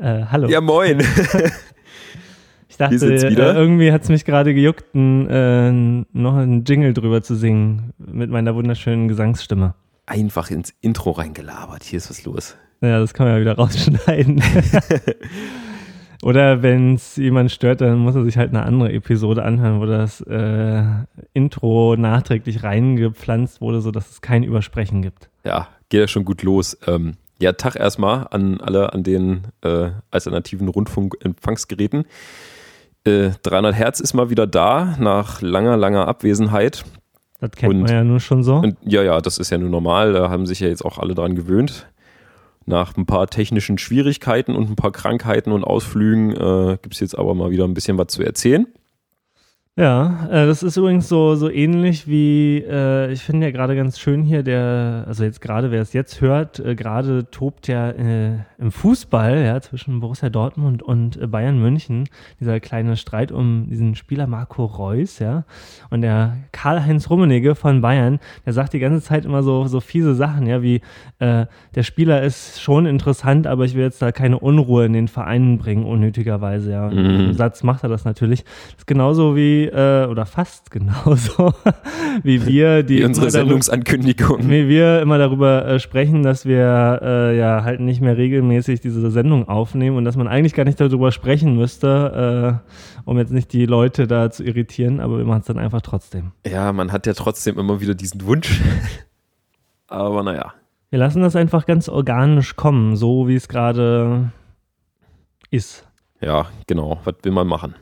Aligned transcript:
äh, 0.00 0.24
hallo. 0.30 0.48
Ja, 0.48 0.60
moin. 0.60 1.02
Ich 2.68 2.76
dachte, 2.76 3.12
äh, 3.12 3.34
irgendwie 3.34 3.90
hat 3.90 4.02
es 4.04 4.08
mich 4.08 4.24
gerade 4.24 4.54
gejuckt, 4.54 4.94
n, 4.94 5.28
äh, 5.28 5.72
noch 6.16 6.36
einen 6.36 6.64
Jingle 6.64 6.94
drüber 6.94 7.22
zu 7.22 7.34
singen 7.34 7.92
mit 7.98 8.30
meiner 8.30 8.54
wunderschönen 8.54 9.08
Gesangsstimme. 9.08 9.74
Einfach 10.06 10.50
ins 10.50 10.72
Intro 10.80 11.10
reingelabert. 11.10 11.82
Hier 11.82 11.96
ist 11.96 12.08
was 12.08 12.24
los. 12.24 12.56
Ja, 12.80 13.00
das 13.00 13.12
kann 13.14 13.26
man 13.26 13.34
ja 13.34 13.40
wieder 13.40 13.56
rausschneiden. 13.56 14.40
Oder 16.22 16.62
wenn 16.62 16.94
es 16.94 17.16
jemand 17.16 17.52
stört, 17.52 17.80
dann 17.80 17.98
muss 17.98 18.16
er 18.16 18.24
sich 18.24 18.36
halt 18.36 18.50
eine 18.50 18.64
andere 18.64 18.92
Episode 18.92 19.44
anhören, 19.44 19.80
wo 19.80 19.86
das 19.86 20.20
äh, 20.22 20.82
Intro 21.32 21.94
nachträglich 21.96 22.64
reingepflanzt 22.64 23.60
wurde, 23.60 23.80
sodass 23.80 24.10
es 24.10 24.20
kein 24.20 24.42
Übersprechen 24.42 25.00
gibt. 25.00 25.30
Ja, 25.44 25.68
geht 25.88 26.00
ja 26.00 26.08
schon 26.08 26.24
gut 26.24 26.42
los. 26.42 26.76
Ähm, 26.86 27.14
ja, 27.40 27.52
Tag 27.52 27.76
erstmal 27.76 28.26
an 28.30 28.60
alle 28.60 28.92
an 28.92 29.04
den 29.04 29.42
äh, 29.62 29.90
alternativen 30.10 30.68
Rundfunkempfangsgeräten. 30.68 32.04
Äh, 33.04 33.30
300 33.44 33.74
Hertz 33.74 34.00
ist 34.00 34.12
mal 34.12 34.28
wieder 34.28 34.48
da, 34.48 34.96
nach 34.98 35.40
langer, 35.40 35.76
langer 35.76 36.08
Abwesenheit. 36.08 36.84
Das 37.40 37.52
kennt 37.52 37.72
und, 37.72 37.80
man 37.82 37.90
ja 37.92 38.02
nur 38.02 38.18
schon 38.18 38.42
so. 38.42 38.56
Und, 38.56 38.76
ja, 38.82 39.02
ja, 39.04 39.20
das 39.20 39.38
ist 39.38 39.50
ja 39.50 39.58
nur 39.58 39.70
normal. 39.70 40.12
Da 40.12 40.30
haben 40.30 40.46
sich 40.46 40.58
ja 40.58 40.66
jetzt 40.66 40.84
auch 40.84 40.98
alle 40.98 41.14
dran 41.14 41.36
gewöhnt. 41.36 41.86
Nach 42.68 42.94
ein 42.98 43.06
paar 43.06 43.28
technischen 43.28 43.78
Schwierigkeiten 43.78 44.54
und 44.54 44.68
ein 44.68 44.76
paar 44.76 44.92
Krankheiten 44.92 45.52
und 45.52 45.64
Ausflügen 45.64 46.32
äh, 46.32 46.76
gibt 46.82 46.92
es 46.92 47.00
jetzt 47.00 47.18
aber 47.18 47.34
mal 47.34 47.50
wieder 47.50 47.64
ein 47.64 47.72
bisschen 47.72 47.96
was 47.96 48.08
zu 48.08 48.22
erzählen. 48.22 48.66
Ja, 49.74 50.28
äh, 50.30 50.46
das 50.46 50.62
ist 50.62 50.76
übrigens 50.76 51.08
so, 51.08 51.34
so 51.34 51.48
ähnlich 51.48 52.08
wie, 52.08 52.58
äh, 52.58 53.10
ich 53.10 53.22
finde 53.22 53.46
ja 53.46 53.52
gerade 53.52 53.74
ganz 53.74 53.98
schön 53.98 54.22
hier, 54.22 54.42
der, 54.42 55.04
also 55.06 55.24
jetzt 55.24 55.40
gerade, 55.40 55.70
wer 55.70 55.80
es 55.80 55.94
jetzt 55.94 56.20
hört, 56.20 56.58
äh, 56.58 56.74
gerade 56.74 57.30
tobt 57.30 57.68
ja 57.68 57.88
äh, 57.90 58.40
im 58.58 58.72
Fußball, 58.72 59.44
ja, 59.44 59.60
zwischen 59.60 60.00
Borussia 60.00 60.30
Dortmund 60.30 60.82
und 60.82 61.16
äh, 61.16 61.28
Bayern 61.28 61.60
München, 61.60 62.08
dieser 62.40 62.58
kleine 62.58 62.96
Streit 62.96 63.30
um 63.30 63.68
diesen 63.70 63.94
Spieler 63.94 64.26
Marco 64.26 64.64
Reus, 64.64 65.20
ja. 65.20 65.44
Und 65.90 66.02
der 66.02 66.36
Karl-Heinz 66.50 67.08
Rummenigge 67.08 67.54
von 67.54 67.80
Bayern, 67.80 68.18
der 68.44 68.52
sagt 68.52 68.72
die 68.72 68.80
ganze 68.80 69.00
Zeit 69.00 69.24
immer 69.24 69.44
so, 69.44 69.68
so 69.68 69.78
fiese 69.78 70.16
Sachen, 70.16 70.46
ja, 70.46 70.60
wie, 70.60 70.80
äh, 71.20 71.46
der 71.76 71.82
Spieler 71.84 72.22
ist 72.22 72.60
schon 72.60 72.86
interessant, 72.86 73.46
aber 73.46 73.64
ich 73.64 73.74
will 73.74 73.84
jetzt 73.84 74.02
da 74.02 74.10
keine 74.10 74.40
Unruhe 74.40 74.86
in 74.86 74.92
den 74.92 75.06
Vereinen 75.06 75.58
bringen, 75.58 75.84
unnötigerweise, 75.84 76.72
ja. 76.72 76.90
Mhm. 76.90 77.28
Im 77.28 77.34
Satz 77.34 77.62
macht 77.62 77.84
er 77.84 77.88
das 77.88 78.04
natürlich. 78.04 78.42
Das 78.42 78.78
ist 78.78 78.86
genauso 78.88 79.36
wie, 79.36 79.66
äh, 79.66 80.06
oder 80.06 80.26
fast 80.26 80.70
genauso 80.72 81.54
wie 82.24 82.44
wir, 82.44 82.82
die 82.82 82.98
wie 82.98 83.04
unsere 83.04 83.30
Sendungsankündigung, 83.30 84.50
wie 84.50 84.68
wir 84.68 85.00
immer 85.00 85.18
darüber 85.18 85.64
äh, 85.64 85.78
sprechen, 85.78 86.24
dass 86.24 86.44
wir 86.44 87.00
äh, 87.02 87.38
ja 87.38 87.62
halt 87.62 87.78
nicht 87.78 88.00
mehr 88.00 88.16
regelmäßig 88.48 88.80
diese 88.80 89.10
Sendung 89.10 89.48
aufnehmen 89.48 89.96
und 89.96 90.04
dass 90.04 90.16
man 90.16 90.28
eigentlich 90.28 90.54
gar 90.54 90.64
nicht 90.64 90.80
darüber 90.80 91.12
sprechen 91.12 91.56
müsste, 91.56 92.62
äh, 92.64 93.08
um 93.08 93.18
jetzt 93.18 93.32
nicht 93.32 93.52
die 93.52 93.66
Leute 93.66 94.06
da 94.06 94.30
zu 94.30 94.44
irritieren, 94.44 95.00
aber 95.00 95.18
wir 95.18 95.24
machen 95.24 95.40
es 95.40 95.46
dann 95.46 95.58
einfach 95.58 95.82
trotzdem. 95.82 96.32
Ja, 96.46 96.72
man 96.72 96.92
hat 96.92 97.06
ja 97.06 97.12
trotzdem 97.12 97.58
immer 97.58 97.80
wieder 97.80 97.94
diesen 97.94 98.26
Wunsch. 98.26 98.60
aber 99.86 100.22
naja. 100.22 100.54
Wir 100.90 100.98
lassen 100.98 101.22
das 101.22 101.36
einfach 101.36 101.66
ganz 101.66 101.88
organisch 101.88 102.56
kommen, 102.56 102.96
so 102.96 103.28
wie 103.28 103.34
es 103.34 103.48
gerade 103.48 104.32
ist. 105.50 105.86
Ja, 106.20 106.46
genau. 106.66 106.98
Was 107.04 107.16
will 107.22 107.32
man 107.32 107.46
machen? 107.46 107.74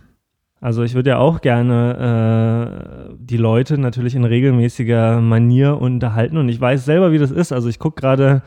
Also 0.61 0.83
ich 0.83 0.95
würde 0.95 1.11
ja 1.11 1.19
auch 1.19 1.43
gerne 1.43 3.11
äh, 3.11 3.15
die 3.21 3.37
Leute 3.37 3.79
natürlich 3.79 4.15
in 4.17 4.25
regelmäßiger 4.25 5.21
Manier 5.21 5.81
unterhalten 5.81 6.39
und 6.39 6.49
ich 6.49 6.61
weiß 6.61 6.85
selber, 6.85 7.13
wie 7.13 7.19
das 7.19 7.31
ist. 7.31 7.53
Also 7.53 7.69
ich 7.69 7.79
gucke 7.79 8.01
gerade 8.01 8.43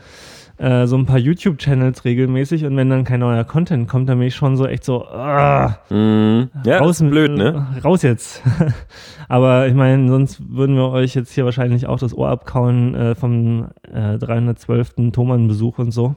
äh, 0.60 0.86
so 0.86 0.96
ein 0.96 1.06
paar 1.06 1.18
YouTube-Channels 1.18 2.04
regelmäßig 2.04 2.66
und 2.66 2.76
wenn 2.76 2.90
dann 2.90 3.04
kein 3.04 3.20
neuer 3.20 3.44
Content 3.44 3.88
kommt, 3.88 4.08
dann 4.08 4.18
bin 4.18 4.28
ich 4.28 4.34
schon 4.34 4.56
so 4.56 4.66
echt 4.66 4.84
so, 4.84 5.06
ah, 5.06 5.78
mm, 5.88 6.50
ja, 6.64 6.78
raus, 6.78 7.00
blöd, 7.00 7.32
ne? 7.32 7.66
raus 7.82 8.02
jetzt. 8.02 8.42
Aber 9.28 9.66
ich 9.68 9.74
meine, 9.74 10.08
sonst 10.08 10.42
würden 10.48 10.76
wir 10.76 10.90
euch 10.90 11.14
jetzt 11.14 11.32
hier 11.32 11.46
wahrscheinlich 11.46 11.86
auch 11.86 11.98
das 11.98 12.14
Ohr 12.14 12.28
abkauen 12.28 12.94
äh, 12.94 13.14
vom 13.14 13.68
äh, 13.90 14.18
312. 14.18 15.12
Thomann-Besuch 15.12 15.78
und 15.78 15.92
so. 15.92 16.14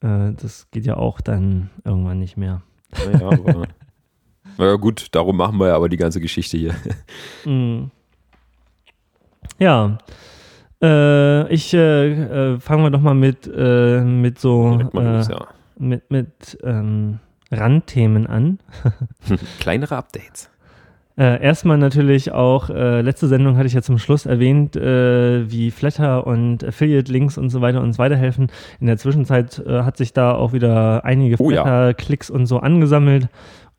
Äh, 0.00 0.32
das 0.32 0.68
geht 0.72 0.84
ja 0.84 0.96
auch 0.96 1.20
dann 1.20 1.70
irgendwann 1.84 2.18
nicht 2.18 2.36
mehr. 2.36 2.62
Naja, 2.92 3.26
aber 3.26 3.68
Na 4.58 4.74
gut, 4.74 5.06
darum 5.12 5.36
machen 5.36 5.58
wir 5.58 5.68
ja 5.68 5.76
aber 5.76 5.88
die 5.88 5.96
ganze 5.96 6.20
Geschichte 6.20 6.56
hier. 6.58 6.74
Mm. 7.44 7.90
Ja. 9.58 9.98
Äh, 10.82 11.52
ich 11.52 11.72
äh, 11.74 12.54
äh, 12.54 12.60
fangen 12.60 12.82
wir 12.82 12.90
doch 12.90 13.00
mal 13.00 13.14
mit, 13.14 13.46
äh, 13.46 14.00
mit 14.00 14.38
so 14.38 14.80
los, 14.92 15.28
äh, 15.28 15.32
ja. 15.32 15.46
mit, 15.78 16.10
mit 16.10 16.58
ähm, 16.64 17.20
Randthemen 17.52 18.26
an. 18.26 18.58
Kleinere 19.60 19.96
Updates. 19.96 20.48
Äh, 21.14 21.42
erstmal 21.42 21.76
natürlich 21.76 22.32
auch, 22.32 22.70
äh, 22.70 23.02
letzte 23.02 23.28
Sendung 23.28 23.58
hatte 23.58 23.66
ich 23.66 23.74
ja 23.74 23.82
zum 23.82 23.98
Schluss 23.98 24.24
erwähnt, 24.24 24.76
äh, 24.76 25.50
wie 25.50 25.70
Flatter 25.70 26.26
und 26.26 26.64
Affiliate-Links 26.64 27.36
und 27.36 27.50
so 27.50 27.60
weiter 27.60 27.82
uns 27.82 27.98
weiterhelfen. 27.98 28.50
In 28.80 28.86
der 28.86 28.96
Zwischenzeit 28.96 29.62
hat 29.68 29.98
sich 29.98 30.14
da 30.14 30.34
auch 30.34 30.54
wieder 30.54 31.04
einige 31.04 31.36
oh, 31.38 31.50
Flatter-Klicks 31.50 32.30
ja. 32.30 32.34
und 32.34 32.46
so 32.46 32.60
angesammelt. 32.60 33.28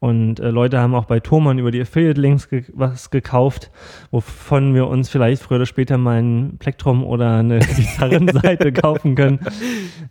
Und 0.03 0.41
äh, 0.41 0.49
Leute 0.49 0.79
haben 0.79 0.95
auch 0.95 1.05
bei 1.05 1.21
Thomann 1.21 1.59
über 1.59 1.71
die 1.71 1.79
Affiliate-Links 1.79 2.49
ge 2.49 2.65
was 2.73 3.09
gekauft, 3.09 3.71
wovon 4.11 4.75
wir 4.75 4.87
uns 4.87 5.07
vielleicht 5.07 5.41
früher 5.41 5.55
oder 5.55 5.65
später 5.65 5.97
mal 5.97 6.21
ein 6.21 6.57
Plektrum 6.59 7.05
oder 7.05 7.37
eine 7.37 7.59
Gitarrenseite 7.77 8.73
kaufen 8.73 9.15
können. 9.15 9.39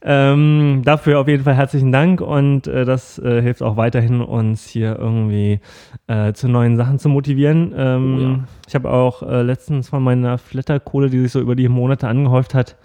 Ähm, 0.01 0.81
dafür 0.83 1.21
auf 1.21 1.29
jeden 1.29 1.45
Fall 1.45 1.57
herzlichen 1.57 1.93
Dank 1.93 2.23
und 2.23 2.67
äh, 2.69 2.87
das 2.87 3.19
äh, 3.19 3.43
hilft 3.43 3.63
auch 3.63 3.77
weiterhin, 3.77 4.23
uns 4.23 4.67
hier 4.67 4.97
irgendwie 4.99 5.61
äh, 6.07 6.33
zu 6.33 6.49
neuen 6.49 6.79
Sachen 6.79 6.99
zu 6.99 7.11
motivieren. 7.11 7.75
Ähm, 7.77 8.17
oh 8.17 8.23
ja. 8.23 8.45
Ich 8.67 8.75
habe 8.75 8.91
auch 8.91 9.23
äh, 9.23 9.43
letztens 9.43 9.91
von 9.91 10.03
meiner 10.03 10.39
Flatterkohle, 10.39 11.11
die 11.11 11.21
sich 11.21 11.33
so 11.33 11.41
über 11.43 11.55
die 11.55 11.69
Monate 11.69 12.09
angehäuft 12.09 12.55
hat, 12.55 12.79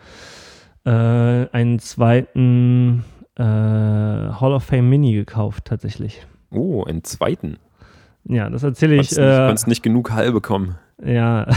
äh, 0.84 0.90
einen 0.90 1.80
zweiten 1.80 3.06
Hall 3.40 4.52
of 4.52 4.64
Fame 4.64 4.90
Mini 4.90 5.14
gekauft 5.14 5.66
tatsächlich. 5.66 6.26
Oh, 6.52 6.84
einen 6.84 7.04
zweiten. 7.04 7.58
Ja, 8.26 8.50
das 8.50 8.64
erzähle 8.64 8.96
ich. 8.96 9.10
Du 9.10 9.22
äh, 9.22 9.46
konntest 9.46 9.68
nicht 9.68 9.84
genug 9.84 10.12
Hall 10.12 10.32
bekommen. 10.32 10.76
Ja. 11.04 11.48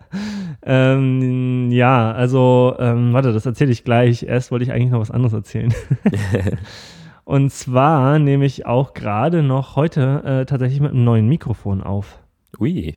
ähm, 0.62 1.70
ja, 1.70 2.12
also, 2.12 2.74
ähm, 2.78 3.12
warte, 3.12 3.32
das 3.32 3.46
erzähle 3.46 3.72
ich 3.72 3.84
gleich. 3.84 4.24
Erst 4.24 4.50
wollte 4.50 4.64
ich 4.64 4.72
eigentlich 4.72 4.90
noch 4.90 5.00
was 5.00 5.10
anderes 5.10 5.32
erzählen. 5.32 5.72
Und 7.24 7.52
zwar 7.52 8.18
nehme 8.18 8.44
ich 8.44 8.66
auch 8.66 8.94
gerade 8.94 9.42
noch 9.42 9.76
heute 9.76 10.22
äh, 10.24 10.44
tatsächlich 10.44 10.80
mit 10.80 10.90
einem 10.90 11.04
neuen 11.04 11.28
Mikrofon 11.28 11.82
auf. 11.82 12.18
Ui. 12.58 12.96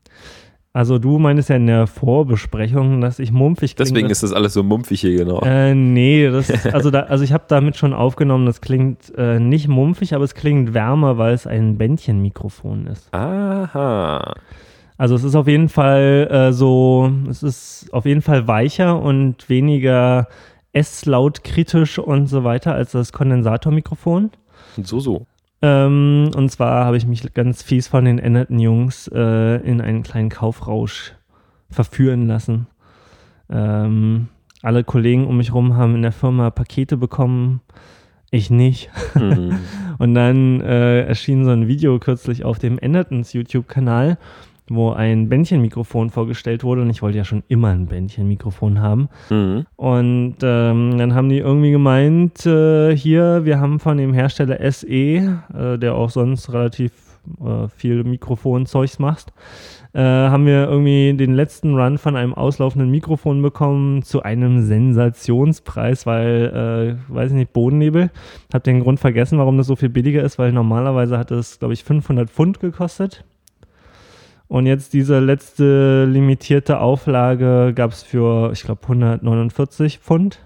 Also 0.75 1.00
du 1.00 1.19
meinst 1.19 1.47
ja 1.47 1.56
in 1.56 1.68
der 1.68 1.88
Vorbesprechung, 1.88 3.00
dass 3.00 3.19
ich 3.19 3.31
mumpfig 3.31 3.78
klinge. 3.78 3.91
Deswegen 3.91 4.09
ist 4.09 4.24
das 4.24 4.34
alles 4.34 4.52
so 4.52 4.62
mumpfig 4.62 5.00
hier, 5.00 5.16
genau. 5.16 5.40
Äh, 5.40 5.74
nee, 5.74 6.30
das, 6.30 6.52
also, 6.66 6.91
da, 6.91 7.03
also 7.03 7.24
ich 7.24 7.31
habe 7.31 7.46
damit 7.47 7.78
schon 7.78 7.94
aufgenommen, 7.94 8.46
das 8.46 8.59
klingt 8.59 9.09
äh, 9.18 9.40
nicht 9.40 9.69
mumpfig, 9.69 10.13
aber 10.13 10.25
es 10.25 10.36
klingt 10.36 10.74
wärmer, 10.74 11.18
weil 11.18 11.34
es 11.34 11.47
ein 11.47 11.78
Bändchenmikrofon 11.78 12.88
ist. 12.88 13.08
Aha. 13.13 14.36
Also 14.97 15.16
es 15.16 15.24
ist 15.24 15.36
auf 15.36 15.47
jeden 15.47 15.69
Fall 15.69 16.28
äh, 16.30 16.52
so, 16.52 17.09
es 17.30 17.42
ist 17.42 17.88
auf 17.94 18.06
jeden 18.06 18.22
Fall 18.22 18.46
weicher 18.50 19.02
und 19.02 19.47
weniger 19.47 20.28
S-laut 20.74 21.46
kritisch 21.46 22.00
und 22.00 22.28
so 22.28 22.44
weiter 22.44 22.74
als 22.74 22.92
das 22.92 23.13
Kondensatormikrofon. 23.13 24.30
So, 24.84 25.00
so. 25.00 25.25
Ähm, 25.62 26.31
und 26.36 26.50
zwar 26.52 26.86
habe 26.86 26.98
ich 26.98 27.06
mich 27.07 27.34
ganz 27.34 27.63
fies 27.63 27.88
von 27.88 28.06
den 28.06 28.19
änderten 28.19 28.60
Jungs 28.60 29.07
äh, 29.07 29.56
in 29.57 29.81
einen 29.81 30.04
kleinen 30.04 30.30
Kaufrausch 30.30 31.13
verführen 31.69 32.28
lassen. 32.28 32.68
Ähm, 33.50 34.28
alle 34.62 34.84
Kollegen 34.84 35.28
um 35.28 35.38
mich 35.38 35.50
herum 35.50 35.75
haben 35.75 35.96
in 35.96 36.02
der 36.02 36.12
Firma 36.12 36.50
Pakete 36.50 36.98
bekommen, 36.98 37.62
ich 38.31 38.50
nicht. 38.50 38.90
Mhm. 39.13 39.60
und 39.98 40.13
dann 40.13 40.62
äh, 40.62 41.02
erschien 41.04 41.46
so 41.46 41.52
ein 41.52 41.68
Video 41.68 42.00
kürzlich 42.00 42.44
auf 42.44 42.60
dem 42.60 42.80
Ändertens 42.80 43.34
YouTube-Kanal, 43.34 44.18
wo 44.69 44.91
ein 44.91 45.29
Bändchenmikrofon 45.29 46.09
vorgestellt 46.09 46.63
wurde 46.63 46.81
und 46.81 46.89
ich 46.89 47.01
wollte 47.01 47.17
ja 47.17 47.23
schon 47.23 47.44
immer 47.47 47.69
ein 47.69 47.85
Bändchenmikrofon 47.88 48.81
haben. 48.81 49.09
Mhm. 49.29 49.65
Und 49.75 50.38
ähm, 50.41 50.97
dann 50.97 51.13
haben 51.13 51.29
die 51.29 51.39
irgendwie 51.39 51.71
gemeint, 51.71 52.45
äh, 52.45 52.95
hier, 52.95 53.45
wir 53.45 53.59
haben 53.59 53.79
von 53.79 53.97
dem 53.97 54.13
Hersteller 54.13 54.59
SE, 54.71 54.88
äh, 54.88 55.77
der 55.77 55.95
auch 55.95 56.09
sonst 56.09 56.51
relativ 56.51 56.91
äh, 57.44 57.67
viel 57.69 58.03
Mikrofonzeugs 58.03 59.00
macht, 59.00 59.33
äh, 59.94 60.01
haben 60.01 60.45
wir 60.45 60.68
irgendwie 60.68 61.13
den 61.15 61.33
letzten 61.33 61.75
Run 61.75 61.97
von 61.97 62.15
einem 62.15 62.33
auslaufenden 62.33 62.91
Mikrofon 62.91 63.41
bekommen 63.41 64.03
zu 64.03 64.23
einem 64.23 64.61
Sensationspreis, 64.61 66.06
weil, 66.06 66.97
äh, 67.09 67.13
weiß 67.13 67.31
ich 67.31 67.38
nicht, 67.38 67.53
Bodennebel. 67.53 68.11
Hab 68.53 68.63
den 68.63 68.81
Grund 68.81 69.00
vergessen, 69.00 69.38
warum 69.38 69.57
das 69.57 69.68
so 69.68 69.75
viel 69.75 69.89
billiger 69.89 70.23
ist, 70.23 70.38
weil 70.38 70.51
normalerweise 70.51 71.18
hat 71.18 71.31
es, 71.31 71.59
glaube 71.59 71.73
ich, 71.73 71.83
500 71.83 72.29
Pfund 72.29 72.59
gekostet. 72.59 73.23
Und 74.47 74.68
jetzt 74.68 74.94
diese 74.94 75.19
letzte 75.19 76.06
limitierte 76.06 76.80
Auflage 76.80 77.74
gab 77.74 77.92
es 77.92 78.03
für, 78.03 78.51
ich 78.53 78.63
glaube, 78.63 78.83
149 78.83 80.00
Pfund. 80.00 80.39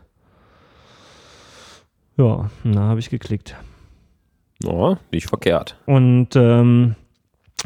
Ja, 2.18 2.50
da 2.64 2.80
habe 2.82 3.00
ich 3.00 3.10
geklickt. 3.10 3.56
Oh, 4.66 4.96
nicht 5.12 5.28
verkehrt. 5.28 5.78
Und 5.86 6.36
ähm, 6.36 6.96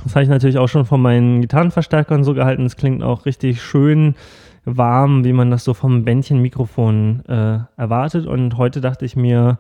das 0.04 0.16
habe 0.16 0.24
ich 0.24 0.30
natürlich 0.30 0.58
auch 0.58 0.70
schon 0.70 0.86
von 0.86 1.02
meinen 1.02 1.42
Gitarrenverstärkern 1.42 2.24
so 2.24 2.34
gehalten. 2.34 2.66
Es 2.66 2.78
klingt 2.78 3.04
auch 3.04 3.26
richtig 3.26 3.62
schön 3.62 4.16
warm, 4.66 5.26
wie 5.26 5.34
man 5.34 5.52
das 5.52 5.64
so 5.64 5.74
vom 5.74 6.06
Bändchenmikrofon 6.06 7.24
äh, 7.28 7.60
erwartet. 7.78 8.26
Und 8.26 8.58
heute 8.58 8.82
dachte 8.82 9.06
ich 9.06 9.16
mir, 9.16 9.58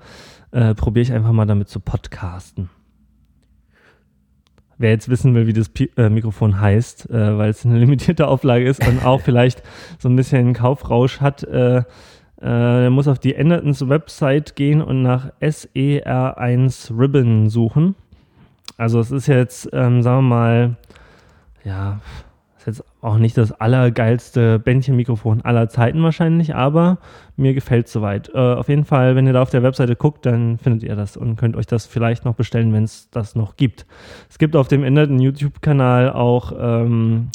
äh, 0.51 0.73
probiere 0.75 1.03
ich 1.03 1.13
einfach 1.13 1.31
mal 1.31 1.45
damit 1.45 1.69
zu 1.69 1.79
podcasten. 1.79 2.69
Wer 4.77 4.91
jetzt 4.91 5.09
wissen 5.09 5.35
will, 5.35 5.47
wie 5.47 5.53
das 5.53 5.69
Pi 5.69 5.89
äh, 5.97 6.09
Mikrofon 6.09 6.59
heißt, 6.59 7.09
äh, 7.09 7.37
weil 7.37 7.49
es 7.49 7.65
eine 7.65 7.77
limitierte 7.77 8.27
Auflage 8.27 8.65
ist 8.65 8.85
und 8.87 9.05
auch 9.05 9.21
vielleicht 9.21 9.61
so 9.99 10.09
ein 10.09 10.15
bisschen 10.15 10.53
Kaufrausch 10.53 11.21
hat, 11.21 11.43
äh, 11.43 11.77
äh, 11.77 11.83
der 12.41 12.89
muss 12.89 13.07
auf 13.07 13.19
die 13.19 13.35
Endertons 13.35 13.87
Website 13.87 14.55
gehen 14.55 14.81
und 14.81 15.01
nach 15.01 15.31
SER1 15.39 16.97
Ribbon 16.97 17.49
suchen. 17.49 17.95
Also 18.77 18.99
es 18.99 19.11
ist 19.11 19.27
jetzt, 19.27 19.69
ähm, 19.71 20.01
sagen 20.01 20.17
wir 20.17 20.35
mal, 20.35 20.75
ja, 21.63 22.01
ist 22.67 22.79
jetzt 22.79 22.87
auch 23.01 23.17
nicht 23.17 23.37
das 23.37 23.51
allergeilste 23.51 24.57
Bändchenmikrofon 24.59 25.41
aller 25.41 25.67
Zeiten 25.69 26.01
wahrscheinlich, 26.01 26.55
aber 26.55 26.97
mir 27.35 27.53
gefällt 27.53 27.87
es 27.87 27.93
soweit. 27.93 28.29
Äh, 28.33 28.37
auf 28.37 28.69
jeden 28.69 28.85
Fall, 28.85 29.15
wenn 29.15 29.27
ihr 29.27 29.33
da 29.33 29.41
auf 29.41 29.49
der 29.49 29.63
Webseite 29.63 29.95
guckt, 29.95 30.25
dann 30.25 30.57
findet 30.57 30.83
ihr 30.83 30.95
das 30.95 31.17
und 31.17 31.35
könnt 31.35 31.57
euch 31.57 31.67
das 31.67 31.85
vielleicht 31.85 32.25
noch 32.25 32.35
bestellen, 32.35 32.73
wenn 32.73 32.83
es 32.83 33.09
das 33.09 33.35
noch 33.35 33.57
gibt. 33.57 33.85
Es 34.29 34.37
gibt 34.37 34.55
auf 34.55 34.67
dem 34.67 34.83
änderten 34.83 35.19
YouTube-Kanal 35.19 36.11
auch 36.11 36.53
ähm, 36.57 37.29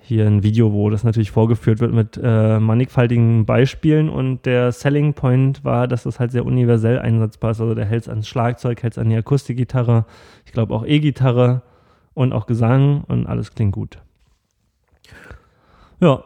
hier 0.00 0.26
ein 0.26 0.42
Video, 0.42 0.72
wo 0.72 0.90
das 0.90 1.04
natürlich 1.04 1.30
vorgeführt 1.30 1.80
wird 1.80 1.94
mit 1.94 2.20
äh, 2.22 2.58
mannigfaltigen 2.58 3.46
Beispielen 3.46 4.10
und 4.10 4.44
der 4.44 4.72
Selling 4.72 5.14
Point 5.14 5.64
war, 5.64 5.88
dass 5.88 6.02
das 6.02 6.20
halt 6.20 6.32
sehr 6.32 6.44
universell 6.44 6.98
einsetzbar 6.98 7.52
ist. 7.52 7.60
Also 7.60 7.74
der 7.74 7.86
hält 7.86 8.02
es 8.02 8.08
ans 8.10 8.28
Schlagzeug, 8.28 8.82
hält 8.82 8.92
es 8.92 8.98
an 8.98 9.08
die 9.08 9.16
Akustikgitarre, 9.16 10.04
ich 10.44 10.52
glaube 10.52 10.74
auch 10.74 10.84
E-Gitarre 10.84 11.62
und 12.12 12.34
auch 12.34 12.44
Gesang 12.44 13.04
und 13.08 13.26
alles 13.26 13.54
klingt 13.54 13.72
gut. 13.72 14.02
Ja. 16.02 16.24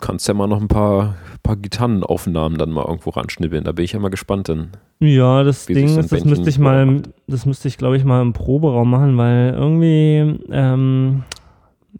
Kannst 0.00 0.28
ja 0.28 0.34
mal 0.34 0.46
noch 0.46 0.60
ein 0.60 0.68
paar, 0.68 1.16
paar 1.42 1.56
Gitarrenaufnahmen 1.56 2.56
dann 2.58 2.70
mal 2.70 2.84
irgendwo 2.86 3.10
ranschnibbeln. 3.10 3.64
Da 3.64 3.72
bin 3.72 3.84
ich 3.84 3.92
ja 3.92 3.98
mal 3.98 4.10
gespannt 4.10 4.48
dann. 4.48 4.70
Ja, 5.00 5.42
das 5.42 5.66
Ding 5.66 5.98
ist, 5.98 6.12
das 6.12 6.24
müsste 6.24 6.48
ich 6.48 6.58
mal, 6.58 7.02
das 7.26 7.44
müsste 7.46 7.68
ich 7.68 7.76
glaube 7.76 7.96
ich 7.96 8.04
mal 8.04 8.22
im 8.22 8.32
Proberaum 8.32 8.90
machen, 8.90 9.18
weil 9.18 9.52
irgendwie, 9.54 10.38
ähm, 10.50 11.24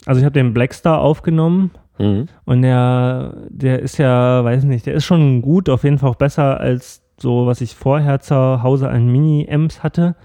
also 0.07 0.19
ich 0.21 0.25
habe 0.25 0.33
den 0.33 0.55
Blackstar 0.55 1.01
aufgenommen 1.01 1.71
mhm. 1.99 2.29
und 2.45 2.63
der, 2.63 3.35
der 3.51 3.81
ist 3.81 3.99
ja, 3.99 4.43
weiß 4.45 4.65
nicht, 4.65 4.87
der 4.87 4.95
ist 4.95 5.05
schon 5.05 5.43
gut, 5.43 5.69
auf 5.69 5.85
jeden 5.85 5.99
Fall 5.99 6.11
auch 6.11 6.17
besser 6.17 6.59
als 6.61 7.03
so, 7.19 7.47
was 7.47 7.61
ich 7.61 7.75
vorher 7.75 8.21
zu 8.21 8.63
Hause 8.63 8.89
an 8.89 9.11
Mini-Amps 9.11 9.83
hatte 9.83 10.17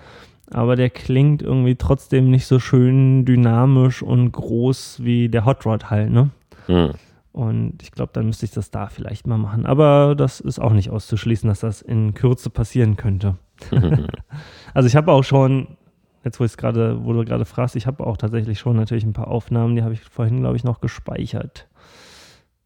aber 0.53 0.75
der 0.75 0.89
klingt 0.89 1.41
irgendwie 1.41 1.75
trotzdem 1.75 2.29
nicht 2.29 2.45
so 2.45 2.59
schön 2.59 3.25
dynamisch 3.25 4.03
und 4.03 4.31
groß 4.31 5.03
wie 5.03 5.29
der 5.29 5.45
Hot 5.45 5.65
Rod 5.65 5.89
halt, 5.89 6.11
ne? 6.11 6.29
Mhm. 6.67 6.91
Und 7.31 7.81
ich 7.81 7.91
glaube, 7.91 8.11
dann 8.13 8.25
müsste 8.25 8.45
ich 8.45 8.51
das 8.51 8.71
da 8.71 8.87
vielleicht 8.87 9.25
mal 9.25 9.37
machen. 9.37 9.65
Aber 9.65 10.15
das 10.17 10.41
ist 10.41 10.59
auch 10.59 10.73
nicht 10.73 10.89
auszuschließen, 10.89 11.47
dass 11.47 11.61
das 11.61 11.81
in 11.81 12.13
Kürze 12.13 12.49
passieren 12.49 12.97
könnte. 12.97 13.37
also 14.73 14.87
ich 14.87 14.95
habe 14.97 15.11
auch 15.13 15.23
schon, 15.23 15.77
jetzt 16.25 16.39
wo 16.39 16.43
ich 16.43 16.51
es 16.51 16.57
gerade, 16.57 17.05
wo 17.05 17.13
du 17.13 17.23
gerade 17.23 17.45
fragst, 17.45 17.77
ich 17.77 17.87
habe 17.87 18.05
auch 18.05 18.17
tatsächlich 18.17 18.59
schon 18.59 18.75
natürlich 18.75 19.05
ein 19.05 19.13
paar 19.13 19.29
Aufnahmen, 19.29 19.75
die 19.75 19.83
habe 19.83 19.93
ich 19.93 20.01
vorhin, 20.01 20.41
glaube 20.41 20.57
ich, 20.57 20.65
noch 20.65 20.81
gespeichert. 20.81 21.67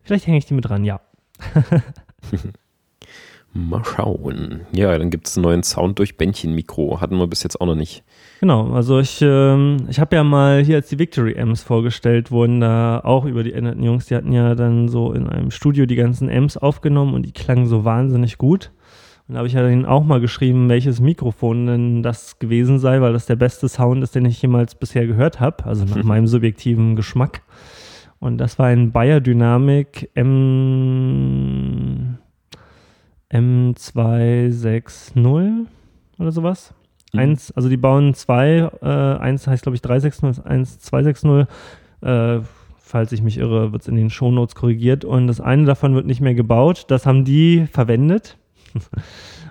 Vielleicht 0.02 0.26
hänge 0.26 0.40
ich 0.40 0.46
die 0.46 0.56
mit 0.56 0.68
dran, 0.68 0.84
ja. 0.84 1.00
Mal 3.57 3.86
schauen. 3.86 4.66
Ja, 4.74 4.98
dann 4.98 5.10
gibt 5.10 5.28
es 5.28 5.38
einen 5.38 5.46
neuen 5.46 5.63
Sound 5.63 5.98
durch 6.00 6.18
Bändchen-Mikro. 6.18 7.00
Hatten 7.00 7.18
wir 7.18 7.28
bis 7.28 7.42
jetzt 7.42 7.62
auch 7.62 7.66
noch 7.66 7.75
nicht. 7.75 8.04
Genau, 8.42 8.74
also 8.74 9.00
ich, 9.00 9.22
ähm, 9.22 9.78
ich 9.90 10.02
habe 10.02 10.18
ja 10.18 10.25
mal 10.25 10.62
hier 10.62 10.75
als 10.75 10.90
die 10.90 11.00
Victory 11.00 11.40
Amps 11.40 11.63
vorgestellt 11.63 12.31
wurden, 12.31 12.60
da 12.60 13.00
auch 13.00 13.24
über 13.24 13.44
die 13.44 13.54
änderten 13.54 13.81
Jungs, 13.81 14.07
die 14.07 14.16
hatten 14.16 14.34
ja 14.34 14.56
dann 14.56 14.90
so 14.90 15.13
in 15.13 15.30
einem 15.30 15.52
Studio 15.52 15.86
die 15.86 15.96
ganzen 15.96 16.30
Amps 16.30 16.57
aufgenommen 16.57 17.13
und 17.13 17.25
die 17.25 17.31
klangen 17.31 17.66
so 17.66 17.86
wahnsinnig 17.86 18.38
gut. 18.38 18.72
Und 19.30 19.36
da 19.36 19.38
habe 19.38 19.48
ich 19.48 19.54
ja 19.54 19.66
ihnen 19.69 19.86
auch 19.86 20.04
mal 20.04 20.19
geschrieben, 20.19 20.68
welches 20.68 21.00
Mikrofon 21.00 21.66
denn 21.66 22.04
das 22.04 22.40
gewesen 22.40 22.78
sei, 22.78 23.00
weil 23.00 23.13
das 23.13 23.25
der 23.25 23.38
beste 23.38 23.69
Sound 23.69 24.04
ist, 24.04 24.16
den 24.16 24.25
ich 24.25 24.42
jemals 24.42 24.75
bisher 24.75 25.07
gehört 25.07 25.40
habe, 25.40 25.66
also 25.66 25.86
nach 25.86 25.96
meinem 26.04 26.28
subjektiven 26.28 26.98
Geschmack. 26.98 27.42
Und 28.19 28.38
das 28.38 28.60
war 28.60 28.68
ein 28.68 28.92
Bayer 28.92 29.22
Dynamic 29.22 30.10
M 30.13 32.15
M260 33.36 35.66
oder 36.18 36.32
sowas. 36.32 36.74
Mhm. 37.14 37.20
Eins, 37.20 37.52
also 37.52 37.70
die 37.70 37.78
bauen 37.78 38.14
zwei, 38.14 38.70
äh, 38.82 38.86
eins 38.86 39.48
heißt 39.48 39.64
glaube 39.64 39.76
ich 39.76 39.82
360, 39.82 40.46
eins 40.46 40.80
260. 40.80 41.48
Äh, 42.02 42.40
falls 42.78 43.12
ich 43.12 43.22
mich 43.22 43.38
irre, 43.38 43.72
wird 43.72 43.82
es 43.82 43.88
in 43.88 43.96
den 43.96 44.10
Shownotes 44.10 44.56
korrigiert. 44.56 45.06
Und 45.06 45.28
das 45.28 45.42
eine 45.42 45.66
davon 45.66 45.96
wird 45.96 46.06
nicht 46.06 46.22
mehr 46.22 46.36
gebaut. 46.36 46.86
Das 46.88 47.06
haben 47.06 47.26
die 47.26 47.68
verwendet. 47.72 48.38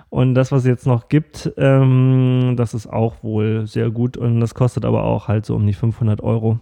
und 0.09 0.35
das, 0.35 0.51
was 0.51 0.61
es 0.61 0.67
jetzt 0.67 0.87
noch 0.87 1.09
gibt, 1.09 1.51
ähm, 1.57 2.53
das 2.55 2.73
ist 2.73 2.87
auch 2.87 3.23
wohl 3.23 3.67
sehr 3.67 3.91
gut. 3.91 4.17
Und 4.17 4.39
das 4.39 4.55
kostet 4.55 4.85
aber 4.85 5.03
auch 5.03 5.27
halt 5.27 5.45
so 5.45 5.55
um 5.55 5.67
die 5.67 5.73
500 5.73 6.21
Euro. 6.21 6.59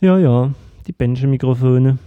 Ja, 0.00 0.18
ja, 0.18 0.50
die 0.86 0.92
Bench-Mikrofone. 0.92 1.98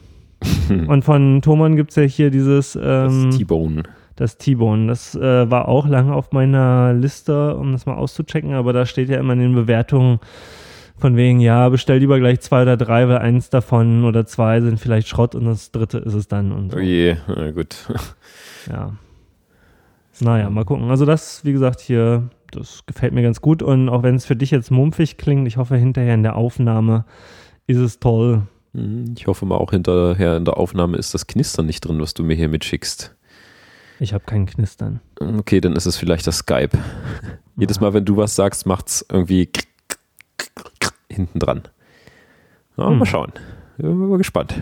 Und 0.87 1.03
von 1.03 1.41
Thomann 1.41 1.75
gibt 1.75 1.91
es 1.91 1.95
ja 1.95 2.03
hier 2.03 2.31
dieses 2.31 2.75
ähm, 2.75 3.27
das 3.29 3.37
T-Bone. 3.37 3.83
Das 4.15 4.37
T-Bone. 4.37 4.87
Das 4.87 5.15
äh, 5.15 5.49
war 5.49 5.67
auch 5.67 5.87
lange 5.87 6.13
auf 6.13 6.31
meiner 6.31 6.93
Liste, 6.93 7.55
um 7.55 7.71
das 7.71 7.85
mal 7.85 7.95
auszuchecken, 7.95 8.53
aber 8.53 8.73
da 8.73 8.85
steht 8.85 9.09
ja 9.09 9.19
immer 9.19 9.33
in 9.33 9.39
den 9.39 9.55
Bewertungen 9.55 10.19
von 10.97 11.17
wegen, 11.17 11.39
ja, 11.39 11.67
bestell 11.69 11.97
lieber 11.97 12.19
gleich 12.19 12.39
zwei 12.41 12.61
oder 12.61 12.77
drei, 12.77 13.07
weil 13.07 13.17
eins 13.17 13.49
davon 13.49 14.05
oder 14.05 14.25
zwei 14.25 14.61
sind 14.61 14.79
vielleicht 14.79 15.07
Schrott 15.07 15.35
und 15.35 15.45
das 15.45 15.71
dritte 15.71 15.97
ist 15.97 16.13
es 16.13 16.27
dann. 16.27 16.51
Und 16.51 16.71
so. 16.71 16.77
Oh 16.77 16.81
je, 16.81 17.17
na 17.27 17.51
gut. 17.51 17.75
Ja. 18.71 18.93
Naja, 20.21 20.49
mal 20.49 20.63
gucken. 20.63 20.89
Also 20.89 21.05
das, 21.05 21.43
wie 21.43 21.51
gesagt, 21.51 21.81
hier, 21.81 22.29
das 22.51 22.85
gefällt 22.85 23.13
mir 23.13 23.23
ganz 23.23 23.41
gut 23.41 23.61
und 23.61 23.89
auch 23.89 24.03
wenn 24.03 24.15
es 24.15 24.25
für 24.25 24.37
dich 24.37 24.51
jetzt 24.51 24.71
mumpfig 24.71 25.17
klingt, 25.17 25.45
ich 25.47 25.57
hoffe 25.57 25.75
hinterher 25.75 26.13
in 26.13 26.23
der 26.23 26.37
Aufnahme 26.37 27.03
ist 27.67 27.79
es 27.79 27.99
toll. 27.99 28.43
Mhm, 28.73 29.15
ich 29.17 29.27
hoffe 29.27 29.45
mal 29.45 29.57
auch 29.57 29.71
hinterher 29.71 30.37
in 30.37 30.45
der 30.45 30.57
Aufnahme 30.57 30.97
ist 30.97 31.13
das 31.13 31.27
Knistern 31.27 31.65
nicht 31.65 31.81
drin, 31.81 32.01
was 32.01 32.13
du 32.13 32.23
mir 32.23 32.35
hier 32.35 32.49
mitschickst. 32.49 33.15
Ich 33.99 34.13
habe 34.13 34.23
kein 34.25 34.45
Knistern. 34.45 34.99
Okay, 35.19 35.61
dann 35.61 35.73
ist 35.73 35.85
es 35.85 35.95
vielleicht 35.95 36.27
das 36.27 36.39
Skype. 36.39 36.77
Jedes 37.55 37.79
Mal, 37.79 37.93
wenn 37.93 38.05
du 38.05 38.17
was 38.17 38.35
sagst, 38.35 38.65
macht 38.65 38.87
es 38.87 39.05
irgendwie 39.09 39.49
hinten 41.09 41.39
dran. 41.39 41.61
Ja, 42.77 42.89
hm. 42.89 42.99
Mal 42.99 43.05
schauen. 43.05 43.31
Ich 43.77 43.83
bin 43.83 44.09
mal 44.09 44.17
gespannt. 44.17 44.61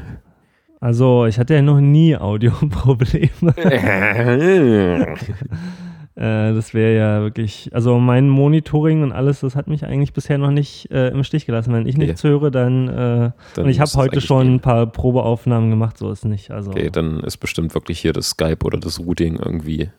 Also, 0.82 1.26
ich 1.26 1.40
hatte 1.40 1.54
ja 1.54 1.62
noch 1.62 1.80
nie 1.80 2.18
Audioprobleme. 2.18 3.56
Äh, 6.16 6.54
das 6.54 6.74
wäre 6.74 6.98
ja 6.98 7.22
wirklich, 7.22 7.70
also 7.74 7.98
mein 7.98 8.28
Monitoring 8.28 9.04
und 9.04 9.12
alles, 9.14 9.40
das 9.40 9.56
hat 9.56 9.68
mich 9.68 9.86
eigentlich 9.86 10.12
bisher 10.12 10.38
noch 10.38 10.52
nicht 10.52 10.92
äh, 10.92 11.10
im 11.10 11.24
Stich 11.24 11.46
gelassen. 11.46 11.74
Wenn 11.74 11.88
ich 11.88 11.98
nichts 11.98 12.24
okay. 12.26 12.34
höre, 12.34 12.52
dann, 12.52 12.88
äh, 12.90 13.32
dann 13.56 13.66
und 13.66 13.70
ich 13.70 13.80
habe 13.80 13.92
heute 13.96 14.20
schon 14.20 14.48
gehen. 14.48 14.56
ein 14.56 14.60
paar 14.60 14.88
Probeaufnahmen 14.88 15.70
gemacht, 15.70 15.98
so 15.98 16.12
ist 16.12 16.26
nicht. 16.26 16.52
Also. 16.52 16.72
Okay, 16.72 16.90
dann 16.92 17.22
ist 17.22 17.38
bestimmt 17.38 17.74
wirklich 17.74 18.00
hier 18.00 18.12
das 18.12 18.32
Skype 18.32 18.66
oder 18.66 18.78
das 18.78 19.00
Routing 19.00 19.38
irgendwie 19.38 19.90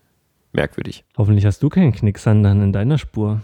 merkwürdig. 0.53 1.05
Hoffentlich 1.17 1.47
hast 1.47 1.63
du 1.63 1.71
keinen 1.71 1.93
Knicksand 1.93 2.45
dann 2.45 2.63
in 2.63 2.73
deiner 2.73 2.99
Spur. 2.99 3.41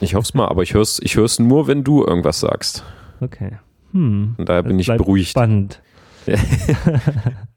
Ich 0.00 0.14
hoffe 0.14 0.24
es 0.24 0.34
mal, 0.34 0.48
aber 0.48 0.62
ich 0.62 0.74
höre 0.74 0.82
es 0.82 1.00
ich 1.02 1.16
hör's 1.16 1.38
nur, 1.38 1.68
wenn 1.68 1.84
du 1.84 2.04
irgendwas 2.04 2.40
sagst. 2.40 2.84
Okay. 3.20 3.58
Hm. 3.92 4.34
Und 4.36 4.48
daher 4.48 4.64
bin 4.64 4.78
ich 4.78 4.88
beruhigt. 4.88 5.30
Spannend. 5.30 5.80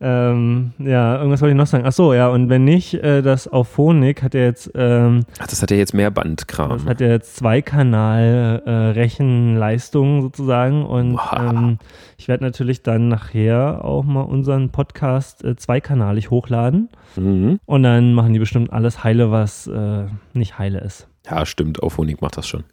Ähm, 0.00 0.72
ja, 0.78 1.16
irgendwas 1.16 1.40
wollte 1.40 1.52
ich 1.52 1.56
noch 1.56 1.66
sagen. 1.66 1.84
Ach 1.86 1.92
so, 1.92 2.14
ja, 2.14 2.28
und 2.28 2.48
wenn 2.48 2.64
nicht, 2.64 2.94
äh, 2.94 3.22
das 3.22 3.48
Auphonic 3.48 4.22
hat 4.22 4.34
ja 4.34 4.42
jetzt. 4.42 4.70
Ähm, 4.74 5.24
Ach, 5.38 5.46
das 5.46 5.62
hat 5.62 5.70
ja 5.70 5.76
jetzt 5.76 5.94
mehr 5.94 6.10
Bandkram. 6.10 6.70
Das 6.70 6.86
hat 6.86 7.00
ja 7.00 7.08
jetzt 7.08 7.36
zwei 7.36 7.62
Kanal 7.62 8.62
äh, 8.64 8.70
Rechenleistung 8.70 10.22
sozusagen. 10.22 10.84
Und 10.84 11.14
wow. 11.14 11.38
ähm, 11.38 11.78
ich 12.18 12.28
werde 12.28 12.44
natürlich 12.44 12.82
dann 12.82 13.08
nachher 13.08 13.84
auch 13.84 14.04
mal 14.04 14.22
unseren 14.22 14.70
Podcast 14.70 15.44
äh, 15.44 15.56
zweikanalig 15.56 16.30
hochladen. 16.30 16.88
Mhm. 17.16 17.60
Und 17.66 17.82
dann 17.82 18.14
machen 18.14 18.32
die 18.32 18.38
bestimmt 18.38 18.72
alles 18.72 19.04
heile, 19.04 19.30
was 19.30 19.66
äh, 19.66 20.04
nicht 20.32 20.58
heile 20.58 20.80
ist. 20.80 21.08
Ja, 21.28 21.44
stimmt. 21.46 21.82
Auphonic 21.82 22.22
macht 22.22 22.36
das 22.36 22.46
schon. 22.46 22.64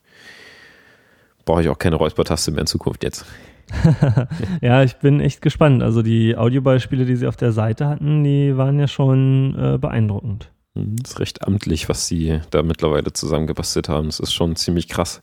Brauche 1.46 1.62
ich 1.62 1.70
auch 1.70 1.78
keine 1.78 1.98
Räuspertaste 1.98 2.52
mehr 2.52 2.62
in 2.62 2.68
Zukunft 2.68 3.04
jetzt. 3.04 3.26
ja, 4.62 4.84
ich 4.84 4.96
bin 4.98 5.20
echt 5.20 5.42
gespannt. 5.42 5.84
Also 5.84 6.02
die 6.02 6.36
Audiobeispiele, 6.38 7.06
die 7.06 7.16
sie 7.16 7.28
auf 7.28 7.38
der 7.38 7.52
Seite 7.52 7.88
hatten, 7.88 8.24
die 8.24 8.58
waren 8.58 8.80
ja 8.80 8.88
schon 8.88 9.56
äh, 9.58 9.78
beeindruckend. 9.78 10.52
Mhm, 10.76 10.96
das 11.02 11.12
ist 11.12 11.20
recht 11.20 11.48
amtlich, 11.48 11.90
was 11.90 12.08
sie 12.08 12.40
da 12.52 12.64
mittlerweile 12.64 13.14
zusammengebastelt 13.14 13.90
haben. 13.90 14.08
Das 14.08 14.20
ist 14.20 14.34
schon 14.34 14.56
ziemlich 14.56 14.88
krass. 14.88 15.22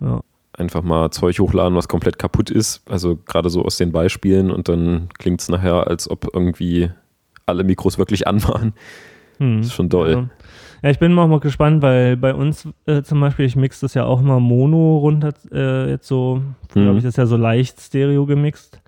Ja. 0.00 0.20
einfach 0.52 0.82
mal 0.82 1.10
Zeug 1.10 1.38
hochladen, 1.38 1.76
was 1.76 1.88
komplett 1.88 2.18
kaputt 2.18 2.50
ist. 2.50 2.82
Also 2.86 3.16
gerade 3.16 3.48
so 3.48 3.64
aus 3.64 3.78
den 3.78 3.92
Beispielen 3.92 4.50
und 4.50 4.68
dann 4.68 5.08
klingt 5.18 5.40
es 5.40 5.48
nachher, 5.48 5.86
als 5.86 6.10
ob 6.10 6.28
irgendwie 6.34 6.90
alle 7.46 7.64
Mikros 7.64 7.96
wirklich 7.96 8.26
an 8.26 8.42
waren. 8.44 8.74
Hm. 9.38 9.58
Das 9.58 9.68
ist 9.68 9.74
schon 9.74 9.88
doll. 9.88 10.10
Ja. 10.10 10.30
Ja. 10.82 10.90
ich 10.90 10.98
bin 10.98 11.18
auch 11.18 11.28
mal 11.28 11.40
gespannt, 11.40 11.82
weil 11.82 12.16
bei 12.16 12.34
uns 12.34 12.68
äh, 12.86 13.02
zum 13.02 13.20
Beispiel, 13.20 13.46
ich 13.46 13.56
mixe 13.56 13.82
das 13.82 13.94
ja 13.94 14.04
auch 14.04 14.20
mal 14.20 14.40
Mono 14.40 14.98
runter, 14.98 15.32
äh, 15.52 15.90
jetzt 15.90 16.08
so, 16.08 16.42
früher 16.68 16.82
hm. 16.82 16.88
habe 16.88 16.98
ich 16.98 17.04
das 17.04 17.16
ja 17.16 17.26
so 17.26 17.36
leicht 17.36 17.80
Stereo 17.80 18.26
gemixt. 18.26 18.80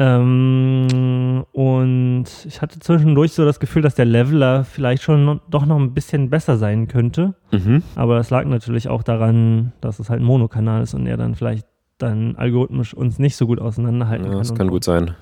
Ähm, 0.00 1.44
und 1.50 2.26
ich 2.46 2.62
hatte 2.62 2.78
zwischendurch 2.78 3.32
so 3.32 3.44
das 3.44 3.58
Gefühl, 3.58 3.82
dass 3.82 3.96
der 3.96 4.04
Leveler 4.04 4.64
vielleicht 4.64 5.02
schon 5.02 5.24
noch, 5.24 5.40
doch 5.50 5.66
noch 5.66 5.76
ein 5.76 5.92
bisschen 5.92 6.30
besser 6.30 6.56
sein 6.56 6.86
könnte. 6.86 7.34
Mhm. 7.50 7.82
Aber 7.96 8.14
das 8.14 8.30
lag 8.30 8.44
natürlich 8.44 8.88
auch 8.88 9.02
daran, 9.02 9.72
dass 9.80 9.98
es 9.98 10.08
halt 10.08 10.20
ein 10.20 10.24
Monokanal 10.24 10.82
ist 10.82 10.94
und 10.94 11.06
er 11.06 11.16
dann 11.16 11.34
vielleicht 11.34 11.66
dann 11.98 12.36
algorithmisch 12.36 12.94
uns 12.94 13.18
nicht 13.18 13.34
so 13.34 13.48
gut 13.48 13.60
auseinanderhalten 13.60 14.26
ja, 14.26 14.30
kann. 14.30 14.38
Das 14.38 14.54
kann 14.54 14.68
gut 14.68 14.84
sein. 14.84 15.16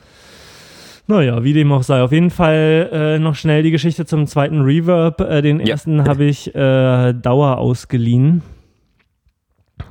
Naja, 1.08 1.44
wie 1.44 1.52
dem 1.52 1.70
auch 1.72 1.82
sei. 1.82 2.02
Auf 2.02 2.12
jeden 2.12 2.30
Fall 2.30 2.90
äh, 2.92 3.18
noch 3.18 3.36
schnell 3.36 3.62
die 3.62 3.70
Geschichte 3.70 4.06
zum 4.06 4.26
zweiten 4.26 4.62
Reverb. 4.62 5.20
Äh, 5.20 5.42
den 5.42 5.60
ja. 5.60 5.66
ersten 5.66 6.06
habe 6.06 6.24
ich 6.24 6.54
äh, 6.54 7.12
Dauer 7.12 7.58
ausgeliehen. 7.58 8.42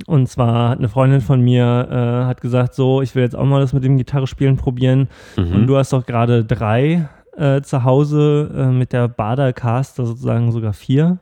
Und 0.06 0.28
zwar 0.28 0.70
hat 0.70 0.78
eine 0.78 0.88
Freundin 0.88 1.20
von 1.20 1.40
mir 1.40 1.88
äh, 1.90 2.26
hat 2.26 2.40
gesagt, 2.40 2.74
so, 2.74 3.00
ich 3.02 3.14
will 3.14 3.22
jetzt 3.22 3.36
auch 3.36 3.44
mal 3.44 3.60
das 3.60 3.72
mit 3.72 3.84
dem 3.84 3.96
Gitarre 3.96 4.26
spielen 4.26 4.56
probieren. 4.56 5.08
Mhm. 5.36 5.52
Und 5.52 5.66
du 5.66 5.76
hast 5.76 5.92
doch 5.92 6.04
gerade 6.04 6.44
drei 6.44 7.08
äh, 7.36 7.62
zu 7.62 7.84
Hause 7.84 8.50
äh, 8.54 8.66
mit 8.66 8.92
der 8.92 9.08
Bader 9.08 9.52
Caster 9.52 10.04
sozusagen 10.04 10.52
sogar 10.52 10.72
vier. 10.72 11.18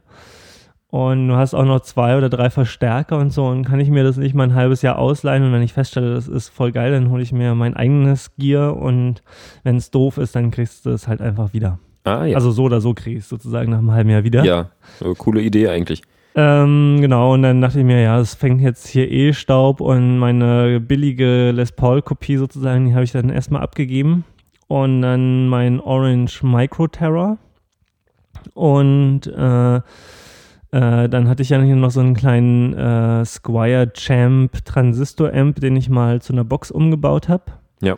Und 0.94 1.26
du 1.26 1.34
hast 1.34 1.54
auch 1.54 1.64
noch 1.64 1.80
zwei 1.80 2.16
oder 2.16 2.28
drei 2.28 2.50
Verstärker 2.50 3.18
und 3.18 3.32
so. 3.32 3.46
Und 3.46 3.64
kann 3.64 3.80
ich 3.80 3.90
mir 3.90 4.04
das 4.04 4.16
nicht 4.16 4.32
mal 4.32 4.44
ein 4.44 4.54
halbes 4.54 4.80
Jahr 4.80 4.96
ausleihen? 4.96 5.42
Und 5.42 5.52
wenn 5.52 5.60
ich 5.60 5.72
feststelle, 5.72 6.14
das 6.14 6.28
ist 6.28 6.50
voll 6.50 6.70
geil, 6.70 6.92
dann 6.92 7.10
hole 7.10 7.20
ich 7.20 7.32
mir 7.32 7.56
mein 7.56 7.74
eigenes 7.74 8.36
Gear. 8.36 8.76
Und 8.76 9.24
wenn 9.64 9.74
es 9.74 9.90
doof 9.90 10.18
ist, 10.18 10.36
dann 10.36 10.52
kriegst 10.52 10.86
du 10.86 10.90
es 10.90 11.08
halt 11.08 11.20
einfach 11.20 11.52
wieder. 11.52 11.80
Ah, 12.04 12.26
ja. 12.26 12.36
Also 12.36 12.52
so 12.52 12.62
oder 12.62 12.80
so 12.80 12.94
kriegst 12.94 13.32
du 13.32 13.34
sozusagen 13.34 13.72
nach 13.72 13.78
einem 13.78 13.90
halben 13.90 14.10
Jahr 14.10 14.22
wieder. 14.22 14.44
Ja, 14.44 14.70
coole 15.18 15.40
Idee 15.40 15.66
eigentlich. 15.66 16.00
Ähm, 16.36 16.98
genau, 17.00 17.34
und 17.34 17.42
dann 17.42 17.60
dachte 17.60 17.80
ich 17.80 17.84
mir, 17.84 18.00
ja, 18.00 18.20
es 18.20 18.36
fängt 18.36 18.60
jetzt 18.60 18.86
hier 18.86 19.10
eh 19.10 19.32
Staub 19.32 19.80
und 19.80 20.18
meine 20.18 20.78
billige 20.78 21.50
Les 21.50 21.72
Paul-Kopie 21.72 22.36
sozusagen, 22.36 22.86
die 22.86 22.94
habe 22.94 23.02
ich 23.02 23.10
dann 23.10 23.30
erstmal 23.30 23.62
abgegeben. 23.62 24.22
Und 24.68 25.02
dann 25.02 25.48
mein 25.48 25.80
Orange 25.80 26.44
Micro 26.44 26.86
Terror. 26.86 27.38
Und 28.54 29.26
äh, 29.26 29.80
äh, 30.74 31.08
dann 31.08 31.28
hatte 31.28 31.42
ich 31.42 31.50
ja 31.50 31.58
noch 31.58 31.92
so 31.92 32.00
einen 32.00 32.14
kleinen 32.14 32.74
äh, 32.74 33.24
Squire 33.24 33.92
Champ 33.92 34.64
Transistor 34.64 35.32
Amp, 35.32 35.60
den 35.60 35.76
ich 35.76 35.88
mal 35.88 36.20
zu 36.20 36.32
einer 36.32 36.42
Box 36.42 36.72
umgebaut 36.72 37.28
habe. 37.28 37.44
Ja. 37.80 37.94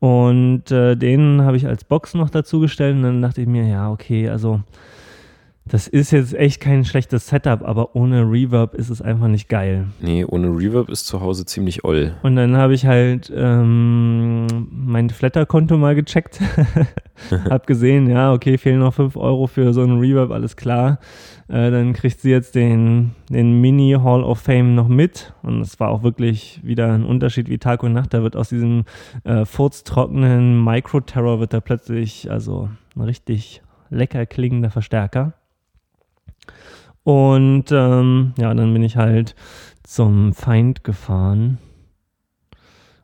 Und 0.00 0.72
äh, 0.72 0.96
den 0.96 1.42
habe 1.42 1.56
ich 1.56 1.68
als 1.68 1.84
Box 1.84 2.14
noch 2.14 2.28
dazu 2.28 2.58
gestellt 2.58 2.96
und 2.96 3.04
dann 3.04 3.22
dachte 3.22 3.42
ich 3.42 3.46
mir, 3.46 3.68
ja, 3.68 3.92
okay, 3.92 4.28
also 4.28 4.60
das 5.68 5.88
ist 5.88 6.12
jetzt 6.12 6.32
echt 6.32 6.60
kein 6.60 6.84
schlechtes 6.84 7.26
Setup, 7.26 7.62
aber 7.62 7.96
ohne 7.96 8.22
Reverb 8.22 8.74
ist 8.74 8.88
es 8.88 9.02
einfach 9.02 9.26
nicht 9.26 9.48
geil. 9.48 9.86
Nee, 10.00 10.24
ohne 10.24 10.48
Reverb 10.48 10.88
ist 10.88 11.06
zu 11.06 11.20
Hause 11.20 11.44
ziemlich 11.44 11.84
oll. 11.84 12.14
Und 12.22 12.36
dann 12.36 12.56
habe 12.56 12.74
ich 12.74 12.86
halt 12.86 13.32
ähm, 13.34 14.46
mein 14.70 15.10
Flatter-Konto 15.10 15.76
mal 15.76 15.96
gecheckt. 15.96 16.40
hab 17.50 17.66
gesehen, 17.66 18.08
ja, 18.08 18.32
okay, 18.32 18.58
fehlen 18.58 18.78
noch 18.78 18.94
5 18.94 19.16
Euro 19.16 19.48
für 19.48 19.72
so 19.72 19.82
einen 19.82 19.98
Reverb, 19.98 20.30
alles 20.30 20.56
klar. 20.56 21.00
Äh, 21.48 21.72
dann 21.72 21.94
kriegt 21.94 22.20
sie 22.20 22.30
jetzt 22.30 22.54
den, 22.54 23.12
den 23.28 23.60
Mini 23.60 23.96
Hall 24.00 24.22
of 24.22 24.38
Fame 24.38 24.76
noch 24.76 24.88
mit. 24.88 25.32
Und 25.42 25.60
es 25.62 25.80
war 25.80 25.88
auch 25.88 26.04
wirklich 26.04 26.60
wieder 26.62 26.92
ein 26.92 27.04
Unterschied 27.04 27.48
wie 27.48 27.58
Tag 27.58 27.82
und 27.82 27.92
Nacht. 27.92 28.14
Da 28.14 28.22
wird 28.22 28.36
aus 28.36 28.50
diesem 28.50 28.84
äh, 29.24 29.44
furztrockenen 29.44 30.62
Micro-Terror 30.62 31.40
wird 31.40 31.52
da 31.52 31.60
plötzlich 31.60 32.30
also 32.30 32.68
ein 32.94 33.02
richtig 33.02 33.62
lecker 33.90 34.26
klingender 34.26 34.70
Verstärker. 34.70 35.34
Und 37.02 37.66
ähm, 37.70 38.32
ja, 38.38 38.52
dann 38.52 38.72
bin 38.72 38.82
ich 38.82 38.96
halt 38.96 39.34
zum 39.84 40.32
Feind 40.32 40.82
gefahren 40.82 41.58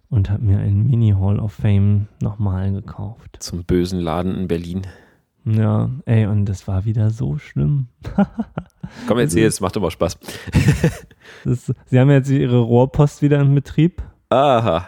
und 0.09 0.29
habe 0.29 0.43
mir 0.43 0.59
einen 0.59 0.87
Mini 0.87 1.15
Hall 1.19 1.39
of 1.39 1.53
Fame 1.53 2.09
nochmal 2.21 2.73
gekauft. 2.73 3.37
Zum 3.39 3.65
bösen 3.65 4.01
Laden 4.01 4.35
in 4.35 4.49
Berlin. 4.49 4.83
Ja, 5.45 5.91
ey, 6.05 6.27
und 6.27 6.45
das 6.45 6.69
war 6.69 6.85
wieder 6.85 7.11
so 7.11 7.39
schlimm. 7.39 7.89
Komm, 9.09 9.19
erzähl, 9.19 9.47
es 9.47 9.61
macht 9.61 9.77
immer 9.77 9.91
Spaß. 9.91 10.19
ist, 11.45 11.73
sie 11.87 11.99
haben 11.99 12.11
jetzt 12.11 12.31
ihre 12.31 12.59
Rohrpost 12.59 13.23
wieder 13.23 13.41
in 13.41 13.55
Betrieb. 13.55 14.03
Aha. 14.29 14.87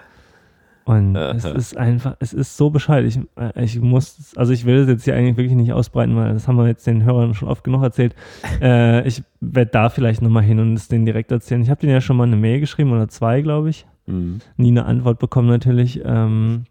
Und 0.85 1.17
Aha. 1.17 1.33
es 1.35 1.45
ist 1.45 1.77
einfach, 1.79 2.17
es 2.21 2.35
ist 2.35 2.59
so 2.59 2.69
bescheid. 2.69 3.07
Ich, 3.07 3.19
äh, 3.37 3.65
ich 3.65 3.81
muss, 3.81 4.35
also 4.37 4.53
ich 4.53 4.67
will 4.67 4.77
es 4.77 4.89
jetzt 4.89 5.05
hier 5.05 5.17
eigentlich 5.17 5.39
wirklich 5.39 5.57
nicht 5.57 5.73
ausbreiten, 5.73 6.15
weil 6.15 6.35
das 6.35 6.47
haben 6.47 6.57
wir 6.57 6.67
jetzt 6.67 6.87
den 6.87 7.05
Hörern 7.05 7.33
schon 7.33 7.49
oft 7.49 7.65
genug 7.65 7.83
erzählt. 7.83 8.15
Äh, 8.61 9.07
ich 9.07 9.23
werde 9.41 9.71
da 9.73 9.89
vielleicht 9.91 10.23
nochmal 10.23 10.45
hin 10.45 10.61
und 10.61 10.75
es 10.75 10.89
denen 10.89 11.05
direkt 11.05 11.33
erzählen. 11.33 11.61
Ich 11.61 11.71
habe 11.71 11.81
denen 11.81 11.93
ja 11.93 12.01
schon 12.01 12.17
mal 12.17 12.25
eine 12.25 12.37
Mail 12.37 12.61
geschrieben 12.61 12.93
oder 12.93 13.09
zwei, 13.09 13.43
glaube 13.43 13.69
ich. 13.69 13.85
Mhm. 14.07 14.41
Nie 14.57 14.69
eine 14.69 14.85
Antwort 14.85 15.19
bekommen 15.19 15.49
natürlich. 15.49 16.01
Ähm, 16.05 16.65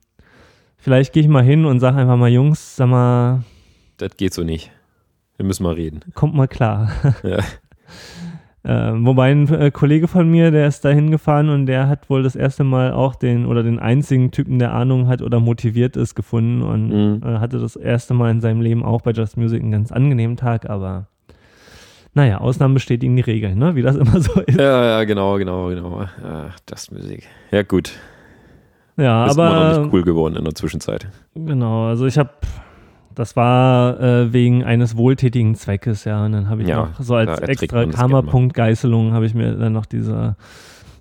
vielleicht 0.78 1.14
gehe 1.14 1.22
ich 1.22 1.30
mal 1.30 1.44
hin 1.44 1.66
und 1.66 1.82
sage 1.82 1.98
einfach 1.98 2.18
mal, 2.18 2.30
Jungs, 2.30 2.78
sag 2.78 2.88
mal. 2.88 3.44
Das 3.98 4.16
geht 4.18 4.34
so 4.34 4.44
nicht. 4.44 4.72
Wir 5.38 5.46
müssen 5.46 5.64
mal 5.64 5.74
reden. 5.74 6.00
Kommt 6.14 6.36
mal 6.36 6.48
klar. 6.48 6.92
Ja. 7.24 7.40
Äh, 8.64 8.94
wobei 8.96 9.32
ein 9.32 9.48
äh, 9.54 9.72
Kollege 9.72 10.08
von 10.08 10.30
mir, 10.30 10.50
der 10.50 10.68
ist 10.68 10.86
da 10.86 10.90
hingefahren 10.90 11.50
und 11.50 11.66
der 11.66 11.90
hat 11.90 12.10
wohl 12.10 12.24
das 12.24 12.36
erste 12.36 12.64
Mal 12.64 12.94
auch 12.94 13.16
den 13.16 13.46
oder 13.46 13.62
den 13.62 13.78
einzigen 13.78 14.32
Typen, 14.32 14.58
der 14.58 14.74
Ahnung 14.74 15.08
hat 15.08 15.22
oder 15.22 15.42
motiviert 15.42 15.98
ist, 15.98 16.16
gefunden 16.16 16.62
und 16.62 16.88
mhm. 16.88 17.22
äh, 17.24 17.40
hatte 17.40 17.60
das 17.60 17.76
erste 17.76 18.14
Mal 18.14 18.32
in 18.32 18.40
seinem 18.40 18.62
Leben 18.62 18.84
auch 18.84 19.02
bei 19.02 19.12
Just 19.12 19.36
Music 19.36 19.62
einen 19.62 19.72
ganz 19.72 19.92
angenehmen 19.92 20.38
Tag, 20.38 20.70
aber 20.70 21.08
naja, 22.14 22.38
Ausnahmen 22.38 22.74
bestätigen 22.74 23.18
die 23.18 23.24
Regeln, 23.24 23.58
ne? 23.58 23.76
wie 23.76 23.82
das 23.82 23.96
immer 23.98 24.22
so 24.22 24.40
ist. 24.42 24.58
Ja, 24.58 24.86
ja, 24.86 25.04
genau, 25.04 25.38
genau, 25.38 25.68
genau. 25.68 26.02
Ja, 26.24 26.52
Just 26.70 26.94
Music. 26.94 27.28
Ja, 27.52 27.64
gut. 27.64 27.92
Ja, 28.96 29.26
ist 29.26 29.38
aber. 29.38 29.48
Immer 29.48 29.74
noch 29.74 29.84
nicht 29.84 29.94
cool 29.94 30.04
geworden 30.04 30.36
in 30.38 30.44
der 30.46 30.56
Zwischenzeit. 30.56 31.08
Genau, 31.36 31.88
also 31.88 32.06
ich 32.06 32.18
habe 32.18 32.30
das 33.16 33.36
war 33.36 34.00
äh, 34.00 34.34
wegen 34.34 34.64
eines 34.64 34.98
wohltätigen 34.98 35.56
Zweckes, 35.56 36.06
ja. 36.06 36.26
Und 36.26 36.32
dann 36.34 36.50
habe 36.50 36.62
ich 36.62 36.68
ja, 36.68 36.88
noch 36.88 37.00
so 37.00 37.16
als 37.16 37.40
extra 37.42 37.86
Karma-Punkt 37.86 38.54
Geißelung 38.54 39.14
habe 39.14 39.26
ich 39.26 39.34
mir 39.34 39.56
dann 39.56 39.74
noch 39.74 39.86
diese 39.86 40.36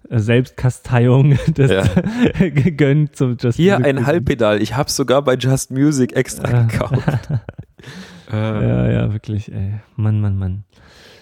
äh, 0.09 0.19
Selbstkasteiung 0.19 1.39
des 1.49 1.71
ja. 1.71 1.83
gegönnt 2.51 3.17
zum 3.17 3.37
Just 3.41 3.57
Hier 3.57 3.79
Music 3.79 3.99
ein 3.99 4.07
Halbpedal. 4.07 4.63
Ich 4.63 4.77
habe 4.77 4.91
sogar 4.91 5.23
bei 5.23 5.35
Just 5.35 5.71
Music 5.71 6.15
extra 6.15 6.63
gekauft. 6.63 7.03
ja, 8.33 8.91
ja, 8.91 9.13
wirklich, 9.13 9.53
ey. 9.53 9.81
Mann, 9.97 10.21
Mann, 10.21 10.37
Mann. 10.37 10.65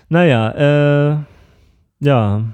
Naja, 0.09 0.51
äh, 0.51 1.19
ja. 2.01 2.45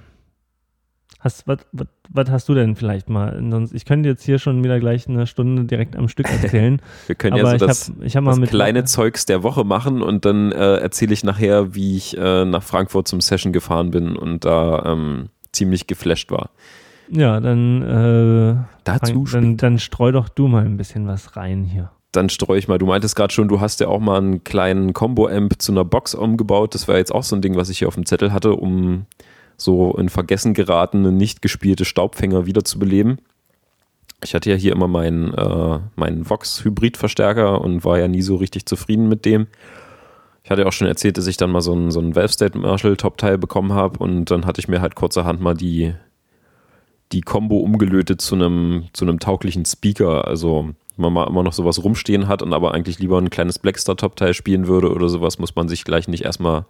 Hast, 1.20 1.48
was, 1.48 1.58
was, 1.72 1.86
was 2.10 2.30
hast 2.30 2.48
du 2.48 2.54
denn 2.54 2.76
vielleicht 2.76 3.08
mal? 3.08 3.42
Sonst, 3.50 3.72
ich 3.72 3.84
könnte 3.84 4.08
jetzt 4.08 4.24
hier 4.24 4.38
schon 4.38 4.62
wieder 4.64 4.80
gleich 4.80 5.08
eine 5.08 5.26
Stunde 5.26 5.64
direkt 5.64 5.96
am 5.96 6.08
Stück 6.08 6.30
erzählen. 6.30 6.80
Wir 7.06 7.14
können 7.14 7.36
ja 7.36 7.58
so 7.58 7.66
das, 7.66 7.88
hab, 7.88 8.02
ich 8.02 8.16
hab 8.16 8.24
mal 8.24 8.32
das 8.32 8.40
mit 8.40 8.50
kleine 8.50 8.84
Zeugs 8.84 9.26
der 9.26 9.42
Woche 9.42 9.64
machen 9.64 10.02
und 10.02 10.24
dann 10.24 10.52
äh, 10.52 10.76
erzähle 10.76 11.12
ich 11.12 11.24
nachher, 11.24 11.74
wie 11.74 11.96
ich 11.96 12.16
äh, 12.16 12.44
nach 12.44 12.62
Frankfurt 12.62 13.08
zum 13.08 13.20
Session 13.20 13.52
gefahren 13.52 13.90
bin 13.90 14.16
und 14.16 14.44
da 14.44 14.84
ähm, 14.86 15.28
ziemlich 15.52 15.86
geflasht 15.86 16.30
war. 16.30 16.50
Ja, 17.08 17.40
dann, 17.40 17.82
äh, 17.82 18.56
Dazu 18.84 19.24
dann, 19.30 19.56
dann 19.56 19.78
streu 19.78 20.12
doch 20.12 20.28
du 20.28 20.48
mal 20.48 20.64
ein 20.64 20.76
bisschen 20.76 21.06
was 21.06 21.36
rein 21.36 21.64
hier 21.64 21.90
dann 22.16 22.28
streue 22.28 22.58
ich 22.58 22.66
mal. 22.66 22.78
Du 22.78 22.86
meintest 22.86 23.14
gerade 23.14 23.32
schon, 23.32 23.48
du 23.48 23.60
hast 23.60 23.80
ja 23.80 23.88
auch 23.88 24.00
mal 24.00 24.18
einen 24.18 24.42
kleinen 24.42 24.92
Combo-Amp 24.92 25.60
zu 25.60 25.72
einer 25.72 25.84
Box 25.84 26.14
umgebaut. 26.14 26.74
Das 26.74 26.88
war 26.88 26.96
jetzt 26.96 27.14
auch 27.14 27.22
so 27.22 27.36
ein 27.36 27.42
Ding, 27.42 27.56
was 27.56 27.68
ich 27.68 27.78
hier 27.78 27.88
auf 27.88 27.94
dem 27.94 28.06
Zettel 28.06 28.32
hatte, 28.32 28.54
um 28.54 29.06
so 29.56 29.94
in 29.96 30.08
Vergessen 30.08 30.54
geratene, 30.54 31.12
nicht 31.12 31.42
gespielte 31.42 31.84
Staubfänger 31.84 32.46
wiederzubeleben. 32.46 33.20
Ich 34.22 34.34
hatte 34.34 34.50
ja 34.50 34.56
hier 34.56 34.72
immer 34.72 34.88
meinen, 34.88 35.34
äh, 35.34 35.78
meinen 35.94 36.28
Vox-Hybrid-Verstärker 36.28 37.60
und 37.60 37.84
war 37.84 37.98
ja 37.98 38.08
nie 38.08 38.22
so 38.22 38.36
richtig 38.36 38.66
zufrieden 38.66 39.08
mit 39.08 39.24
dem. 39.24 39.46
Ich 40.42 40.50
hatte 40.50 40.66
auch 40.66 40.72
schon 40.72 40.86
erzählt, 40.86 41.18
dass 41.18 41.26
ich 41.26 41.36
dann 41.36 41.50
mal 41.50 41.60
so 41.60 41.72
einen, 41.72 41.90
so 41.90 41.98
einen 41.98 42.14
Valve 42.14 42.32
State 42.32 42.56
Marshall 42.56 42.96
Top-Teil 42.96 43.36
bekommen 43.36 43.72
habe 43.72 43.98
und 43.98 44.30
dann 44.30 44.46
hatte 44.46 44.60
ich 44.60 44.68
mir 44.68 44.80
halt 44.80 44.94
kurzerhand 44.94 45.40
mal 45.40 45.54
die, 45.54 45.94
die 47.12 47.20
Combo 47.20 47.58
umgelötet 47.58 48.20
zu 48.20 48.36
einem, 48.36 48.84
zu 48.92 49.04
einem 49.04 49.18
tauglichen 49.18 49.64
Speaker. 49.64 50.26
Also, 50.26 50.70
wenn 50.96 51.02
man 51.02 51.12
mal 51.12 51.26
immer 51.26 51.42
noch 51.42 51.52
sowas 51.52 51.82
rumstehen 51.82 52.28
hat 52.28 52.42
und 52.42 52.52
aber 52.52 52.74
eigentlich 52.74 52.98
lieber 52.98 53.18
ein 53.18 53.30
kleines 53.30 53.58
Blackstar 53.58 53.96
Top-Teil 53.96 54.34
spielen 54.34 54.66
würde 54.66 54.92
oder 54.92 55.08
sowas, 55.08 55.38
muss 55.38 55.56
man 55.56 55.68
sich 55.68 55.84
gleich 55.84 56.08
nicht 56.08 56.24
erstmal 56.24 56.64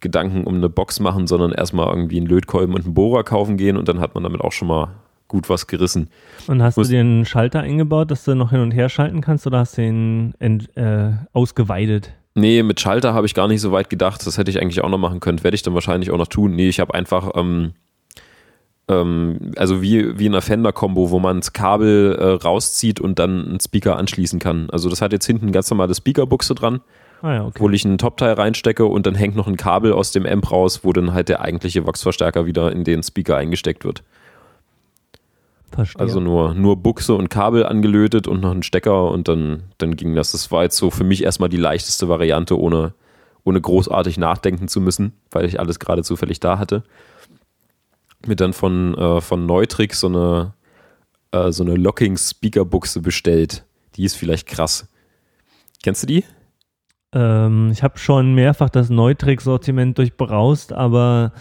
Gedanken 0.00 0.44
um 0.44 0.56
eine 0.56 0.68
Box 0.68 1.00
machen, 1.00 1.26
sondern 1.26 1.52
erstmal 1.52 1.88
irgendwie 1.88 2.18
einen 2.18 2.26
Lötkolben 2.26 2.74
und 2.74 2.84
einen 2.84 2.94
Bohrer 2.94 3.24
kaufen 3.24 3.56
gehen 3.56 3.76
und 3.76 3.88
dann 3.88 4.00
hat 4.00 4.14
man 4.14 4.24
damit 4.24 4.40
auch 4.40 4.52
schon 4.52 4.68
mal 4.68 4.88
gut 5.28 5.48
was 5.48 5.66
gerissen. 5.66 6.08
Und 6.46 6.62
hast 6.62 6.76
Muss 6.76 6.88
du 6.88 6.94
dir 6.94 7.00
einen 7.00 7.24
Schalter 7.24 7.60
eingebaut, 7.60 8.10
dass 8.10 8.24
du 8.24 8.34
noch 8.34 8.50
hin 8.50 8.60
und 8.60 8.70
her 8.70 8.88
schalten 8.88 9.20
kannst 9.20 9.46
oder 9.46 9.58
hast 9.58 9.76
du 9.78 9.82
ihn 9.82 10.34
äh, 10.40 11.12
ausgeweidet? 11.32 12.12
Nee, 12.34 12.62
mit 12.62 12.78
Schalter 12.78 13.14
habe 13.14 13.26
ich 13.26 13.34
gar 13.34 13.48
nicht 13.48 13.60
so 13.60 13.72
weit 13.72 13.90
gedacht. 13.90 14.26
Das 14.26 14.38
hätte 14.38 14.50
ich 14.50 14.60
eigentlich 14.60 14.82
auch 14.82 14.90
noch 14.90 14.98
machen 14.98 15.20
können. 15.20 15.42
Werde 15.42 15.54
ich 15.54 15.62
dann 15.62 15.74
wahrscheinlich 15.74 16.10
auch 16.10 16.18
noch 16.18 16.28
tun. 16.28 16.54
Nee, 16.54 16.68
ich 16.68 16.80
habe 16.80 16.94
einfach 16.94 17.30
ähm, 17.34 17.72
Ähm, 18.88 19.52
also 19.56 19.82
wie, 19.82 20.18
wie 20.18 20.26
in 20.26 20.34
einer 20.34 20.42
Fender-Kombo, 20.42 21.10
wo 21.10 21.18
man 21.18 21.40
das 21.40 21.52
Kabel 21.52 22.14
äh, 22.14 22.24
rauszieht 22.44 23.00
und 23.00 23.18
dann 23.18 23.48
einen 23.48 23.60
Speaker 23.60 23.96
anschließen 23.96 24.38
kann. 24.38 24.70
Also 24.70 24.88
das 24.88 25.00
hat 25.00 25.12
jetzt 25.12 25.26
hinten 25.26 25.50
ganz 25.50 25.70
normale 25.70 25.94
Speakerbuchse 25.94 26.54
dran, 26.54 26.80
Ah 27.22 27.34
ja, 27.34 27.44
okay. 27.44 27.60
wo 27.60 27.70
ich 27.70 27.84
einen 27.84 27.98
Top-Teil 27.98 28.34
reinstecke 28.34 28.84
und 28.84 29.06
dann 29.06 29.14
hängt 29.14 29.36
noch 29.36 29.46
ein 29.46 29.56
Kabel 29.56 29.92
aus 29.92 30.12
dem 30.12 30.26
Amp 30.26 30.50
raus, 30.50 30.80
wo 30.84 30.92
dann 30.92 31.12
halt 31.12 31.28
der 31.28 31.40
eigentliche 31.40 31.86
Vox-Verstärker 31.86 32.46
wieder 32.46 32.70
in 32.72 32.84
den 32.84 33.02
Speaker 33.02 33.36
eingesteckt 33.36 33.84
wird. 33.84 34.02
Verstehe. 35.72 36.00
Also 36.00 36.20
nur, 36.20 36.54
nur 36.54 36.76
Buchse 36.76 37.14
und 37.14 37.28
Kabel 37.28 37.66
angelötet 37.66 38.28
und 38.28 38.40
noch 38.40 38.52
ein 38.52 38.62
Stecker 38.62 39.10
und 39.10 39.28
dann, 39.28 39.64
dann 39.78 39.96
ging 39.96 40.14
das. 40.14 40.32
Das 40.32 40.50
war 40.50 40.62
jetzt 40.62 40.76
so 40.76 40.90
für 40.90 41.04
mich 41.04 41.22
erstmal 41.22 41.48
die 41.48 41.56
leichteste 41.56 42.08
Variante, 42.08 42.58
ohne, 42.58 42.94
ohne 43.44 43.60
großartig 43.60 44.18
nachdenken 44.18 44.68
zu 44.68 44.80
müssen, 44.80 45.12
weil 45.30 45.44
ich 45.44 45.58
alles 45.58 45.78
gerade 45.78 46.02
zufällig 46.02 46.40
da 46.40 46.58
hatte. 46.58 46.82
Mir 48.26 48.36
dann 48.36 48.52
von, 48.52 48.96
äh, 48.96 49.20
von 49.20 49.44
Neutrix 49.46 50.00
so 50.00 50.06
eine, 50.06 50.54
äh, 51.32 51.52
so 51.52 51.64
eine 51.64 51.74
Locking-Speaker-Buchse 51.74 53.00
bestellt. 53.00 53.64
Die 53.96 54.04
ist 54.04 54.16
vielleicht 54.16 54.46
krass. 54.46 54.88
Kennst 55.82 56.02
du 56.02 56.06
die? 56.06 56.24
Ähm, 57.16 57.70
ich 57.72 57.82
habe 57.82 57.98
schon 57.98 58.34
mehrfach 58.34 58.68
das 58.68 58.90
Neutrix-Sortiment 58.90 59.96
durchbraust, 59.96 60.72
aber 60.74 61.32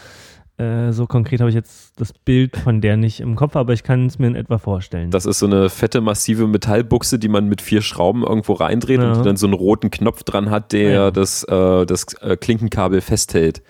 äh, 0.58 0.94
so 0.94 1.06
konkret 1.06 1.42
habe 1.42 1.50
ich 1.50 1.56
jetzt 1.56 2.00
das 2.00 2.14
Bild 2.14 2.56
von 2.56 2.80
der 2.80 2.96
nicht 2.96 3.20
im 3.20 3.36
Kopf, 3.36 3.58
aber 3.58 3.74
ich 3.74 3.84
kann 3.84 4.06
es 4.06 4.18
mir 4.20 4.28
in 4.28 4.36
etwa 4.36 4.58
vorstellen. 4.58 5.12
Das 5.12 5.26
ist 5.26 5.40
so 5.40 5.48
eine 5.48 5.70
fette, 5.70 6.00
massive 6.00 6.48
Metallbuchse, 6.48 7.20
die 7.20 7.28
man 7.28 7.50
mit 7.50 7.62
vier 7.62 7.82
Schrauben 7.82 8.24
irgendwo 8.24 8.54
reindreht 8.54 9.02
Ja. 9.02 9.10
und 9.12 9.18
die 9.18 9.24
dann 9.24 9.36
so 9.36 9.48
einen 9.48 9.54
roten 9.54 9.92
Knopf 9.92 10.24
dran 10.24 10.50
hat, 10.50 10.72
der 10.72 10.92
Ja. 10.92 11.12
das, 11.12 11.44
äh, 11.44 11.86
das 11.86 12.06
äh, 12.22 12.38
Klinkenkabel 12.38 13.02
festhält. 13.02 13.62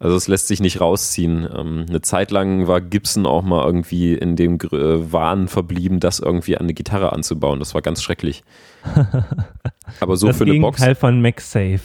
Also 0.00 0.16
es 0.16 0.28
lässt 0.28 0.46
sich 0.46 0.60
nicht 0.60 0.80
rausziehen. 0.80 1.48
Ähm, 1.52 1.86
eine 1.88 2.00
Zeit 2.00 2.30
lang 2.30 2.68
war 2.68 2.80
Gibson 2.80 3.26
auch 3.26 3.42
mal 3.42 3.64
irgendwie 3.64 4.14
in 4.14 4.36
dem 4.36 4.54
äh, 4.56 5.12
Wahn 5.12 5.48
verblieben, 5.48 5.98
das 5.98 6.20
irgendwie 6.20 6.56
an 6.56 6.64
eine 6.64 6.74
Gitarre 6.74 7.12
anzubauen. 7.12 7.58
Das 7.58 7.74
war 7.74 7.82
ganz 7.82 8.02
schrecklich. 8.02 8.44
Aber 10.00 10.16
so 10.16 10.28
das 10.28 10.38
für 10.38 10.44
eine 10.44 10.60
Box. 10.60 10.76
Gegenteil 10.76 10.94
von 10.94 11.20
MagSafe. 11.20 11.80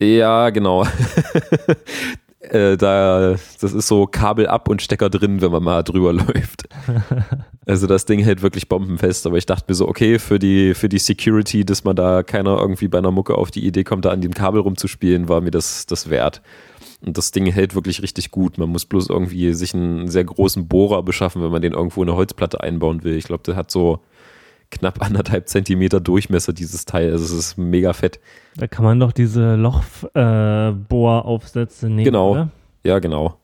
Ja, 0.00 0.50
genau. 0.50 0.86
äh, 2.40 2.76
da, 2.76 3.34
das 3.60 3.72
ist 3.72 3.88
so 3.88 4.06
Kabel 4.06 4.46
ab 4.46 4.68
und 4.68 4.80
Stecker 4.80 5.10
drin, 5.10 5.40
wenn 5.40 5.50
man 5.50 5.64
mal 5.64 5.82
drüber 5.82 6.12
läuft. 6.12 6.68
Also 7.66 7.88
das 7.88 8.04
Ding 8.04 8.20
hält 8.20 8.42
wirklich 8.42 8.68
bombenfest, 8.68 9.26
aber 9.26 9.36
ich 9.36 9.46
dachte 9.46 9.64
mir 9.66 9.74
so, 9.74 9.88
okay, 9.88 10.20
für 10.20 10.38
die, 10.38 10.74
für 10.74 10.88
die 10.88 11.00
Security, 11.00 11.64
dass 11.64 11.82
man 11.82 11.96
da 11.96 12.22
keiner 12.22 12.56
irgendwie 12.58 12.86
bei 12.86 12.98
einer 12.98 13.10
Mucke 13.10 13.34
auf 13.34 13.50
die 13.50 13.66
Idee 13.66 13.82
kommt, 13.82 14.04
da 14.04 14.10
an 14.10 14.20
dem 14.20 14.32
Kabel 14.32 14.60
rumzuspielen, 14.60 15.28
war 15.28 15.40
mir 15.40 15.50
das, 15.50 15.86
das 15.86 16.08
wert. 16.08 16.40
Und 17.00 17.16
das 17.16 17.30
Ding 17.30 17.46
hält 17.46 17.74
wirklich 17.76 18.02
richtig 18.02 18.32
gut. 18.32 18.58
Man 18.58 18.68
muss 18.70 18.84
bloß 18.84 19.08
irgendwie 19.08 19.52
sich 19.54 19.72
einen 19.74 20.08
sehr 20.08 20.24
großen 20.24 20.66
Bohrer 20.66 21.02
beschaffen, 21.02 21.42
wenn 21.42 21.52
man 21.52 21.62
den 21.62 21.72
irgendwo 21.72 22.02
in 22.02 22.08
eine 22.08 22.16
Holzplatte 22.16 22.60
einbauen 22.60 23.04
will. 23.04 23.14
Ich 23.14 23.24
glaube, 23.24 23.44
der 23.44 23.54
hat 23.56 23.70
so 23.70 24.00
knapp 24.70 25.00
anderthalb 25.04 25.48
Zentimeter 25.48 26.00
Durchmesser, 26.00 26.52
dieses 26.52 26.84
Teil. 26.86 27.12
Also 27.12 27.24
es 27.24 27.30
ist 27.32 27.56
mega 27.56 27.92
fett. 27.92 28.18
Da 28.56 28.66
kann 28.66 28.84
man 28.84 28.98
doch 28.98 29.12
diese 29.12 29.54
Lochbohraufsätze 29.54 31.86
nehmen. 31.86 32.04
Genau. 32.04 32.32
Oder? 32.32 32.48
Ja, 32.82 32.98
genau. 32.98 33.36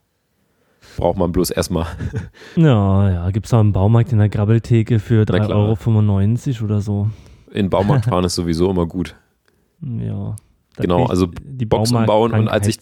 Braucht 0.97 1.19
man 1.19 1.33
bloß 1.33 1.51
erstmal. 1.51 1.87
Ja, 2.57 3.11
ja. 3.11 3.31
Gibt 3.31 3.47
es 3.47 3.55
auch 3.55 3.61
im 3.61 3.73
Baumarkt 3.73 4.13
in 4.13 4.19
der 4.19 4.29
Grabbeltheke 4.29 5.01
für 5.01 5.25
Na 5.29 5.39
klar. 5.39 5.73
3,95 5.77 6.57
Euro 6.57 6.65
oder 6.65 6.81
so. 6.81 7.09
In 7.53 7.71
Baumarkt 7.71 8.05
fahren 8.07 8.25
ist 8.25 8.35
sowieso 8.35 8.69
immer 8.71 8.87
gut. 8.87 9.15
Ja. 9.81 10.35
Da 10.77 10.83
Genau, 10.83 11.07
also 11.07 11.27
die 11.27 11.67
Boxen 11.67 12.05
bauen 12.07 12.33
und 12.33 12.49
als 12.49 12.67
ich-. 12.67 12.79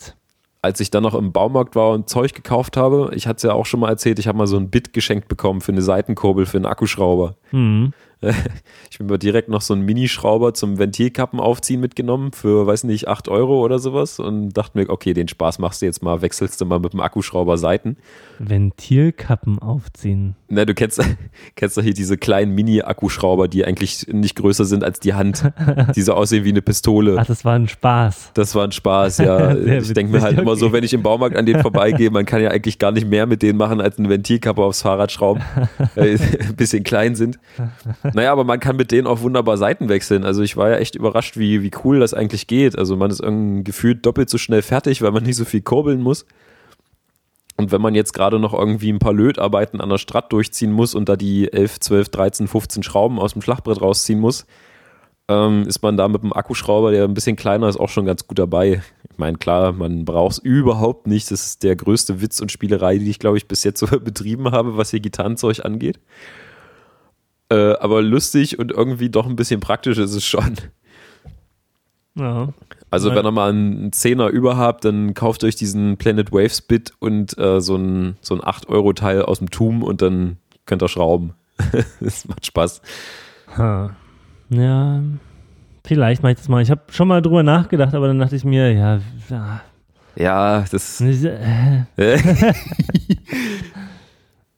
Als 0.62 0.78
ich 0.78 0.90
dann 0.90 1.02
noch 1.02 1.14
im 1.14 1.33
Baumarkt 1.33 1.75
war 1.75 1.90
und 1.90 2.09
Zeug 2.09 2.35
gekauft 2.35 2.76
habe, 2.76 3.11
ich 3.14 3.26
hatte 3.26 3.38
es 3.38 3.42
ja 3.42 3.53
auch 3.53 3.66
schon 3.66 3.81
mal 3.81 3.88
erzählt, 3.88 4.20
ich 4.20 4.29
habe 4.29 4.38
mal 4.38 4.46
so 4.46 4.57
ein 4.57 4.70
Bit 4.70 4.92
geschenkt 4.92 5.27
bekommen 5.27 5.61
für 5.61 5.72
eine 5.72 5.83
Seitenkurbel, 5.83 6.46
für 6.46 6.59
einen 6.59 6.66
Akkuschrauber. 6.66 7.35
Hm. 7.51 7.92
Ich 8.91 8.99
bin 8.99 9.07
mir 9.07 9.19
direkt 9.19 9.49
noch 9.49 9.63
so 9.63 9.73
einen 9.73 9.85
Minischrauber 9.85 10.53
zum 10.53 10.79
Ventilkappen 10.79 11.41
aufziehen 11.41 11.81
mitgenommen 11.81 12.33
für, 12.33 12.67
weiß 12.67 12.85
nicht, 12.85 13.09
8 13.09 13.29
Euro 13.29 13.65
oder 13.65 13.79
sowas 13.79 14.19
und 14.19 14.51
dachte 14.51 14.77
mir, 14.77 14.91
okay, 14.91 15.15
den 15.15 15.29
Spaß 15.29 15.59
machst 15.59 15.81
du 15.81 15.87
jetzt 15.87 16.03
mal, 16.03 16.21
wechselst 16.21 16.61
du 16.61 16.67
mal 16.67 16.79
mit 16.79 16.93
dem 16.93 17.01
Akkuschrauber 17.01 17.57
Seiten. 17.57 17.97
Ventilkappen 18.39 19.59
aufziehen. 19.61 20.37
Na, 20.49 20.67
du 20.67 20.75
kennst, 20.75 21.01
kennst 21.57 21.79
doch 21.79 21.83
hier 21.83 21.95
diese 21.95 22.19
kleinen 22.19 22.55
Mini-Akkuschrauber, 22.55 23.49
die 23.49 23.65
eigentlich 23.65 24.07
nicht 24.09 24.37
größer 24.37 24.67
sind 24.67 24.85
als 24.85 25.01
die 25.01 25.15
Hand, 25.15 25.51
die 25.97 26.03
so 26.03 26.13
aussehen 26.13 26.45
wie 26.45 26.51
eine 26.51 26.61
Pistole. 26.61 27.17
Ach, 27.19 27.27
das 27.27 27.47
war 27.47 27.55
ein 27.55 27.69
Spaß. 27.69 28.33
Das 28.35 28.55
war 28.55 28.65
ein 28.65 28.73
Spaß, 28.73 29.19
ja. 29.19 29.55
Ich 29.57 29.93
denke 29.95 30.13
mir 30.13 30.21
halt 30.21 30.39
immer 30.39 30.57
so, 30.57 30.67
okay. 30.67 30.75
wenn 30.75 30.85
ich 30.85 30.93
im 30.93 31.03
Baumarkt 31.03 31.37
an 31.37 31.47
denen 31.47 31.63
vorbeigehe, 31.63 32.11
man 32.11 32.27
kann 32.27 32.43
ja 32.43 32.51
eigentlich 32.51 32.79
gar 32.79 32.93
nicht 32.93 33.09
mehr 33.09 33.27
mit 33.27 33.43
denen 33.43 33.57
machen, 33.57 33.81
als 33.81 33.99
eine 33.99 34.11
Ventilkappe 34.11 34.63
aufs 34.63 34.83
Fahrrad 34.83 35.11
schrauben, 35.11 35.43
weil 35.95 36.19
die 36.19 36.41
ein 36.41 36.57
bisschen 36.57 36.85
klein 36.85 37.15
sind. 37.15 37.39
Naja, 38.14 38.33
aber 38.33 38.44
man 38.44 38.61
kann 38.61 38.77
mit 38.77 38.90
denen 38.90 39.07
auch 39.07 39.20
wunderbar 39.20 39.57
Seiten 39.57 39.88
wechseln. 39.88 40.25
Also 40.25 40.42
ich 40.42 40.57
war 40.57 40.70
ja 40.70 40.77
echt 40.77 40.94
überrascht, 40.94 41.37
wie, 41.37 41.62
wie 41.62 41.70
cool 41.85 42.01
das 42.01 42.14
eigentlich 42.14 42.46
geht. 42.46 42.79
Also 42.79 42.96
man 42.96 43.11
ist 43.11 43.20
irgendwie 43.20 43.64
gefühlt 43.64 44.05
doppelt 44.05 44.29
so 44.29 44.38
schnell 44.38 44.62
fertig, 44.62 45.03
weil 45.03 45.12
man 45.12 45.22
nicht 45.22 45.37
so 45.37 45.44
viel 45.44 45.62
kurbeln 45.62 46.03
muss. 46.03 46.27
Und 47.57 47.70
wenn 47.70 47.81
man 47.81 47.94
jetzt 47.94 48.12
gerade 48.12 48.38
noch 48.38 48.55
irgendwie 48.55 48.92
ein 48.92 48.98
paar 48.98 49.12
Lötarbeiten 49.12 49.81
an 49.81 49.88
der 49.88 49.98
Strat 49.98 50.33
durchziehen 50.33 50.72
muss 50.72 50.94
und 50.94 51.09
da 51.09 51.16
die 51.16 51.53
11, 51.53 51.81
12, 51.81 52.09
13, 52.09 52.48
15 52.48 52.83
Schrauben 52.83 53.18
aus 53.18 53.35
dem 53.35 53.42
Schlagbrett 53.42 53.81
rausziehen 53.81 54.20
muss, 54.20 54.46
ähm, 55.29 55.64
ist 55.66 55.83
man 55.83 55.96
da 55.96 56.09
mit 56.09 56.22
einem 56.22 56.33
Akkuschrauber, 56.33 56.90
der 56.90 57.05
ein 57.05 57.14
bisschen 57.14 57.37
kleiner 57.37 57.68
ist, 57.68 57.79
auch 57.79 57.88
schon 57.88 58.07
ganz 58.07 58.27
gut 58.27 58.38
dabei. 58.38 58.83
Ich 59.11 59.18
meine, 59.18 59.38
klar, 59.38 59.72
man 59.72 60.05
braucht 60.05 60.33
es 60.33 60.38
überhaupt 60.38 61.07
nicht. 61.07 61.31
Das 61.31 61.46
ist 61.46 61.62
der 61.62 61.77
größte 61.77 62.20
Witz 62.20 62.40
und 62.40 62.51
Spielerei, 62.51 62.98
die 62.98 63.11
ich, 63.11 63.18
glaube 63.18 63.37
ich, 63.37 63.46
bis 63.46 63.64
jetzt 63.64 63.79
so 63.79 63.87
betrieben 64.01 64.51
habe, 64.51 64.77
was 64.77 64.90
hier 64.90 65.01
Gitarrenzeug 65.01 65.64
angeht. 65.64 66.01
Äh, 67.53 67.77
aber 67.81 68.01
lustig 68.01 68.59
und 68.59 68.73
irgendwie 68.73 69.11
doch 69.11 69.27
ein 69.27 69.37
bisschen 69.37 69.61
praktisch 69.61 69.99
ist 69.99 70.15
es 70.15 70.25
schon. 70.25 70.57
Ja. 72.15 72.49
Also 72.91 73.15
wenn 73.15 73.27
ihr 73.27 73.31
mal 73.31 73.51
einen 73.51 73.93
Zehner 73.93 74.29
über 74.29 74.57
habt, 74.57 74.87
dann 74.87 75.12
kauft 75.12 75.45
euch 75.45 75.55
diesen 75.55 75.99
Planet 75.99 76.33
Waves 76.33 76.62
Bit 76.62 76.95
und 76.99 77.37
äh, 77.37 77.61
so 77.61 77.77
ein, 77.77 78.17
so 78.23 78.35
ein 78.35 78.41
8-Euro-Teil 78.41 79.23
aus 79.23 79.38
dem 79.41 79.51
Tum 79.51 79.83
und 79.83 80.01
dann 80.01 80.38
könnt 80.65 80.83
ihr 80.83 80.88
schrauben. 80.88 81.35
das 82.01 82.27
macht 82.27 82.47
Spaß. 82.47 82.81
Ha. 83.59 83.97
Ja, 84.49 85.03
vielleicht 85.85 86.23
mache 86.23 86.33
ich 86.33 86.38
das 86.38 86.49
mal. 86.49 86.62
Ich 86.62 86.71
habe 86.71 86.83
schon 86.91 87.09
mal 87.09 87.21
drüber 87.21 87.43
nachgedacht, 87.43 87.95
aber 87.95 88.07
dann 88.07 88.19
dachte 88.19 88.37
ich 88.37 88.45
mir, 88.45 88.73
ja, 88.73 89.01
ja 89.29 89.61
Ja, 90.17 90.65
das. 90.71 91.03
Äh, 91.03 91.85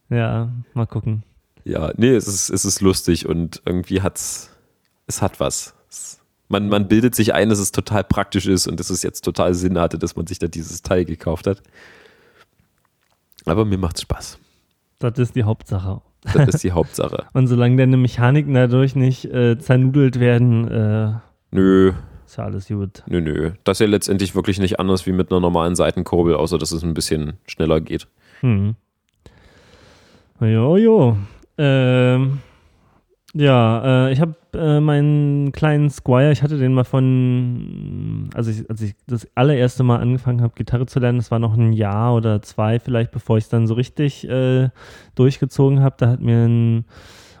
ja, 0.09 0.49
mal 0.73 0.87
gucken. 0.87 1.23
Ja, 1.65 1.91
nee, 1.97 2.15
es 2.15 2.27
ist, 2.27 2.49
es 2.49 2.63
ist 2.63 2.79
lustig 2.81 3.27
und 3.27 3.61
irgendwie 3.65 4.01
hat's, 4.01 4.51
es 5.07 5.21
hat 5.21 5.39
was. 5.39 5.73
Es, 5.89 6.19
man, 6.47 6.69
man 6.69 6.87
bildet 6.87 7.15
sich 7.15 7.33
ein, 7.33 7.49
dass 7.49 7.59
es 7.59 7.71
total 7.71 8.03
praktisch 8.03 8.45
ist 8.45 8.67
und 8.67 8.79
dass 8.79 8.89
es 8.89 9.03
jetzt 9.03 9.21
total 9.25 9.53
Sinn 9.55 9.77
hatte, 9.79 9.97
dass 9.97 10.15
man 10.15 10.27
sich 10.27 10.39
da 10.39 10.47
dieses 10.47 10.83
Teil 10.83 11.03
gekauft 11.05 11.47
hat. 11.47 11.61
Aber 13.45 13.65
mir 13.65 13.77
macht's 13.77 14.01
Spaß. 14.01 14.39
Das 14.99 15.17
ist 15.19 15.35
die 15.35 15.43
Hauptsache. 15.43 16.01
Das 16.33 16.47
ist 16.55 16.63
die 16.63 16.71
Hauptsache. 16.71 17.25
Und 17.33 17.47
solange 17.47 17.77
deine 17.77 17.97
Mechaniken 17.97 18.53
dadurch 18.53 18.95
nicht 18.95 19.25
äh, 19.25 19.57
zernudelt 19.59 20.19
werden, 20.19 20.67
äh, 20.67 21.13
Nö, 21.51 21.93
ist 22.25 22.37
ja 22.37 22.45
alles 22.45 22.67
gut. 22.67 23.03
nö, 23.07 23.21
nö. 23.21 23.51
Das 23.63 23.77
ist 23.77 23.81
ja 23.81 23.87
letztendlich 23.87 24.35
wirklich 24.35 24.59
nicht 24.59 24.79
anders 24.79 25.05
wie 25.05 25.11
mit 25.11 25.31
einer 25.31 25.39
normalen 25.39 25.75
Seitenkurbel, 25.75 26.35
außer 26.35 26.57
dass 26.57 26.71
es 26.71 26.83
ein 26.83 26.93
bisschen 26.93 27.33
schneller 27.47 27.81
geht. 27.81 28.07
Hm. 28.41 28.75
Jo, 30.39 30.77
jo. 30.77 31.17
Ähm, 31.57 32.39
ja, 33.37 34.07
äh, 34.07 34.13
ich 34.13 34.21
habe 34.21 34.35
äh, 34.53 34.79
meinen 34.79 35.51
kleinen 35.51 35.89
Squire, 35.89 36.31
ich 36.31 36.41
hatte 36.41 36.57
den 36.57 36.73
mal 36.73 36.85
von, 36.85 38.29
also 38.33 38.49
ich, 38.49 38.69
als 38.69 38.81
ich 38.81 38.95
das 39.07 39.27
allererste 39.35 39.83
Mal 39.83 39.99
angefangen 39.99 40.41
habe, 40.41 40.53
Gitarre 40.55 40.85
zu 40.85 40.99
lernen, 41.01 41.17
das 41.17 41.31
war 41.31 41.39
noch 41.39 41.57
ein 41.57 41.73
Jahr 41.73 42.15
oder 42.15 42.41
zwei 42.41 42.79
vielleicht, 42.79 43.11
bevor 43.11 43.37
ich 43.37 43.43
es 43.43 43.49
dann 43.49 43.67
so 43.67 43.73
richtig 43.73 44.25
äh, 44.29 44.69
durchgezogen 45.15 45.81
habe, 45.81 45.95
da 45.99 46.07
hat 46.11 46.21
mir 46.21 46.45
ein, 46.47 46.85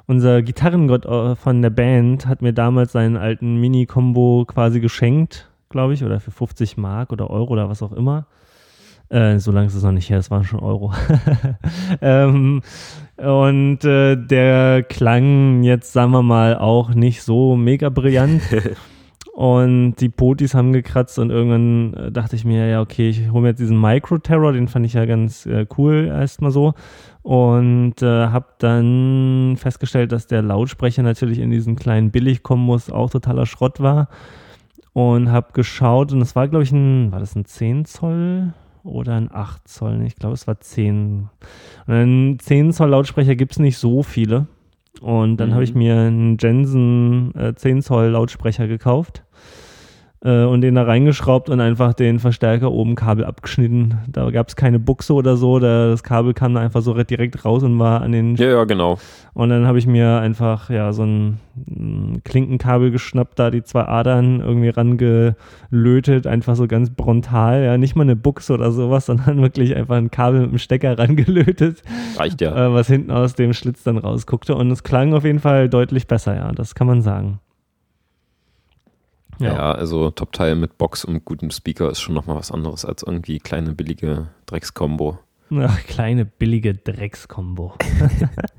unser 0.05 0.41
Gitarrengott 0.41 1.05
äh, 1.05 1.37
von 1.37 1.61
der 1.61 1.69
Band 1.69 2.27
hat 2.27 2.41
mir 2.41 2.51
damals 2.51 2.91
seinen 2.91 3.15
alten 3.15 3.55
Mini-Combo 3.61 4.43
quasi 4.45 4.81
geschenkt, 4.81 5.49
glaube 5.69 5.93
ich, 5.93 6.03
oder 6.03 6.19
für 6.19 6.31
50 6.31 6.75
Mark 6.75 7.13
oder 7.13 7.29
Euro 7.29 7.53
oder 7.53 7.69
was 7.69 7.81
auch 7.81 7.93
immer. 7.93 8.27
Äh, 9.09 9.39
so 9.39 9.51
lange 9.51 9.67
ist 9.67 9.75
es 9.75 9.83
noch 9.83 9.91
nicht 9.91 10.09
her, 10.09 10.17
es 10.17 10.31
waren 10.31 10.43
schon 10.43 10.59
Euro. 10.59 10.93
ähm, 12.01 12.61
und 13.17 13.85
äh, 13.85 14.15
der 14.15 14.83
klang 14.83 15.63
jetzt, 15.63 15.93
sagen 15.93 16.11
wir 16.11 16.23
mal, 16.23 16.57
auch 16.57 16.93
nicht 16.93 17.21
so 17.21 17.55
mega 17.55 17.89
brillant. 17.89 18.41
und 19.33 19.95
die 19.95 20.09
Potis 20.09 20.55
haben 20.55 20.73
gekratzt 20.73 21.19
und 21.19 21.29
irgendwann 21.29 21.93
äh, 21.93 22.11
dachte 22.11 22.35
ich 22.35 22.45
mir, 22.45 22.67
ja, 22.67 22.81
okay, 22.81 23.09
ich 23.09 23.31
hole 23.31 23.43
mir 23.43 23.49
jetzt 23.49 23.59
diesen 23.59 23.79
Micro-Terror, 23.79 24.53
den 24.53 24.67
fand 24.67 24.85
ich 24.85 24.93
ja 24.93 25.05
ganz 25.05 25.45
äh, 25.45 25.67
cool 25.77 26.07
erstmal 26.07 26.51
so. 26.51 26.73
Und 27.21 28.01
äh, 28.01 28.27
habe 28.27 28.47
dann 28.59 29.55
festgestellt, 29.57 30.11
dass 30.11 30.27
der 30.27 30.41
Lautsprecher 30.41 31.03
natürlich 31.03 31.39
in 31.39 31.51
diesen 31.51 31.75
kleinen 31.75 32.11
Billig-Kombos 32.11 32.89
auch 32.89 33.09
totaler 33.09 33.45
Schrott 33.45 33.79
war. 33.79 34.09
Und 34.93 35.29
habe 35.29 35.47
geschaut 35.53 36.13
und 36.13 36.21
es 36.21 36.35
war, 36.35 36.47
glaube 36.47 36.63
ich, 36.63 36.71
ein, 36.71 37.11
war 37.11 37.19
das 37.19 37.35
ein 37.35 37.45
10 37.45 37.83
Zoll 37.85 38.53
oder 38.85 39.15
ein 39.15 39.29
8 39.31 39.67
Zoll. 39.67 40.03
Ich 40.05 40.15
glaube, 40.15 40.35
es 40.35 40.47
war 40.47 40.59
10. 40.59 41.29
Und 41.87 41.93
einen 41.93 42.39
10 42.39 42.71
Zoll 42.71 42.89
Lautsprecher 42.89 43.35
gibt 43.35 43.53
es 43.53 43.59
nicht 43.59 43.77
so 43.77 44.03
viele. 44.03 44.47
Und 45.01 45.37
dann 45.37 45.49
mhm. 45.49 45.53
habe 45.53 45.63
ich 45.63 45.75
mir 45.75 45.95
einen 45.95 46.37
Jensen 46.39 47.35
äh, 47.35 47.53
10 47.53 47.81
Zoll 47.81 48.07
Lautsprecher 48.07 48.67
gekauft 48.67 49.24
und 50.29 50.61
den 50.61 50.75
da 50.75 50.83
reingeschraubt 50.83 51.49
und 51.49 51.61
einfach 51.61 51.93
den 51.93 52.19
Verstärker 52.19 52.71
oben 52.71 52.95
Kabel 52.95 53.25
abgeschnitten. 53.25 53.99
Da 54.07 54.31
gab 54.31 54.47
es 54.47 54.55
keine 54.55 54.79
Buchse 54.79 55.13
oder 55.13 55.37
so, 55.37 55.59
da, 55.59 55.89
das 55.89 56.03
Kabel 56.03 56.33
kam 56.33 56.55
da 56.55 56.61
einfach 56.61 56.81
so 56.81 56.93
direkt 57.03 57.45
raus 57.45 57.61
und 57.63 57.77
war 57.77 58.01
an 58.01 58.11
den. 58.11 58.35
Ja, 58.35 58.47
ja, 58.47 58.63
genau. 58.63 58.97
Und 59.35 59.49
dann 59.49 59.67
habe 59.67 59.77
ich 59.77 59.85
mir 59.85 60.19
einfach 60.19 60.69
ja 60.69 60.93
so 60.93 61.03
ein, 61.03 61.39
ein, 61.55 62.21
Klinkenkabel 62.23 62.89
geschnappt, 62.89 63.37
da 63.37 63.51
die 63.51 63.63
zwei 63.63 63.83
Adern 63.83 64.39
irgendwie 64.39 64.69
rangelötet, 64.69 66.25
einfach 66.25 66.55
so 66.55 66.67
ganz 66.67 66.89
brontal, 66.89 67.63
ja, 67.63 67.77
nicht 67.77 67.95
mal 67.95 68.03
eine 68.03 68.15
Buchse 68.15 68.53
oder 68.53 68.71
sowas, 68.71 69.05
sondern 69.05 69.41
wirklich 69.41 69.75
einfach 69.75 69.97
ein 69.97 70.09
Kabel 70.09 70.41
mit 70.41 70.51
dem 70.51 70.57
Stecker 70.57 70.97
rangelötet. 70.97 71.83
Reicht 72.17 72.41
ja. 72.41 72.67
Äh, 72.67 72.73
was 72.73 72.87
hinten 72.87 73.11
aus 73.11 73.35
dem 73.35 73.53
Schlitz 73.53 73.83
dann 73.83 73.97
rausguckte. 73.97 74.55
Und 74.55 74.71
es 74.71 74.83
klang 74.83 75.13
auf 75.13 75.23
jeden 75.23 75.39
Fall 75.39 75.69
deutlich 75.69 76.07
besser, 76.07 76.35
ja, 76.35 76.51
das 76.51 76.73
kann 76.73 76.87
man 76.87 77.01
sagen. 77.01 77.39
Ja. 79.39 79.53
ja, 79.53 79.71
also 79.71 80.11
Top-Teil 80.11 80.55
mit 80.55 80.77
Box 80.77 81.05
und 81.05 81.25
gutem 81.25 81.51
Speaker 81.51 81.89
ist 81.89 81.99
schon 81.99 82.15
nochmal 82.15 82.37
was 82.37 82.51
anderes 82.51 82.85
als 82.85 83.03
irgendwie 83.03 83.39
kleine 83.39 83.73
billige 83.73 84.27
Dreckskombo. 84.45 85.19
Ach, 85.59 85.83
kleine 85.85 86.25
billige 86.25 86.73
Dreckskombo. 86.73 87.73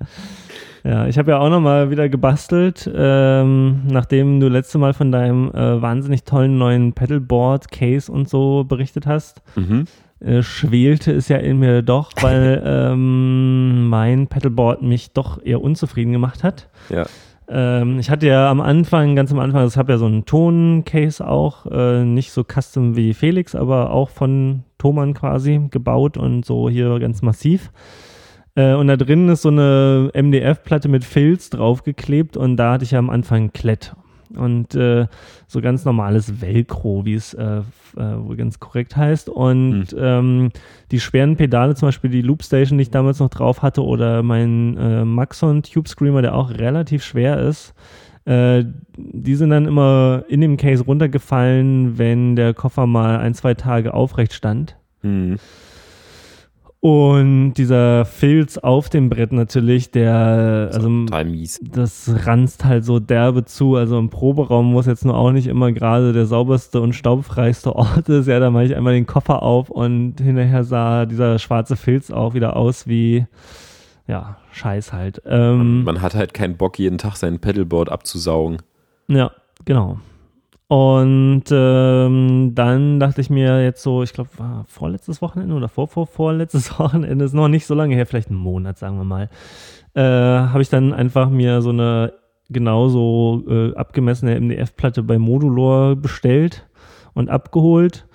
ja, 0.85 1.07
ich 1.07 1.19
habe 1.19 1.33
ja 1.33 1.39
auch 1.39 1.51
nochmal 1.51 1.91
wieder 1.91 2.09
gebastelt, 2.09 2.91
ähm, 2.95 3.83
nachdem 3.87 4.41
du 4.41 4.49
letzte 4.49 4.79
Mal 4.79 4.95
von 4.95 5.11
deinem 5.11 5.51
äh, 5.51 5.83
wahnsinnig 5.83 6.25
tollen 6.25 6.59
neuen 6.59 6.93
Pedalboard, 6.93 7.71
Case 7.71 8.11
und 8.11 8.29
so 8.29 8.65
berichtet 8.65 9.07
hast. 9.07 9.43
Mhm. 9.57 9.87
Äh, 10.21 10.43
schwelte 10.43 11.13
es 11.13 11.29
ja 11.29 11.37
in 11.37 11.59
mir 11.59 11.83
doch, 11.83 12.11
weil 12.21 12.63
ähm, 12.65 13.89
mein 13.89 14.29
Pedalboard 14.29 14.83
mich 14.83 15.13
doch 15.13 15.43
eher 15.43 15.61
unzufrieden 15.61 16.13
gemacht 16.13 16.43
hat. 16.43 16.69
Ja. 16.89 17.05
Ähm, 17.49 17.99
ich 17.99 18.11
hatte 18.11 18.27
ja 18.27 18.51
am 18.51 18.61
Anfang, 18.61 19.15
ganz 19.15 19.33
am 19.33 19.39
Anfang, 19.39 19.67
ich 19.67 19.77
habe 19.77 19.93
ja 19.93 19.99
so 19.99 20.07
einen 20.07 20.25
Ton-Case 20.25 21.27
auch, 21.27 21.67
äh, 21.67 22.05
nicht 22.05 22.33
so 22.33 22.45
custom 22.45 22.97
wie 22.97 23.15
Felix, 23.15 23.55
aber 23.55 23.93
auch 23.93 24.11
von 24.11 24.65
Thomann 24.79 25.15
quasi 25.15 25.69
gebaut 25.71 26.17
und 26.17 26.45
so 26.45 26.69
hier 26.69 26.99
ganz 26.99 27.23
massiv. 27.23 27.71
Äh, 28.57 28.75
und 28.75 28.89
da 28.89 28.97
drin 28.97 29.29
ist 29.29 29.43
so 29.43 29.51
eine 29.51 30.11
MDF-Platte 30.15 30.89
mit 30.89 31.05
Filz 31.05 31.51
draufgeklebt 31.51 32.37
und 32.37 32.57
da 32.57 32.73
hatte 32.73 32.85
ich 32.85 32.93
ja 32.93 32.99
am 32.99 33.11
Anfang 33.11 33.53
Klett 33.53 33.95
und 34.35 34.75
äh, 34.75 35.07
so 35.47 35.61
ganz 35.61 35.85
normales 35.85 36.41
Velcro, 36.41 37.05
wie 37.05 37.15
es 37.15 37.35
äh, 37.35 37.59
äh, 37.59 37.63
wohl 37.97 38.37
ganz 38.37 38.61
korrekt 38.61 38.97
heißt. 38.97 39.29
Und 39.29 39.93
mhm. 39.93 39.99
ähm, 39.99 40.51
die 40.91 41.01
schweren 41.01 41.37
Pedale, 41.37 41.75
zum 41.75 41.89
Beispiel 41.89 42.11
die 42.11 42.23
Loopstation, 42.23 42.79
die 42.79 42.83
ich 42.83 42.91
damals 42.91 43.19
noch 43.19 43.31
drauf 43.31 43.63
hatte, 43.63 43.85
oder 43.85 44.23
mein 44.23 44.77
äh, 44.77 45.05
Maxon 45.05 45.63
Tube 45.63 45.89
Screamer, 45.89 46.23
der 46.23 46.35
auch 46.35 46.51
relativ 46.51 47.05
schwer 47.05 47.39
ist, 47.39 47.75
äh, 48.25 48.65
die 48.97 49.35
sind 49.37 49.51
dann 49.51 49.67
immer 49.67 50.25
in 50.29 50.41
dem 50.41 50.57
Case 50.57 50.85
runtergefallen, 50.85 51.97
wenn 51.99 52.37
der 52.37 52.55
Koffer 52.55 52.87
mal 52.87 53.19
ein, 53.19 53.35
zwei 53.35 53.55
Tage 53.55 53.95
aufrecht 53.95 54.33
stand. 54.33 54.77
Mhm. 55.03 55.37
Und 56.81 57.55
dieser 57.55 58.05
Filz 58.05 58.59
auf 58.59 58.89
dem 58.89 59.09
Brett 59.09 59.33
natürlich, 59.33 59.91
der, 59.91 60.71
also 60.73 61.07
das 61.73 62.27
ranzt 62.27 62.65
halt 62.65 62.85
so 62.85 63.01
derbe 63.01 63.45
zu. 63.45 63.77
Also 63.77 63.99
im 63.99 64.11
Proberaum, 64.11 64.75
wo 64.75 64.81
es 64.81 64.87
jetzt 64.87 65.05
nur 65.05 65.17
auch 65.17 65.33
nicht 65.33 65.47
immer 65.47 65.73
gerade 65.73 66.13
der 66.13 66.27
sauberste 66.27 66.81
und 66.81 66.93
staubfreiste 66.93 67.75
Ort 67.75 68.09
ist, 68.09 68.29
ja, 68.29 68.39
da 68.39 68.51
mache 68.51 68.65
ich 68.65 68.77
einmal 68.77 68.93
den 68.93 69.07
Koffer 69.07 69.43
auf 69.43 69.71
und 69.71 70.21
hinterher 70.21 70.65
sah 70.65 71.07
dieser 71.07 71.39
schwarze 71.39 71.77
Filz 71.77 72.11
auch 72.11 72.35
wieder 72.35 72.57
aus 72.57 72.87
wie, 72.87 73.27
ja, 74.07 74.37
Scheiß 74.53 74.93
halt. 74.93 75.23
Ähm, 75.27 75.59
man, 75.59 75.85
man 75.85 76.03
hat 76.03 76.15
halt 76.15 76.35
keinen 76.35 76.57
Bock, 76.57 76.79
jeden 76.79 76.99
Tag 76.99 77.17
sein 77.17 77.41
Pedalboard 77.41 77.91
abzusaugen. 77.91 78.59
Ja, 79.09 79.33
genau. 79.65 79.99
Und 80.69 81.45
ähm, 81.51 82.53
dann 82.55 82.99
dachte 82.99 83.21
ich 83.21 83.31
mir 83.31 83.63
jetzt 83.63 83.83
so, 83.83 84.03
ich 84.03 84.13
glaube, 84.13 84.31
war 84.37 84.65
vorletztes 84.67 85.23
Wochenende 85.23 85.55
oder 85.55 85.69
vor, 85.69 85.87
vor, 85.87 86.07
vorletztes 86.07 86.71
Wochenende, 86.79 87.25
ist 87.25 87.35
noch 87.35 87.49
nicht 87.49 87.67
so 87.67 87.75
lange 87.75 87.95
her, 87.95 88.07
vielleicht 88.07 88.31
einen 88.31 88.39
Monat, 88.39 88.79
sagen 88.79 88.99
wir 88.99 89.05
mal, 89.05 89.31
äh, 89.95 90.03
habe 90.03 90.63
ich 90.63 90.69
dann 90.69 90.93
einfach 90.93 91.31
mir 91.31 91.63
so 91.63 91.71
eine 91.71 92.13
genauso 92.49 93.45
äh, 93.49 93.75
abgemessene 93.75 94.41
MDF-Platte 94.41 95.03
bei 95.03 95.19
Modulor 95.19 95.97
bestellt 95.97 96.67
und 97.15 97.29
abgeholt. 97.29 98.07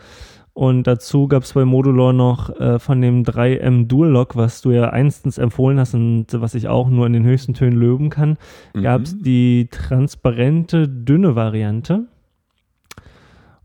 Und 0.54 0.86
dazu 0.86 1.30
gab 1.30 1.44
es 1.44 1.54
bei 1.54 1.64
Modulor 1.64 2.12
noch 2.12 2.50
äh, 2.60 2.80
von 2.80 3.02
dem 3.02 3.24
3M 3.24 3.88
Dual 3.88 4.10
Lock, 4.10 4.36
was 4.36 4.62
du 4.62 4.72
ja 4.72 4.90
einstens 4.90 5.38
empfohlen 5.38 5.80
hast 5.80 5.94
und 5.94 6.28
was 6.34 6.56
ich 6.56 6.68
auch 6.68 6.90
nur 6.90 7.08
in 7.08 7.14
den 7.14 7.24
höchsten 7.24 7.54
Tönen 7.54 7.78
löben 7.78 8.10
kann, 8.10 8.38
mhm. 8.74 8.82
gab 8.84 9.04
es 9.04 9.18
die 9.18 9.70
transparente, 9.72 10.90
dünne 10.90 11.36
Variante. 11.36 12.08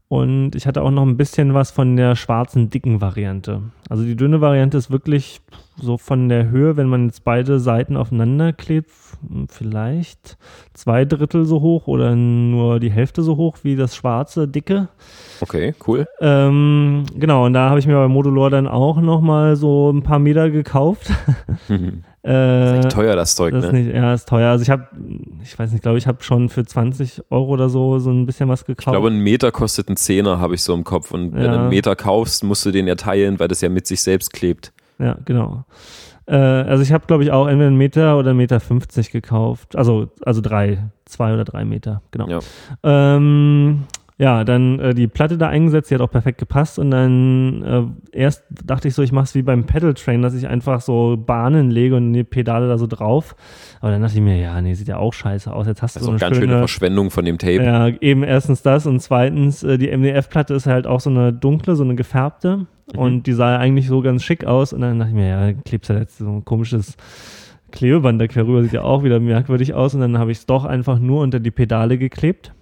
Und 0.08 0.54
ich 0.54 0.66
hatte 0.66 0.82
auch 0.82 0.90
noch 0.90 1.02
ein 1.02 1.16
bisschen 1.16 1.52
was 1.54 1.72
von 1.72 1.96
der 1.96 2.14
schwarzen, 2.14 2.70
dicken 2.70 3.00
Variante. 3.00 3.62
Also 3.88 4.04
die 4.04 4.14
dünne 4.14 4.40
Variante 4.40 4.78
ist 4.78 4.90
wirklich 4.90 5.40
so 5.76 5.98
von 5.98 6.28
der 6.28 6.48
Höhe, 6.48 6.76
wenn 6.76 6.88
man 6.88 7.06
jetzt 7.06 7.24
beide 7.24 7.58
Seiten 7.58 7.96
aufeinander 7.96 8.52
klebt, 8.52 8.90
vielleicht 9.48 10.36
zwei 10.74 11.04
Drittel 11.04 11.44
so 11.44 11.60
hoch 11.60 11.86
oder 11.86 12.14
nur 12.14 12.80
die 12.80 12.90
Hälfte 12.90 13.22
so 13.22 13.36
hoch 13.36 13.58
wie 13.62 13.76
das 13.76 13.96
schwarze, 13.96 14.48
dicke. 14.48 14.88
Okay, 15.40 15.74
cool. 15.86 16.06
Ähm, 16.20 17.04
genau, 17.14 17.46
und 17.46 17.52
da 17.52 17.70
habe 17.70 17.78
ich 17.78 17.86
mir 17.86 17.94
bei 17.94 18.08
Modulor 18.08 18.50
dann 18.50 18.66
auch 18.66 19.00
nochmal 19.00 19.56
so 19.56 19.90
ein 19.90 20.02
paar 20.02 20.18
Meter 20.18 20.50
gekauft. 20.50 21.10
Äh, 22.26 22.32
das 22.32 22.72
ist 22.72 22.84
echt 22.86 22.94
teuer, 22.96 23.14
das 23.14 23.36
Zeug, 23.36 23.54
das 23.54 23.66
ne? 23.66 23.84
Nicht, 23.84 23.94
ja, 23.94 24.12
ist 24.12 24.28
teuer. 24.28 24.50
Also 24.50 24.62
ich 24.62 24.70
habe, 24.70 24.88
ich 25.44 25.56
weiß 25.56 25.70
nicht, 25.70 25.82
glaube 25.82 25.96
ich, 25.96 26.08
habe 26.08 26.24
schon 26.24 26.48
für 26.48 26.64
20 26.64 27.22
Euro 27.30 27.52
oder 27.52 27.68
so 27.68 28.00
so 28.00 28.10
ein 28.10 28.26
bisschen 28.26 28.48
was 28.48 28.64
gekauft. 28.64 28.88
Ich 28.88 28.92
glaube, 29.00 29.10
ein 29.10 29.20
Meter 29.20 29.52
kostet 29.52 29.88
ein 29.88 29.96
Zehner, 29.96 30.40
habe 30.40 30.56
ich 30.56 30.62
so 30.62 30.74
im 30.74 30.82
Kopf. 30.82 31.12
Und 31.12 31.34
wenn 31.34 31.44
ja. 31.44 31.52
du 31.52 31.58
einen 31.60 31.68
Meter 31.68 31.94
kaufst, 31.94 32.42
musst 32.42 32.66
du 32.66 32.72
den 32.72 32.88
ja 32.88 32.96
teilen, 32.96 33.38
weil 33.38 33.46
das 33.46 33.60
ja 33.60 33.68
mit 33.68 33.86
sich 33.86 34.02
selbst 34.02 34.32
klebt. 34.32 34.72
Ja, 34.98 35.16
genau. 35.24 35.66
Äh, 36.26 36.36
also 36.36 36.82
ich 36.82 36.92
habe, 36.92 37.06
glaube 37.06 37.22
ich, 37.22 37.30
auch 37.30 37.46
entweder 37.46 37.68
einen 37.68 37.76
Meter 37.76 38.18
oder 38.18 38.30
einen 38.30 38.38
Meter 38.38 38.60
50 38.60 39.10
gekauft. 39.10 39.76
Also, 39.76 40.08
also 40.24 40.40
drei, 40.40 40.90
zwei 41.04 41.32
oder 41.34 41.44
drei 41.44 41.64
Meter, 41.64 42.02
genau. 42.10 42.28
Ja. 42.28 42.40
Ähm, 42.82 43.84
ja, 44.18 44.44
dann 44.44 44.80
äh, 44.80 44.94
die 44.94 45.08
Platte 45.08 45.36
da 45.36 45.48
eingesetzt, 45.48 45.90
die 45.90 45.94
hat 45.94 46.00
auch 46.00 46.10
perfekt 46.10 46.38
gepasst 46.38 46.78
und 46.78 46.90
dann 46.90 47.62
äh, 48.12 48.18
erst 48.18 48.44
dachte 48.48 48.88
ich 48.88 48.94
so, 48.94 49.02
ich 49.02 49.12
mache 49.12 49.24
es 49.24 49.34
wie 49.34 49.42
beim 49.42 49.66
Pedal 49.66 49.92
Train, 49.92 50.22
dass 50.22 50.32
ich 50.32 50.48
einfach 50.48 50.80
so 50.80 51.18
Bahnen 51.18 51.70
lege 51.70 51.96
und 51.96 52.14
die 52.14 52.24
Pedale 52.24 52.66
da 52.66 52.78
so 52.78 52.86
drauf. 52.86 53.36
Aber 53.80 53.90
dann 53.90 54.00
dachte 54.00 54.14
ich 54.14 54.22
mir, 54.22 54.38
ja, 54.38 54.58
nee, 54.62 54.72
sieht 54.72 54.88
ja 54.88 54.96
auch 54.96 55.12
scheiße 55.12 55.52
aus. 55.52 55.66
Jetzt 55.66 55.82
hast 55.82 55.96
das 55.96 56.00
du 56.00 56.06
so 56.06 56.10
eine 56.12 56.18
ganz 56.18 56.36
schöne, 56.36 56.46
schöne 56.46 56.58
Verschwendung 56.60 57.10
von 57.10 57.26
dem 57.26 57.36
Tape. 57.36 57.62
Ja, 57.62 57.88
eben 57.88 58.22
erstens 58.22 58.62
das 58.62 58.86
und 58.86 59.00
zweitens 59.00 59.62
äh, 59.62 59.76
die 59.76 59.94
MDF-Platte 59.94 60.54
ist 60.54 60.66
halt 60.66 60.86
auch 60.86 61.00
so 61.00 61.10
eine 61.10 61.34
dunkle, 61.34 61.76
so 61.76 61.84
eine 61.84 61.94
gefärbte 61.94 62.66
mhm. 62.92 62.98
und 62.98 63.26
die 63.26 63.32
sah 63.32 63.52
ja 63.52 63.58
eigentlich 63.58 63.88
so 63.88 64.02
ganz 64.02 64.22
schick 64.22 64.44
aus 64.44 64.72
und 64.72 64.80
dann 64.80 64.98
dachte 64.98 65.10
ich 65.10 65.16
mir, 65.16 65.28
ja, 65.28 65.52
klebst 65.52 65.90
ja 65.90 65.98
jetzt 65.98 66.18
so 66.18 66.28
ein 66.28 66.44
komisches 66.44 66.96
Klebeband 67.72 68.20
da 68.20 68.26
quer 68.26 68.46
rüber, 68.46 68.62
sieht 68.62 68.72
ja 68.72 68.82
auch 68.82 69.02
wieder 69.02 69.20
merkwürdig 69.20 69.74
aus 69.74 69.94
und 69.94 70.00
dann 70.00 70.18
habe 70.18 70.32
ich 70.32 70.38
es 70.38 70.46
doch 70.46 70.64
einfach 70.64 70.98
nur 70.98 71.22
unter 71.22 71.40
die 71.40 71.50
Pedale 71.50 71.98
geklebt 71.98 72.52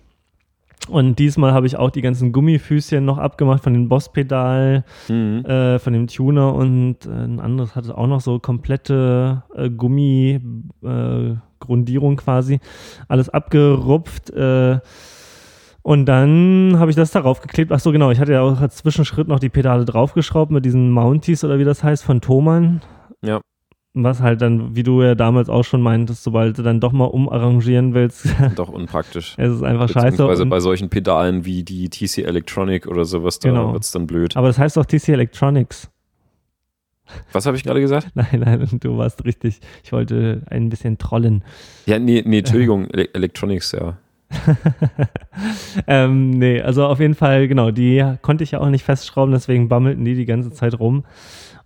und 0.89 1.19
diesmal 1.19 1.53
habe 1.53 1.67
ich 1.67 1.77
auch 1.77 1.91
die 1.91 2.01
ganzen 2.03 2.31
Gummifüßchen 2.33 3.05
noch 3.05 3.19
abgemacht 3.19 3.63
von 3.63 3.73
den 3.73 3.89
Boss-Pedal, 3.89 4.85
mhm. 5.09 5.45
äh, 5.47 5.79
von 5.79 5.95
dem 5.95 6.09
Tuner 6.09 6.55
und 6.55 7.07
äh, 7.07 7.11
ein 7.11 7.41
anderes 7.41 7.75
hatte 7.75 7.97
auch 7.97 8.07
noch 8.07 8.21
so 8.21 8.39
komplette 8.39 9.45
äh, 9.55 9.71
Gummi-Grundierung 9.71 12.13
äh, 12.13 12.17
quasi. 12.17 12.61
Alles 13.09 13.31
abgerupft. 13.31 14.29
Äh, 14.31 14.81
und 15.85 16.07
dann 16.07 16.75
habe 16.79 16.91
ich 16.91 16.97
das 16.97 17.13
darauf 17.13 17.41
geklebt. 17.41 17.71
Ach 17.71 17.79
so, 17.79 17.93
genau. 17.93 18.11
Ich 18.11 18.19
hatte 18.19 18.33
ja 18.33 18.41
auch 18.41 18.61
als 18.61 18.77
Zwischenschritt 18.77 19.29
noch 19.29 19.39
die 19.39 19.49
Pedale 19.49 19.85
draufgeschraubt 19.85 20.51
mit 20.51 20.65
diesen 20.65 20.91
Mounties 20.91 21.45
oder 21.45 21.61
wie 21.61 21.65
das 21.65 21.85
heißt 21.85 22.03
von 22.03 22.21
Thomann. 22.21 22.83
Ja 23.23 23.41
was 23.95 24.21
halt 24.21 24.43
dann, 24.43 24.75
wie 24.75 24.83
du 24.83 25.03
ja 25.03 25.15
damals 25.15 25.49
auch 25.49 25.63
schon 25.63 25.81
meintest, 25.81 26.25
sobald 26.25 26.59
du 26.59 26.63
dann 26.63 26.81
doch 26.81 26.91
mal 26.91 27.05
umarrangieren 27.05 27.95
willst. 27.95 28.27
Doch 28.57 28.69
unpraktisch. 28.69 29.35
es 29.39 29.55
ist 29.55 29.63
einfach 29.63 29.89
scheiße. 29.89 30.27
Also 30.27 30.47
bei 30.47 30.59
solchen 30.59 30.91
Pedalen 30.91 31.45
wie 31.45 31.63
die 31.63 31.89
TC 31.89 32.19
Electronic 32.19 32.89
oder 32.89 33.05
sowas, 33.05 33.39
da 33.39 33.51
genau. 33.51 33.73
wird 33.73 33.85
es 33.85 33.93
dann 33.93 34.07
blöd. 34.07 34.37
Aber 34.37 34.49
das 34.49 34.59
heißt 34.59 34.77
doch 34.77 34.85
TC 34.85 35.11
Electronics. 35.11 35.89
Was 37.33 37.47
habe 37.47 37.57
ich 37.57 37.63
gerade 37.63 37.81
gesagt? 37.81 38.11
Nein, 38.15 38.41
nein, 38.41 38.67
du 38.81 38.97
warst 38.97 39.25
richtig. 39.25 39.61
Ich 39.85 39.93
wollte 39.93 40.43
ein 40.49 40.71
bisschen 40.71 40.99
trollen. 40.99 41.45
Ja, 41.87 41.99
nee, 41.99 42.23
nee 42.27 42.39
Entschuldigung, 42.39 42.89
Electronics, 42.91 43.73
ja. 43.73 43.99
ähm, 45.87 46.31
nee, 46.31 46.61
also 46.61 46.87
auf 46.87 47.01
jeden 47.01 47.15
Fall, 47.15 47.49
genau, 47.49 47.71
die 47.71 48.05
konnte 48.23 48.45
ich 48.45 48.53
ja 48.53 48.61
auch 48.61 48.69
nicht 48.69 48.85
festschrauben, 48.85 49.33
deswegen 49.33 49.69
bammelten 49.69 50.05
die 50.05 50.15
die 50.15 50.27
ganze 50.27 50.53
Zeit 50.53 50.79
rum. 50.79 51.05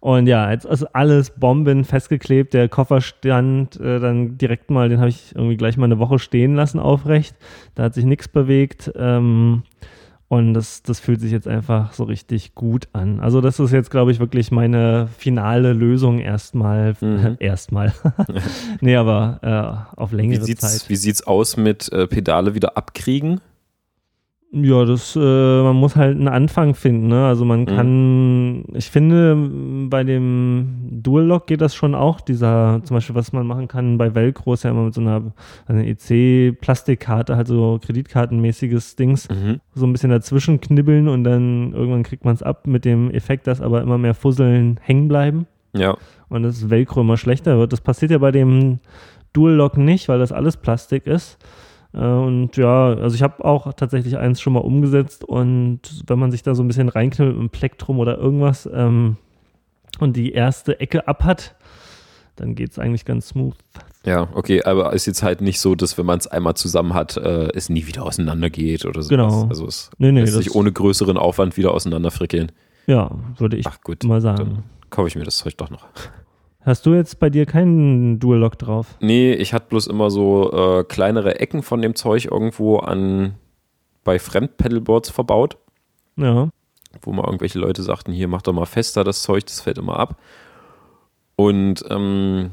Und 0.01 0.29
ja, 0.29 0.51
jetzt 0.53 0.65
ist 0.65 0.85
alles 0.95 1.31
Bomben 1.31 1.85
festgeklebt. 1.85 2.55
Der 2.55 2.69
Koffer 2.69 3.01
stand 3.01 3.81
äh, 3.81 3.99
dann 3.99 4.39
direkt 4.39 4.71
mal, 4.71 4.89
den 4.89 5.01
habe 5.01 5.09
ich 5.09 5.35
irgendwie 5.35 5.57
gleich 5.57 5.77
mal 5.77 5.87
eine 5.87 5.99
Woche 5.99 6.21
stehen 6.21 6.55
lassen 6.55 6.79
aufrecht. 6.79 7.35
Da 7.75 7.85
hat 7.85 7.95
sich 7.95 8.05
nichts 8.05 8.29
bewegt. 8.29 8.93
Ähm, 8.97 9.65
Und 10.29 10.53
das, 10.53 10.83
das 10.83 11.01
fühlt 11.01 11.23
sich 11.23 11.33
jetzt 11.33 11.49
einfach 11.49 11.95
so 11.95 12.05
richtig 12.05 12.55
gut 12.55 12.89
an. 12.93 13.19
Also, 13.21 13.41
das 13.41 13.59
ist 13.59 13.73
jetzt, 13.73 13.91
glaube 13.91 14.13
ich, 14.13 14.21
wirklich 14.21 14.51
meine 14.51 15.09
finale 15.17 15.73
Lösung 15.73 16.19
erstmal. 16.19 16.95
Mhm. 17.01 17.37
erstmal. 17.41 17.95
nee, 18.83 18.95
aber 18.97 19.87
äh, 19.97 19.99
auf 19.99 20.13
längere 20.13 20.43
Wie 20.43 20.45
sieht's, 20.45 20.61
Zeit. 20.61 20.89
wie 20.91 20.97
sieht's 20.97 21.27
aus 21.27 21.57
mit 21.57 21.91
äh, 21.93 22.07
Pedale 22.07 22.55
wieder 22.55 22.77
abkriegen? 22.77 23.41
Ja, 24.51 24.87
das, 24.87 25.15
äh, 25.15 25.19
man 25.63 25.77
muss 25.77 25.95
halt 25.95 26.17
einen 26.17 26.27
Anfang 26.27 26.75
finden, 26.75 27.09
ne? 27.09 27.27
Also 27.27 27.45
man 27.45 27.67
kann, 27.67 28.65
ich 28.73 28.91
finde, 28.91 29.37
bei 29.91 30.05
dem 30.05 30.89
Dual 31.03 31.25
Lock 31.27 31.47
geht 31.49 31.61
das 31.61 31.75
schon 31.75 31.95
auch, 31.95 32.23
dieser, 32.23 32.81
zum 32.85 32.95
Beispiel, 32.97 33.15
was 33.15 33.35
man 33.35 33.47
machen 33.47 33.69
kann 33.69 33.99
bei 33.99 34.15
Velcro, 34.15 34.55
ist 34.55 34.65
ja 34.65 34.71
immer 34.71 34.85
mit 34.85 34.95
so 34.95 35.03
einer, 35.03 35.21
einer 35.67 35.85
EC-Plastikkarte, 35.87 37.37
halt 37.37 37.47
so 37.47 37.79
kreditkartenmäßiges 37.85 38.97
Dings, 38.97 39.29
Mhm. 39.29 39.61
so 39.75 39.87
ein 39.87 39.93
bisschen 39.93 40.11
dazwischen 40.11 40.61
knibbeln 40.63 41.09
und 41.09 41.25
dann 41.25 41.73
irgendwann 41.75 42.03
kriegt 42.03 42.25
man 42.25 42.35
es 42.35 42.43
ab 42.43 42.67
mit 42.67 42.87
dem 42.87 43.11
Effekt, 43.11 43.47
dass 43.47 43.61
aber 43.61 43.83
immer 43.83 43.99
mehr 43.99 44.15
Fusseln 44.15 44.81
hängen 44.83 45.09
bleiben 45.09 45.47
Ja. 45.75 45.97
und 46.31 46.43
das 46.43 46.71
Velcro 46.71 47.03
immer 47.03 47.19
schlechter 47.19 47.59
wird. 47.59 47.73
Das 47.73 47.83
passiert 47.83 48.11
ja 48.13 48.19
bei 48.19 48.31
dem 48.31 48.79
Dual 49.35 49.53
Lock 49.53 49.77
nicht, 49.77 50.09
weil 50.09 50.19
das 50.19 50.33
alles 50.33 50.57
Plastik 50.57 51.07
ist. 51.07 51.39
Äh, 51.95 51.99
Und 51.99 52.57
ja, 52.57 52.89
also 52.95 53.15
ich 53.15 53.23
habe 53.23 53.45
auch 53.45 53.73
tatsächlich 53.73 54.17
eins 54.19 54.41
schon 54.41 54.53
mal 54.53 54.61
umgesetzt 54.61 55.25
und 55.25 55.81
wenn 56.07 56.19
man 56.19 56.31
sich 56.31 56.43
da 56.43 56.55
so 56.55 56.63
ein 56.63 56.69
bisschen 56.69 56.89
reinknüllt 56.89 57.33
mit 57.33 57.41
einem 57.41 57.51
Plektrum 57.51 57.99
oder 57.99 58.19
irgendwas 58.19 58.69
ähm, 58.73 59.17
und 59.99 60.17
die 60.17 60.33
erste 60.33 60.81
Ecke 60.81 61.09
ab 61.09 61.25
hat, 61.25 61.55
dann 62.37 62.55
geht 62.55 62.71
es 62.73 62.79
eigentlich 62.79 63.05
ganz 63.05 63.29
smooth. 63.29 63.57
Ja, 64.05 64.29
okay, 64.35 64.63
aber 64.63 64.93
ist 64.93 65.07
jetzt 65.07 65.23
halt 65.25 65.41
nicht 65.41 65.59
so, 65.61 65.75
dass 65.75 65.99
wenn 65.99 66.07
man 66.07 66.19
es 66.19 66.27
einmal 66.29 66.55
zusammen 66.55 66.95
hat, 66.95 67.17
äh, 67.17 67.49
es 67.55 67.69
nie 67.69 67.87
wieder 67.87 68.05
auseinandergeht 68.05 68.85
oder 68.87 69.03
so. 69.03 69.09
Genau. 69.09 69.47
Also 69.49 69.67
es 69.67 69.91
Nee, 69.99 70.13
nee, 70.13 70.21
lässt 70.21 70.35
sich 70.35 70.55
ohne 70.55 70.71
größeren 70.73 71.17
Aufwand 71.17 71.57
wieder 71.57 71.73
auseinanderfrickeln. 71.73 72.53
ja, 72.87 73.11
würde 73.39 73.57
ich 73.57 73.67
Ach 73.67 73.81
gut, 73.83 74.05
mal 74.05 74.21
sagen. 74.21 74.37
dann 74.39 74.63
kaufe 74.91 75.09
ich 75.09 75.17
mir 75.17 75.25
das 75.25 75.39
Zeug 75.39 75.57
doch 75.57 75.69
noch. 75.71 75.87
Hast 76.69 76.85
du 76.85 76.93
jetzt 76.93 77.19
bei 77.19 77.31
dir 77.31 77.47
keinen 77.47 78.19
Dual 78.19 78.41
Lock 78.41 78.59
drauf? 78.59 78.89
Nee, 79.01 79.33
ich 79.33 79.55
hatte 79.55 79.69
bloß 79.71 79.87
immer 79.87 80.11
so 80.11 80.53
äh, 80.53 80.85
kleinere 80.85 81.41
Ecken 81.41 81.63
von 81.63 81.81
dem 81.81 81.95
Zeug 81.95 82.27
irgendwo 82.27 82.77
an 82.77 83.37
bei 84.05 84.19
Fremdpedalboards 84.19 85.09
verbaut, 85.09 85.57
Ja. 86.17 86.51
wo 87.01 87.13
mal 87.13 87.25
irgendwelche 87.25 87.59
Leute 87.59 87.83
sagten, 87.83 88.13
hier 88.13 88.29
mach 88.29 88.43
doch 88.43 88.53
mal 88.53 88.67
fester 88.67 89.03
das 89.03 89.23
Zeug, 89.23 89.47
das 89.47 89.63
fällt 89.63 89.79
immer 89.79 89.99
ab. 89.99 90.17
Und 91.37 91.83
ähm, 91.89 92.51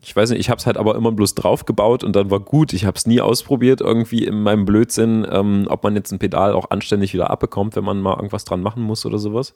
ich 0.00 0.16
weiß 0.16 0.30
nicht, 0.30 0.40
ich 0.40 0.50
habe 0.50 0.58
es 0.58 0.66
halt 0.66 0.76
aber 0.76 0.96
immer 0.96 1.12
bloß 1.12 1.36
drauf 1.36 1.64
gebaut 1.64 2.02
und 2.02 2.16
dann 2.16 2.28
war 2.28 2.40
gut. 2.40 2.72
Ich 2.72 2.86
habe 2.86 2.96
es 2.96 3.06
nie 3.06 3.20
ausprobiert, 3.20 3.80
irgendwie 3.80 4.24
in 4.24 4.42
meinem 4.42 4.64
Blödsinn, 4.64 5.24
ähm, 5.30 5.66
ob 5.68 5.84
man 5.84 5.94
jetzt 5.94 6.10
ein 6.10 6.18
Pedal 6.18 6.54
auch 6.54 6.70
anständig 6.70 7.14
wieder 7.14 7.30
abbekommt, 7.30 7.76
wenn 7.76 7.84
man 7.84 8.00
mal 8.00 8.16
irgendwas 8.16 8.44
dran 8.44 8.62
machen 8.62 8.82
muss 8.82 9.06
oder 9.06 9.18
sowas. 9.18 9.54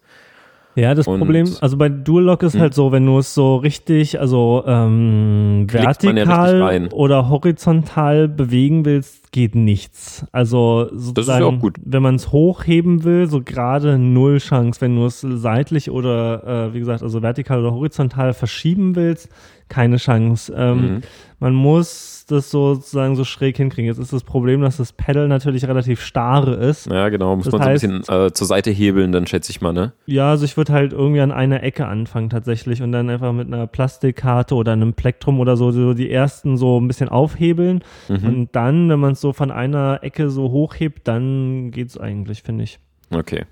Ja, 0.77 0.95
das 0.95 1.07
Und- 1.09 1.19
Problem, 1.19 1.49
also 1.63 1.77
bei 1.79 1.89
Dual 1.89 2.25
Lock 2.25 2.43
ist 2.43 2.53
Hm. 2.55 2.61
halt 2.61 2.75
so, 2.75 2.93
wenn 2.93 3.07
du 3.07 3.19
es 3.19 3.35
so 3.35 3.57
richtig, 3.57 4.21
also 4.21 4.63
ähm, 4.67 5.67
man 5.67 6.17
ja 6.19 6.27
vertikal 6.27 6.63
richtig 6.63 6.93
oder 6.93 7.31
horizontal 7.31 8.29
bewegen 8.29 8.85
willst, 8.85 9.33
geht 9.33 9.55
nichts. 9.55 10.27
Also 10.33 10.89
sozusagen, 10.93 11.61
gut. 11.61 11.77
wenn 11.83 12.03
man 12.03 12.17
es 12.17 12.31
hochheben 12.31 13.05
will, 13.05 13.27
so 13.27 13.41
gerade 13.43 13.99
null 13.99 14.37
Chance. 14.39 14.81
Wenn 14.83 14.97
du 14.97 15.07
es 15.07 15.23
seitlich 15.23 15.91
oder, 15.91 16.69
äh, 16.69 16.75
wie 16.75 16.79
gesagt, 16.79 17.03
also 17.03 17.23
vertikal 17.23 17.59
oder 17.61 17.73
horizontal 17.73 18.35
verschieben 18.35 18.97
willst, 18.97 19.31
keine 19.69 19.97
Chance. 19.97 20.53
Ähm, 20.57 20.81
Mhm. 20.81 21.01
Man 21.39 21.53
muss 21.53 22.25
das 22.29 22.51
sozusagen 22.51 23.15
so 23.15 23.23
schräg 23.25 23.59
hinkriegen. 23.59 23.87
Jetzt 23.91 23.99
ist 23.99 24.11
das 24.13 24.25
Problem, 24.25 24.63
dass 24.63 24.79
das 24.79 24.95
Pedal 24.95 25.29
natürlich 25.29 25.69
relativ 25.69 26.01
starre 26.01 26.55
ist. 26.55 26.87
Ja, 26.87 27.11
genau, 27.11 27.37
muss 27.37 27.45
Das 27.45 27.53
man 27.53 27.63
so 27.63 27.69
ein 27.69 27.77
heißt- 27.77 27.81
bisschen 28.05 28.27
äh, 28.27 28.33
zur 28.33 28.47
Seite 28.47 28.71
hebeln, 28.71 29.13
dann 29.13 29.27
schätze 29.27 29.51
ich 29.51 29.61
mal, 29.61 29.75
ne? 29.75 29.93
Ja, 30.07 30.31
also 30.31 30.47
ich 30.47 30.57
würde 30.57 30.73
halt 30.73 30.95
irgendwie 30.95 31.21
an 31.21 31.31
einer 31.33 31.63
Ecke 31.63 31.87
anfangen 31.87 32.31
tatsächlich 32.31 32.81
und 32.81 32.91
dann 32.93 33.11
einfach 33.11 33.35
mit 33.35 33.49
einer 33.49 33.67
Plastikkarte 33.67 34.55
oder 34.55 34.73
einem 34.73 34.95
Plektrum 34.95 35.39
oder 35.39 35.59
so, 35.59 35.71
so 35.73 35.93
die 35.93 36.11
ersten 36.11 36.57
so 36.57 36.81
ein 36.81 36.89
bisschen 36.89 37.11
aufhebeln 37.11 37.85
Mhm. 38.09 38.25
und 38.27 38.49
dann, 38.57 38.89
wenn 38.89 38.99
man 38.99 39.13
es 39.13 39.21
so 39.21 39.35
von 39.35 39.51
einer 39.51 39.99
Ecke 40.03 40.31
so 40.31 40.51
hochhebt, 40.51 41.07
dann 41.07 41.71
geht's 41.71 41.99
eigentlich, 41.99 42.43
finde 42.43 42.65
ich. 42.65 42.79
Okay. 43.11 43.45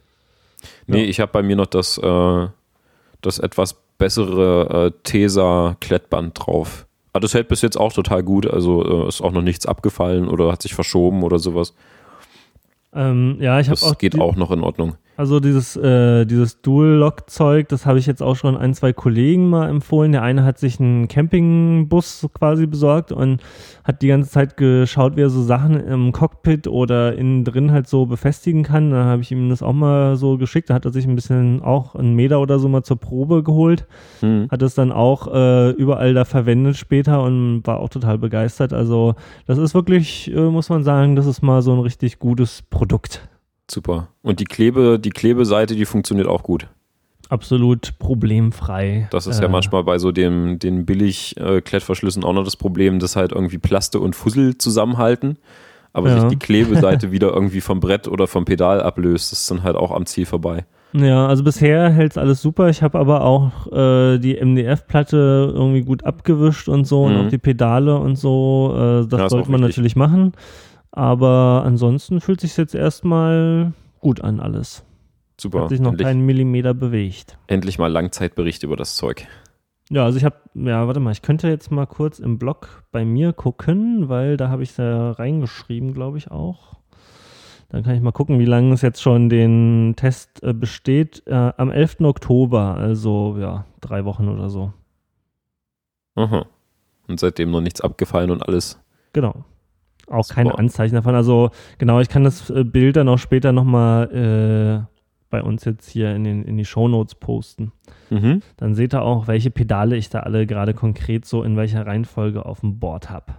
Nee, 0.86 1.02
Ja. 1.02 1.08
ich 1.10 1.20
habe 1.20 1.30
bei 1.32 1.42
mir 1.42 1.56
noch 1.56 1.66
das, 1.66 1.98
äh, 1.98 2.46
das 3.20 3.38
etwas 3.38 3.83
bessere 3.98 4.86
äh, 4.86 5.00
Tesa-Klettband 5.04 6.46
drauf. 6.46 6.86
Aber 7.12 7.20
das 7.20 7.34
hält 7.34 7.48
bis 7.48 7.62
jetzt 7.62 7.78
auch 7.78 7.92
total 7.92 8.22
gut. 8.22 8.46
Also 8.46 9.04
äh, 9.04 9.08
ist 9.08 9.20
auch 9.20 9.32
noch 9.32 9.42
nichts 9.42 9.66
abgefallen 9.66 10.28
oder 10.28 10.50
hat 10.50 10.62
sich 10.62 10.74
verschoben 10.74 11.22
oder 11.22 11.38
sowas. 11.38 11.74
Ähm, 12.92 13.36
ja, 13.40 13.60
ich 13.60 13.68
habe 13.68 13.78
Das 13.78 13.84
auch, 13.84 13.98
geht 13.98 14.14
die, 14.14 14.20
auch 14.20 14.36
noch 14.36 14.50
in 14.50 14.60
Ordnung. 14.62 14.96
Also 15.16 15.38
dieses, 15.38 15.76
äh, 15.76 16.24
dieses 16.24 16.60
Dual-Lock-Zeug, 16.62 17.68
das 17.68 17.86
habe 17.86 17.98
ich 17.98 18.06
jetzt 18.06 18.22
auch 18.22 18.34
schon 18.34 18.56
ein, 18.56 18.74
zwei 18.74 18.92
Kollegen 18.92 19.48
mal 19.48 19.68
empfohlen. 19.68 20.12
Der 20.12 20.22
eine 20.22 20.44
hat 20.44 20.58
sich 20.58 20.80
einen 20.80 21.06
Campingbus 21.06 22.28
quasi 22.34 22.66
besorgt 22.66 23.12
und 23.12 23.40
hat 23.84 24.02
die 24.02 24.08
ganze 24.08 24.30
Zeit 24.30 24.56
geschaut, 24.56 25.16
wie 25.16 25.22
er 25.22 25.30
so 25.30 25.42
Sachen 25.42 25.78
im 25.78 26.12
Cockpit 26.12 26.66
oder 26.66 27.16
innen 27.16 27.44
drin 27.44 27.70
halt 27.70 27.86
so 27.86 28.06
befestigen 28.06 28.64
kann. 28.64 28.90
Da 28.90 29.04
habe 29.04 29.22
ich 29.22 29.30
ihm 29.30 29.48
das 29.50 29.62
auch 29.62 29.72
mal 29.72 30.16
so 30.16 30.36
geschickt. 30.36 30.70
Da 30.70 30.74
hat 30.74 30.84
er 30.84 30.92
sich 30.92 31.06
ein 31.06 31.14
bisschen 31.14 31.62
auch 31.62 31.94
einen 31.94 32.14
Meter 32.14 32.40
oder 32.40 32.58
so 32.58 32.68
mal 32.68 32.82
zur 32.82 32.98
Probe 32.98 33.42
geholt. 33.42 33.86
Hm. 34.20 34.48
Hat 34.50 34.62
es 34.62 34.74
dann 34.74 34.90
auch 34.90 35.32
äh, 35.32 35.70
überall 35.70 36.14
da 36.14 36.24
verwendet 36.24 36.76
später 36.76 37.22
und 37.22 37.62
war 37.64 37.78
auch 37.78 37.88
total 37.88 38.18
begeistert. 38.18 38.72
Also 38.72 39.14
das 39.46 39.58
ist 39.58 39.74
wirklich, 39.74 40.32
äh, 40.34 40.40
muss 40.40 40.70
man 40.70 40.82
sagen, 40.82 41.14
das 41.14 41.26
ist 41.26 41.42
mal 41.42 41.62
so 41.62 41.72
ein 41.72 41.80
richtig 41.80 42.18
gutes 42.18 42.62
Produkt. 42.62 43.28
Super. 43.70 44.08
Und 44.22 44.40
die 44.40 44.44
Klebe, 44.44 44.98
die 44.98 45.10
Klebeseite, 45.10 45.74
die 45.74 45.84
funktioniert 45.86 46.26
auch 46.28 46.42
gut. 46.42 46.66
absolut 47.30 47.98
problemfrei. 47.98 49.08
Das 49.10 49.26
ist 49.26 49.40
ja 49.40 49.46
Äh, 49.46 49.50
manchmal 49.50 49.82
bei 49.82 49.98
so 49.98 50.12
dem, 50.12 50.58
den 50.58 50.84
billig 50.84 51.36
äh, 51.38 51.62
auch 52.22 52.32
noch 52.32 52.44
das 52.44 52.56
Problem, 52.56 52.98
dass 52.98 53.16
halt 53.16 53.32
irgendwie 53.32 53.58
Plaste 53.58 53.98
und 53.98 54.14
Fussel 54.14 54.58
zusammenhalten, 54.58 55.38
aber 55.94 56.08
Ja. 56.10 56.20
sich 56.20 56.28
die 56.28 56.38
Klebeseite 56.38 57.10
wieder 57.12 57.32
irgendwie 57.32 57.62
vom 57.62 57.80
Brett 57.80 58.06
oder 58.08 58.26
vom 58.26 58.44
Pedal 58.44 58.82
ablöst. 58.82 59.32
Das 59.32 59.40
ist 59.40 59.50
dann 59.50 59.62
halt 59.62 59.74
auch 59.76 59.90
am 59.90 60.04
Ziel 60.06 60.26
vorbei. 60.26 60.66
Ja, 60.92 61.26
also 61.26 61.42
bisher 61.42 61.90
hält 61.90 62.12
es 62.12 62.18
alles 62.18 62.40
super. 62.40 62.68
Ich 62.68 62.82
habe 62.82 62.98
aber 63.00 63.24
auch 63.24 63.66
äh, 63.72 64.18
die 64.18 64.36
MDF-Platte 64.40 65.50
irgendwie 65.52 65.82
gut 65.82 66.04
abgewischt 66.04 66.68
und 66.68 66.84
so 66.84 67.04
und 67.04 67.14
Mhm. 67.14 67.20
auch 67.26 67.28
die 67.30 67.38
Pedale 67.38 67.98
und 67.98 68.16
so. 68.16 68.74
Äh, 68.76 69.08
das 69.08 69.18
Ja, 69.20 69.28
sollte 69.30 69.50
man 69.50 69.60
wichtig. 69.62 69.76
natürlich 69.78 69.96
machen. 69.96 70.34
Aber 70.96 71.64
ansonsten 71.66 72.20
fühlt 72.20 72.40
sich 72.40 72.56
jetzt 72.56 72.72
erstmal 72.72 73.72
gut 73.98 74.20
an 74.20 74.38
alles. 74.38 74.84
Super. 75.40 75.62
Hat 75.62 75.70
sich 75.70 75.80
noch 75.80 75.90
endlich, 75.90 76.06
keinen 76.06 76.24
Millimeter 76.24 76.72
bewegt. 76.72 77.36
endlich 77.48 77.80
mal 77.80 77.90
Langzeitbericht 77.90 78.62
über 78.62 78.76
das 78.76 78.94
Zeug. 78.94 79.26
Ja, 79.90 80.04
also 80.04 80.18
ich 80.18 80.24
habe, 80.24 80.36
ja, 80.54 80.86
warte 80.86 81.00
mal, 81.00 81.10
ich 81.10 81.22
könnte 81.22 81.48
jetzt 81.48 81.72
mal 81.72 81.86
kurz 81.86 82.20
im 82.20 82.38
Blog 82.38 82.84
bei 82.92 83.04
mir 83.04 83.32
gucken, 83.32 84.08
weil 84.08 84.36
da 84.36 84.50
habe 84.50 84.62
ich 84.62 84.76
da 84.76 85.10
reingeschrieben, 85.10 85.94
glaube 85.94 86.16
ich 86.18 86.30
auch. 86.30 86.76
Dann 87.70 87.82
kann 87.82 87.96
ich 87.96 88.00
mal 88.00 88.12
gucken, 88.12 88.38
wie 88.38 88.44
lange 88.44 88.72
es 88.72 88.82
jetzt 88.82 89.02
schon 89.02 89.28
den 89.28 89.94
Test 89.96 90.44
äh, 90.44 90.52
besteht. 90.52 91.24
Äh, 91.26 91.52
am 91.56 91.72
11. 91.72 92.02
Oktober, 92.02 92.76
also 92.76 93.36
ja, 93.40 93.64
drei 93.80 94.04
Wochen 94.04 94.28
oder 94.28 94.48
so. 94.48 94.72
Aha. 96.14 96.46
Und 97.08 97.18
seitdem 97.18 97.50
noch 97.50 97.60
nichts 97.60 97.80
abgefallen 97.80 98.30
und 98.30 98.42
alles. 98.46 98.78
Genau. 99.12 99.44
Auch 100.08 100.28
keine 100.28 100.50
Super. 100.50 100.58
Anzeichen 100.58 100.94
davon. 100.94 101.14
Also 101.14 101.50
genau, 101.78 102.00
ich 102.00 102.08
kann 102.08 102.24
das 102.24 102.50
äh, 102.50 102.64
Bild 102.64 102.96
dann 102.96 103.08
auch 103.08 103.18
später 103.18 103.52
nochmal 103.52 104.86
äh, 104.86 104.94
bei 105.30 105.42
uns 105.42 105.64
jetzt 105.64 105.88
hier 105.88 106.14
in, 106.14 106.24
den, 106.24 106.44
in 106.44 106.56
die 106.56 106.64
Shownotes 106.64 107.16
posten. 107.16 107.72
Mhm. 108.10 108.42
Dann 108.56 108.74
seht 108.74 108.94
ihr 108.94 109.02
auch, 109.02 109.26
welche 109.26 109.50
Pedale 109.50 109.96
ich 109.96 110.08
da 110.08 110.20
alle 110.20 110.46
gerade 110.46 110.74
konkret 110.74 111.24
so 111.24 111.42
in 111.42 111.56
welcher 111.56 111.86
Reihenfolge 111.86 112.46
auf 112.46 112.60
dem 112.60 112.78
Board 112.78 113.10
habe. 113.10 113.34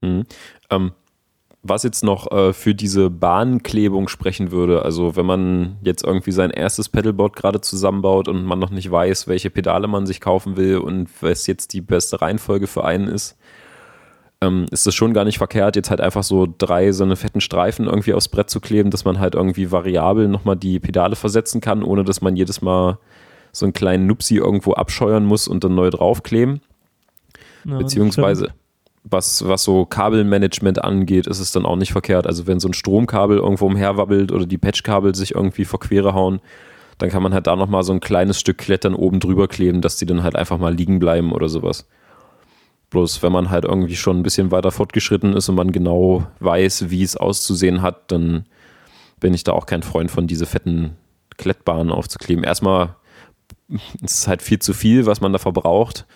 Mhm. 0.00 0.24
Ähm, 0.70 0.92
was 1.64 1.82
jetzt 1.82 2.04
noch 2.04 2.30
äh, 2.30 2.52
für 2.52 2.74
diese 2.74 3.08
Bahnklebung 3.10 4.08
sprechen 4.08 4.52
würde, 4.52 4.84
also 4.84 5.16
wenn 5.16 5.24
man 5.24 5.76
jetzt 5.82 6.04
irgendwie 6.04 6.30
sein 6.30 6.50
erstes 6.50 6.90
Pedalboard 6.90 7.34
gerade 7.34 7.60
zusammenbaut 7.62 8.28
und 8.28 8.44
man 8.44 8.58
noch 8.58 8.70
nicht 8.70 8.90
weiß, 8.90 9.28
welche 9.28 9.50
Pedale 9.50 9.88
man 9.88 10.04
sich 10.04 10.20
kaufen 10.20 10.56
will 10.56 10.76
und 10.76 11.08
was 11.22 11.46
jetzt 11.46 11.72
die 11.72 11.80
beste 11.80 12.20
Reihenfolge 12.20 12.66
für 12.66 12.84
einen 12.84 13.08
ist, 13.08 13.38
ähm, 14.40 14.66
ist 14.70 14.86
es 14.86 14.94
schon 14.94 15.14
gar 15.14 15.24
nicht 15.24 15.38
verkehrt, 15.38 15.76
jetzt 15.76 15.90
halt 15.90 16.00
einfach 16.00 16.22
so 16.22 16.46
drei 16.58 16.92
so 16.92 17.04
eine 17.04 17.16
fetten 17.16 17.40
Streifen 17.40 17.86
irgendwie 17.86 18.14
aufs 18.14 18.28
Brett 18.28 18.50
zu 18.50 18.60
kleben, 18.60 18.90
dass 18.90 19.04
man 19.04 19.18
halt 19.18 19.34
irgendwie 19.34 19.70
variabel 19.70 20.28
nochmal 20.28 20.56
die 20.56 20.80
Pedale 20.80 21.16
versetzen 21.16 21.60
kann, 21.60 21.82
ohne 21.82 22.04
dass 22.04 22.20
man 22.20 22.36
jedes 22.36 22.62
Mal 22.62 22.98
so 23.52 23.66
einen 23.66 23.72
kleinen 23.72 24.06
Nupsi 24.06 24.36
irgendwo 24.36 24.72
abscheuern 24.72 25.24
muss 25.24 25.48
und 25.48 25.64
dann 25.64 25.74
neu 25.74 25.90
draufkleben. 25.90 26.60
Ja, 27.64 27.78
Beziehungsweise, 27.78 28.48
was, 29.04 29.46
was 29.46 29.64
so 29.64 29.86
Kabelmanagement 29.86 30.82
angeht, 30.82 31.26
ist 31.26 31.38
es 31.38 31.52
dann 31.52 31.66
auch 31.66 31.76
nicht 31.76 31.92
verkehrt. 31.92 32.26
Also 32.26 32.46
wenn 32.46 32.60
so 32.60 32.68
ein 32.68 32.74
Stromkabel 32.74 33.38
irgendwo 33.38 33.66
umherwabbelt 33.66 34.32
oder 34.32 34.46
die 34.46 34.58
Patchkabel 34.58 35.14
sich 35.14 35.34
irgendwie 35.34 35.64
vor 35.64 35.80
Quere 35.80 36.14
hauen, 36.14 36.40
dann 36.98 37.10
kann 37.10 37.22
man 37.22 37.34
halt 37.34 37.46
da 37.46 37.56
nochmal 37.56 37.82
so 37.82 37.92
ein 37.92 38.00
kleines 38.00 38.38
Stück 38.40 38.58
Klettern 38.58 38.94
oben 38.94 39.20
drüber 39.20 39.48
kleben, 39.48 39.80
dass 39.80 39.96
die 39.96 40.06
dann 40.06 40.22
halt 40.22 40.36
einfach 40.36 40.58
mal 40.58 40.74
liegen 40.74 40.98
bleiben 40.98 41.32
oder 41.32 41.48
sowas. 41.48 41.86
Bloß 42.94 43.24
wenn 43.24 43.32
man 43.32 43.50
halt 43.50 43.64
irgendwie 43.64 43.96
schon 43.96 44.20
ein 44.20 44.22
bisschen 44.22 44.52
weiter 44.52 44.70
fortgeschritten 44.70 45.32
ist 45.32 45.48
und 45.48 45.56
man 45.56 45.72
genau 45.72 46.28
weiß, 46.38 46.90
wie 46.90 47.02
es 47.02 47.16
auszusehen 47.16 47.82
hat, 47.82 48.12
dann 48.12 48.46
bin 49.18 49.34
ich 49.34 49.42
da 49.42 49.50
auch 49.50 49.66
kein 49.66 49.82
Freund 49.82 50.12
von, 50.12 50.28
diese 50.28 50.46
fetten 50.46 50.96
Klettbahnen 51.36 51.90
aufzukleben. 51.90 52.44
Erstmal 52.44 52.94
ist 53.68 54.18
es 54.18 54.28
halt 54.28 54.42
viel 54.42 54.60
zu 54.60 54.72
viel, 54.72 55.06
was 55.06 55.20
man 55.20 55.32
da 55.32 55.40
verbraucht. 55.40 56.06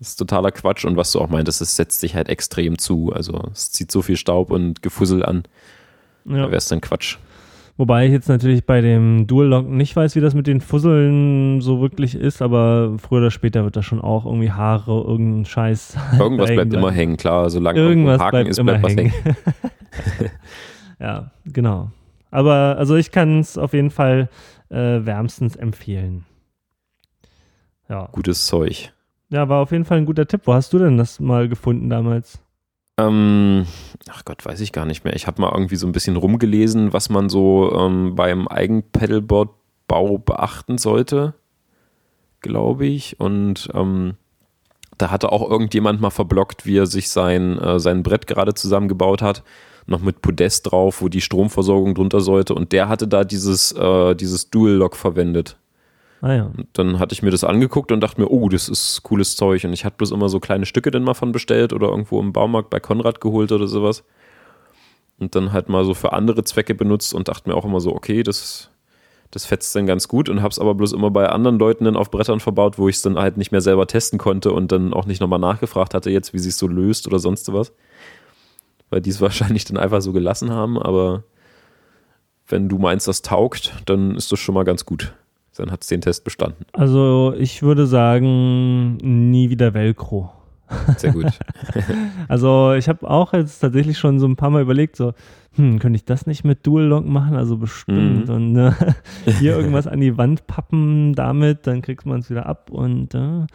Das 0.00 0.08
ist 0.08 0.16
totaler 0.16 0.50
Quatsch 0.50 0.84
und 0.84 0.96
was 0.96 1.12
du 1.12 1.20
auch 1.20 1.28
meintest, 1.28 1.60
es 1.60 1.76
setzt 1.76 2.00
sich 2.00 2.16
halt 2.16 2.28
extrem 2.28 2.78
zu. 2.78 3.12
Also 3.12 3.50
es 3.52 3.70
zieht 3.70 3.92
so 3.92 4.02
viel 4.02 4.16
Staub 4.16 4.50
und 4.50 4.82
Gefussel 4.82 5.24
an. 5.24 5.44
Ja. 6.24 6.38
Da 6.38 6.46
wäre 6.46 6.56
es 6.56 6.66
dann 6.66 6.80
Quatsch. 6.80 7.18
Wobei 7.78 8.06
ich 8.06 8.12
jetzt 8.12 8.28
natürlich 8.28 8.66
bei 8.66 8.80
dem 8.80 9.28
Dual 9.28 9.46
Lock 9.46 9.68
nicht 9.68 9.94
weiß, 9.94 10.16
wie 10.16 10.20
das 10.20 10.34
mit 10.34 10.48
den 10.48 10.60
Fusseln 10.60 11.60
so 11.60 11.80
wirklich 11.80 12.16
ist, 12.16 12.42
aber 12.42 12.98
früher 12.98 13.20
oder 13.20 13.30
später 13.30 13.62
wird 13.62 13.76
da 13.76 13.84
schon 13.84 14.00
auch 14.00 14.26
irgendwie 14.26 14.50
Haare, 14.50 15.00
irgendein 15.06 15.44
Scheiß. 15.44 15.96
Irgendwas 16.18 16.50
bleibt 16.50 16.74
immer 16.74 16.90
hängen, 16.90 17.16
klar, 17.16 17.48
solange 17.50 17.78
irgendwas 17.78 18.20
Haken 18.20 18.30
bleibt 18.32 18.48
ist, 18.50 18.62
bleibt 18.64 18.82
was 18.82 18.96
hängen. 18.96 19.12
ja, 20.98 21.30
genau. 21.44 21.92
Aber 22.32 22.74
also 22.78 22.96
ich 22.96 23.12
kann 23.12 23.38
es 23.38 23.56
auf 23.56 23.72
jeden 23.72 23.90
Fall 23.90 24.28
äh, 24.70 24.74
wärmstens 25.06 25.54
empfehlen. 25.54 26.24
Ja. 27.88 28.08
Gutes 28.10 28.44
Zeug. 28.46 28.92
Ja, 29.30 29.48
war 29.48 29.62
auf 29.62 29.70
jeden 29.70 29.84
Fall 29.84 29.98
ein 29.98 30.06
guter 30.06 30.26
Tipp. 30.26 30.40
Wo 30.46 30.52
hast 30.52 30.72
du 30.72 30.80
denn 30.80 30.98
das 30.98 31.20
mal 31.20 31.48
gefunden 31.48 31.88
damals? 31.88 32.42
Ähm, 32.98 33.64
ach 34.10 34.24
Gott, 34.24 34.44
weiß 34.44 34.60
ich 34.60 34.72
gar 34.72 34.84
nicht 34.84 35.04
mehr. 35.04 35.14
Ich 35.14 35.26
habe 35.26 35.40
mal 35.40 35.52
irgendwie 35.52 35.76
so 35.76 35.86
ein 35.86 35.92
bisschen 35.92 36.16
rumgelesen, 36.16 36.92
was 36.92 37.08
man 37.08 37.28
so 37.28 37.72
ähm, 37.74 38.16
beim 38.16 38.48
Eigenpedalboard-Bau 38.48 40.18
beachten 40.18 40.78
sollte, 40.78 41.34
glaube 42.40 42.86
ich. 42.86 43.20
Und 43.20 43.68
ähm, 43.72 44.16
da 44.98 45.12
hatte 45.12 45.30
auch 45.30 45.48
irgendjemand 45.48 46.00
mal 46.00 46.10
verblockt, 46.10 46.66
wie 46.66 46.78
er 46.78 46.86
sich 46.86 47.08
sein, 47.08 47.58
äh, 47.58 47.78
sein 47.78 48.02
Brett 48.02 48.26
gerade 48.26 48.54
zusammengebaut 48.54 49.22
hat. 49.22 49.44
Noch 49.86 50.00
mit 50.00 50.20
Podest 50.20 50.70
drauf, 50.70 51.00
wo 51.00 51.08
die 51.08 51.20
Stromversorgung 51.20 51.94
drunter 51.94 52.20
sollte. 52.20 52.54
Und 52.54 52.72
der 52.72 52.88
hatte 52.88 53.06
da 53.06 53.24
dieses, 53.24 53.72
äh, 53.72 54.14
dieses 54.16 54.50
Dual-Lock 54.50 54.96
verwendet. 54.96 55.56
Ah 56.20 56.34
ja. 56.34 56.44
Und 56.46 56.68
dann 56.72 56.98
hatte 56.98 57.12
ich 57.12 57.22
mir 57.22 57.30
das 57.30 57.44
angeguckt 57.44 57.92
und 57.92 58.00
dachte 58.00 58.20
mir, 58.20 58.28
oh, 58.28 58.48
das 58.48 58.68
ist 58.68 59.02
cooles 59.02 59.36
Zeug. 59.36 59.64
Und 59.64 59.72
ich 59.72 59.84
hatte 59.84 59.96
bloß 59.98 60.10
immer 60.10 60.28
so 60.28 60.40
kleine 60.40 60.66
Stücke 60.66 60.90
dann 60.90 61.04
mal 61.04 61.14
von 61.14 61.32
bestellt 61.32 61.72
oder 61.72 61.88
irgendwo 61.88 62.20
im 62.20 62.32
Baumarkt 62.32 62.70
bei 62.70 62.80
Konrad 62.80 63.20
geholt 63.20 63.52
oder 63.52 63.68
sowas. 63.68 64.04
Und 65.18 65.34
dann 65.34 65.52
halt 65.52 65.68
mal 65.68 65.84
so 65.84 65.94
für 65.94 66.12
andere 66.12 66.44
Zwecke 66.44 66.74
benutzt 66.74 67.14
und 67.14 67.28
dachte 67.28 67.48
mir 67.48 67.56
auch 67.56 67.64
immer 67.64 67.80
so, 67.80 67.94
okay, 67.94 68.22
das, 68.22 68.70
das 69.30 69.44
fetzt 69.44 69.74
dann 69.74 69.86
ganz 69.86 70.08
gut 70.08 70.28
und 70.28 70.42
hab's 70.42 70.58
aber 70.58 70.74
bloß 70.74 70.92
immer 70.92 71.10
bei 71.10 71.28
anderen 71.28 71.58
Leuten 71.58 71.84
dann 71.84 71.96
auf 71.96 72.10
Brettern 72.10 72.40
verbaut, 72.40 72.78
wo 72.78 72.88
ich 72.88 72.96
es 72.96 73.02
dann 73.02 73.18
halt 73.18 73.36
nicht 73.36 73.52
mehr 73.52 73.60
selber 73.60 73.86
testen 73.86 74.18
konnte 74.18 74.52
und 74.52 74.72
dann 74.72 74.92
auch 74.92 75.06
nicht 75.06 75.20
nochmal 75.20 75.40
nachgefragt 75.40 75.94
hatte 75.94 76.10
jetzt, 76.10 76.34
wie 76.34 76.38
sich 76.38 76.56
so 76.56 76.66
löst 76.66 77.06
oder 77.06 77.18
sonst 77.18 77.52
was. 77.52 77.72
Weil 78.90 79.00
die 79.00 79.10
es 79.10 79.20
wahrscheinlich 79.20 79.64
dann 79.64 79.76
einfach 79.76 80.00
so 80.00 80.12
gelassen 80.12 80.50
haben, 80.50 80.78
aber 80.78 81.24
wenn 82.48 82.68
du 82.68 82.78
meinst, 82.78 83.06
das 83.06 83.22
taugt, 83.22 83.74
dann 83.86 84.14
ist 84.14 84.32
das 84.32 84.40
schon 84.40 84.54
mal 84.54 84.64
ganz 84.64 84.84
gut. 84.84 85.12
Dann 85.58 85.70
hat 85.70 85.82
es 85.82 85.88
den 85.88 86.00
Test 86.00 86.24
bestanden. 86.24 86.64
Also 86.72 87.34
ich 87.36 87.62
würde 87.62 87.86
sagen, 87.86 88.96
nie 88.96 89.50
wieder 89.50 89.74
Velcro. 89.74 90.30
Sehr 90.96 91.12
gut. 91.12 91.26
also 92.28 92.72
ich 92.74 92.88
habe 92.88 93.08
auch 93.08 93.32
jetzt 93.32 93.60
tatsächlich 93.60 93.98
schon 93.98 94.18
so 94.18 94.26
ein 94.26 94.36
paar 94.36 94.50
Mal 94.50 94.62
überlegt, 94.62 94.96
so, 94.96 95.14
hm, 95.54 95.78
könnte 95.78 95.96
ich 95.96 96.04
das 96.04 96.26
nicht 96.26 96.44
mit 96.44 96.66
Dual 96.66 96.84
Lock 96.84 97.06
machen? 97.06 97.36
Also 97.36 97.56
bestimmt. 97.56 98.28
Mhm. 98.28 98.34
Und 98.34 98.56
äh, 98.56 98.72
hier 99.38 99.56
irgendwas 99.56 99.86
an 99.86 100.00
die 100.00 100.16
Wand 100.16 100.46
pappen 100.46 101.14
damit, 101.14 101.66
dann 101.66 101.82
kriegt 101.82 102.06
man 102.06 102.20
es 102.20 102.30
wieder 102.30 102.46
ab. 102.46 102.70
Und 102.70 103.14
äh, 103.14 103.46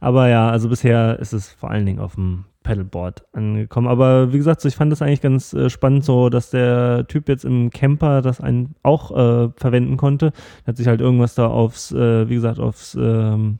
aber 0.00 0.28
ja, 0.28 0.48
also 0.50 0.68
bisher 0.68 1.18
ist 1.18 1.32
es 1.32 1.50
vor 1.50 1.70
allen 1.70 1.86
Dingen 1.86 1.98
auf 1.98 2.14
dem 2.14 2.44
Pedalboard 2.62 3.24
angekommen. 3.32 3.88
Aber 3.88 4.32
wie 4.32 4.36
gesagt, 4.36 4.60
so, 4.60 4.68
ich 4.68 4.76
fand 4.76 4.92
das 4.92 5.00
eigentlich 5.00 5.22
ganz 5.22 5.54
äh, 5.54 5.70
spannend, 5.70 6.04
so 6.04 6.28
dass 6.28 6.50
der 6.50 7.06
Typ 7.08 7.28
jetzt 7.28 7.44
im 7.44 7.70
Camper 7.70 8.20
das 8.20 8.40
einen 8.40 8.74
auch 8.82 9.10
äh, 9.10 9.48
verwenden 9.56 9.96
konnte. 9.96 10.32
Er 10.64 10.68
hat 10.68 10.76
sich 10.76 10.86
halt 10.86 11.00
irgendwas 11.00 11.34
da 11.34 11.46
aufs, 11.46 11.92
äh, 11.92 12.28
wie 12.28 12.34
gesagt, 12.34 12.60
aufs 12.60 12.94
ähm, 12.94 13.58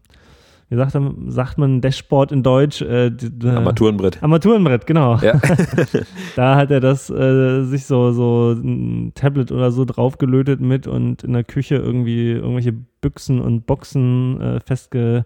wie 0.71 0.77
sagt, 0.77 0.97
sagt 1.29 1.59
man 1.59 1.81
Dashboard 1.81 2.31
in 2.31 2.43
Deutsch? 2.43 2.83
Äh, 2.83 3.11
Armaturenbrett. 3.45 4.23
Armaturenbrett, 4.23 4.87
genau. 4.87 5.17
Ja. 5.17 5.41
da 6.37 6.57
hat 6.57 6.71
er 6.71 6.81
das 6.81 7.09
äh, 7.09 7.63
sich 7.65 7.87
so, 7.87 8.13
so 8.13 8.53
ein 8.53 9.13
Tablet 9.15 9.51
oder 9.51 9.71
so 9.71 9.87
draufgelötet 9.87 10.61
mit 10.61 10.87
und 10.87 11.25
in 11.25 11.33
der 11.33 11.45
Küche 11.45 11.77
irgendwie 11.77 12.33
irgendwelche 12.33 12.73
Büchsen 12.73 13.41
und 13.41 13.67
Boxen 13.67 14.41
äh, 14.41 14.61
festge 14.61 15.25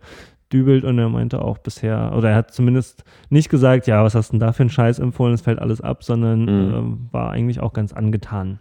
dübelt 0.52 0.84
und 0.84 0.98
er 0.98 1.08
meinte 1.08 1.42
auch 1.42 1.58
bisher, 1.58 2.12
oder 2.16 2.30
er 2.30 2.36
hat 2.36 2.52
zumindest 2.52 3.04
nicht 3.30 3.48
gesagt, 3.48 3.86
ja, 3.86 4.04
was 4.04 4.14
hast 4.14 4.28
du 4.28 4.32
denn 4.32 4.40
da 4.40 4.52
für 4.52 4.62
einen 4.62 4.70
Scheiß 4.70 4.98
empfohlen, 4.98 5.34
es 5.34 5.40
fällt 5.40 5.58
alles 5.58 5.80
ab, 5.80 6.04
sondern 6.04 6.42
mhm. 6.42 6.98
äh, 7.10 7.12
war 7.12 7.30
eigentlich 7.30 7.60
auch 7.60 7.72
ganz 7.72 7.92
angetan. 7.92 8.60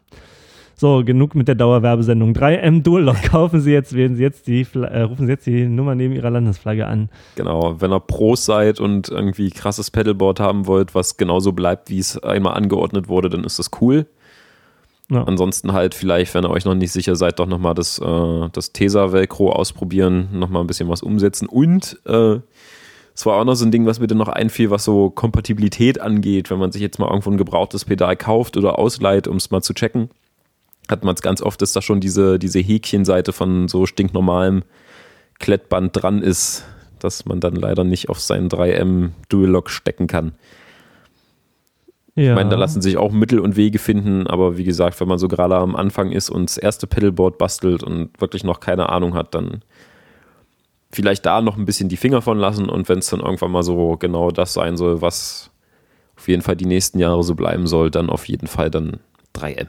So, 0.81 1.03
genug 1.05 1.35
mit 1.35 1.47
der 1.47 1.53
Dauerwerbesendung. 1.53 2.33
3M 2.33 2.81
Dual 2.81 3.03
Lock. 3.03 3.21
Kaufen 3.21 3.61
Sie 3.61 3.71
jetzt, 3.71 3.93
wählen 3.93 4.15
Sie 4.15 4.23
jetzt 4.23 4.47
die, 4.47 4.65
äh, 4.73 5.01
rufen 5.01 5.27
Sie 5.27 5.31
jetzt 5.31 5.45
die 5.45 5.67
Nummer 5.67 5.93
neben 5.93 6.15
Ihrer 6.15 6.31
Landesflagge 6.31 6.87
an. 6.87 7.09
Genau, 7.35 7.79
wenn 7.79 7.91
ihr 7.91 7.99
Pros 7.99 8.45
seid 8.45 8.79
und 8.79 9.07
irgendwie 9.07 9.51
krasses 9.51 9.91
Pedalboard 9.91 10.39
haben 10.39 10.65
wollt, 10.65 10.95
was 10.95 11.17
genauso 11.17 11.51
bleibt, 11.51 11.91
wie 11.91 11.99
es 11.99 12.17
einmal 12.23 12.55
angeordnet 12.55 13.09
wurde, 13.09 13.29
dann 13.29 13.43
ist 13.43 13.59
das 13.59 13.69
cool. 13.79 14.07
Ja. 15.11 15.23
Ansonsten 15.25 15.71
halt 15.71 15.93
vielleicht, 15.93 16.33
wenn 16.33 16.45
ihr 16.45 16.49
euch 16.49 16.65
noch 16.65 16.73
nicht 16.73 16.91
sicher 16.91 17.15
seid, 17.15 17.37
doch 17.37 17.45
nochmal 17.45 17.75
das, 17.75 17.99
äh, 17.99 18.49
das 18.51 18.73
Tesa-Velcro 18.73 19.51
ausprobieren, 19.51 20.29
nochmal 20.31 20.63
ein 20.63 20.67
bisschen 20.67 20.89
was 20.89 21.03
umsetzen. 21.03 21.47
Und 21.47 21.99
äh, 22.07 22.39
es 23.13 23.23
war 23.27 23.39
auch 23.39 23.45
noch 23.45 23.53
so 23.53 23.65
ein 23.65 23.71
Ding, 23.71 23.85
was 23.85 23.99
mir 23.99 24.07
dann 24.07 24.17
noch 24.17 24.29
einfiel, 24.29 24.71
was 24.71 24.83
so 24.83 25.11
Kompatibilität 25.11 26.01
angeht, 26.01 26.49
wenn 26.49 26.57
man 26.57 26.71
sich 26.71 26.81
jetzt 26.81 26.97
mal 26.97 27.07
irgendwo 27.07 27.29
ein 27.29 27.37
gebrauchtes 27.37 27.85
Pedal 27.85 28.15
kauft 28.15 28.57
oder 28.57 28.79
ausleiht, 28.79 29.27
um 29.27 29.37
es 29.37 29.51
mal 29.51 29.61
zu 29.61 29.75
checken. 29.75 30.09
Hat 30.91 31.05
man 31.05 31.15
es 31.15 31.21
ganz 31.21 31.41
oft, 31.41 31.61
dass 31.61 31.71
da 31.71 31.81
schon 31.81 32.01
diese, 32.01 32.37
diese 32.37 32.59
Häkchenseite 32.59 33.31
von 33.31 33.69
so 33.69 33.85
stinknormalem 33.85 34.63
Klettband 35.39 35.91
dran 35.93 36.21
ist, 36.21 36.65
dass 36.99 37.25
man 37.25 37.39
dann 37.39 37.55
leider 37.55 37.85
nicht 37.85 38.09
auf 38.09 38.19
seinen 38.19 38.49
3M 38.49 39.11
Dual 39.29 39.49
Lock 39.49 39.69
stecken 39.69 40.07
kann. 40.07 40.33
Ja. 42.15 42.31
Ich 42.31 42.35
meine, 42.35 42.49
da 42.49 42.57
lassen 42.57 42.81
sich 42.81 42.97
auch 42.97 43.13
Mittel 43.13 43.39
und 43.39 43.55
Wege 43.55 43.79
finden, 43.79 44.27
aber 44.27 44.57
wie 44.57 44.65
gesagt, 44.65 44.99
wenn 44.99 45.07
man 45.07 45.17
so 45.17 45.29
gerade 45.29 45.55
am 45.55 45.77
Anfang 45.77 46.11
ist 46.11 46.29
und 46.29 46.49
das 46.49 46.57
erste 46.57 46.87
Pedalboard 46.87 47.37
bastelt 47.37 47.83
und 47.83 48.09
wirklich 48.19 48.43
noch 48.43 48.59
keine 48.59 48.89
Ahnung 48.89 49.13
hat, 49.13 49.33
dann 49.33 49.61
vielleicht 50.91 51.25
da 51.25 51.41
noch 51.41 51.57
ein 51.57 51.65
bisschen 51.65 51.87
die 51.87 51.95
Finger 51.95 52.21
von 52.21 52.37
lassen 52.37 52.67
und 52.67 52.89
wenn 52.89 52.99
es 52.99 53.09
dann 53.09 53.21
irgendwann 53.21 53.51
mal 53.51 53.63
so 53.63 53.95
genau 53.97 54.29
das 54.31 54.53
sein 54.53 54.75
soll, 54.75 55.01
was 55.01 55.51
auf 56.17 56.27
jeden 56.27 56.41
Fall 56.41 56.57
die 56.57 56.65
nächsten 56.65 56.99
Jahre 56.99 57.23
so 57.23 57.33
bleiben 57.33 57.65
soll, 57.65 57.89
dann 57.89 58.09
auf 58.09 58.27
jeden 58.27 58.47
Fall 58.47 58.69
dann 58.69 58.99
3M. 59.33 59.67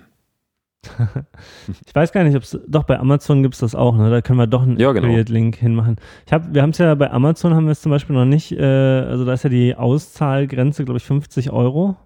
ich 1.87 1.95
weiß 1.95 2.13
gar 2.13 2.25
nicht, 2.25 2.37
ob 2.37 2.43
es 2.43 2.59
doch 2.67 2.85
bei 2.85 2.99
Amazon 2.99 3.43
gibt 3.43 3.55
es 3.55 3.61
das 3.61 3.75
auch, 3.75 3.97
ne? 3.97 4.11
Da 4.11 4.21
können 4.21 4.39
wir 4.39 4.47
doch 4.47 4.63
einen 4.63 4.79
ja, 4.79 4.93
genau. 4.93 5.07
Affiliate-Link 5.07 5.57
hinmachen. 5.57 5.97
Ich 6.27 6.33
hab, 6.33 6.53
wir 6.53 6.63
haben 6.63 6.71
es 6.71 6.79
ja 6.79 6.95
bei 6.95 7.11
Amazon 7.11 7.55
haben 7.55 7.67
wir 7.67 7.73
es 7.73 7.81
zum 7.81 7.91
Beispiel 7.91 8.17
noch 8.17 8.25
nicht, 8.25 8.53
äh, 8.53 8.65
also 8.65 9.25
da 9.25 9.33
ist 9.33 9.45
ja 9.45 9.51
die 9.51 9.75
Auszahlgrenze, 9.75 10.85
glaube 10.85 10.99
ich, 10.99 11.05
50 11.05 11.53
Euro. 11.53 11.97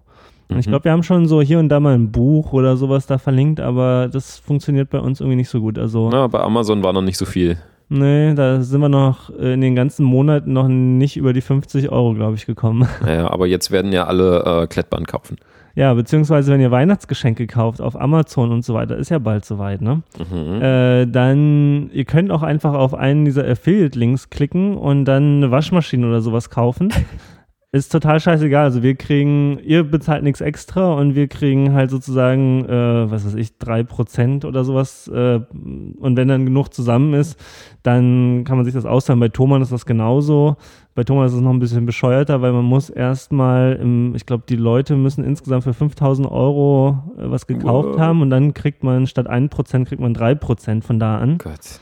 Mhm. 0.49 0.59
Ich 0.59 0.67
glaube, 0.67 0.85
wir 0.85 0.91
haben 0.91 1.03
schon 1.03 1.27
so 1.27 1.41
hier 1.41 1.59
und 1.59 1.69
da 1.69 1.79
mal 1.79 1.95
ein 1.95 2.11
Buch 2.11 2.53
oder 2.53 2.77
sowas 2.77 3.07
da 3.07 3.17
verlinkt, 3.17 3.59
aber 3.59 4.09
das 4.11 4.37
funktioniert 4.37 4.89
bei 4.89 4.99
uns 4.99 5.19
irgendwie 5.19 5.37
nicht 5.37 5.49
so 5.49 5.59
gut. 5.59 5.79
Also, 5.79 6.09
Na, 6.11 6.27
bei 6.27 6.39
Amazon 6.39 6.83
war 6.83 6.93
noch 6.93 7.01
nicht 7.01 7.17
so 7.17 7.25
viel. 7.25 7.57
Nee, 7.89 8.33
da 8.33 8.61
sind 8.61 8.81
wir 8.81 8.89
noch 8.89 9.29
in 9.29 9.61
den 9.61 9.73
ganzen 9.73 10.03
Monaten 10.03 10.51
noch 10.51 10.67
nicht 10.67 11.15
über 11.15 11.31
die 11.31 11.41
50 11.41 11.89
Euro, 11.89 12.13
glaube 12.13 12.35
ich, 12.35 12.45
gekommen. 12.45 12.87
Naja, 13.01 13.31
aber 13.31 13.47
jetzt 13.47 13.71
werden 13.71 13.93
ja 13.93 14.05
alle 14.05 14.63
äh, 14.63 14.67
Klettband 14.67 15.07
kaufen. 15.07 15.37
Ja, 15.77 15.93
beziehungsweise 15.93 16.51
wenn 16.51 16.59
ihr 16.59 16.71
Weihnachtsgeschenke 16.71 17.45
kauft 17.45 17.81
auf 17.81 18.01
Amazon 18.01 18.51
und 18.51 18.65
so 18.65 18.73
weiter, 18.73 18.97
ist 18.97 19.09
ja 19.09 19.19
bald 19.19 19.45
soweit, 19.45 19.79
ne? 19.79 20.01
Mhm. 20.17 20.59
Äh, 20.59 21.05
dann, 21.05 21.91
ihr 21.93 22.03
könnt 22.05 22.31
auch 22.31 22.41
einfach 22.41 22.73
auf 22.73 22.95
einen 22.95 23.25
dieser 23.25 23.47
Affiliate-Links 23.47 24.31
klicken 24.31 24.75
und 24.75 25.05
dann 25.05 25.37
eine 25.37 25.51
Waschmaschine 25.51 26.07
oder 26.07 26.21
sowas 26.21 26.49
kaufen. 26.49 26.91
ist 27.73 27.91
total 27.91 28.19
scheißegal. 28.19 28.63
Also 28.63 28.81
wir 28.81 28.95
kriegen, 28.95 29.59
ihr 29.59 29.83
bezahlt 29.83 30.23
nichts 30.23 30.39
extra 30.39 30.93
und 30.93 31.15
wir 31.15 31.27
kriegen 31.27 31.73
halt 31.73 31.89
sozusagen, 31.91 32.65
äh, 32.65 33.11
was 33.11 33.25
weiß 33.25 33.35
ich, 33.35 33.57
drei 33.57 33.83
Prozent 33.83 34.45
oder 34.45 34.63
sowas. 34.63 35.07
Äh, 35.09 35.41
und 35.51 36.15
wenn 36.15 36.27
dann 36.29 36.45
genug 36.45 36.73
zusammen 36.73 37.13
ist, 37.13 37.37
dann 37.83 38.43
kann 38.45 38.55
man 38.55 38.65
sich 38.65 38.73
das 38.73 38.85
auszahlen. 38.85 39.19
Bei 39.19 39.27
Thomann 39.27 39.61
ist 39.61 39.73
das 39.73 39.85
genauso. 39.85 40.55
Bei 40.95 41.03
Thomann 41.03 41.27
ist 41.27 41.33
es 41.33 41.41
noch 41.41 41.51
ein 41.51 41.59
bisschen 41.59 41.85
bescheuerter, 41.85 42.41
weil 42.41 42.53
man 42.53 42.65
muss 42.65 42.89
erstmal, 42.89 43.79
ich 44.15 44.25
glaube, 44.25 44.45
die 44.47 44.55
Leute 44.55 44.95
müssen 44.95 45.23
insgesamt 45.23 45.63
für 45.63 45.73
5000 45.73 46.31
Euro 46.31 47.03
äh, 47.17 47.29
was 47.29 47.47
gekauft 47.47 47.89
wow. 47.93 47.99
haben 47.99 48.21
und 48.21 48.29
dann 48.29 48.53
kriegt 48.53 48.83
man 48.83 49.07
statt 49.07 49.29
1% 49.29 49.85
kriegt 49.85 50.01
man 50.01 50.15
3% 50.15 50.83
von 50.83 50.99
da 50.99 51.17
an. 51.17 51.37
Gott. 51.37 51.81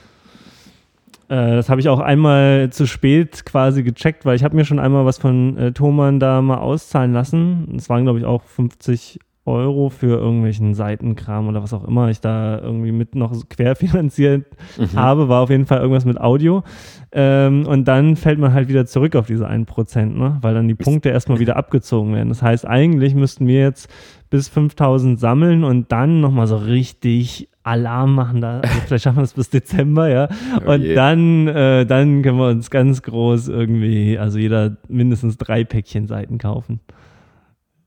Äh, 1.28 1.56
das 1.56 1.70
habe 1.70 1.82
ich 1.82 1.90
auch 1.90 2.00
einmal 2.00 2.70
zu 2.72 2.86
spät 2.86 3.46
quasi 3.46 3.84
gecheckt, 3.84 4.26
weil 4.26 4.36
ich 4.36 4.44
habe 4.44 4.56
mir 4.56 4.66
schon 4.66 4.80
einmal 4.80 5.06
was 5.06 5.18
von 5.18 5.58
äh, 5.58 5.72
Thomann 5.72 6.20
da 6.20 6.42
mal 6.42 6.58
auszahlen 6.58 7.14
lassen. 7.14 7.74
Es 7.78 7.90
waren, 7.90 8.04
glaube 8.04 8.20
ich, 8.20 8.26
auch 8.26 8.44
50 8.44 9.20
Euro 9.46 9.90
für 9.90 10.18
irgendwelchen 10.18 10.74
Seitenkram 10.74 11.48
oder 11.48 11.62
was 11.62 11.74
auch 11.74 11.88
immer 11.88 12.10
ich 12.10 12.20
da 12.20 12.60
irgendwie 12.60 12.92
mit 12.92 13.14
noch 13.14 13.32
querfinanziert 13.48 14.46
mhm. 14.78 14.94
habe, 14.96 15.30
war 15.30 15.44
auf 15.44 15.52
jeden 15.52 15.68
Fall 15.68 15.80
irgendwas 15.80 16.06
mit 16.06 16.20
Audio. 16.20 16.64
Ähm, 17.12 17.68
und 17.68 17.88
dann 17.88 18.16
fällt 18.16 18.40
man 18.40 18.54
halt 18.54 18.70
wieder 18.70 18.88
zurück 18.88 19.16
auf 19.16 19.28
diese 19.28 19.48
1%, 19.48 20.06
ne? 20.06 20.38
weil 20.42 20.56
dann 20.56 20.68
die 20.68 20.74
Punkte 20.74 21.10
erstmal 21.10 21.40
wieder 21.40 21.58
abgezogen 21.58 22.14
werden. 22.16 22.30
Das 22.30 22.42
heißt, 22.42 22.68
eigentlich 22.68 23.14
müssten 23.14 23.48
wir 23.48 23.60
jetzt 23.60 23.88
bis 24.32 24.50
5000 24.50 25.20
sammeln 25.20 25.64
und 25.64 25.92
dann 25.92 26.22
nochmal 26.22 26.48
so 26.48 26.58
richtig 26.58 27.48
Alarm 27.66 28.16
machen. 28.16 28.42
Da, 28.42 28.60
also 28.60 28.80
vielleicht 28.86 29.04
schaffen 29.04 29.18
wir 29.18 29.24
es 29.24 29.34
bis 29.34 29.50
Dezember, 29.50 30.08
ja. 30.08 30.28
Oh 30.66 30.72
und 30.74 30.82
je. 30.84 30.94
dann, 30.96 31.48
äh, 31.48 31.86
dann 31.86 32.22
können 32.22 32.38
wir 32.38 32.50
uns 32.50 32.70
ganz 32.70 33.02
groß 33.02 33.48
irgendwie, 33.48 34.18
also 34.18 34.38
jeder 34.38 34.78
mindestens 34.88 35.38
drei 35.38 35.64
Päckchen 35.64 36.08
Seiten 36.08 36.38
kaufen. 36.38 36.80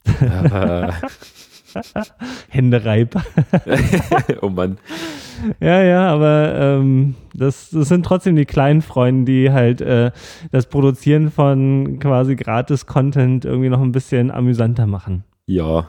Hände 2.48 2.84
reib. 2.84 3.14
oh 4.42 4.48
Mann. 4.48 4.78
Ja, 5.60 5.82
ja, 5.82 6.08
aber 6.12 6.54
ähm, 6.56 7.14
das, 7.34 7.70
das 7.70 7.88
sind 7.88 8.04
trotzdem 8.04 8.34
die 8.36 8.46
kleinen 8.46 8.82
Freunde, 8.82 9.30
die 9.30 9.52
halt 9.52 9.80
äh, 9.80 10.10
das 10.50 10.66
Produzieren 10.66 11.30
von 11.30 11.98
quasi 12.00 12.34
Gratis-Content 12.34 13.44
irgendwie 13.44 13.68
noch 13.68 13.82
ein 13.82 13.92
bisschen 13.92 14.30
amüsanter 14.30 14.86
machen. 14.86 15.24
Ja. 15.46 15.88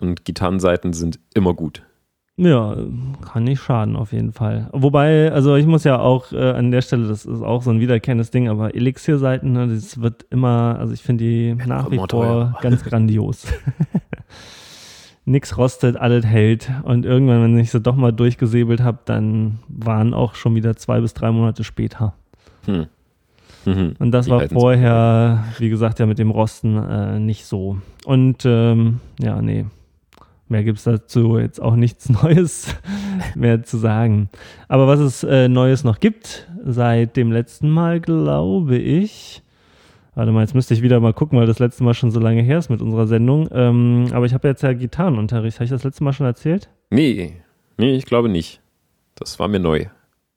Und 0.00 0.24
Gitarrenseiten 0.24 0.92
sind 0.92 1.20
immer 1.34 1.54
gut. 1.54 1.85
Ja, 2.38 2.76
kann 3.22 3.44
nicht 3.44 3.60
schaden 3.60 3.96
auf 3.96 4.12
jeden 4.12 4.32
Fall. 4.32 4.68
Wobei, 4.72 5.32
also 5.32 5.56
ich 5.56 5.64
muss 5.64 5.84
ja 5.84 5.98
auch 5.98 6.32
äh, 6.32 6.50
an 6.50 6.70
der 6.70 6.82
Stelle, 6.82 7.08
das 7.08 7.24
ist 7.24 7.42
auch 7.42 7.62
so 7.62 7.70
ein 7.70 7.80
wiederkehrendes 7.80 8.30
Ding, 8.30 8.48
aber 8.50 8.74
Elixir-Seiten, 8.74 9.52
ne, 9.52 9.68
das 9.68 10.02
wird 10.02 10.26
immer, 10.28 10.76
also 10.78 10.92
ich 10.92 11.00
finde 11.00 11.24
die 11.24 11.56
ja, 11.58 11.66
nach 11.66 11.90
wie 11.90 11.96
vor 11.96 12.08
teuer. 12.08 12.58
ganz 12.60 12.84
grandios. 12.84 13.46
Nix 15.24 15.56
rostet, 15.56 15.96
alles 15.96 16.26
hält. 16.26 16.70
Und 16.84 17.06
irgendwann, 17.06 17.42
wenn 17.42 17.58
ich 17.58 17.70
sie 17.70 17.80
doch 17.80 17.96
mal 17.96 18.12
durchgesäbelt 18.12 18.80
habe, 18.80 18.98
dann 19.06 19.58
waren 19.68 20.12
auch 20.12 20.34
schon 20.34 20.54
wieder 20.54 20.76
zwei 20.76 21.00
bis 21.00 21.14
drei 21.14 21.32
Monate 21.32 21.64
später. 21.64 22.12
Hm. 22.66 22.86
Mhm. 23.64 23.94
Und 23.98 24.12
das 24.12 24.26
die 24.26 24.30
war 24.30 24.48
vorher, 24.48 25.44
wie 25.58 25.70
gesagt, 25.70 25.98
ja 25.98 26.06
mit 26.06 26.18
dem 26.18 26.30
Rosten 26.30 26.76
äh, 26.76 27.18
nicht 27.18 27.46
so. 27.46 27.78
Und 28.04 28.44
ähm, 28.44 29.00
ja, 29.18 29.40
nee, 29.42 29.64
Mehr 30.48 30.62
gibt 30.62 30.78
es 30.78 30.84
dazu 30.84 31.38
jetzt 31.38 31.60
auch 31.60 31.76
nichts 31.76 32.08
Neues 32.22 32.74
mehr 33.34 33.62
zu 33.62 33.78
sagen. 33.78 34.28
Aber 34.68 34.86
was 34.86 35.00
es 35.00 35.24
äh, 35.24 35.48
Neues 35.48 35.84
noch 35.84 35.98
gibt, 36.00 36.48
seit 36.64 37.16
dem 37.16 37.32
letzten 37.32 37.68
Mal, 37.70 38.00
glaube 38.00 38.76
ich. 38.76 39.42
Warte 40.14 40.32
mal, 40.32 40.40
jetzt 40.40 40.54
müsste 40.54 40.72
ich 40.72 40.82
wieder 40.82 40.98
mal 41.00 41.12
gucken, 41.12 41.38
weil 41.38 41.46
das 41.46 41.58
letzte 41.58 41.84
Mal 41.84 41.92
schon 41.94 42.10
so 42.10 42.20
lange 42.20 42.42
her 42.42 42.58
ist 42.58 42.70
mit 42.70 42.80
unserer 42.80 43.06
Sendung. 43.06 43.48
Ähm, 43.52 44.06
aber 44.12 44.24
ich 44.24 44.32
habe 44.32 44.48
jetzt 44.48 44.62
ja 44.62 44.72
Gitarrenunterricht. 44.72 45.58
Habe 45.58 45.64
ich 45.64 45.70
das 45.70 45.84
letzte 45.84 46.04
Mal 46.04 46.12
schon 46.12 46.26
erzählt? 46.26 46.70
Nee, 46.90 47.34
nee, 47.76 47.94
ich 47.94 48.06
glaube 48.06 48.28
nicht. 48.28 48.60
Das 49.16 49.38
war 49.38 49.48
mir 49.48 49.60
neu. 49.60 49.86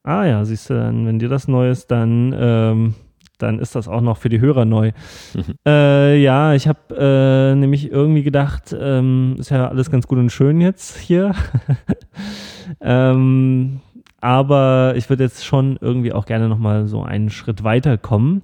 Ah 0.04 0.26
ja, 0.26 0.44
siehst 0.44 0.70
du, 0.70 0.74
wenn 0.74 1.20
dir 1.20 1.30
das 1.30 1.48
neu 1.48 1.70
ist, 1.70 1.92
dann 1.92 2.36
ähm, 2.38 2.96
dann 3.42 3.60
ist 3.60 3.76
das 3.76 3.88
auch 3.88 4.02
noch 4.02 4.18
für 4.18 4.30
die 4.30 4.40
Hörer 4.40 4.66
neu. 4.66 4.92
Mhm. 5.34 5.56
Äh, 5.68 6.22
ja, 6.22 6.54
ich 6.54 6.68
habe 6.68 6.96
äh, 6.98 7.56
nämlich 7.56 7.92
irgendwie 7.92 8.24
gedacht, 8.24 8.76
ähm, 8.80 9.36
ist 9.40 9.50
ja 9.50 9.68
alles 9.68 9.90
ganz 9.90 10.08
gut 10.08 10.20
und 10.20 10.32
schön 10.32 10.62
jetzt 10.62 10.98
hier. 10.98 11.34
ähm, 12.82 13.80
aber 14.22 14.94
ich 14.96 15.10
würde 15.10 15.24
jetzt 15.24 15.46
schon 15.46 15.78
irgendwie 15.82 16.14
auch 16.14 16.26
gerne 16.26 16.50
nochmal 16.50 16.88
so 16.88 17.04
einen 17.04 17.30
Schritt 17.30 17.64
weiter 17.64 17.98
kommen. 17.98 18.42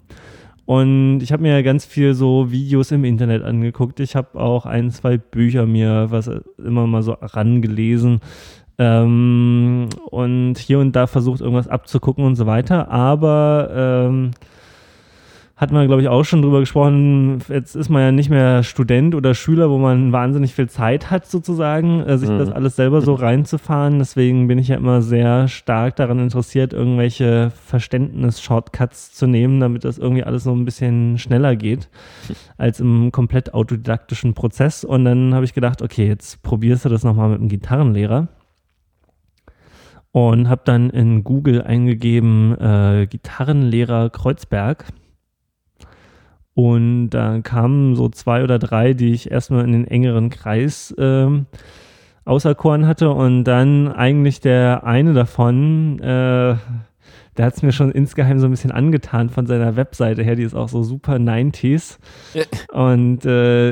Und 0.65 1.19
ich 1.21 1.31
habe 1.31 1.43
mir 1.43 1.51
ja 1.51 1.61
ganz 1.61 1.85
viel 1.85 2.15
so 2.15 2.51
Videos 2.51 2.91
im 2.91 3.05
Internet 3.05 3.43
angeguckt. 3.43 3.99
Ich 3.99 4.15
habe 4.15 4.39
auch 4.39 4.65
ein, 4.65 4.89
zwei 4.89 5.17
Bücher 5.17 5.67
mir 5.67 6.07
was 6.09 6.29
immer 6.57 6.87
mal 6.87 7.03
so 7.03 7.13
rangelesen. 7.13 8.19
Ähm, 8.77 9.89
und 10.09 10.57
hier 10.57 10.79
und 10.79 10.95
da 10.95 11.07
versucht, 11.07 11.41
irgendwas 11.41 11.67
abzugucken 11.67 12.25
und 12.25 12.35
so 12.35 12.45
weiter. 12.47 12.89
Aber 12.89 13.69
ähm, 13.73 14.31
hat 15.57 15.71
man, 15.71 15.87
glaube 15.87 16.01
ich, 16.01 16.09
auch 16.09 16.25
schon 16.25 16.41
drüber 16.41 16.59
gesprochen. 16.59 17.39
Jetzt 17.47 17.75
ist 17.75 17.87
man 17.87 18.01
ja 18.01 18.11
nicht 18.11 18.29
mehr 18.29 18.61
Student 18.63 19.15
oder 19.15 19.33
Schüler, 19.33 19.69
wo 19.69 19.77
man 19.77 20.11
wahnsinnig 20.11 20.53
viel 20.53 20.67
Zeit 20.67 21.09
hat, 21.11 21.25
sozusagen, 21.27 22.01
äh, 22.01 22.17
sich 22.17 22.29
mhm. 22.29 22.39
das 22.39 22.51
alles 22.51 22.75
selber 22.75 22.99
so 23.01 23.13
reinzufahren. 23.13 23.99
Deswegen 23.99 24.49
bin 24.49 24.59
ich 24.59 24.67
ja 24.67 24.75
immer 24.75 25.01
sehr 25.01 25.47
stark 25.47 25.95
daran 25.95 26.19
interessiert, 26.19 26.73
irgendwelche 26.73 27.53
Verständnis-Shortcuts 27.67 29.13
zu 29.13 29.27
nehmen, 29.27 29.61
damit 29.61 29.85
das 29.85 29.97
irgendwie 29.97 30.23
alles 30.23 30.43
so 30.43 30.51
ein 30.51 30.65
bisschen 30.65 31.17
schneller 31.17 31.55
geht 31.55 31.89
als 32.57 32.81
im 32.81 33.13
komplett 33.13 33.53
autodidaktischen 33.53 34.33
Prozess. 34.33 34.83
Und 34.83 35.05
dann 35.05 35.33
habe 35.33 35.45
ich 35.45 35.53
gedacht, 35.53 35.81
okay, 35.81 36.05
jetzt 36.05 36.43
probierst 36.43 36.83
du 36.83 36.89
das 36.89 37.05
nochmal 37.05 37.29
mit 37.29 37.39
einem 37.39 37.49
Gitarrenlehrer 37.49 38.27
und 40.11 40.49
habe 40.49 40.63
dann 40.65 40.89
in 40.89 41.23
Google 41.23 41.61
eingegeben 41.61 42.57
äh, 42.59 43.07
Gitarrenlehrer 43.09 44.09
Kreuzberg 44.09 44.85
und 46.55 47.09
da 47.09 47.41
kamen 47.41 47.95
so 47.95 48.07
zwei 48.07 48.43
oder 48.43 48.57
drei, 48.57 48.93
die 48.93 49.11
ich 49.11 49.29
erstmal 49.29 49.65
in 49.65 49.73
den 49.73 49.87
engeren 49.87 50.29
Kreis 50.29 50.95
ähm, 50.97 51.47
auserkoren 52.23 52.87
hatte. 52.87 53.11
Und 53.11 53.43
dann 53.43 53.91
eigentlich 53.91 54.39
der 54.39 54.85
eine 54.85 55.13
davon, 55.13 55.99
äh, 55.99 56.55
der 57.37 57.45
hat 57.45 57.55
es 57.55 57.61
mir 57.61 57.73
schon 57.73 57.91
insgeheim 57.91 58.39
so 58.39 58.47
ein 58.47 58.51
bisschen 58.51 58.71
angetan 58.71 59.29
von 59.29 59.45
seiner 59.47 59.75
Webseite 59.75 60.23
her, 60.23 60.37
die 60.37 60.43
ist 60.43 60.55
auch 60.55 60.69
so 60.69 60.81
super 60.81 61.15
90s. 61.15 61.97
und 62.71 63.25
äh, 63.25 63.71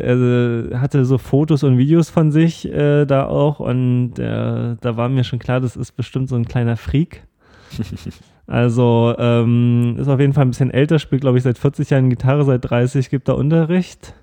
er 0.71 0.81
hatte 0.81 1.05
so 1.05 1.17
Fotos 1.17 1.63
und 1.63 1.77
Videos 1.77 2.09
von 2.09 2.33
sich 2.33 2.69
äh, 2.69 3.05
da 3.05 3.27
auch. 3.27 3.61
Und 3.61 4.19
äh, 4.19 4.75
da 4.81 4.97
war 4.97 5.07
mir 5.07 5.23
schon 5.23 5.39
klar, 5.39 5.61
das 5.61 5.77
ist 5.77 5.93
bestimmt 5.93 6.27
so 6.27 6.35
ein 6.35 6.45
kleiner 6.45 6.75
Freak. 6.75 7.23
Also 8.45 9.15
ähm, 9.17 9.95
ist 9.97 10.07
auf 10.09 10.19
jeden 10.19 10.33
Fall 10.33 10.45
ein 10.45 10.49
bisschen 10.49 10.71
älter, 10.71 10.99
spielt 10.99 11.21
glaube 11.21 11.37
ich 11.37 11.43
seit 11.43 11.57
40 11.57 11.89
Jahren 11.89 12.09
Gitarre, 12.09 12.43
seit 12.43 12.69
30 12.69 13.09
gibt 13.09 13.29
er 13.29 13.37
Unterricht. 13.37 14.13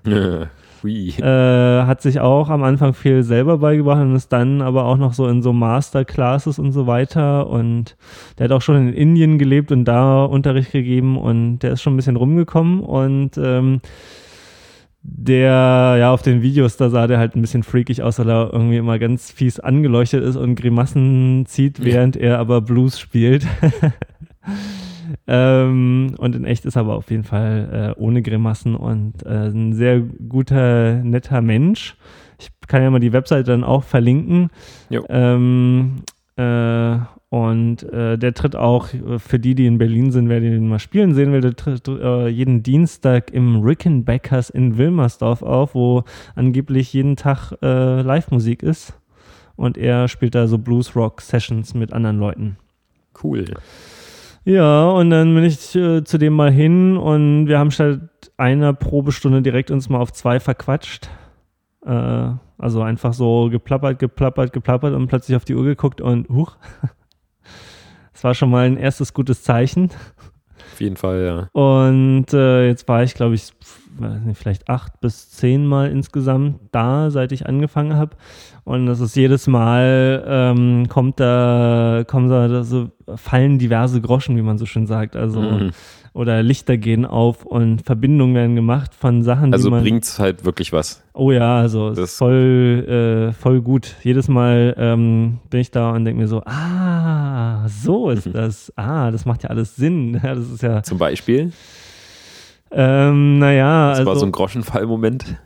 äh, 1.19 1.83
hat 1.83 2.01
sich 2.01 2.19
auch 2.19 2.49
am 2.49 2.63
Anfang 2.63 2.93
viel 2.93 3.23
selber 3.23 3.59
beigebracht 3.59 4.01
und 4.01 4.15
ist 4.15 4.33
dann 4.33 4.61
aber 4.61 4.85
auch 4.85 4.97
noch 4.97 5.13
so 5.13 5.27
in 5.27 5.41
so 5.41 5.53
Masterclasses 5.53 6.59
und 6.59 6.71
so 6.71 6.87
weiter. 6.87 7.47
Und 7.47 7.95
der 8.37 8.45
hat 8.45 8.51
auch 8.51 8.61
schon 8.61 8.87
in 8.87 8.93
Indien 8.93 9.37
gelebt 9.37 9.71
und 9.71 9.85
da 9.85 10.23
Unterricht 10.25 10.71
gegeben 10.71 11.17
und 11.17 11.59
der 11.59 11.73
ist 11.73 11.81
schon 11.81 11.93
ein 11.93 11.97
bisschen 11.97 12.15
rumgekommen 12.15 12.79
und 12.81 13.37
ähm, 13.37 13.81
der, 15.03 15.95
ja, 15.99 16.13
auf 16.13 16.21
den 16.21 16.43
Videos, 16.43 16.77
da 16.77 16.89
sah 16.89 17.07
der 17.07 17.17
halt 17.17 17.35
ein 17.35 17.41
bisschen 17.41 17.63
freakig 17.63 18.03
aus, 18.03 18.19
weil 18.19 18.29
er 18.29 18.53
irgendwie 18.53 18.77
immer 18.77 18.99
ganz 18.99 19.31
fies 19.31 19.59
angeleuchtet 19.59 20.23
ist 20.23 20.35
und 20.35 20.55
Grimassen 20.55 21.45
zieht, 21.47 21.83
während 21.83 22.17
er 22.17 22.37
aber 22.37 22.61
Blues 22.61 22.99
spielt. 22.99 23.47
ähm, 25.27 26.15
und 26.17 26.35
in 26.35 26.45
echt 26.45 26.65
ist 26.65 26.75
er 26.75 26.81
aber 26.81 26.95
auf 26.95 27.11
jeden 27.11 27.23
Fall 27.23 27.95
äh, 27.97 27.99
ohne 28.01 28.21
Grimassen 28.21 28.75
und 28.75 29.25
äh, 29.25 29.49
ein 29.49 29.73
sehr 29.73 29.99
guter, 29.99 30.95
netter 31.03 31.41
Mensch. 31.41 31.95
Ich 32.39 32.49
kann 32.67 32.81
ja 32.81 32.89
mal 32.89 32.99
die 32.99 33.13
Webseite 33.13 33.51
dann 33.51 33.63
auch 33.63 33.83
verlinken. 33.83 34.49
Ähm, 35.09 36.03
äh, 36.37 36.97
und 37.29 37.83
äh, 37.83 38.17
der 38.17 38.33
tritt 38.33 38.55
auch 38.55 38.93
äh, 38.93 39.19
für 39.19 39.39
die, 39.39 39.55
die 39.55 39.65
in 39.65 39.77
Berlin 39.77 40.11
sind, 40.11 40.27
wer 40.27 40.41
den 40.41 40.67
mal 40.67 40.79
spielen 40.79 41.13
sehen 41.13 41.31
will, 41.31 41.41
der 41.41 41.55
tritt 41.55 41.87
äh, 41.87 42.27
jeden 42.27 42.63
Dienstag 42.63 43.31
im 43.31 43.61
Rickenbackers 43.61 44.49
in 44.49 44.77
Wilmersdorf 44.77 45.41
auf, 45.41 45.75
wo 45.75 46.03
angeblich 46.35 46.93
jeden 46.93 47.15
Tag 47.15 47.53
Live-Musik 47.61 48.63
ist. 48.63 48.93
Und 49.55 49.77
er 49.77 50.07
spielt 50.07 50.35
da 50.35 50.47
so 50.47 50.57
Blues-Rock-Sessions 50.57 51.73
mit 51.73 51.93
anderen 51.93 52.17
Leuten. 52.17 52.57
Cool. 53.21 53.45
Ja, 54.43 54.89
und 54.89 55.11
dann 55.11 55.35
bin 55.35 55.43
ich 55.43 55.75
äh, 55.75 56.03
zu 56.03 56.17
dem 56.17 56.33
mal 56.33 56.51
hin 56.51 56.97
und 56.97 57.47
wir 57.47 57.59
haben 57.59 57.69
statt 57.69 57.99
einer 58.37 58.73
Probestunde 58.73 59.43
direkt 59.43 59.69
uns 59.69 59.87
mal 59.87 59.99
auf 59.99 60.11
zwei 60.13 60.39
verquatscht. 60.39 61.09
Äh, 61.85 62.31
also 62.57 62.81
einfach 62.81 63.13
so 63.13 63.49
geplappert, 63.51 63.99
geplappert, 63.99 64.51
geplappert 64.51 64.93
und 64.93 65.07
plötzlich 65.07 65.35
auf 65.35 65.45
die 65.45 65.55
Uhr 65.55 65.63
geguckt 65.63 66.01
und 66.01 66.29
huch. 66.29 66.57
Das 68.13 68.25
war 68.25 68.35
schon 68.35 68.51
mal 68.51 68.67
ein 68.67 68.77
erstes 68.77 69.15
gutes 69.15 69.41
Zeichen. 69.41 69.89
Jeden 70.81 70.97
Fall, 70.97 71.21
ja. 71.23 71.61
Und 71.61 72.33
äh, 72.33 72.67
jetzt 72.67 72.87
war 72.87 73.03
ich, 73.03 73.13
glaube 73.13 73.35
ich, 73.35 73.51
vielleicht 74.33 74.67
acht 74.67 74.99
bis 74.99 75.29
zehn 75.29 75.65
Mal 75.65 75.91
insgesamt 75.91 76.59
da, 76.71 77.11
seit 77.11 77.31
ich 77.31 77.45
angefangen 77.45 77.95
habe. 77.95 78.15
Und 78.63 78.87
das 78.87 78.99
ist 78.99 79.15
jedes 79.15 79.47
Mal, 79.47 80.23
ähm, 80.25 80.87
kommt 80.89 81.19
da, 81.19 82.03
kommen 82.07 82.29
da 82.29 82.63
so, 82.63 82.89
fallen 83.15 83.59
diverse 83.59 84.01
Groschen, 84.01 84.37
wie 84.37 84.41
man 84.41 84.57
so 84.57 84.65
schön 84.65 84.87
sagt. 84.87 85.15
Also 85.15 85.41
mhm 85.41 85.71
oder 86.13 86.43
Lichter 86.43 86.77
gehen 86.77 87.05
auf 87.05 87.45
und 87.45 87.83
Verbindungen 87.83 88.35
werden 88.35 88.55
gemacht 88.55 88.93
von 88.93 89.23
Sachen, 89.23 89.53
also 89.53 89.67
die 89.67 89.71
man... 89.71 89.79
Also 89.79 89.89
bringt 89.89 90.03
es 90.03 90.19
halt 90.19 90.43
wirklich 90.43 90.73
was. 90.73 91.03
Oh 91.13 91.31
ja, 91.31 91.57
also 91.57 91.91
das 91.91 92.17
voll, 92.17 93.29
äh, 93.29 93.33
voll 93.33 93.61
gut. 93.61 93.95
Jedes 94.03 94.27
Mal 94.27 94.75
ähm, 94.77 95.39
bin 95.49 95.61
ich 95.61 95.71
da 95.71 95.91
und 95.91 96.03
denke 96.03 96.21
mir 96.21 96.27
so, 96.27 96.41
ah, 96.45 97.65
so 97.67 98.09
ist 98.09 98.27
mhm. 98.27 98.33
das. 98.33 98.73
Ah, 98.75 99.11
das 99.11 99.25
macht 99.25 99.43
ja 99.43 99.49
alles 99.49 99.75
Sinn. 99.75 100.13
das 100.23 100.39
ist 100.39 100.63
ja... 100.63 100.83
Zum 100.83 100.97
Beispiel? 100.97 101.53
Ähm, 102.71 103.39
naja, 103.39 103.89
Das 103.89 103.99
also, 103.99 104.11
war 104.11 104.15
so 104.17 104.25
ein 104.25 104.31
Groschenfall-Moment? 104.31 105.37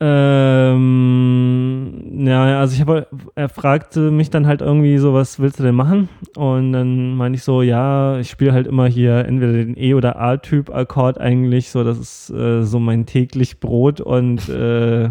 Ähm, 0.00 1.92
ja, 2.26 2.60
also 2.60 2.74
ich 2.74 2.80
habe, 2.80 3.08
er 3.34 3.48
fragte 3.48 4.12
mich 4.12 4.30
dann 4.30 4.46
halt 4.46 4.60
irgendwie 4.60 4.98
so, 4.98 5.12
was 5.12 5.40
willst 5.40 5.58
du 5.58 5.64
denn 5.64 5.74
machen? 5.74 6.08
Und 6.36 6.72
dann 6.72 7.16
meine 7.16 7.34
ich 7.34 7.42
so, 7.42 7.62
ja, 7.62 8.18
ich 8.18 8.30
spiele 8.30 8.52
halt 8.52 8.68
immer 8.68 8.86
hier 8.86 9.24
entweder 9.24 9.52
den 9.52 9.76
E- 9.76 9.94
oder 9.94 10.20
A-Typ-Akkord 10.20 11.20
eigentlich, 11.20 11.70
so 11.70 11.82
das 11.82 11.98
ist 11.98 12.30
äh, 12.30 12.62
so 12.62 12.78
mein 12.78 13.06
täglich 13.06 13.58
Brot 13.58 14.00
und 14.00 14.48
äh, 14.48 15.10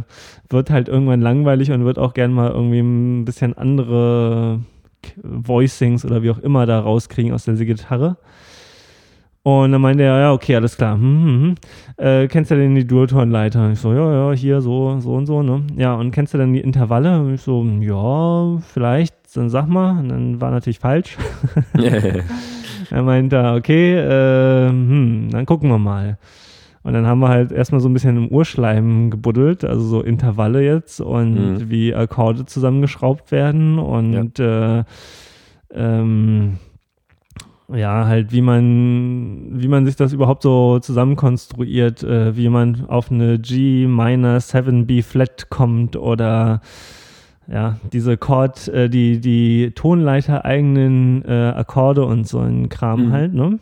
wird 0.50 0.70
halt 0.70 0.88
irgendwann 0.88 1.20
langweilig 1.22 1.72
und 1.72 1.84
wird 1.84 2.00
auch 2.00 2.14
gern 2.14 2.32
mal 2.32 2.52
irgendwie 2.52 2.80
ein 2.80 3.26
bisschen 3.26 3.58
andere 3.58 4.62
Voicings 5.22 6.06
oder 6.06 6.24
wie 6.24 6.32
auch 6.32 6.40
immer 6.40 6.66
da 6.66 6.80
rauskriegen 6.80 7.34
aus 7.34 7.44
der 7.44 7.56
Gitarre. 7.56 8.18
Und 9.48 9.72
dann 9.72 9.80
meinte 9.80 10.04
er, 10.04 10.20
ja, 10.20 10.34
okay, 10.34 10.58
alles 10.58 10.76
klar. 10.76 10.96
Hm, 10.96 11.24
hm, 11.24 11.42
hm. 11.42 11.56
Äh, 12.06 12.28
kennst 12.28 12.52
du 12.52 12.56
denn 12.56 12.76
die 12.76 12.86
Dualton-Leiter? 12.86 13.72
Ich 13.72 13.80
so, 13.80 13.94
ja, 13.94 14.12
ja, 14.12 14.36
hier 14.36 14.60
so, 14.60 15.00
so 15.00 15.14
und 15.14 15.26
so, 15.26 15.42
ne? 15.42 15.64
Ja, 15.78 15.94
und 15.94 16.12
kennst 16.12 16.34
du 16.34 16.38
denn 16.38 16.52
die 16.52 16.60
Intervalle? 16.60 17.22
Und 17.22 17.34
ich 17.34 17.40
so, 17.40 17.64
ja, 17.80 18.58
vielleicht, 18.74 19.16
dann 19.34 19.50
sag 19.50 19.70
mal. 19.70 20.00
Und 20.00 20.10
dann 20.10 20.42
war 20.42 20.52
natürlich 20.52 20.80
falsch. 20.80 21.16
er 22.92 23.04
meinte, 23.04 23.54
okay, 23.56 23.96
äh, 23.96 24.68
hm, 24.68 25.30
dann 25.32 25.46
gucken 25.46 25.70
wir 25.70 25.80
mal. 25.80 26.18
Und 26.84 26.92
dann 26.92 27.08
haben 27.08 27.20
wir 27.20 27.30
halt 27.30 27.54
erstmal 27.54 27.80
so 27.80 27.88
ein 27.88 27.94
bisschen 27.94 28.18
im 28.18 28.28
Urschleim 28.28 29.10
gebuddelt, 29.10 29.64
also 29.64 29.82
so 29.82 30.02
Intervalle 30.02 30.62
jetzt 30.62 31.00
und 31.00 31.36
mhm. 31.36 31.70
wie 31.70 31.96
Akkorde 31.96 32.46
zusammengeschraubt 32.46 33.32
werden 33.32 33.80
und 33.80 34.40
ja. 34.40 34.80
äh, 34.80 34.84
ähm, 35.74 36.58
ja, 37.74 38.08
halt, 38.08 38.32
wie 38.32 38.42
man, 38.42 39.50
wie 39.52 39.68
man 39.68 39.86
sich 39.86 39.96
das 39.96 40.14
überhaupt 40.14 40.44
so 40.44 40.80
zusammenkonstruiert, 40.80 42.04
äh, 42.04 42.38
wie 42.38 42.50
man 42.50 42.86
auf 42.88 43.12
eine 43.12 43.40
G 43.40 43.88
minor 43.88 44.38
7B 44.38 45.04
Flat 45.04 45.50
kommt 45.50 45.96
oder 45.98 46.62
ja, 47.48 47.78
diese 47.92 48.18
Chord, 48.18 48.68
äh, 48.70 48.90
die, 48.90 49.20
die 49.20 49.72
Tonleiter 49.76 50.46
eigenen 50.46 51.24
äh, 51.26 51.54
Akkorde 51.56 52.06
und 52.06 52.28
so 52.28 52.40
ein 52.40 52.70
Kram 52.70 53.08
mhm. 53.08 53.12
halt, 53.12 53.34
ne? 53.34 53.60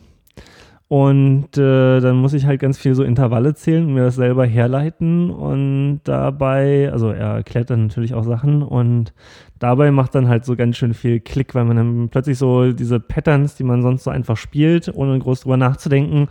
Und 0.88 1.58
äh, 1.58 1.98
dann 2.00 2.16
muss 2.16 2.32
ich 2.32 2.46
halt 2.46 2.60
ganz 2.60 2.78
viel 2.78 2.94
so 2.94 3.02
Intervalle 3.02 3.54
zählen 3.54 3.86
und 3.86 3.94
mir 3.94 4.04
das 4.04 4.14
selber 4.14 4.46
herleiten. 4.46 5.30
Und 5.30 6.00
dabei, 6.04 6.90
also 6.92 7.10
er 7.10 7.34
erklärt 7.34 7.70
dann 7.70 7.88
natürlich 7.88 8.14
auch 8.14 8.22
Sachen 8.22 8.62
und 8.62 9.12
dabei 9.58 9.90
macht 9.90 10.14
dann 10.14 10.28
halt 10.28 10.44
so 10.44 10.54
ganz 10.54 10.76
schön 10.76 10.94
viel 10.94 11.18
Klick, 11.18 11.56
weil 11.56 11.64
man 11.64 11.76
dann 11.76 12.08
plötzlich 12.08 12.38
so 12.38 12.72
diese 12.72 13.00
Patterns, 13.00 13.56
die 13.56 13.64
man 13.64 13.82
sonst 13.82 14.04
so 14.04 14.10
einfach 14.10 14.36
spielt, 14.36 14.94
ohne 14.94 15.18
groß 15.18 15.40
drüber 15.40 15.56
nachzudenken, 15.56 16.28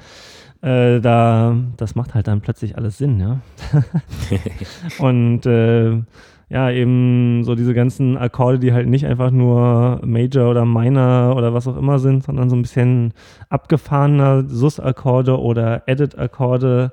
äh, 0.62 1.02
da, 1.02 1.58
das 1.76 1.96
macht 1.96 2.14
halt 2.14 2.28
dann 2.28 2.40
plötzlich 2.40 2.78
alles 2.78 2.98
Sinn, 2.98 3.20
ja. 3.20 3.42
und 5.00 5.46
äh, 5.46 6.02
ja, 6.50 6.70
eben 6.70 7.44
so 7.44 7.56
diese 7.56 7.74
ganzen 7.74 8.18
Akkorde, 8.18 8.60
die 8.60 8.74
halt 8.74 8.88
nicht 8.88 9.06
einfach 9.06 9.32
nur 9.32 10.02
Major 10.06 10.52
oder 10.52 10.66
Minor 10.66 11.36
oder 11.36 11.54
was 11.54 11.68
auch 11.68 11.78
immer 11.78 12.00
sind, 12.00 12.24
sondern 12.24 12.50
so 12.50 12.56
ein 12.56 12.62
bisschen 12.62 13.14
abgefahrener 13.50 14.44
Sus-Akkorde 14.48 15.40
oder 15.40 15.84
Edit-Akkorde, 15.88 16.92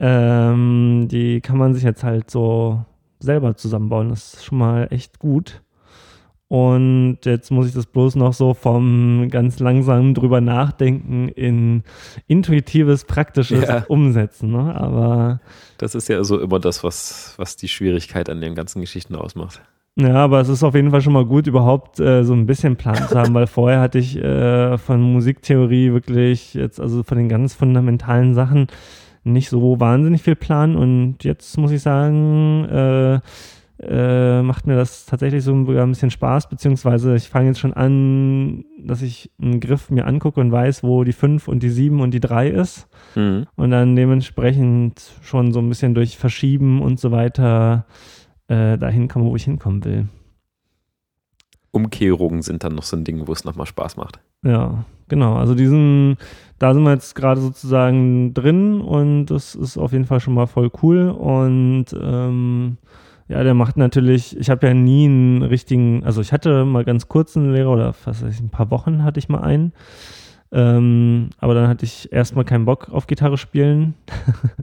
ähm, 0.00 1.06
die 1.10 1.40
kann 1.40 1.58
man 1.58 1.74
sich 1.74 1.82
jetzt 1.84 2.02
halt 2.04 2.30
so 2.30 2.84
selber 3.20 3.56
zusammenbauen. 3.56 4.08
Das 4.10 4.34
ist 4.34 4.44
schon 4.44 4.58
mal 4.58 4.88
echt 4.90 5.18
gut. 5.18 5.62
Und 6.48 7.18
jetzt 7.24 7.50
muss 7.50 7.68
ich 7.68 7.74
das 7.74 7.84
bloß 7.84 8.16
noch 8.16 8.32
so 8.32 8.54
vom 8.54 9.28
ganz 9.30 9.58
langsam 9.60 10.14
drüber 10.14 10.40
nachdenken 10.40 11.28
in 11.28 11.82
intuitives, 12.26 13.04
praktisches 13.04 13.68
ja. 13.68 13.84
Umsetzen. 13.88 14.52
Ne? 14.52 14.74
Aber 14.74 15.40
das 15.76 15.94
ist 15.94 16.08
ja 16.08 16.24
so 16.24 16.40
immer 16.40 16.58
das, 16.58 16.82
was, 16.82 17.34
was 17.36 17.56
die 17.56 17.68
Schwierigkeit 17.68 18.30
an 18.30 18.40
den 18.40 18.54
ganzen 18.54 18.80
Geschichten 18.80 19.14
ausmacht. 19.14 19.60
Ja, 19.96 20.14
aber 20.14 20.40
es 20.40 20.48
ist 20.48 20.62
auf 20.62 20.76
jeden 20.76 20.92
Fall 20.92 21.02
schon 21.02 21.12
mal 21.12 21.26
gut, 21.26 21.48
überhaupt 21.48 21.98
äh, 21.98 22.22
so 22.22 22.32
ein 22.32 22.46
bisschen 22.46 22.76
Plan 22.76 23.08
zu 23.08 23.18
haben, 23.18 23.34
weil 23.34 23.48
vorher 23.48 23.80
hatte 23.80 23.98
ich 23.98 24.16
äh, 24.16 24.78
von 24.78 25.02
Musiktheorie 25.02 25.92
wirklich 25.92 26.54
jetzt, 26.54 26.80
also 26.80 27.02
von 27.02 27.18
den 27.18 27.28
ganz 27.28 27.54
fundamentalen 27.54 28.32
Sachen 28.32 28.68
nicht 29.24 29.50
so 29.50 29.80
wahnsinnig 29.80 30.22
viel 30.22 30.36
Plan 30.36 30.76
und 30.76 31.24
jetzt 31.24 31.58
muss 31.58 31.72
ich 31.72 31.82
sagen, 31.82 32.64
äh, 32.66 33.20
äh, 33.80 34.42
macht 34.42 34.66
mir 34.66 34.74
das 34.74 35.06
tatsächlich 35.06 35.44
so 35.44 35.54
ein 35.54 35.64
bisschen 35.64 36.10
Spaß, 36.10 36.48
beziehungsweise 36.48 37.14
ich 37.14 37.28
fange 37.28 37.48
jetzt 37.48 37.60
schon 37.60 37.74
an, 37.74 38.64
dass 38.80 39.02
ich 39.02 39.30
einen 39.40 39.60
Griff 39.60 39.90
mir 39.90 40.06
angucke 40.06 40.40
und 40.40 40.50
weiß, 40.50 40.82
wo 40.82 41.04
die 41.04 41.12
5 41.12 41.46
und 41.46 41.62
die 41.62 41.70
7 41.70 42.00
und 42.00 42.12
die 42.12 42.20
3 42.20 42.48
ist. 42.48 42.88
Mhm. 43.14 43.46
Und 43.54 43.70
dann 43.70 43.94
dementsprechend 43.94 45.12
schon 45.22 45.52
so 45.52 45.60
ein 45.60 45.68
bisschen 45.68 45.94
durch 45.94 46.18
Verschieben 46.18 46.82
und 46.82 46.98
so 46.98 47.12
weiter 47.12 47.86
äh, 48.48 48.76
dahin 48.78 49.06
komme, 49.06 49.26
wo 49.26 49.36
ich 49.36 49.44
hinkommen 49.44 49.84
will. 49.84 50.08
Umkehrungen 51.70 52.42
sind 52.42 52.64
dann 52.64 52.74
noch 52.74 52.82
so 52.82 52.96
ein 52.96 53.04
Ding, 53.04 53.28
wo 53.28 53.32
es 53.32 53.44
nochmal 53.44 53.66
Spaß 53.66 53.96
macht. 53.96 54.18
Ja, 54.42 54.84
genau. 55.08 55.36
Also 55.36 55.54
diesen, 55.54 56.16
da 56.58 56.74
sind 56.74 56.82
wir 56.82 56.92
jetzt 56.92 57.14
gerade 57.14 57.40
sozusagen 57.40 58.34
drin 58.34 58.80
und 58.80 59.26
das 59.26 59.54
ist 59.54 59.78
auf 59.78 59.92
jeden 59.92 60.06
Fall 60.06 60.18
schon 60.18 60.34
mal 60.34 60.46
voll 60.46 60.70
cool 60.82 61.10
und 61.10 61.86
ähm, 62.00 62.78
ja, 63.28 63.42
der 63.42 63.54
macht 63.54 63.76
natürlich, 63.76 64.36
ich 64.38 64.48
habe 64.48 64.66
ja 64.66 64.74
nie 64.74 65.04
einen 65.04 65.42
richtigen, 65.42 66.02
also 66.04 66.20
ich 66.20 66.32
hatte 66.32 66.64
mal 66.64 66.84
ganz 66.84 67.08
kurz 67.08 67.36
einen 67.36 67.52
Lehrer 67.52 67.70
oder 67.70 67.92
fast 67.92 68.24
ein 68.24 68.50
paar 68.50 68.70
Wochen 68.70 69.04
hatte 69.04 69.18
ich 69.18 69.28
mal 69.28 69.40
einen. 69.40 69.72
Ähm, 70.50 71.28
aber 71.38 71.52
dann 71.54 71.68
hatte 71.68 71.84
ich 71.84 72.10
erstmal 72.10 72.46
keinen 72.46 72.64
Bock 72.64 72.88
auf 72.90 73.06
Gitarre 73.06 73.36
spielen. 73.36 73.94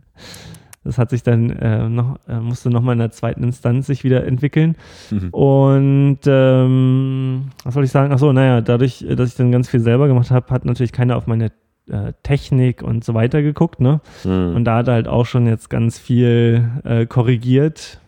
das 0.83 0.97
hat 0.97 1.11
sich 1.11 1.21
dann 1.21 1.51
äh, 1.51 1.87
noch, 1.87 2.17
äh, 2.27 2.39
musste 2.39 2.71
nochmal 2.71 2.93
in 2.93 2.99
der 2.99 3.11
zweiten 3.11 3.43
Instanz 3.43 3.85
sich 3.85 4.03
wieder 4.03 4.25
entwickeln. 4.25 4.75
Mhm. 5.11 5.29
Und 5.29 6.19
ähm, 6.25 7.51
was 7.63 7.75
soll 7.75 7.83
ich 7.83 7.91
sagen? 7.91 8.11
Achso, 8.11 8.33
naja, 8.33 8.61
dadurch, 8.61 9.05
dass 9.15 9.29
ich 9.29 9.35
dann 9.35 9.51
ganz 9.51 9.69
viel 9.69 9.79
selber 9.79 10.07
gemacht 10.07 10.31
habe, 10.31 10.51
hat 10.51 10.65
natürlich 10.65 10.91
keiner 10.91 11.17
auf 11.17 11.27
meine 11.27 11.51
äh, 11.87 12.13
Technik 12.23 12.81
und 12.81 13.03
so 13.03 13.13
weiter 13.13 13.43
geguckt, 13.43 13.79
ne? 13.79 14.01
Mhm. 14.23 14.55
Und 14.55 14.65
da 14.65 14.77
hat 14.77 14.87
er 14.87 14.95
halt 14.95 15.07
auch 15.07 15.27
schon 15.27 15.45
jetzt 15.45 15.69
ganz 15.69 15.99
viel 15.99 16.67
äh, 16.83 17.05
korrigiert, 17.05 17.99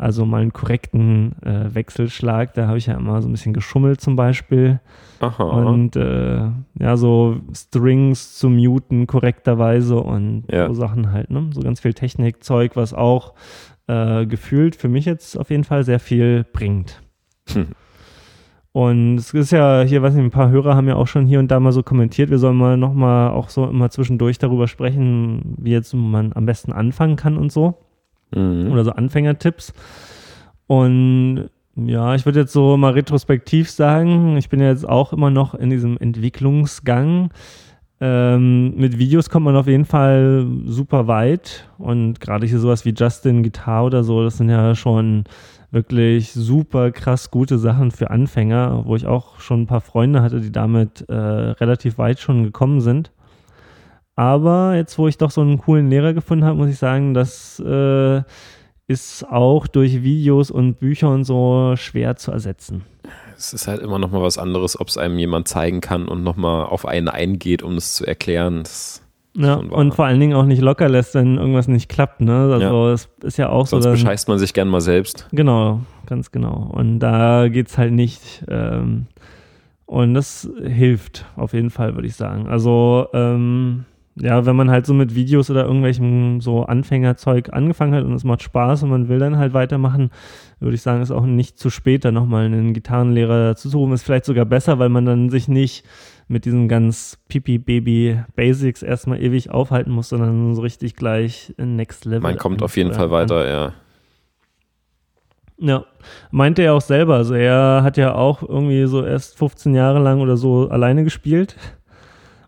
also 0.00 0.24
mal 0.24 0.40
einen 0.40 0.54
korrekten 0.54 1.34
äh, 1.42 1.74
Wechselschlag, 1.74 2.54
da 2.54 2.66
habe 2.66 2.78
ich 2.78 2.86
ja 2.86 2.94
immer 2.94 3.20
so 3.20 3.28
ein 3.28 3.32
bisschen 3.32 3.52
geschummelt 3.52 4.00
zum 4.00 4.16
Beispiel. 4.16 4.80
Aha. 5.20 5.44
Und 5.44 5.94
äh, 5.94 6.48
ja, 6.78 6.96
so 6.96 7.36
Strings 7.52 8.38
zu 8.38 8.48
muten 8.48 9.06
korrekterweise 9.06 9.96
und 10.00 10.44
ja. 10.50 10.68
so 10.68 10.74
Sachen 10.74 11.12
halt, 11.12 11.30
ne? 11.30 11.50
So 11.52 11.60
ganz 11.60 11.80
viel 11.80 11.92
Technikzeug, 11.92 12.76
was 12.76 12.94
auch 12.94 13.34
äh, 13.88 14.24
gefühlt 14.24 14.74
für 14.74 14.88
mich 14.88 15.04
jetzt 15.04 15.38
auf 15.38 15.50
jeden 15.50 15.64
Fall 15.64 15.84
sehr 15.84 16.00
viel 16.00 16.46
bringt. 16.50 17.02
Hm. 17.52 17.66
Und 18.72 19.16
es 19.16 19.34
ist 19.34 19.50
ja 19.50 19.82
hier, 19.82 20.00
weiß 20.00 20.14
nicht, 20.14 20.24
ein 20.24 20.30
paar 20.30 20.48
Hörer 20.48 20.76
haben 20.76 20.88
ja 20.88 20.94
auch 20.94 21.08
schon 21.08 21.26
hier 21.26 21.40
und 21.40 21.50
da 21.50 21.60
mal 21.60 21.72
so 21.72 21.82
kommentiert, 21.82 22.30
wir 22.30 22.38
sollen 22.38 22.56
mal 22.56 22.78
nochmal 22.78 23.32
auch 23.32 23.50
so 23.50 23.66
immer 23.66 23.90
zwischendurch 23.90 24.38
darüber 24.38 24.66
sprechen, 24.66 25.56
wie 25.58 25.72
jetzt 25.72 25.92
man 25.92 26.32
am 26.32 26.46
besten 26.46 26.72
anfangen 26.72 27.16
kann 27.16 27.36
und 27.36 27.52
so 27.52 27.76
mhm. 28.34 28.70
oder 28.72 28.84
so 28.84 28.92
Anfängertipps. 28.92 29.72
Und 30.66 31.50
ja, 31.76 32.14
ich 32.14 32.26
würde 32.26 32.40
jetzt 32.40 32.52
so 32.52 32.76
mal 32.76 32.92
retrospektiv 32.92 33.70
sagen, 33.70 34.36
ich 34.36 34.48
bin 34.48 34.60
ja 34.60 34.68
jetzt 34.68 34.88
auch 34.88 35.12
immer 35.12 35.30
noch 35.30 35.54
in 35.54 35.70
diesem 35.70 35.96
Entwicklungsgang. 35.98 37.30
Ähm, 38.02 38.74
mit 38.76 38.98
Videos 38.98 39.28
kommt 39.28 39.44
man 39.44 39.56
auf 39.56 39.66
jeden 39.66 39.84
Fall 39.84 40.46
super 40.64 41.06
weit 41.06 41.68
und 41.76 42.18
gerade 42.18 42.46
hier 42.46 42.58
sowas 42.58 42.86
wie 42.86 42.94
Justin 42.96 43.42
Guitar 43.42 43.84
oder 43.84 44.02
so, 44.04 44.22
das 44.24 44.38
sind 44.38 44.48
ja 44.48 44.74
schon 44.74 45.24
wirklich 45.70 46.32
super 46.32 46.92
krass 46.92 47.30
gute 47.30 47.58
Sachen 47.58 47.90
für 47.90 48.10
Anfänger, 48.10 48.84
wo 48.86 48.96
ich 48.96 49.06
auch 49.06 49.38
schon 49.38 49.62
ein 49.62 49.66
paar 49.66 49.82
Freunde 49.82 50.22
hatte, 50.22 50.40
die 50.40 50.50
damit 50.50 51.08
äh, 51.08 51.14
relativ 51.14 51.98
weit 51.98 52.18
schon 52.20 52.42
gekommen 52.42 52.80
sind. 52.80 53.12
Aber 54.20 54.74
jetzt, 54.76 54.98
wo 54.98 55.08
ich 55.08 55.16
doch 55.16 55.30
so 55.30 55.40
einen 55.40 55.56
coolen 55.56 55.88
Lehrer 55.88 56.12
gefunden 56.12 56.44
habe, 56.44 56.58
muss 56.58 56.68
ich 56.68 56.76
sagen, 56.76 57.14
das 57.14 57.58
äh, 57.58 58.20
ist 58.86 59.26
auch 59.30 59.66
durch 59.66 60.02
Videos 60.02 60.50
und 60.50 60.74
Bücher 60.78 61.08
und 61.08 61.24
so 61.24 61.72
schwer 61.76 62.16
zu 62.16 62.30
ersetzen. 62.30 62.84
Es 63.38 63.54
ist 63.54 63.66
halt 63.66 63.80
immer 63.80 63.98
noch 63.98 64.10
mal 64.10 64.20
was 64.20 64.36
anderes, 64.36 64.78
ob 64.78 64.88
es 64.88 64.98
einem 64.98 65.18
jemand 65.18 65.48
zeigen 65.48 65.80
kann 65.80 66.06
und 66.06 66.22
noch 66.22 66.36
mal 66.36 66.64
auf 66.64 66.84
einen 66.84 67.08
eingeht, 67.08 67.62
um 67.62 67.76
es 67.76 67.94
zu 67.94 68.06
erklären. 68.06 68.64
Das 68.64 69.00
ja, 69.32 69.54
und 69.54 69.94
vor 69.94 70.04
allen 70.04 70.20
Dingen 70.20 70.34
auch 70.34 70.44
nicht 70.44 70.60
locker 70.60 70.90
lässt, 70.90 71.14
wenn 71.14 71.38
irgendwas 71.38 71.66
nicht 71.66 71.88
klappt. 71.88 72.20
Ne? 72.20 72.50
Also 72.52 72.88
ja. 72.88 72.92
es 72.92 73.08
ist 73.22 73.38
ja 73.38 73.48
auch 73.48 73.66
Sonst 73.66 73.84
so. 73.84 73.88
Sonst 73.88 74.02
bescheißt 74.02 74.28
man 74.28 74.38
sich 74.38 74.52
gern 74.52 74.68
mal 74.68 74.82
selbst. 74.82 75.28
Genau, 75.32 75.80
ganz 76.04 76.30
genau. 76.30 76.70
Und 76.74 76.98
da 76.98 77.48
geht 77.48 77.68
es 77.68 77.78
halt 77.78 77.94
nicht. 77.94 78.44
Ähm, 78.48 79.06
und 79.86 80.12
das 80.12 80.46
hilft 80.62 81.24
auf 81.36 81.54
jeden 81.54 81.70
Fall, 81.70 81.94
würde 81.94 82.06
ich 82.06 82.16
sagen. 82.16 82.48
Also 82.48 83.08
ähm, 83.14 83.86
ja, 84.20 84.44
wenn 84.46 84.56
man 84.56 84.70
halt 84.70 84.86
so 84.86 84.94
mit 84.94 85.14
Videos 85.14 85.50
oder 85.50 85.64
irgendwelchem 85.64 86.40
so 86.40 86.64
Anfängerzeug 86.64 87.52
angefangen 87.52 87.94
hat 87.94 88.04
und 88.04 88.12
es 88.12 88.24
macht 88.24 88.42
Spaß 88.42 88.82
und 88.82 88.90
man 88.90 89.08
will 89.08 89.18
dann 89.18 89.38
halt 89.38 89.54
weitermachen, 89.54 90.10
würde 90.58 90.74
ich 90.74 90.82
sagen, 90.82 91.02
ist 91.02 91.10
auch 91.10 91.24
nicht 91.24 91.58
zu 91.58 91.70
spät, 91.70 92.04
da 92.04 92.12
nochmal 92.12 92.44
einen 92.44 92.74
Gitarrenlehrer 92.74 93.48
dazu 93.48 93.70
zu 93.70 93.78
rufen. 93.78 93.92
Ist 93.92 94.02
vielleicht 94.02 94.26
sogar 94.26 94.44
besser, 94.44 94.78
weil 94.78 94.90
man 94.90 95.06
dann 95.06 95.30
sich 95.30 95.48
nicht 95.48 95.84
mit 96.28 96.44
diesen 96.44 96.68
ganz 96.68 97.18
Pipi-Baby-Basics 97.28 98.82
erstmal 98.82 99.22
ewig 99.22 99.50
aufhalten 99.50 99.90
muss, 99.90 100.10
sondern 100.10 100.54
so 100.54 100.62
richtig 100.62 100.96
gleich 100.96 101.54
in 101.56 101.76
Next 101.76 102.04
Level. 102.04 102.20
Man 102.20 102.38
kommt 102.38 102.62
auf 102.62 102.76
jeden 102.76 102.92
Fall 102.92 103.10
weiter, 103.10 103.48
ja. 103.48 103.72
Ja, 105.62 105.84
meinte 106.30 106.62
er 106.62 106.74
auch 106.74 106.80
selber. 106.80 107.16
Also 107.16 107.34
er 107.34 107.82
hat 107.82 107.98
ja 107.98 108.14
auch 108.14 108.42
irgendwie 108.42 108.86
so 108.86 109.04
erst 109.04 109.36
15 109.36 109.74
Jahre 109.74 109.98
lang 109.98 110.20
oder 110.20 110.36
so 110.36 110.68
alleine 110.70 111.04
gespielt 111.04 111.56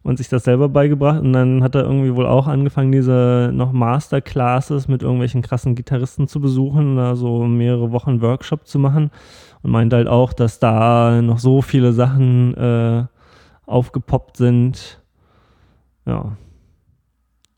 und 0.03 0.17
sich 0.17 0.29
das 0.29 0.45
selber 0.45 0.69
beigebracht. 0.69 1.21
Und 1.21 1.33
dann 1.33 1.63
hat 1.63 1.75
er 1.75 1.83
irgendwie 1.83 2.15
wohl 2.15 2.27
auch 2.27 2.47
angefangen, 2.47 2.93
diese 2.93 3.51
noch 3.53 3.73
Masterclasses 3.73 4.89
mit 4.89 5.03
irgendwelchen 5.03 5.43
krassen 5.43 5.75
Gitarristen 5.75 6.29
zu 6.29 6.41
besuchen, 6.41 6.97
da 6.97 7.15
so 7.15 7.45
mehrere 7.45 7.93
Wochen 7.93 8.21
Workshop 8.21 8.67
zu 8.67 8.79
machen. 8.79 9.11
Und 9.63 9.71
meinte 9.71 9.97
halt 9.97 10.09
auch, 10.09 10.33
dass 10.33 10.59
da 10.59 11.23
noch 11.23 11.39
so 11.39 11.63
viele 11.63 11.93
Sachen 11.93 12.55
äh, 12.55 13.05
aufgepoppt 13.67 14.37
sind. 14.37 15.01
Ja, 16.05 16.37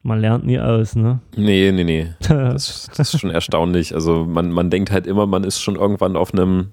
man 0.03 0.21
lernt 0.21 0.45
nie 0.45 0.59
alles, 0.59 0.97
ne? 0.97 1.21
Nee, 1.35 1.73
nee, 1.73 1.85
nee. 1.85 2.09
Das, 2.29 2.91
das 2.95 3.15
ist 3.15 3.21
schon 3.21 3.31
erstaunlich. 3.31 3.95
Also 3.95 4.27
man, 4.27 4.51
man 4.51 4.69
denkt 4.69 4.91
halt 4.91 5.07
immer, 5.07 5.27
man 5.27 5.45
ist 5.45 5.63
schon 5.63 5.77
irgendwann 5.77 6.15
auf 6.15 6.35
einem 6.35 6.73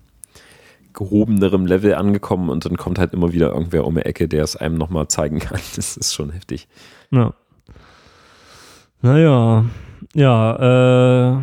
gehobenerem 0.94 1.66
Level 1.66 1.96
angekommen 1.96 2.50
und 2.50 2.66
dann 2.66 2.78
kommt 2.78 3.00
halt 3.00 3.14
immer 3.14 3.34
wieder 3.34 3.52
irgendwer 3.54 3.86
um 3.86 3.96
die 3.96 4.02
Ecke, 4.02 4.28
der 4.28 4.44
es 4.44 4.56
einem 4.56 4.76
nochmal 4.76 5.08
zeigen 5.08 5.40
kann. 5.40 5.60
Das 5.76 5.98
ist 5.98 6.14
schon 6.14 6.32
heftig. 6.32 6.68
Ja. 7.12 7.34
Naja, 9.02 9.66
ja, 10.14 11.38
äh. 11.38 11.42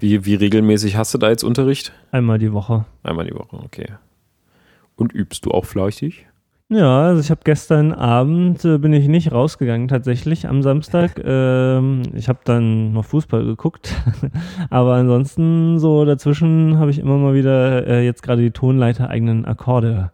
Wie, 0.00 0.24
wie 0.24 0.34
regelmäßig 0.34 0.96
hast 0.96 1.12
du 1.12 1.18
da 1.18 1.28
jetzt 1.28 1.42
Unterricht? 1.42 1.92
Einmal 2.10 2.38
die 2.38 2.52
Woche. 2.52 2.86
Einmal 3.02 3.26
die 3.26 3.34
Woche, 3.34 3.56
okay. 3.56 3.86
Und 4.96 5.12
übst 5.12 5.44
du 5.44 5.50
auch 5.50 5.64
fleißig? 5.64 6.26
Ja, 6.72 7.02
also 7.02 7.20
ich 7.20 7.32
habe 7.32 7.40
gestern 7.42 7.92
Abend 7.92 8.64
äh, 8.64 8.78
bin 8.78 8.92
ich 8.92 9.08
nicht 9.08 9.32
rausgegangen 9.32 9.88
tatsächlich 9.88 10.48
am 10.48 10.62
Samstag. 10.62 11.20
Ähm, 11.30 12.02
ich 12.14 12.28
habe 12.28 12.40
dann 12.44 12.92
noch 12.92 13.04
Fußball 13.04 13.44
geguckt, 13.44 13.94
aber 14.70 14.94
ansonsten 14.94 15.78
so 15.78 16.04
dazwischen 16.04 16.78
habe 16.78 16.90
ich 16.90 16.98
immer 16.98 17.18
mal 17.18 17.34
wieder 17.34 17.86
äh, 17.86 18.04
jetzt 18.04 18.22
gerade 18.22 18.42
die 18.42 18.50
Tonleiter 18.50 19.10
eigenen 19.10 19.44
Akkorde 19.44 20.10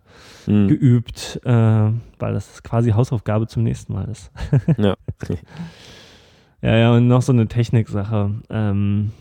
mhm. 0.46 0.68
geübt, 0.68 1.40
äh, 1.44 1.50
weil 1.50 2.32
das 2.34 2.62
quasi 2.62 2.90
Hausaufgabe 2.90 3.46
zum 3.46 3.62
nächsten 3.62 3.92
Mal 3.92 4.08
ist. 4.08 4.30
ja. 4.76 4.96
ja, 6.62 6.76
ja 6.76 6.92
und 6.92 7.06
noch 7.08 7.22
so 7.22 7.32
eine 7.32 7.46
Techniksache. 7.46 8.30
Ähm, 8.50 9.12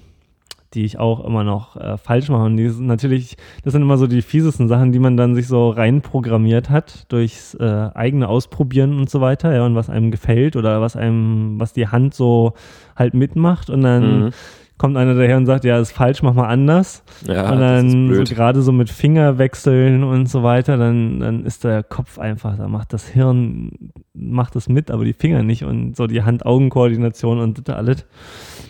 die 0.75 0.85
ich 0.85 0.99
auch 0.99 1.25
immer 1.25 1.43
noch 1.43 1.75
äh, 1.77 1.97
falsch 1.97 2.29
mache. 2.29 2.43
Und 2.43 2.57
die 2.57 2.69
sind 2.69 2.85
natürlich, 2.85 3.37
das 3.63 3.73
sind 3.73 3.81
immer 3.81 3.97
so 3.97 4.07
die 4.07 4.21
fiesesten 4.21 4.67
Sachen, 4.67 4.91
die 4.91 4.99
man 4.99 5.17
dann 5.17 5.33
sich 5.33 5.47
so 5.47 5.69
reinprogrammiert 5.69 6.69
hat 6.69 7.11
durchs 7.11 7.55
äh, 7.55 7.89
eigene 7.93 8.27
Ausprobieren 8.27 8.97
und 8.99 9.09
so 9.09 9.21
weiter, 9.21 9.53
ja, 9.53 9.65
und 9.65 9.75
was 9.75 9.89
einem 9.89 10.11
gefällt 10.11 10.55
oder 10.55 10.81
was 10.81 10.95
einem, 10.95 11.59
was 11.59 11.73
die 11.73 11.87
Hand 11.87 12.13
so 12.13 12.53
halt 12.95 13.13
mitmacht 13.13 13.69
und 13.69 13.81
dann 13.81 14.25
mhm 14.25 14.31
kommt 14.77 14.97
einer 14.97 15.15
daher 15.15 15.37
und 15.37 15.45
sagt, 15.45 15.63
ja, 15.63 15.79
ist 15.79 15.93
falsch, 15.93 16.21
mach 16.21 16.33
mal 16.33 16.47
anders. 16.47 17.03
Ja, 17.25 17.51
und 17.51 17.59
dann 17.59 18.13
so 18.13 18.23
gerade 18.23 18.61
so 18.61 18.71
mit 18.71 18.89
Fingerwechseln 18.89 20.03
und 20.03 20.27
so 20.27 20.43
weiter, 20.43 20.77
dann, 20.77 21.19
dann 21.19 21.45
ist 21.45 21.63
der 21.63 21.83
Kopf 21.83 22.19
einfach, 22.19 22.57
da 22.57 22.67
macht 22.67 22.91
das 22.91 23.07
Hirn, 23.07 23.91
macht 24.13 24.55
das 24.55 24.67
mit, 24.67 24.91
aber 24.91 25.05
die 25.05 25.13
Finger 25.13 25.43
nicht 25.43 25.63
und 25.63 25.95
so 25.95 26.07
die 26.07 26.23
Hand-Augen-Koordination 26.23 27.39
und 27.39 27.67
das 27.67 27.75
alles. 27.75 28.05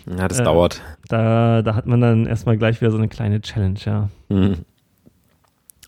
Ja, 0.06 0.28
das 0.28 0.40
äh, 0.40 0.44
dauert. 0.44 0.80
Da, 1.08 1.62
da 1.62 1.74
hat 1.74 1.86
man 1.86 2.00
dann 2.00 2.26
erstmal 2.26 2.56
gleich 2.56 2.80
wieder 2.80 2.90
so 2.90 2.98
eine 2.98 3.08
kleine 3.08 3.40
Challenge, 3.40 3.78
ja. 3.84 4.08
Mhm. 4.28 4.58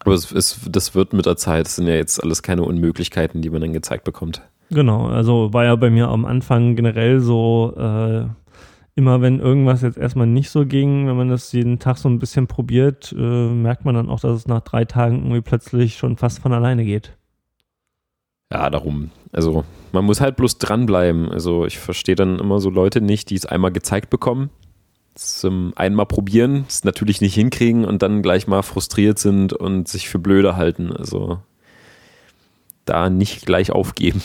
Aber 0.05 0.15
es, 0.15 0.33
es, 0.33 0.61
das 0.69 0.95
wird 0.95 1.13
mit 1.13 1.27
der 1.27 1.37
Zeit, 1.37 1.67
das 1.67 1.77
sind 1.77 1.87
ja 1.87 1.95
jetzt 1.95 2.23
alles 2.23 2.43
keine 2.43 2.63
Unmöglichkeiten, 2.63 3.43
die 3.43 3.51
man 3.51 3.61
dann 3.61 3.73
gezeigt 3.73 4.05
bekommt. 4.05 4.43
Genau, 4.71 5.07
also 5.07 5.53
war 5.53 5.65
ja 5.65 5.77
bei 5.77 5.91
mir 5.91 6.09
am 6.09 6.25
Anfang 6.25 6.77
generell 6.77 7.21
so, 7.21 7.75
äh, 7.77 8.27
immer 8.99 9.23
wenn 9.23 9.39
irgendwas 9.39 9.83
jetzt 9.83 9.97
erstmal 9.97 10.27
nicht 10.27 10.51
so 10.51 10.67
ging, 10.67 11.07
wenn 11.07 11.17
man 11.17 11.29
das 11.29 11.53
jeden 11.53 11.79
Tag 11.79 11.99
so 11.99 12.09
ein 12.09 12.19
bisschen 12.19 12.49
probiert, 12.49 13.15
äh, 13.17 13.49
merkt 13.49 13.85
man 13.85 13.95
dann 13.95 14.09
auch, 14.09 14.19
dass 14.19 14.37
es 14.37 14.49
nach 14.49 14.63
drei 14.63 14.85
Tagen 14.85 15.19
irgendwie 15.19 15.41
plötzlich 15.41 15.97
schon 15.97 16.17
fast 16.17 16.41
von 16.41 16.53
alleine 16.53 16.85
geht. 16.85 17.17
Ja, 18.53 18.69
darum. 18.69 19.13
Also 19.31 19.65
man 19.93 20.05
muss 20.05 20.21
halt 20.21 20.35
bloß 20.35 20.59
dranbleiben. 20.59 21.31
Also 21.31 21.65
ich 21.65 21.79
verstehe 21.79 22.17
dann 22.17 22.41
immer 22.41 22.59
so 22.59 22.71
Leute 22.71 23.01
nicht, 23.01 23.31
die 23.31 23.37
es 23.37 23.47
einmal 23.47 23.71
gezeigt 23.71 24.11
bekommen, 24.11 24.51
zum 25.15 25.75
einmal 25.77 26.07
probieren, 26.07 26.65
es 26.67 26.83
natürlich 26.83 27.21
nicht 27.21 27.35
hinkriegen 27.35 27.85
und 27.85 28.03
dann 28.03 28.21
gleich 28.21 28.49
mal 28.49 28.63
frustriert 28.63 29.21
sind 29.21 29.53
und 29.53 29.87
sich 29.87 30.09
für 30.09 30.19
blöde 30.19 30.57
halten. 30.57 30.91
Also 30.93 31.39
da 32.85 33.11
nicht 33.11 33.47
gleich 33.47 33.71
aufgeben. 33.71 34.23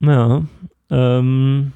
Ja, 0.00 0.42
ähm, 0.90 1.72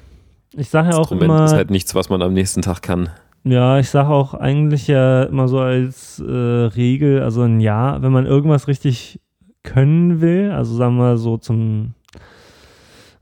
ich 0.57 0.69
sage 0.69 0.89
ja 0.89 0.97
auch 0.97 1.11
immer. 1.11 1.45
ist 1.45 1.53
halt 1.53 1.71
nichts, 1.71 1.95
was 1.95 2.09
man 2.09 2.21
am 2.21 2.33
nächsten 2.33 2.61
Tag 2.61 2.81
kann. 2.81 3.09
Ja, 3.43 3.79
ich 3.79 3.89
sage 3.89 4.09
auch 4.09 4.33
eigentlich 4.33 4.87
ja 4.87 5.23
immer 5.23 5.47
so 5.47 5.59
als 5.59 6.19
äh, 6.19 6.31
Regel, 6.31 7.21
also 7.21 7.43
ein 7.43 7.61
Jahr, 7.61 8.01
wenn 8.01 8.11
man 8.11 8.25
irgendwas 8.25 8.67
richtig 8.67 9.21
können 9.63 10.19
will, 10.21 10.51
also 10.51 10.75
sagen 10.75 10.97
wir 10.97 11.17
so 11.17 11.37
zum 11.37 11.93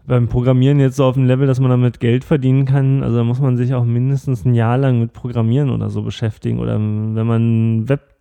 beim 0.08 0.28
Programmieren 0.28 0.80
jetzt 0.80 0.98
so 0.98 1.06
auf 1.06 1.16
dem 1.16 1.26
Level, 1.26 1.48
dass 1.48 1.60
man 1.60 1.72
damit 1.72 2.00
Geld 2.00 2.24
verdienen 2.24 2.66
kann, 2.66 3.04
also 3.04 3.18
da 3.18 3.24
muss 3.24 3.40
man 3.40 3.58
sich 3.58 3.74
auch 3.74 3.86
mindestens 3.86 4.46
ein 4.46 4.54
Jahr 4.54 4.78
lang 4.78 5.00
mit 5.00 5.14
Programmieren 5.14 5.72
oder 5.72 5.90
so 5.90 6.04
beschäftigen. 6.04 6.60
Oder 6.60 6.76
wenn 6.76 7.28
man 7.28 7.90
Web 7.90 8.15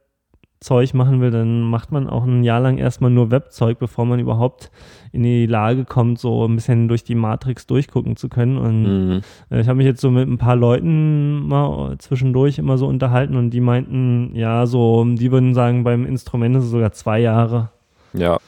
Zeug 0.65 0.95
machen 0.95 1.21
will, 1.21 1.31
dann 1.31 1.61
macht 1.61 1.93
man 1.93 2.09
auch 2.09 2.25
ein 2.25 2.43
Jahr 2.43 2.61
lang 2.61 2.79
erstmal 2.79 3.11
nur 3.11 3.31
Webzeug, 3.31 3.79
bevor 3.79 4.07
man 4.07 4.19
überhaupt 4.19 4.71
in 5.13 5.23
die 5.23 5.45
Lage 5.45 5.85
kommt, 5.85 6.19
so 6.19 6.47
ein 6.47 6.57
bisschen 6.57 6.89
durch 6.89 7.05
die 7.05 7.15
Matrix 7.15 7.67
durchgucken 7.67 8.17
zu 8.17 8.31
können. 8.31 8.57
Und 8.57 8.83
mhm. 8.83 9.21
Äh, 9.51 9.61
ich 9.61 9.69
habe 9.69 9.77
mich 9.77 9.87
jetzt 9.87 10.01
so 10.01 10.11
mit 10.11 10.27
ein 10.27 10.39
paar 10.39 10.57
Leuten 10.57 11.47
mal 11.47 11.97
zwischendurch 11.99 12.59
immer 12.59 12.79
so 12.79 12.87
unterhalten 12.87 13.37
und 13.37 13.51
die 13.51 13.61
meinten, 13.61 14.35
ja, 14.35 14.65
so, 14.65 15.05
die 15.05 15.31
würden 15.31 15.53
sagen, 15.53 15.85
beim 15.85 16.07
Instrument 16.07 16.57
ist 16.57 16.65
es 16.65 16.71
sogar 16.71 16.93
zwei 16.93 17.21
Jahre. 17.21 17.69
Ja. 18.15 18.39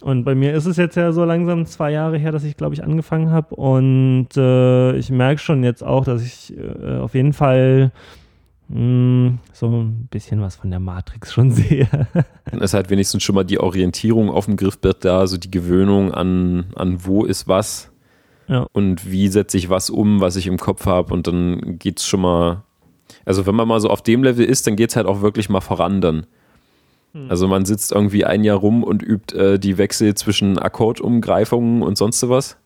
Und 0.00 0.24
bei 0.24 0.34
mir 0.34 0.54
ist 0.54 0.66
es 0.66 0.78
jetzt 0.78 0.96
ja 0.96 1.12
so 1.12 1.24
langsam 1.24 1.66
zwei 1.66 1.90
Jahre 1.90 2.16
her, 2.16 2.32
dass 2.32 2.44
ich, 2.44 2.56
glaube 2.56 2.74
ich, 2.74 2.82
angefangen 2.82 3.30
habe. 3.30 3.54
Und 3.54 4.28
äh, 4.36 4.96
ich 4.96 5.10
merke 5.10 5.40
schon 5.40 5.62
jetzt 5.62 5.84
auch, 5.84 6.04
dass 6.04 6.24
ich 6.24 6.54
äh, 6.56 6.98
auf 6.98 7.14
jeden 7.14 7.34
Fall 7.34 7.92
so 8.68 9.68
ein 9.68 10.08
bisschen 10.10 10.40
was 10.40 10.56
von 10.56 10.70
der 10.70 10.80
Matrix 10.80 11.32
schon 11.32 11.50
sehe. 11.52 11.88
Dann 12.50 12.60
ist 12.60 12.74
halt 12.74 12.90
wenigstens 12.90 13.22
schon 13.22 13.36
mal 13.36 13.44
die 13.44 13.60
Orientierung 13.60 14.28
auf 14.28 14.46
dem 14.46 14.56
Griffbrett 14.56 15.04
da, 15.04 15.20
also 15.20 15.36
die 15.36 15.50
Gewöhnung 15.50 16.12
an, 16.12 16.66
an 16.74 17.04
wo 17.04 17.24
ist 17.24 17.46
was 17.46 17.92
ja. 18.48 18.66
und 18.72 19.10
wie 19.10 19.28
setze 19.28 19.56
ich 19.56 19.70
was 19.70 19.88
um, 19.88 20.20
was 20.20 20.36
ich 20.36 20.48
im 20.48 20.58
Kopf 20.58 20.86
habe 20.86 21.14
und 21.14 21.28
dann 21.28 21.78
geht 21.78 22.00
es 22.00 22.06
schon 22.06 22.20
mal, 22.20 22.64
also 23.24 23.46
wenn 23.46 23.54
man 23.54 23.68
mal 23.68 23.80
so 23.80 23.88
auf 23.88 24.02
dem 24.02 24.24
Level 24.24 24.44
ist, 24.44 24.66
dann 24.66 24.74
geht 24.74 24.90
es 24.90 24.96
halt 24.96 25.06
auch 25.06 25.20
wirklich 25.20 25.48
mal 25.48 25.60
voran 25.60 26.00
dann. 26.00 26.26
Hm. 27.12 27.30
Also 27.30 27.46
man 27.46 27.64
sitzt 27.64 27.92
irgendwie 27.92 28.24
ein 28.24 28.42
Jahr 28.42 28.58
rum 28.58 28.82
und 28.82 29.00
übt 29.00 29.36
äh, 29.36 29.58
die 29.60 29.78
Wechsel 29.78 30.14
zwischen 30.14 30.58
Akkordumgreifungen 30.58 31.82
und 31.82 31.96
sonst 31.96 32.28
was. 32.28 32.56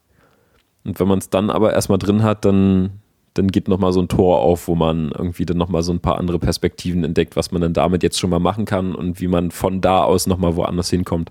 Und 0.82 0.98
wenn 0.98 1.08
man 1.08 1.18
es 1.18 1.28
dann 1.28 1.50
aber 1.50 1.74
erstmal 1.74 1.98
drin 1.98 2.22
hat, 2.22 2.46
dann 2.46 3.00
dann 3.34 3.48
geht 3.48 3.68
nochmal 3.68 3.92
so 3.92 4.00
ein 4.00 4.08
Tor 4.08 4.40
auf, 4.40 4.68
wo 4.68 4.74
man 4.74 5.12
irgendwie 5.12 5.46
dann 5.46 5.56
nochmal 5.56 5.82
so 5.82 5.92
ein 5.92 6.00
paar 6.00 6.18
andere 6.18 6.38
Perspektiven 6.38 7.04
entdeckt, 7.04 7.36
was 7.36 7.52
man 7.52 7.62
dann 7.62 7.72
damit 7.72 8.02
jetzt 8.02 8.18
schon 8.18 8.30
mal 8.30 8.40
machen 8.40 8.64
kann 8.64 8.94
und 8.94 9.20
wie 9.20 9.28
man 9.28 9.50
von 9.50 9.80
da 9.80 10.02
aus 10.02 10.26
nochmal 10.26 10.56
woanders 10.56 10.90
hinkommt. 10.90 11.30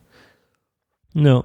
Ja. 1.13 1.43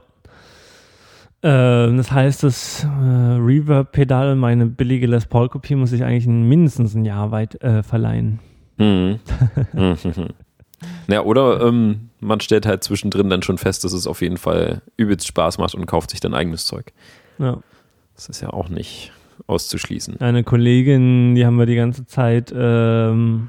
Äh, 1.42 1.96
das 1.96 2.12
heißt, 2.12 2.42
das 2.42 2.84
äh, 2.84 2.86
Reverb-Pedal, 2.86 4.36
meine 4.36 4.66
billige 4.66 5.06
Les 5.06 5.26
Paul-Kopie, 5.26 5.74
muss 5.74 5.92
ich 5.92 6.04
eigentlich 6.04 6.26
mindestens 6.26 6.94
ein 6.94 7.04
Jahr 7.04 7.30
weit 7.30 7.60
äh, 7.62 7.82
verleihen. 7.82 8.40
Mhm. 8.76 9.20
ja, 11.06 11.22
oder 11.22 11.60
ähm, 11.60 12.10
man 12.18 12.40
stellt 12.40 12.66
halt 12.66 12.82
zwischendrin 12.82 13.30
dann 13.30 13.42
schon 13.42 13.56
fest, 13.56 13.84
dass 13.84 13.92
es 13.92 14.08
auf 14.08 14.20
jeden 14.20 14.36
Fall 14.36 14.82
übelst 14.96 15.28
Spaß 15.28 15.58
macht 15.58 15.76
und 15.76 15.86
kauft 15.86 16.10
sich 16.10 16.18
dann 16.18 16.34
eigenes 16.34 16.66
Zeug. 16.66 16.92
Ja. 17.38 17.58
Das 18.16 18.28
ist 18.28 18.40
ja 18.40 18.50
auch 18.50 18.68
nicht 18.68 19.12
auszuschließen. 19.46 20.20
Eine 20.20 20.44
Kollegin, 20.44 21.34
die 21.34 21.44
haben 21.46 21.58
wir 21.58 21.66
die 21.66 21.76
ganze 21.76 22.06
Zeit, 22.06 22.52
ähm, 22.56 23.48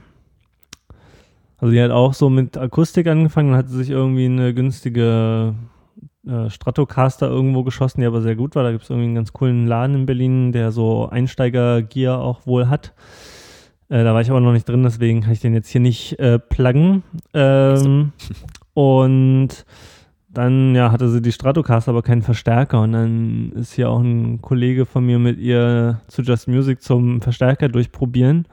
also 1.58 1.72
die 1.72 1.82
hat 1.82 1.92
auch 1.92 2.14
so 2.14 2.30
mit 2.30 2.58
Akustik 2.58 3.08
angefangen 3.08 3.52
und 3.52 3.56
hat 3.56 3.70
sich 3.70 3.90
irgendwie 3.90 4.26
eine 4.26 4.54
günstige 4.54 5.56
äh, 6.28 6.50
Stratocaster 6.50 7.28
irgendwo 7.28 7.64
geschossen, 7.64 8.02
die 8.02 8.08
aber 8.08 8.22
sehr 8.22 8.36
gut 8.36 8.56
war. 8.56 8.64
Da 8.64 8.72
gibt 8.72 8.84
es 8.84 8.90
irgendwie 8.90 9.06
einen 9.06 9.16
ganz 9.16 9.32
coolen 9.32 9.68
Laden 9.68 9.96
in 9.96 10.06
Berlin, 10.06 10.52
der 10.52 10.72
so 10.72 11.08
Einsteiger-Gear 11.10 12.20
auch 12.20 12.46
wohl 12.48 12.68
hat. 12.68 12.94
Äh, 13.90 14.04
da 14.04 14.14
war 14.14 14.22
ich 14.22 14.30
aber 14.30 14.40
noch 14.40 14.54
nicht 14.54 14.68
drin, 14.68 14.84
deswegen 14.84 15.22
kann 15.22 15.34
ich 15.34 15.42
den 15.42 15.54
jetzt 15.54 15.70
hier 15.70 15.82
nicht 15.82 16.20
äh, 16.20 16.40
pluggen. 16.40 17.04
Ähm, 17.34 18.12
und 18.74 19.66
dann 20.38 20.76
ja, 20.76 20.92
hatte 20.92 21.10
sie 21.10 21.22
die 21.22 21.32
Stratocaster, 21.32 21.92
aber 21.92 22.02
keinen 22.02 22.22
Verstärker. 22.22 22.82
Und 22.82 22.92
dann 22.92 23.52
ist 23.56 23.74
hier 23.74 23.90
auch 23.90 24.00
ein 24.00 24.42
Kollege 24.42 24.86
von 24.86 25.06
mir 25.06 25.20
mit 25.20 25.40
ihr 25.40 26.02
zu 26.08 26.22
Just 26.22 26.48
Music 26.48 26.82
zum 26.82 27.22
Verstärker 27.22 27.70
durchprobieren. 27.70 28.46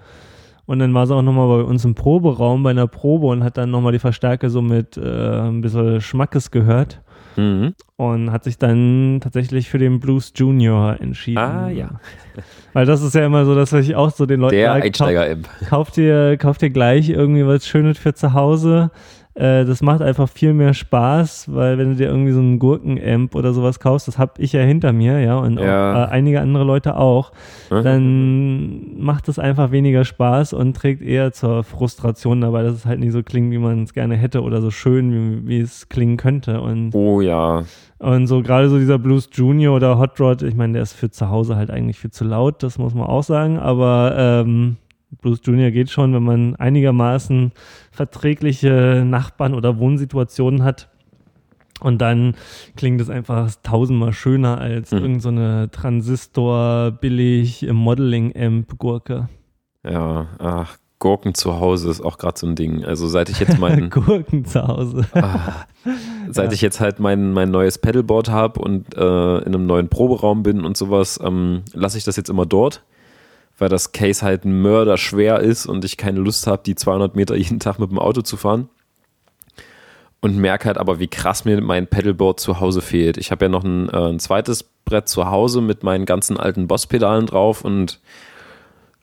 Und 0.65 0.79
dann 0.79 0.95
war 0.95 1.07
sie 1.07 1.15
auch 1.15 1.23
nochmal 1.23 1.49
bei 1.49 1.65
uns 1.65 1.85
im 1.85 1.95
Proberaum 1.95 2.63
bei 2.63 2.71
einer 2.71 2.87
Probe 2.87 3.27
und 3.27 3.43
hat 3.43 3.59
dann 3.59 3.71
nochmal 3.71 3.93
die 3.93 3.99
Verstärker 3.99 4.49
so 4.49 4.63
mit 4.63 4.97
äh, 4.97 5.41
ein 5.41 5.61
bisschen 5.61 6.01
Schmackes 6.01 6.51
gehört. 6.51 7.01
mhm. 7.37 7.75
und 7.97 8.31
hat 8.31 8.45
sich 8.45 8.59
dann 8.59 9.21
tatsächlich 9.23 9.69
für 9.69 9.79
den 9.79 10.01
Blues 10.01 10.33
Junior 10.37 11.01
entschieden. 11.01 11.39
Ah, 11.39 11.69
ja. 11.69 12.01
Weil 12.73 12.87
das 12.87 13.03
ist 13.03 13.15
ja 13.15 13.27
immer 13.27 13.45
so, 13.45 13.55
dass 13.55 13.73
ich 13.73 13.95
auch 13.97 14.11
so 14.11 14.27
den 14.27 14.41
Leuten 14.41 14.55
Der 14.55 14.73
Einsteiger-App. 14.73 15.43
Kauf, 15.43 15.69
kauf, 15.69 15.91
dir, 15.91 16.37
kauf 16.39 16.59
dir 16.59 16.71
gleich 16.71 17.11
irgendwie 17.11 17.47
was 17.47 17.67
Schönes 17.67 17.99
für 17.99 18.15
zu 18.15 18.33
Hause 18.33 18.91
äh, 19.35 19.65
das 19.65 19.81
macht 19.81 20.03
einfach 20.03 20.29
viel 20.29 20.53
mehr 20.53 20.75
Spaß, 20.75 21.55
weil 21.55 21.79
wenn 21.79 21.91
du 21.91 21.97
dir 21.97 22.09
irgendwie 22.09 22.33
so 22.33 22.41
einen 22.41 22.59
Gurken-Amp 22.59 23.35
oder 23.35 23.55
sowas 23.55 23.81
kaufst, 23.81 24.07
das 24.07 24.19
habe 24.19 24.33
ich 24.39 24.53
ja 24.53 24.61
hinter 24.61 24.93
mir, 24.93 25.21
ja, 25.21 25.37
und 25.39 25.59
ja. 25.59 25.93
Auch, 25.93 26.09
äh, 26.09 26.11
einige 26.11 26.41
andere 26.41 26.65
Leute 26.65 26.97
auch, 26.97 27.33
dann 27.71 28.99
macht 28.99 29.29
es 29.29 29.39
einfach 29.39 29.71
weniger 29.71 30.05
Spaß 30.05 30.53
und 30.53 30.77
trägt 30.77 31.01
eher 31.01 31.33
zur 31.33 31.65
Frustration 31.65 32.43
dabei, 32.43 32.63
dass 32.63 32.75
es 32.75 32.85
halt 32.85 33.01
nicht 33.01 33.13
so 33.13 33.23
klingt, 33.23 33.51
wie 33.53 33.59
man 33.59 33.85
es 33.85 33.95
gerne 33.95 34.17
hätte 34.17 34.43
oder 34.43 34.61
so 34.61 34.71
schön, 34.71 35.13
wie, 35.13 35.49
wie 35.49 35.61
es 35.61 35.89
klingen 35.89 36.19
könnte. 36.19 36.61
Und, 36.61 36.95
oh 36.95 37.23
ja. 37.23 37.65
Und 37.99 38.27
so 38.27 38.43
gerade 38.43 38.69
so 38.69 38.79
dieser 38.79 38.99
Blues 38.99 39.31
Junior 39.33 39.77
oder 39.77 39.99
Hot 39.99 40.21
Rod, 40.21 40.43
ich 40.43 40.57
meine, 40.57 40.75
der 40.75 40.83
ist 40.83 40.93
für 40.93 41.11
zu 41.11 41.31
Hause 41.31 41.57
halt 41.57 41.71
eigentlich 41.71 41.99
viel 41.99 42.11
zu 42.11 42.25
laut, 42.25 42.63
das 42.63 42.77
muss 42.77 42.95
man 42.95 43.07
auch 43.07 43.23
sagen, 43.23 43.59
aber 43.59 44.15
ähm, 44.19 44.77
Blues 45.21 45.41
Junior 45.45 45.71
geht 45.71 45.91
schon, 45.91 46.15
wenn 46.15 46.23
man 46.23 46.57
einigermaßen 46.57 47.53
verträgliche 47.93 49.05
Nachbarn 49.07 49.55
oder 49.55 49.79
Wohnsituationen 49.79 50.65
hat. 50.65 50.89
Und 51.81 51.99
dann 51.99 52.35
klingt 52.77 53.01
es 53.01 53.11
einfach 53.11 53.51
tausendmal 53.63 54.13
schöner 54.13 54.59
als 54.59 54.93
mhm. 54.93 54.99
irgendeine 54.99 55.63
so 55.65 55.81
Transistor 55.81 56.91
billig 56.93 57.67
Modeling 57.71 58.35
Amp 58.37 58.79
Gurke. 58.79 59.29
Ja, 59.85 60.29
ach, 60.39 60.79
Gurken 61.01 61.35
zu 61.35 61.59
Hause 61.59 61.91
ist 61.91 62.01
auch 62.01 62.17
gerade 62.17 62.39
so 62.39 62.47
ein 62.47 62.55
Ding. 62.55 62.85
Also 62.85 63.09
seit 63.09 63.29
ich 63.29 63.41
jetzt 63.41 63.59
mein 63.59 63.91
Gurken 63.91 64.45
zu 64.45 64.67
Hause. 64.67 65.05
ah, 65.15 65.67
seit 66.31 66.47
ja. 66.47 66.53
ich 66.53 66.61
jetzt 66.61 66.81
halt 66.81 67.01
mein, 67.01 67.33
mein 67.33 67.51
neues 67.51 67.79
Pedalboard 67.79 68.31
habe 68.31 68.61
und 68.61 68.97
äh, 68.97 69.39
in 69.39 69.47
einem 69.47 69.67
neuen 69.67 69.89
Proberaum 69.89 70.45
bin 70.45 70.65
und 70.65 70.77
sowas, 70.77 71.19
ähm, 71.23 71.63
lasse 71.73 71.99
ich 71.99 72.05
das 72.05 72.17
jetzt 72.17 72.31
immer 72.31 72.47
dort 72.47 72.85
weil 73.63 73.69
das 73.69 73.93
Case 73.93 74.23
halt 74.27 74.45
mörderschwer 74.45 75.39
ist 75.39 75.67
und 75.67 75.85
ich 75.85 75.97
keine 75.97 76.19
Lust 76.19 76.49
habe, 76.49 76.65
die 76.67 76.75
200 76.75 77.15
Meter 77.15 77.37
jeden 77.37 77.61
Tag 77.61 77.79
mit 77.79 77.91
dem 77.91 77.99
Auto 78.01 78.23
zu 78.23 78.37
fahren. 78.37 78.69
Und 80.21 80.37
merke 80.37 80.67
halt 80.67 80.79
aber, 80.79 80.99
wie 80.99 81.07
krass 81.07 81.45
mir 81.45 81.61
mein 81.61 81.87
Pedalboard 81.87 82.41
zu 82.41 82.59
Hause 82.59 82.81
fehlt. 82.81 83.19
Ich 83.19 83.31
habe 83.31 83.45
ja 83.45 83.49
noch 83.49 83.63
ein, 83.63 83.89
äh, 83.89 84.09
ein, 84.09 84.19
zweites 84.19 84.65
Brett 84.85 85.09
zu 85.09 85.31
Hause 85.31 85.61
mit 85.61 85.85
meinen 85.85 86.07
ganzen 86.07 86.39
alten 86.39 86.67
Boss-Pedalen 86.67 87.27
drauf 87.27 87.65
und 87.65 88.01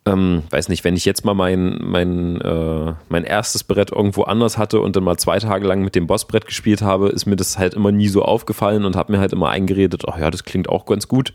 ähm, 0.06 0.44
weiß 0.50 0.68
nicht, 0.68 0.84
wenn 0.84 0.98
ich 0.98 1.06
jetzt 1.06 1.24
mal 1.24 1.34
mein, 1.34 1.80
mein, 1.82 2.42
äh, 2.42 2.94
mein 3.08 3.24
erstes 3.24 3.64
Brett 3.64 3.94
irgendwo 3.94 4.24
anders 4.24 4.58
hatte 4.58 4.82
und 4.82 4.98
dann 4.98 5.06
mal 5.06 5.18
zwei 5.18 5.40
Tage 5.40 5.66
lang 5.68 5.84
mit 5.84 5.96
dem 5.96 6.08
Bossbrett 6.08 6.46
gespielt 6.46 6.82
habe, 6.82 7.08
ist 7.10 7.26
mir 7.26 7.38
das 7.38 7.58
halt 7.58 7.76
immer 7.76 7.94
nie 7.94 8.10
so 8.10 8.24
aufgefallen 8.24 8.84
und 8.84 8.98
habe 8.98 9.14
mir 9.14 9.20
halt 9.20 9.32
immer 9.32 9.50
eingeredet, 9.50 10.04
ach 10.06 10.20
ja, 10.20 10.30
das 10.30 10.44
klingt 10.44 10.68
auch 10.68 10.86
ganz 10.86 11.08
gut. 11.08 11.34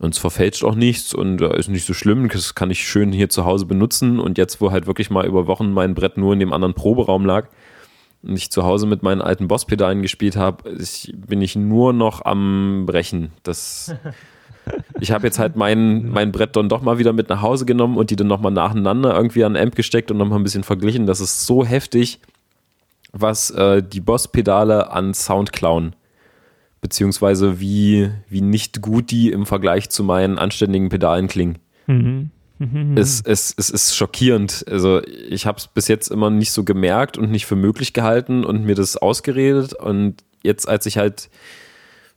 Und 0.00 0.14
es 0.14 0.18
verfälscht 0.18 0.64
auch 0.64 0.74
nichts 0.74 1.14
und 1.14 1.40
äh, 1.40 1.58
ist 1.58 1.68
nicht 1.68 1.86
so 1.86 1.94
schlimm. 1.94 2.28
Das 2.28 2.54
kann 2.54 2.70
ich 2.70 2.86
schön 2.86 3.12
hier 3.12 3.28
zu 3.28 3.44
Hause 3.44 3.66
benutzen. 3.66 4.18
Und 4.18 4.38
jetzt, 4.38 4.60
wo 4.60 4.70
halt 4.70 4.86
wirklich 4.86 5.10
mal 5.10 5.26
über 5.26 5.46
Wochen 5.46 5.72
mein 5.72 5.94
Brett 5.94 6.16
nur 6.16 6.32
in 6.32 6.40
dem 6.40 6.52
anderen 6.52 6.74
Proberaum 6.74 7.24
lag 7.24 7.48
und 8.22 8.36
ich 8.36 8.50
zu 8.50 8.64
Hause 8.64 8.86
mit 8.86 9.02
meinen 9.02 9.20
alten 9.20 9.48
Bosspedalen 9.48 10.02
gespielt 10.02 10.36
habe, 10.36 10.76
bin 11.14 11.42
ich 11.42 11.56
nur 11.56 11.92
noch 11.92 12.24
am 12.24 12.84
Brechen. 12.86 13.32
Das, 13.42 13.94
ich 15.00 15.12
habe 15.12 15.26
jetzt 15.26 15.38
halt 15.38 15.56
mein, 15.56 16.08
mein 16.08 16.32
Brett 16.32 16.56
dann 16.56 16.68
doch 16.68 16.82
mal 16.82 16.98
wieder 16.98 17.12
mit 17.12 17.28
nach 17.28 17.42
Hause 17.42 17.66
genommen 17.66 17.96
und 17.96 18.10
die 18.10 18.16
dann 18.16 18.26
nochmal 18.26 18.52
nacheinander 18.52 19.14
irgendwie 19.14 19.44
an 19.44 19.56
Amp 19.56 19.76
gesteckt 19.76 20.10
und 20.10 20.16
nochmal 20.16 20.40
ein 20.40 20.44
bisschen 20.44 20.64
verglichen. 20.64 21.06
Das 21.06 21.20
ist 21.20 21.46
so 21.46 21.64
heftig, 21.64 22.18
was 23.12 23.50
äh, 23.50 23.82
die 23.82 24.00
Boss-Pedale 24.00 24.90
an 24.90 25.14
Sound 25.14 25.52
klauen 25.52 25.94
beziehungsweise 26.84 27.60
wie, 27.60 28.10
wie 28.28 28.42
nicht 28.42 28.82
gut 28.82 29.10
die 29.10 29.30
im 29.30 29.46
Vergleich 29.46 29.88
zu 29.88 30.04
meinen 30.04 30.38
anständigen 30.38 30.90
Pedalen 30.90 31.28
klingen. 31.28 31.56
Mhm. 31.86 32.28
Mhm. 32.58 32.94
Es, 32.98 33.22
es, 33.24 33.54
es 33.56 33.70
ist 33.70 33.96
schockierend. 33.96 34.66
Also 34.68 35.00
ich 35.30 35.46
habe 35.46 35.56
es 35.56 35.66
bis 35.66 35.88
jetzt 35.88 36.10
immer 36.10 36.28
nicht 36.28 36.52
so 36.52 36.62
gemerkt 36.62 37.16
und 37.16 37.30
nicht 37.30 37.46
für 37.46 37.56
möglich 37.56 37.94
gehalten 37.94 38.44
und 38.44 38.66
mir 38.66 38.74
das 38.74 38.98
ausgeredet. 38.98 39.72
Und 39.72 40.24
jetzt, 40.42 40.68
als 40.68 40.84
ich 40.84 40.98
halt 40.98 41.30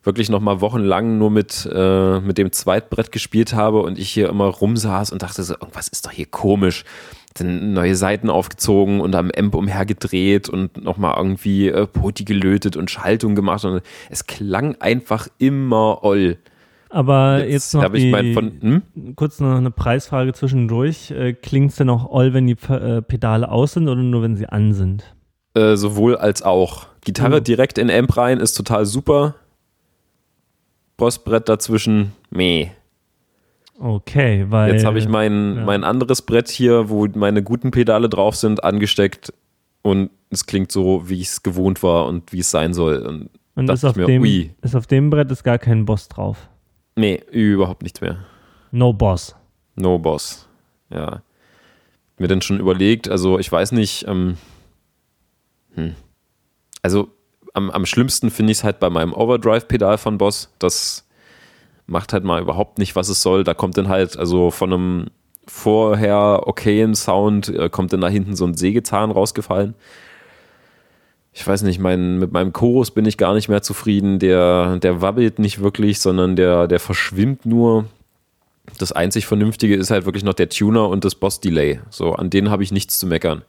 wirklich 0.03 0.30
noch 0.30 0.41
mal 0.41 0.59
wochenlang 0.59 1.18
nur 1.18 1.32
mit, 1.32 1.65
äh, 1.74 2.20
mit 2.20 2.38
dem 2.38 2.51
Zweitbrett 2.51 3.13
gespielt 3.13 3.53
habe 3.53 3.82
und 3.82 3.97
ich 3.97 4.09
hier 4.09 4.28
immer 4.28 4.47
rumsaß 4.47 5.13
und 5.13 5.22
dachte 5.22 5.43
so, 5.43 5.53
irgendwas 5.53 5.88
ist 5.88 6.05
doch 6.05 6.11
hier 6.11 6.26
komisch 6.26 6.84
dann 7.38 7.73
neue 7.73 7.95
Seiten 7.95 8.29
aufgezogen 8.29 8.99
und 8.99 9.15
am 9.15 9.31
Amp 9.35 9.55
umhergedreht 9.55 10.49
und 10.49 10.83
nochmal 10.83 11.15
irgendwie 11.17 11.69
äh, 11.69 11.88
Poti 11.88 12.23
gelötet 12.23 12.77
und 12.77 12.91
Schaltung 12.91 13.35
gemacht 13.35 13.65
und 13.65 13.81
es 14.09 14.27
klang 14.27 14.75
einfach 14.79 15.27
immer 15.38 16.03
oll. 16.03 16.38
Aber 16.89 17.39
jetzt, 17.39 17.73
jetzt 17.73 17.73
noch 17.73 17.91
die, 17.91 18.11
mein, 18.11 18.33
von, 18.33 18.51
hm? 18.61 19.15
kurz 19.15 19.39
noch 19.39 19.55
eine 19.55 19.71
Preisfrage 19.71 20.33
zwischendurch. 20.33 21.11
Äh, 21.11 21.33
Klingt 21.33 21.71
es 21.71 21.77
denn 21.77 21.89
auch 21.89 22.09
oll, 22.09 22.33
wenn 22.33 22.47
die 22.47 22.57
äh, 22.69 23.01
Pedale 23.01 23.49
aus 23.49 23.73
sind 23.73 23.89
oder 23.89 24.01
nur 24.01 24.21
wenn 24.21 24.35
sie 24.35 24.47
an 24.47 24.73
sind? 24.73 25.03
Äh, 25.53 25.75
sowohl 25.75 26.15
als 26.15 26.43
auch. 26.43 26.88
Gitarre 27.01 27.38
oh. 27.38 27.39
direkt 27.39 27.77
in 27.77 27.89
Amp 27.89 28.15
rein 28.15 28.39
ist 28.39 28.53
total 28.53 28.85
super. 28.85 29.35
Bossbrett 30.97 31.49
dazwischen, 31.49 32.13
meh. 32.29 32.71
Okay, 33.80 34.45
weil. 34.49 34.73
Jetzt 34.73 34.86
habe 34.86 34.97
ich 34.99 35.07
mein, 35.07 35.55
ja. 35.57 35.65
mein 35.65 35.84
anderes 35.84 36.21
Brett 36.21 36.49
hier, 36.49 36.89
wo 36.89 37.07
meine 37.07 37.43
guten 37.43 37.71
Pedale 37.71 38.09
drauf 38.09 38.36
sind, 38.36 38.63
angesteckt 38.63 39.34
und 39.84 40.09
es 40.30 40.45
klingt 40.45 40.71
so, 40.71 41.07
wie 41.07 41.21
ich 41.21 41.28
es 41.28 41.43
gewohnt 41.43 41.84
war 41.84 42.07
und 42.07 42.34
wie 42.34 42.39
es 42.39 42.51
sein 42.51 42.73
soll. 42.73 42.97
Und, 42.97 43.30
und 43.55 43.69
ist, 43.69 43.86
auf 43.86 43.95
mir, 43.95 44.05
dem, 44.05 44.21
ui. 44.21 44.53
ist 44.61 44.75
auf 44.75 44.88
dem 44.88 45.09
Brett 45.09 45.32
ist 45.32 45.43
gar 45.43 45.57
kein 45.57 45.86
Boss 45.86 46.07
drauf. 46.07 46.49
Nee, 46.95 47.21
überhaupt 47.32 47.84
nichts 47.84 48.01
mehr. 48.01 48.17
No 48.71 48.91
Boss. 48.91 49.36
No 49.75 49.99
Boss. 49.99 50.47
Ja. 50.89 51.21
Mir 52.17 52.28
dann 52.28 52.41
schon 52.41 52.59
überlegt, 52.59 53.07
also 53.07 53.38
ich 53.38 53.51
weiß 53.51 53.73
nicht, 53.73 54.07
ähm, 54.07 54.38
hm. 55.75 55.95
also 56.82 57.09
am, 57.53 57.69
am 57.69 57.86
schlimmsten 57.86 58.32
finde 58.32 58.51
ich 58.51 58.59
es 58.59 58.63
halt 58.63 58.80
bei 58.80 58.89
meinem 58.89 59.13
Overdrive-Pedal 59.13 59.97
von 59.99 60.17
Boss. 60.17 60.51
Das 60.59 61.07
macht 61.88 62.13
halt 62.13 62.23
mal 62.23 62.41
überhaupt 62.41 62.77
nicht, 62.77 62.95
was 62.95 63.09
es 63.09 63.21
soll. 63.21 63.43
Da 63.43 63.53
kommt 63.53 63.77
dann 63.77 63.88
halt, 63.88 64.17
also 64.17 64.51
von 64.51 64.71
einem 64.71 65.05
vorher 65.47 66.43
okayen 66.45 66.93
Sound, 66.93 67.49
äh, 67.49 67.69
kommt 67.69 67.93
dann 67.93 68.01
da 68.01 68.09
hinten 68.09 68.35
so 68.35 68.45
ein 68.45 68.55
Sägezahn 68.55 69.11
rausgefallen. 69.11 69.73
Ich 71.33 71.47
weiß 71.47 71.61
nicht, 71.61 71.79
mein, 71.79 72.17
mit 72.17 72.31
meinem 72.31 72.51
Chorus 72.51 72.91
bin 72.91 73.05
ich 73.05 73.17
gar 73.17 73.33
nicht 73.33 73.47
mehr 73.47 73.61
zufrieden. 73.61 74.19
Der, 74.19 74.77
der 74.77 75.01
wabbelt 75.01 75.39
nicht 75.39 75.61
wirklich, 75.61 75.99
sondern 75.99 76.35
der, 76.35 76.67
der 76.67 76.79
verschwimmt 76.79 77.45
nur. 77.45 77.85
Das 78.79 78.91
einzig 78.91 79.27
Vernünftige 79.27 79.75
ist 79.75 79.91
halt 79.91 80.05
wirklich 80.05 80.25
noch 80.25 80.33
der 80.33 80.49
Tuner 80.49 80.89
und 80.89 81.05
das 81.05 81.15
Boss-Delay. 81.15 81.79
So, 81.89 82.13
an 82.13 82.29
denen 82.29 82.49
habe 82.49 82.63
ich 82.63 82.71
nichts 82.71 82.99
zu 82.99 83.07
meckern. 83.07 83.43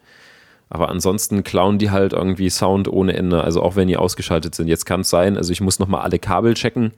Aber 0.70 0.90
ansonsten 0.90 1.42
klauen 1.42 1.78
die 1.78 1.90
halt 1.90 2.12
irgendwie 2.12 2.50
Sound 2.50 2.88
ohne 2.88 3.14
Ende, 3.14 3.42
also 3.42 3.62
auch 3.62 3.74
wenn 3.74 3.88
die 3.88 3.96
ausgeschaltet 3.96 4.54
sind. 4.54 4.68
Jetzt 4.68 4.84
kann 4.84 5.00
es 5.00 5.10
sein, 5.10 5.36
also 5.36 5.50
ich 5.50 5.62
muss 5.62 5.78
nochmal 5.78 6.02
alle 6.02 6.18
Kabel 6.18 6.54
checken 6.54 6.92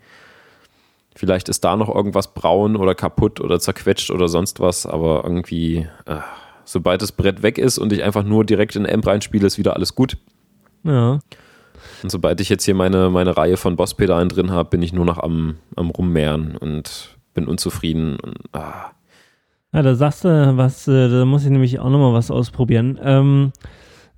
Vielleicht 1.21 1.51
ist 1.51 1.64
da 1.64 1.77
noch 1.77 1.95
irgendwas 1.95 2.33
braun 2.33 2.77
oder 2.77 2.95
kaputt 2.95 3.43
oder 3.43 3.61
zerquetscht 3.61 4.11
oder 4.11 4.27
sonst 4.27 4.59
was, 4.59 4.87
aber 4.87 5.21
irgendwie, 5.23 5.87
äh, 6.07 6.16
sobald 6.64 7.03
das 7.03 7.12
Brett 7.12 7.43
weg 7.43 7.59
ist 7.59 7.77
und 7.77 7.93
ich 7.93 8.03
einfach 8.03 8.23
nur 8.23 8.47
direkt 8.47 8.75
in 8.75 8.89
Amp 8.89 9.07
reinspiele, 9.07 9.47
ist 9.47 9.59
wieder 9.59 9.77
alles 9.77 9.95
gut. 9.95 10.16
Ja. 10.83 11.18
Und 12.03 12.11
sobald 12.11 12.41
ich 12.41 12.49
jetzt 12.49 12.64
hier 12.64 12.75
meine, 12.75 13.11
meine 13.11 13.37
Reihe 13.37 13.59
von 13.59 13.77
Bosspedalen 13.77 14.31
drin 14.31 14.51
habe, 14.51 14.71
bin 14.71 14.81
ich 14.81 14.95
nur 14.95 15.05
noch 15.05 15.18
am, 15.18 15.57
am 15.77 15.91
Rummehren 15.91 16.57
und 16.57 17.18
bin 17.35 17.47
unzufrieden. 17.47 18.16
Und, 18.18 18.39
ah. 18.53 18.93
Ja, 19.75 19.83
da 19.83 19.95
sagst 19.97 20.25
du 20.25 20.57
was, 20.57 20.89
äh, 20.89 21.11
da 21.11 21.27
muss 21.27 21.45
ich 21.45 21.51
nämlich 21.51 21.81
auch 21.81 21.91
nochmal 21.91 22.14
was 22.14 22.31
ausprobieren. 22.31 22.99
Ähm, 23.03 23.53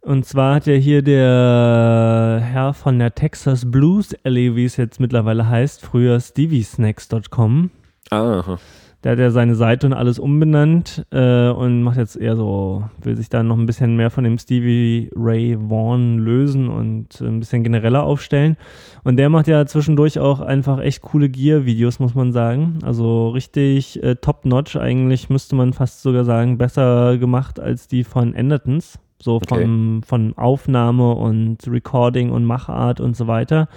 und 0.02 0.26
zwar 0.26 0.56
hat 0.56 0.66
ja 0.66 0.74
hier 0.74 1.02
der 1.02 2.40
Herr 2.42 2.74
von 2.74 2.98
der 2.98 3.14
Texas 3.14 3.70
Blues 3.70 4.14
Alley, 4.24 4.56
wie 4.56 4.64
es 4.64 4.76
jetzt 4.76 4.98
mittlerweile 4.98 5.48
heißt, 5.48 5.80
früher 5.80 6.18
steviesnacks.com. 6.18 7.70
Aha. 8.10 8.58
Der 9.04 9.12
hat 9.12 9.18
ja 9.18 9.30
seine 9.30 9.56
Seite 9.56 9.86
und 9.86 9.94
alles 9.94 10.18
umbenannt 10.20 11.04
äh, 11.10 11.48
und 11.48 11.82
macht 11.82 11.96
jetzt 11.96 12.16
eher 12.16 12.36
so, 12.36 12.84
will 13.02 13.16
sich 13.16 13.28
da 13.28 13.42
noch 13.42 13.56
ein 13.56 13.66
bisschen 13.66 13.96
mehr 13.96 14.10
von 14.10 14.22
dem 14.22 14.38
Stevie 14.38 15.10
Ray 15.16 15.56
Vaughan 15.58 16.18
lösen 16.18 16.68
und 16.68 17.20
ein 17.20 17.40
bisschen 17.40 17.64
genereller 17.64 18.04
aufstellen. 18.04 18.56
Und 19.02 19.16
der 19.16 19.28
macht 19.28 19.48
ja 19.48 19.66
zwischendurch 19.66 20.20
auch 20.20 20.40
einfach 20.40 20.80
echt 20.80 21.02
coole 21.02 21.28
Gear-Videos, 21.28 21.98
muss 21.98 22.14
man 22.14 22.32
sagen. 22.32 22.78
Also 22.84 23.30
richtig 23.30 24.02
äh, 24.02 24.14
top-notch 24.16 24.76
eigentlich, 24.76 25.30
müsste 25.30 25.56
man 25.56 25.72
fast 25.72 26.02
sogar 26.02 26.24
sagen, 26.24 26.58
besser 26.58 27.18
gemacht 27.18 27.58
als 27.58 27.88
die 27.88 28.04
von 28.04 28.34
Endertons 28.34 29.00
so 29.22 29.40
von, 29.46 29.98
okay. 29.98 30.06
von 30.06 30.36
Aufnahme 30.36 31.12
und 31.14 31.58
Recording 31.66 32.30
und 32.30 32.44
Machart 32.44 33.00
und 33.00 33.16
so 33.16 33.26
weiter. 33.26 33.68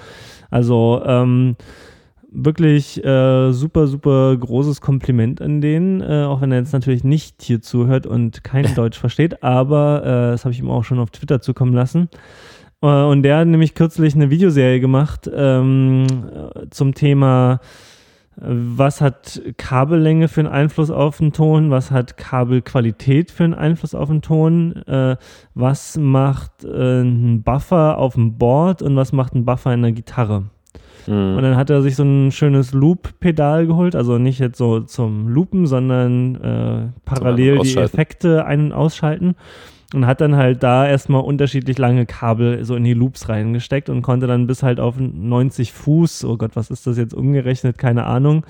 Also 0.49 1.01
ähm, 1.05 1.55
wirklich 2.35 3.03
äh, 3.03 3.51
super, 3.51 3.87
super 3.87 4.35
großes 4.35 4.81
Kompliment 4.81 5.41
an 5.41 5.61
den, 5.61 6.01
äh, 6.01 6.23
auch 6.23 6.41
wenn 6.41 6.51
er 6.51 6.59
jetzt 6.59 6.73
natürlich 6.73 7.03
nicht 7.03 7.41
hier 7.41 7.61
zuhört 7.61 8.05
und 8.05 8.43
kein 8.43 8.65
Deutsch 8.75 8.99
versteht, 8.99 9.43
aber 9.43 10.01
äh, 10.03 10.31
das 10.31 10.45
habe 10.45 10.53
ich 10.53 10.59
ihm 10.59 10.69
auch 10.69 10.83
schon 10.83 10.99
auf 10.99 11.11
Twitter 11.11 11.41
zukommen 11.41 11.73
lassen. 11.73 12.09
Äh, 12.81 12.87
und 12.87 13.23
der 13.23 13.37
hat 13.37 13.47
nämlich 13.47 13.73
kürzlich 13.73 14.15
eine 14.15 14.29
Videoserie 14.29 14.79
gemacht 14.79 15.29
ähm, 15.33 16.05
zum 16.71 16.93
Thema, 16.93 17.61
was 18.37 18.99
hat 18.99 19.41
Kabellänge 19.57 20.27
für 20.27 20.41
einen 20.41 20.49
Einfluss 20.49 20.91
auf 20.91 21.19
den 21.19 21.31
Ton, 21.31 21.71
was 21.71 21.91
hat 21.91 22.17
Kabelqualität 22.17 23.31
für 23.31 23.45
einen 23.45 23.53
Einfluss 23.53 23.95
auf 23.95 24.09
den 24.09 24.21
Ton, 24.21 24.75
äh, 24.87 25.15
was 25.53 25.97
macht 25.97 26.65
äh, 26.65 27.01
ein 27.01 27.43
Buffer 27.43 27.97
auf 27.97 28.15
dem 28.15 28.37
Board 28.37 28.81
und 28.81 28.95
was 28.95 29.13
macht 29.13 29.35
ein 29.35 29.45
Buffer 29.45 29.73
in 29.73 29.83
der 29.83 29.93
Gitarre. 29.93 30.43
Mhm. 31.07 31.37
Und 31.37 31.43
dann 31.43 31.55
hat 31.55 31.69
er 31.69 31.81
sich 31.81 31.95
so 31.95 32.03
ein 32.03 32.31
schönes 32.31 32.73
Loop-Pedal 32.73 33.67
geholt, 33.67 33.95
also 33.95 34.17
nicht 34.17 34.39
jetzt 34.39 34.57
so 34.57 34.81
zum 34.81 35.29
Loopen, 35.29 35.65
sondern 35.65 36.35
äh, 36.35 36.87
parallel 37.05 37.59
die 37.59 37.77
Effekte 37.77 38.45
ein- 38.45 38.65
und 38.65 38.73
ausschalten 38.73 39.35
und 39.93 40.05
hat 40.05 40.21
dann 40.21 40.35
halt 40.35 40.63
da 40.63 40.87
erstmal 40.87 41.21
unterschiedlich 41.21 41.77
lange 41.77 42.05
Kabel 42.05 42.63
so 42.65 42.75
in 42.75 42.83
die 42.83 42.93
Loops 42.93 43.29
reingesteckt 43.29 43.89
und 43.89 44.01
konnte 44.01 44.27
dann 44.27 44.47
bis 44.47 44.63
halt 44.63 44.79
auf 44.79 44.95
90 44.97 45.71
Fuß, 45.71 46.25
oh 46.25 46.37
Gott, 46.37 46.51
was 46.55 46.69
ist 46.69 46.87
das 46.87 46.97
jetzt 46.97 47.13
umgerechnet, 47.13 47.77
keine 47.77 48.05
Ahnung, 48.05 48.45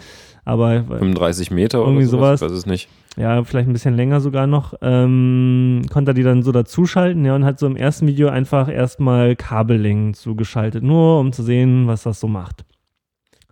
aber 0.45 0.83
35 0.83 1.51
Meter 1.51 1.79
irgendwie 1.79 2.03
oder 2.03 2.09
sowas, 2.09 2.39
sowas, 2.39 2.51
weiß 2.51 2.57
es 2.57 2.65
nicht. 2.65 2.89
Ja, 3.17 3.43
vielleicht 3.43 3.69
ein 3.69 3.73
bisschen 3.73 3.95
länger 3.95 4.19
sogar 4.19 4.45
noch, 4.45 4.73
ähm, 4.81 5.83
konnte 5.91 6.11
er 6.11 6.15
die 6.15 6.23
dann 6.23 6.43
so 6.43 6.51
dazuschalten, 6.51 7.23
ja, 7.25 7.35
und 7.35 7.45
hat 7.45 7.59
so 7.59 7.65
im 7.65 7.77
ersten 7.77 8.07
Video 8.07 8.27
einfach 8.29 8.69
erstmal 8.69 9.35
Kabellängen 9.35 10.13
zugeschaltet, 10.13 10.83
nur 10.83 11.19
um 11.19 11.31
zu 11.31 11.43
sehen, 11.43 11.87
was 11.87 12.03
das 12.03 12.19
so 12.19 12.27
macht. 12.27 12.65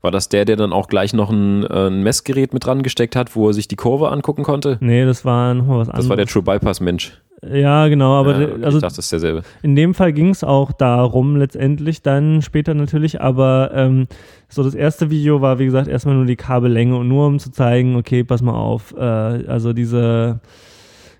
War 0.02 0.12
das 0.12 0.28
der, 0.28 0.44
der 0.44 0.58
dann 0.58 0.74
auch 0.74 0.88
gleich 0.88 1.14
noch 1.14 1.32
ein, 1.32 1.64
äh, 1.64 1.88
ein 1.88 2.04
Messgerät 2.04 2.54
mit 2.54 2.66
dran 2.66 2.84
gesteckt 2.84 3.16
hat, 3.16 3.38
wo 3.38 3.48
er 3.48 3.54
sich 3.54 3.70
die 3.70 3.78
Kurve 3.78 4.12
angucken 4.12 4.44
konnte? 4.44 4.78
Nee, 4.82 5.06
das 5.06 5.24
war 5.24 5.54
nochmal 5.54 5.80
was 5.80 5.88
anderes. 5.88 6.06
Das 6.06 6.10
war 6.10 6.18
der 6.18 6.26
True 6.26 6.44
Bypass 6.44 6.82
Mensch. 6.82 7.22
Ja, 7.52 7.88
genau, 7.88 8.14
aber 8.14 8.40
ja, 8.40 8.48
okay, 8.48 8.64
also 8.64 8.78
ich 8.78 8.82
dachte, 8.82 8.96
das 8.96 9.06
ist 9.06 9.12
derselbe. 9.12 9.44
in 9.62 9.76
dem 9.76 9.94
Fall 9.94 10.14
ging 10.14 10.30
es 10.30 10.44
auch 10.44 10.72
darum, 10.72 11.36
letztendlich 11.36 12.02
dann 12.02 12.42
später 12.42 12.74
natürlich, 12.74 13.22
aber 13.22 13.72
ähm, 13.74 14.08
so 14.48 14.64
das 14.64 14.76
erste 14.76 15.10
Video 15.10 15.42
war, 15.42 15.60
wie 15.60 15.66
gesagt, 15.66 15.88
erstmal 15.88 16.16
nur 16.16 16.26
die 16.26 16.36
Kabellänge 16.36 16.96
und 16.96 17.08
nur 17.08 17.28
um 17.28 17.40
zu 17.40 17.52
zeigen, 17.52 17.96
okay, 17.96 18.24
pass 18.24 18.42
mal 18.42 18.56
auf, 18.56 18.94
äh, 18.96 19.02
also 19.02 19.74
diese 19.74 20.40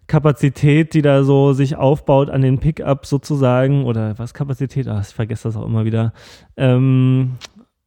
Kapazität, 0.08 0.94
die 0.94 1.02
da 1.02 1.24
so 1.24 1.54
sich 1.54 1.76
aufbaut 1.76 2.30
an 2.30 2.42
den 2.42 2.60
Pickup 2.60 3.06
sozusagen, 3.06 3.86
oder 3.86 4.18
was 4.18 4.34
Kapazität, 4.34 4.88
ach, 4.88 5.06
ich 5.08 5.14
vergesse 5.14 5.48
das 5.48 5.58
auch 5.58 5.66
immer 5.66 5.86
wieder, 5.86 6.14
ähm, 6.58 7.34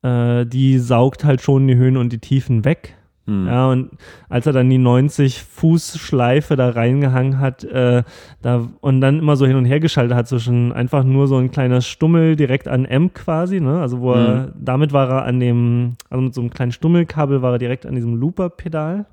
äh, 0.03 0.45
die 0.45 0.78
saugt 0.78 1.24
halt 1.24 1.41
schon 1.41 1.66
die 1.68 1.76
Höhen 1.76 1.97
und 1.97 2.12
die 2.12 2.18
Tiefen 2.18 2.64
weg. 2.64 2.97
Hm. 3.27 3.47
Ja, 3.47 3.68
und 3.70 3.91
als 4.29 4.47
er 4.47 4.53
dann 4.53 4.70
die 4.70 4.79
90 4.79 5.43
Fuß 5.43 5.99
Schleife 5.99 6.55
da 6.55 6.70
reingehangen 6.70 7.41
hat, 7.41 7.64
äh, 7.64 8.05
da 8.41 8.68
und 8.81 9.01
dann 9.01 9.18
immer 9.18 9.37
so 9.37 9.47
hin 9.47 9.57
und 9.57 9.64
her 9.64 9.81
geschaltet 9.81 10.16
hat 10.16 10.29
zwischen 10.29 10.72
einfach 10.72 11.03
nur 11.03 11.27
so 11.27 11.37
ein 11.37 11.51
kleiner 11.51 11.81
Stummel 11.81 12.37
direkt 12.37 12.68
an 12.68 12.85
M 12.85 13.12
quasi, 13.12 13.61
ne? 13.61 13.81
Also 13.81 14.01
wo 14.01 14.14
hm. 14.14 14.20
er, 14.20 14.53
damit 14.55 14.93
war 14.93 15.09
er 15.09 15.24
an 15.24 15.41
dem, 15.41 15.97
also 16.09 16.22
mit 16.22 16.35
so 16.35 16.41
einem 16.41 16.51
kleinen 16.51 16.72
Stummelkabel 16.72 17.43
war 17.43 17.53
er 17.53 17.59
direkt 17.59 17.85
an 17.85 17.97
diesem 17.97 18.14
Looper-Pedal 18.14 19.07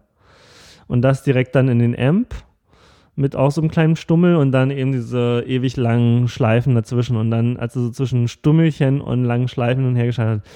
und 0.87 1.01
das 1.01 1.23
direkt 1.23 1.55
dann 1.55 1.67
in 1.67 1.79
den 1.79 1.97
Amp 1.97 2.35
mit 3.15 3.35
auch 3.35 3.51
so 3.51 3.61
einem 3.61 3.69
kleinen 3.69 3.95
Stummel 3.95 4.35
und 4.35 4.51
dann 4.51 4.71
eben 4.71 4.91
diese 4.91 5.43
ewig 5.47 5.77
langen 5.77 6.27
Schleifen 6.27 6.75
dazwischen 6.75 7.15
und 7.15 7.29
dann, 7.31 7.57
als 7.57 7.75
er 7.75 7.83
so 7.83 7.89
zwischen 7.91 8.27
Stummelchen 8.27 9.01
und 9.01 9.23
langen 9.23 9.47
Schleifen 9.47 9.83
hin 9.83 9.91
und 9.91 9.95
her 9.95 10.07
geschaltet 10.07 10.43
hat, 10.43 10.51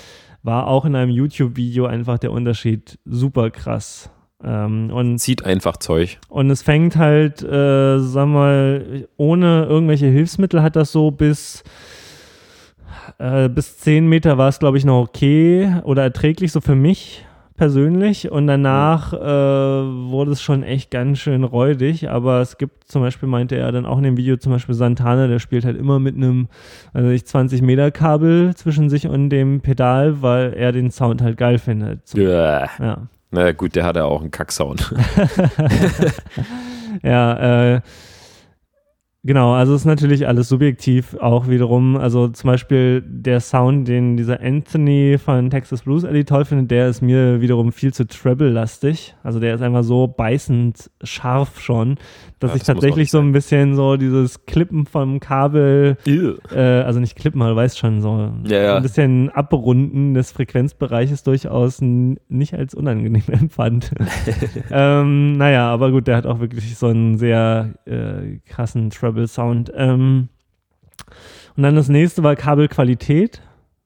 war 0.48 0.68
auch 0.68 0.86
in 0.86 0.96
einem 0.96 1.12
YouTube-Video 1.12 1.86
einfach 1.86 2.18
der 2.18 2.32
Unterschied 2.32 2.98
super 3.06 3.52
krass. 3.52 4.10
Ähm, 4.42 4.90
und 4.92 5.20
Zieht 5.20 5.46
einfach 5.46 5.76
Zeug. 5.78 6.20
Und 6.30 6.50
es 6.50 6.62
fängt 6.62 6.96
halt, 6.96 7.44
äh, 7.44 8.00
sag 8.00 8.28
mal, 8.28 9.08
ohne 9.18 9.66
irgendwelche 9.66 10.08
Hilfsmittel 10.08 10.64
hat 10.64 10.78
das 10.78 10.94
so 10.94 11.12
bis, 11.12 11.66
äh, 13.20 13.50
bis 13.50 13.78
10 13.80 14.08
Meter 14.08 14.38
war 14.38 14.48
es, 14.48 14.60
glaube 14.60 14.78
ich, 14.78 14.86
noch 14.86 15.02
okay 15.02 15.82
oder 15.84 16.04
erträglich, 16.04 16.54
so 16.54 16.62
für 16.62 16.76
mich 16.76 17.26
persönlich 17.58 18.32
und 18.32 18.48
danach 18.48 19.14
äh, 19.14 19.18
wurde 19.18 20.32
es 20.32 20.42
schon 20.42 20.64
echt 20.64 20.92
ganz 20.92 21.20
schön 21.20 21.44
räudig, 21.44 22.10
aber 22.10 22.40
es 22.40 22.58
gibt 22.58 22.86
zum 22.86 23.02
Beispiel, 23.02 23.28
meinte 23.28 23.58
er 23.58 23.72
dann 23.72 23.86
auch 23.86 23.98
in 23.98 24.04
dem 24.04 24.18
Video, 24.18 24.38
zum 24.38 24.54
Beispiel 24.54 24.76
Santana, 24.76 25.28
der 25.28 25.40
spielt 25.40 25.66
halt 25.66 25.78
immer 25.78 26.00
mit 26.00 26.16
einem, 26.16 26.48
also 26.94 27.10
ich 27.10 27.26
20 27.26 27.62
Meter 27.62 27.92
Kabel 27.92 28.56
zwischen 28.56 28.90
sich 28.90 29.08
und 29.08 29.30
dem 29.30 29.62
Pedal, 29.62 30.22
weil 30.22 30.54
er 30.54 30.72
den 30.72 30.92
Sound 30.92 31.22
halt 31.22 31.38
geil 31.38 31.58
findet. 31.58 32.08
Zum, 32.08 32.22
ja. 32.22 32.70
ja. 32.80 33.08
Na 33.32 33.52
gut, 33.52 33.76
der 33.76 33.84
hat 33.84 33.98
ja 33.98 34.06
auch 34.06 34.22
einen 34.22 34.32
Kacksound. 34.32 34.94
ja, 37.04 37.76
äh, 37.76 37.82
Genau, 39.28 39.52
also 39.52 39.76
ist 39.76 39.84
natürlich 39.84 40.26
alles 40.26 40.48
subjektiv 40.48 41.18
auch 41.20 41.50
wiederum. 41.50 41.98
Also 41.98 42.30
zum 42.30 42.48
Beispiel 42.50 43.04
der 43.06 43.42
Sound, 43.42 43.86
den 43.86 44.16
dieser 44.16 44.40
Anthony 44.40 45.18
von 45.18 45.50
Texas 45.50 45.82
Blues 45.82 46.06
Eddie 46.06 46.24
toll 46.24 46.46
findet, 46.46 46.72
der 46.72 46.88
ist 46.88 47.02
mir 47.02 47.42
wiederum 47.42 47.74
viel 47.74 47.94
zu 47.94 48.08
treble-lastig. 48.08 49.16
Also 49.24 49.42
der 49.42 49.56
ist 49.56 49.62
einfach 49.62 49.84
so 49.84 50.08
beißend 50.08 50.90
scharf 51.04 51.60
schon, 51.60 51.98
dass 52.40 52.52
ja, 52.52 52.56
ich 52.56 52.64
das 52.64 52.68
tatsächlich 52.68 53.10
so 53.10 53.20
ein 53.20 53.32
bisschen 53.32 53.76
so 53.76 53.98
dieses 53.98 54.46
Klippen 54.46 54.86
vom 54.86 55.20
Kabel, 55.20 55.98
äh, 56.06 56.60
also 56.60 57.00
nicht 57.00 57.16
Klippen, 57.16 57.42
aber 57.42 57.52
du 57.52 57.56
weißt 57.56 57.80
schon, 57.80 58.02
so 58.02 58.32
ja, 58.46 58.62
ja. 58.62 58.76
ein 58.76 58.84
bisschen 58.84 59.30
Abrunden 59.30 60.14
des 60.14 60.32
Frequenzbereiches 60.32 61.24
durchaus 61.24 61.80
nicht 61.82 62.54
als 62.54 62.76
unangenehm 62.76 63.24
empfand. 63.32 63.92
ähm, 64.72 65.38
naja, 65.38 65.70
aber 65.70 65.92
gut, 65.92 66.08
der 66.08 66.18
hat 66.18 66.28
auch 66.28 66.40
wirklich 66.40 66.78
so 66.78 66.88
einen 66.88 67.18
sehr 67.18 67.74
äh, 67.86 68.38
krassen 68.46 68.92
Treble 68.92 69.28
Sound. 69.28 69.72
Ähm, 69.76 70.30
und 71.56 71.64
dann 71.64 71.76
das 71.76 71.90
nächste 71.90 72.22
war 72.22 72.36
Kabelqualität. 72.36 73.42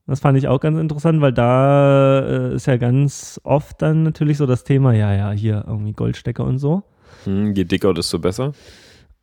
Das 0.08 0.20
fand 0.20 0.38
ich 0.38 0.50
auch 0.50 0.60
ganz 0.60 0.78
interessant, 0.78 1.22
weil 1.22 1.32
da 1.32 2.20
äh, 2.20 2.56
ist 2.56 2.68
ja 2.68 2.76
ganz 2.76 3.40
oft 3.46 3.82
dann 3.82 4.04
natürlich 4.04 4.38
so 4.38 4.46
das 4.46 4.66
Thema, 4.66 4.94
ja, 4.94 5.14
ja, 5.14 5.32
hier 5.32 5.64
irgendwie 5.66 5.94
Goldstecker 5.94 6.44
und 6.44 6.58
so. 6.58 6.84
Hm, 7.26 7.54
je 7.54 7.66
dicker, 7.66 7.94
desto 7.94 8.20
besser. 8.20 8.54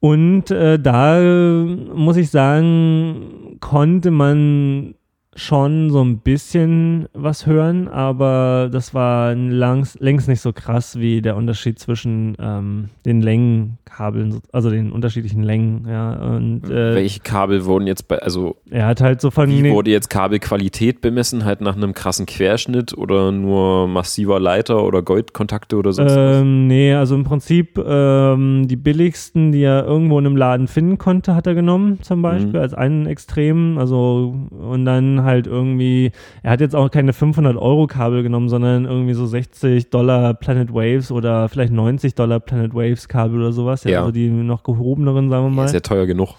Und 0.01 0.51
äh, 0.51 0.79
da 0.79 1.21
muss 1.21 2.17
ich 2.17 2.31
sagen, 2.31 3.57
konnte 3.61 4.11
man 4.11 4.95
schon 5.39 5.91
so 5.91 6.03
ein 6.03 6.19
bisschen 6.19 7.07
was 7.15 7.47
hören, 7.47 7.89
aber 7.89 8.69
das 8.73 8.93
war 8.93 9.35
langs, 9.35 9.99
längst 10.01 10.29
nicht 10.29 10.41
so 10.41 10.53
krass 10.53 10.99
wie 10.99 11.23
der 11.23 11.37
Unterschied 11.37 11.79
zwischen 11.79 12.37
ähm, 12.41 12.89
den 13.07 13.23
Längenkabeln, 13.23 14.41
also 14.53 14.69
den 14.71 14.91
unterschiedlichen 14.91 15.43
Längen. 15.43 15.87
Ja, 15.89 16.15
und, 16.15 16.65
äh, 16.65 16.95
Welche 16.95 17.21
Kabel 17.21 17.65
wurden 17.65 17.87
jetzt 17.87 18.09
bei, 18.09 18.19
also 18.19 18.57
er 18.69 18.87
hat 18.87 19.01
halt 19.01 19.21
so 19.21 19.31
von 19.31 19.49
wie 19.49 19.71
wurde 19.71 19.91
jetzt 19.91 20.11
Kabelqualität 20.11 21.01
bemessen, 21.01 21.45
halt 21.45 21.61
nach 21.61 21.77
einem 21.77 21.95
krassen 21.95 22.27
Querschnitt 22.27 22.97
oder 22.97 23.31
nur 23.31 23.87
massiver 23.87 24.41
Leiter 24.41 24.83
oder 24.85 25.03
Goldkontakte 25.03 25.77
oder 25.77 25.93
so? 25.93 26.03
Ähm, 26.03 26.67
nee, 26.67 26.93
also 26.95 27.15
im 27.15 27.25
Prinzip 27.25 27.79
ähm, 27.79 28.67
die 28.67 28.77
billigsten, 28.77 29.53
die 29.53 29.63
er 29.63 29.85
irgendwo 29.85 30.19
in 30.19 30.27
einem 30.27 30.37
Laden 30.37 30.67
finden 30.67 30.99
konnte, 30.99 31.37
hat 31.37 31.47
er 31.47 31.55
genommen, 31.55 32.01
zum 32.03 32.23
Beispiel, 32.23 32.49
mhm. 32.49 32.57
als 32.57 32.75
einen 32.75 33.07
Extrem. 33.07 33.79
Also 33.79 34.35
und 34.51 34.85
dann 34.85 35.28
halt 35.29 35.47
irgendwie, 35.47 36.11
er 36.43 36.51
hat 36.51 36.61
jetzt 36.61 36.75
auch 36.75 36.91
keine 36.91 37.13
500 37.13 37.57
Euro 37.57 37.87
Kabel 37.87 38.25
genommen, 38.25 38.49
sondern 38.49 38.85
irgendwie 38.85 39.15
so 39.15 39.27
60 39.27 39.91
Dollar 39.91 40.35
Planet 40.35 40.75
Waves 40.75 41.13
oder 41.13 41.49
vielleicht 41.49 41.73
90 41.73 42.17
Dollar 42.17 42.41
Planet 42.41 42.75
Waves 42.75 43.07
Kabel 43.07 43.39
oder 43.39 43.53
sowas. 43.53 43.85
Ja. 43.85 44.01
Also 44.01 44.11
die 44.11 44.29
noch 44.29 44.65
gehobeneren, 44.65 45.31
sagen 45.31 45.45
wir 45.45 45.51
mal. 45.51 45.67
Ist 45.67 45.75
ja 45.75 45.81
teuer 45.81 46.07
genug. 46.07 46.35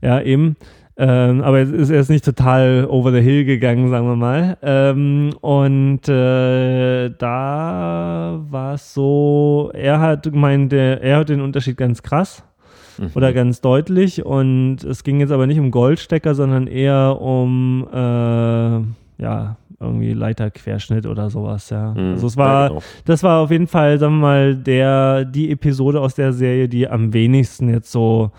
Ja, 0.00 0.20
eben. 0.20 0.56
Ähm, 0.96 1.42
aber 1.42 1.58
es 1.58 1.70
ist 1.70 1.90
erst 1.90 2.08
nicht 2.08 2.24
total 2.24 2.86
over 2.88 3.10
the 3.10 3.20
hill 3.20 3.44
gegangen, 3.44 3.90
sagen 3.90 4.06
wir 4.06 4.14
mal. 4.14 4.56
Ähm, 4.62 5.30
und 5.40 6.08
äh, 6.08 7.10
da 7.18 8.40
war 8.48 8.74
es 8.74 8.94
so, 8.94 9.72
er 9.74 9.98
hat 9.98 10.24
gemeint, 10.24 10.72
er 10.72 11.16
hat 11.16 11.30
den 11.30 11.40
Unterschied 11.40 11.76
ganz 11.76 12.02
krass 12.02 12.44
mhm. 12.98 13.10
oder 13.14 13.32
ganz 13.32 13.60
deutlich. 13.60 14.24
Und 14.24 14.84
es 14.84 15.04
ging 15.04 15.20
jetzt 15.20 15.32
aber 15.32 15.46
nicht 15.46 15.58
um 15.58 15.70
Goldstecker, 15.70 16.34
sondern 16.34 16.66
eher 16.66 17.20
um 17.20 17.86
äh, 17.92 19.22
ja, 19.22 19.56
irgendwie 19.80 20.12
Leiterquerschnitt 20.12 21.06
oder 21.06 21.30
sowas, 21.30 21.70
ja. 21.70 21.92
Mhm, 21.92 22.12
also 22.12 22.26
es 22.26 22.36
war, 22.36 22.62
ja, 22.62 22.68
genau. 22.68 22.82
das 23.04 23.22
war 23.22 23.40
auf 23.40 23.50
jeden 23.50 23.66
Fall, 23.66 23.98
sagen 23.98 24.14
wir 24.16 24.20
mal, 24.20 24.56
der, 24.56 25.24
die 25.24 25.50
Episode 25.50 26.00
aus 26.00 26.14
der 26.14 26.32
Serie, 26.32 26.68
die 26.68 26.88
am 26.88 27.12
wenigsten 27.12 27.68
jetzt 27.68 27.92
so 27.92 28.32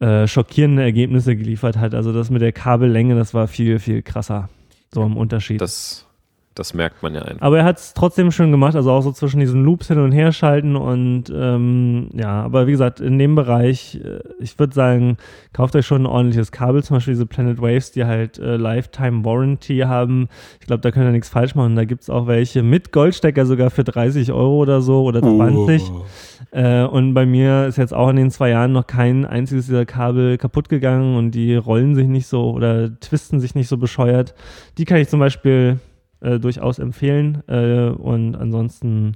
äh, 0.00 0.26
schockierende 0.26 0.82
Ergebnisse 0.82 1.36
geliefert 1.36 1.76
hat. 1.76 1.94
Also 1.94 2.12
das 2.12 2.30
mit 2.30 2.42
der 2.42 2.52
Kabellänge, 2.52 3.14
das 3.14 3.34
war 3.34 3.48
viel, 3.48 3.78
viel 3.78 4.02
krasser. 4.02 4.48
So 4.92 5.02
im 5.04 5.16
Unterschied. 5.16 5.60
Das 5.60 6.06
Das 6.54 6.74
merkt 6.74 7.00
man 7.00 7.14
ja 7.14 7.22
einfach. 7.22 7.42
Aber 7.42 7.58
er 7.58 7.64
hat 7.64 7.78
es 7.78 7.94
trotzdem 7.94 8.32
schön 8.32 8.50
gemacht, 8.50 8.74
also 8.74 8.90
auch 8.90 9.02
so 9.02 9.12
zwischen 9.12 9.38
diesen 9.38 9.64
Loops 9.64 9.86
hin 9.86 9.98
und 9.98 10.10
her 10.10 10.32
schalten 10.32 10.74
und 10.74 11.32
ähm, 11.32 12.08
ja, 12.12 12.42
aber 12.42 12.66
wie 12.66 12.72
gesagt, 12.72 12.98
in 13.00 13.20
dem 13.20 13.36
Bereich, 13.36 14.00
äh, 14.04 14.18
ich 14.40 14.58
würde 14.58 14.74
sagen, 14.74 15.16
kauft 15.52 15.76
euch 15.76 15.86
schon 15.86 16.02
ein 16.02 16.06
ordentliches 16.06 16.50
Kabel, 16.50 16.82
zum 16.82 16.96
Beispiel 16.96 17.14
diese 17.14 17.26
Planet 17.26 17.62
Waves, 17.62 17.92
die 17.92 18.04
halt 18.04 18.40
äh, 18.40 18.56
Lifetime 18.56 19.24
Warranty 19.24 19.78
haben. 19.78 20.28
Ich 20.60 20.66
glaube, 20.66 20.80
da 20.80 20.90
könnt 20.90 21.06
ihr 21.06 21.12
nichts 21.12 21.28
falsch 21.28 21.54
machen. 21.54 21.76
Da 21.76 21.84
gibt 21.84 22.02
es 22.02 22.10
auch 22.10 22.26
welche 22.26 22.64
mit 22.64 22.90
Goldstecker 22.90 23.46
sogar 23.46 23.70
für 23.70 23.84
30 23.84 24.32
Euro 24.32 24.56
oder 24.56 24.80
so 24.80 25.04
oder 25.04 25.22
20. 25.22 25.82
Oh. 25.88 26.04
Äh, 26.50 26.82
und 26.82 27.14
bei 27.14 27.26
mir 27.26 27.66
ist 27.66 27.78
jetzt 27.78 27.94
auch 27.94 28.08
in 28.08 28.16
den 28.16 28.30
zwei 28.32 28.50
Jahren 28.50 28.72
noch 28.72 28.88
kein 28.88 29.24
einziges 29.24 29.66
dieser 29.66 29.86
Kabel 29.86 30.36
kaputt 30.36 30.68
gegangen 30.68 31.16
und 31.16 31.30
die 31.30 31.54
rollen 31.54 31.94
sich 31.94 32.08
nicht 32.08 32.26
so 32.26 32.50
oder 32.50 32.98
twisten 32.98 33.38
sich 33.38 33.54
nicht 33.54 33.68
so 33.68 33.76
bescheuert. 33.76 34.34
Die 34.78 34.84
kann 34.84 34.98
ich 34.98 35.08
zum 35.08 35.20
Beispiel 35.20 35.78
äh, 36.20 36.38
durchaus 36.38 36.78
empfehlen. 36.78 37.42
Äh, 37.48 37.88
und 37.88 38.36
ansonsten, 38.36 39.14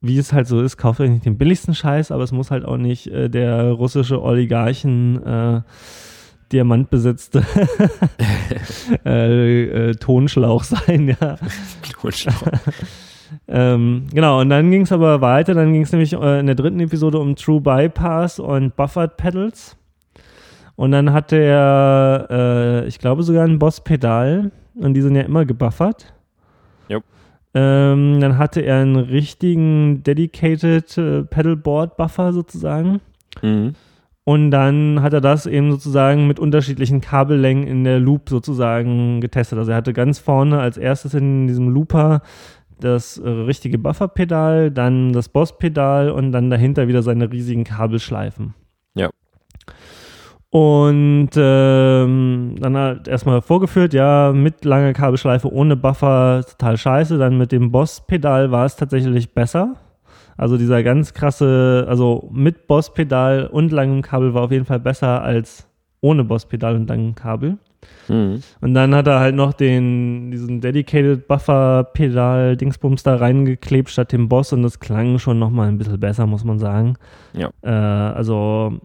wie 0.00 0.18
es 0.18 0.32
halt 0.32 0.46
so 0.46 0.60
ist, 0.60 0.76
kauft 0.76 1.00
euch 1.00 1.10
nicht 1.10 1.26
den 1.26 1.38
billigsten 1.38 1.74
Scheiß, 1.74 2.10
aber 2.10 2.24
es 2.24 2.32
muss 2.32 2.50
halt 2.50 2.64
auch 2.64 2.76
nicht 2.76 3.06
äh, 3.08 3.28
der 3.28 3.72
russische 3.72 4.22
Oligarchen 4.22 5.22
äh, 5.24 5.60
diamantbesetzte 6.52 7.42
äh, 9.06 9.90
äh, 9.90 9.94
Tonschlauch 9.94 10.64
sein, 10.64 11.16
ja. 11.20 11.36
Tonschlauch. 12.00 12.42
ähm, 13.48 14.06
genau, 14.12 14.40
und 14.40 14.50
dann 14.50 14.70
ging 14.70 14.82
es 14.82 14.92
aber 14.92 15.20
weiter. 15.20 15.54
Dann 15.54 15.72
ging 15.72 15.82
es 15.82 15.92
nämlich 15.92 16.12
äh, 16.12 16.40
in 16.40 16.46
der 16.46 16.54
dritten 16.54 16.80
Episode 16.80 17.18
um 17.18 17.34
True 17.36 17.60
Bypass 17.60 18.38
und 18.38 18.76
Buffered 18.76 19.16
Pedals. 19.16 19.76
Und 20.76 20.90
dann 20.90 21.12
hatte 21.12 21.36
er, 21.36 22.26
äh, 22.30 22.86
ich 22.88 22.98
glaube, 22.98 23.22
sogar 23.22 23.44
ein 23.44 23.58
Boss-Pedal 23.58 24.50
und 24.74 24.94
die 24.94 25.02
sind 25.02 25.16
ja 25.16 25.22
immer 25.22 25.44
gebuffert. 25.44 26.12
Yep. 26.90 27.02
Ähm, 27.54 28.20
dann 28.20 28.38
hatte 28.38 28.60
er 28.60 28.80
einen 28.80 28.96
richtigen 28.96 30.02
Dedicated 30.02 30.98
äh, 30.98 31.22
Pedalboard 31.22 31.96
Buffer 31.96 32.32
sozusagen. 32.32 33.00
Mhm. 33.42 33.74
Und 34.24 34.50
dann 34.50 35.02
hat 35.02 35.12
er 35.12 35.20
das 35.20 35.44
eben 35.46 35.70
sozusagen 35.70 36.26
mit 36.26 36.38
unterschiedlichen 36.38 37.02
Kabellängen 37.02 37.66
in 37.66 37.84
der 37.84 38.00
Loop 38.00 38.30
sozusagen 38.30 39.20
getestet. 39.20 39.58
Also 39.58 39.70
er 39.70 39.76
hatte 39.76 39.92
ganz 39.92 40.18
vorne 40.18 40.58
als 40.58 40.78
erstes 40.78 41.12
in 41.12 41.46
diesem 41.46 41.68
Looper 41.68 42.22
das 42.80 43.18
äh, 43.18 43.28
richtige 43.28 43.78
Bufferpedal, 43.78 44.70
dann 44.70 45.12
das 45.12 45.28
Boss-Pedal 45.28 46.10
und 46.10 46.32
dann 46.32 46.50
dahinter 46.50 46.88
wieder 46.88 47.02
seine 47.02 47.30
riesigen 47.30 47.64
Kabelschleifen. 47.64 48.54
Und 50.54 51.30
ähm, 51.34 52.54
dann 52.60 52.76
halt 52.76 53.08
erstmal 53.08 53.42
vorgeführt, 53.42 53.92
ja, 53.92 54.30
mit 54.32 54.64
langer 54.64 54.92
Kabelschleife 54.92 55.52
ohne 55.52 55.74
Buffer 55.74 56.44
total 56.48 56.76
scheiße. 56.76 57.18
Dann 57.18 57.36
mit 57.36 57.50
dem 57.50 57.72
Boss-Pedal 57.72 58.52
war 58.52 58.64
es 58.64 58.76
tatsächlich 58.76 59.34
besser. 59.34 59.74
Also 60.36 60.56
dieser 60.56 60.84
ganz 60.84 61.12
krasse, 61.12 61.86
also 61.88 62.30
mit 62.32 62.68
Boss-Pedal 62.68 63.48
und 63.48 63.72
langem 63.72 64.00
Kabel 64.02 64.32
war 64.32 64.42
auf 64.42 64.52
jeden 64.52 64.64
Fall 64.64 64.78
besser 64.78 65.22
als 65.22 65.66
ohne 66.00 66.22
Boss-Pedal 66.22 66.76
und 66.76 66.88
langem 66.88 67.16
Kabel. 67.16 67.58
Mhm. 68.06 68.40
Und 68.60 68.74
dann 68.74 68.94
hat 68.94 69.08
er 69.08 69.18
halt 69.18 69.34
noch 69.34 69.54
den, 69.54 70.30
diesen 70.30 70.60
Dedicated 70.60 71.26
Buffer-Pedal 71.26 72.56
Dingsbums 72.56 73.02
da 73.02 73.16
reingeklebt 73.16 73.90
statt 73.90 74.12
dem 74.12 74.28
Boss 74.28 74.52
und 74.52 74.62
das 74.62 74.78
klang 74.78 75.18
schon 75.18 75.40
nochmal 75.40 75.66
ein 75.66 75.78
bisschen 75.78 75.98
besser, 75.98 76.28
muss 76.28 76.44
man 76.44 76.60
sagen. 76.60 76.94
Ja. 77.32 77.50
Äh, 77.62 77.70
also 77.70 78.78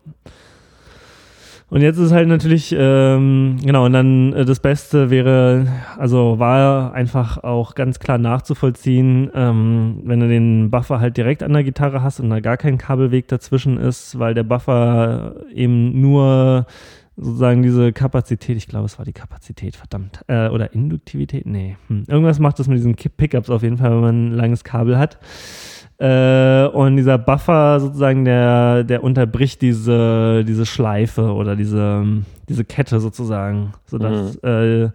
und 1.69 1.81
jetzt 1.81 1.97
ist 1.97 2.11
halt 2.11 2.27
natürlich, 2.27 2.75
ähm, 2.77 3.57
genau, 3.63 3.85
und 3.85 3.93
dann 3.93 4.33
äh, 4.33 4.45
das 4.45 4.59
Beste 4.59 5.09
wäre, 5.09 5.67
also 5.97 6.39
war 6.39 6.93
einfach 6.93 7.43
auch 7.43 7.75
ganz 7.75 7.99
klar 7.99 8.17
nachzuvollziehen, 8.17 9.29
ähm, 9.33 10.01
wenn 10.03 10.19
du 10.19 10.27
den 10.27 10.71
Buffer 10.71 10.99
halt 10.99 11.17
direkt 11.17 11.43
an 11.43 11.53
der 11.53 11.63
Gitarre 11.63 12.01
hast 12.01 12.19
und 12.19 12.29
da 12.29 12.39
gar 12.39 12.57
kein 12.57 12.77
Kabelweg 12.77 13.27
dazwischen 13.27 13.77
ist, 13.77 14.17
weil 14.17 14.33
der 14.33 14.43
Buffer 14.43 15.35
eben 15.53 16.01
nur 16.01 16.65
sozusagen 17.15 17.61
diese 17.61 17.91
Kapazität, 17.91 18.57
ich 18.57 18.67
glaube, 18.67 18.85
es 18.85 18.97
war 18.97 19.05
die 19.05 19.13
Kapazität, 19.13 19.75
verdammt, 19.75 20.23
äh, 20.27 20.47
oder 20.49 20.73
Induktivität, 20.73 21.45
nee, 21.45 21.77
hm. 21.87 22.05
irgendwas 22.07 22.39
macht 22.39 22.59
das 22.59 22.67
mit 22.67 22.77
diesen 22.77 22.95
Pickups 22.95 23.49
auf 23.49 23.61
jeden 23.61 23.77
Fall, 23.77 23.91
wenn 23.91 24.01
man 24.01 24.27
ein 24.29 24.33
langes 24.33 24.63
Kabel 24.63 24.97
hat. 24.97 25.19
Äh, 25.99 26.67
und 26.67 26.95
dieser 26.95 27.17
Buffer 27.17 27.79
sozusagen, 27.81 28.23
der, 28.23 28.85
der 28.85 29.03
unterbricht 29.03 29.61
diese, 29.61 30.45
diese 30.45 30.65
Schleife 30.65 31.33
oder 31.33 31.57
diese, 31.57 32.05
diese 32.47 32.63
Kette 32.63 33.01
sozusagen, 33.01 33.73
sodass 33.85 34.41
mhm. 34.41 34.49
äh, 34.49 34.89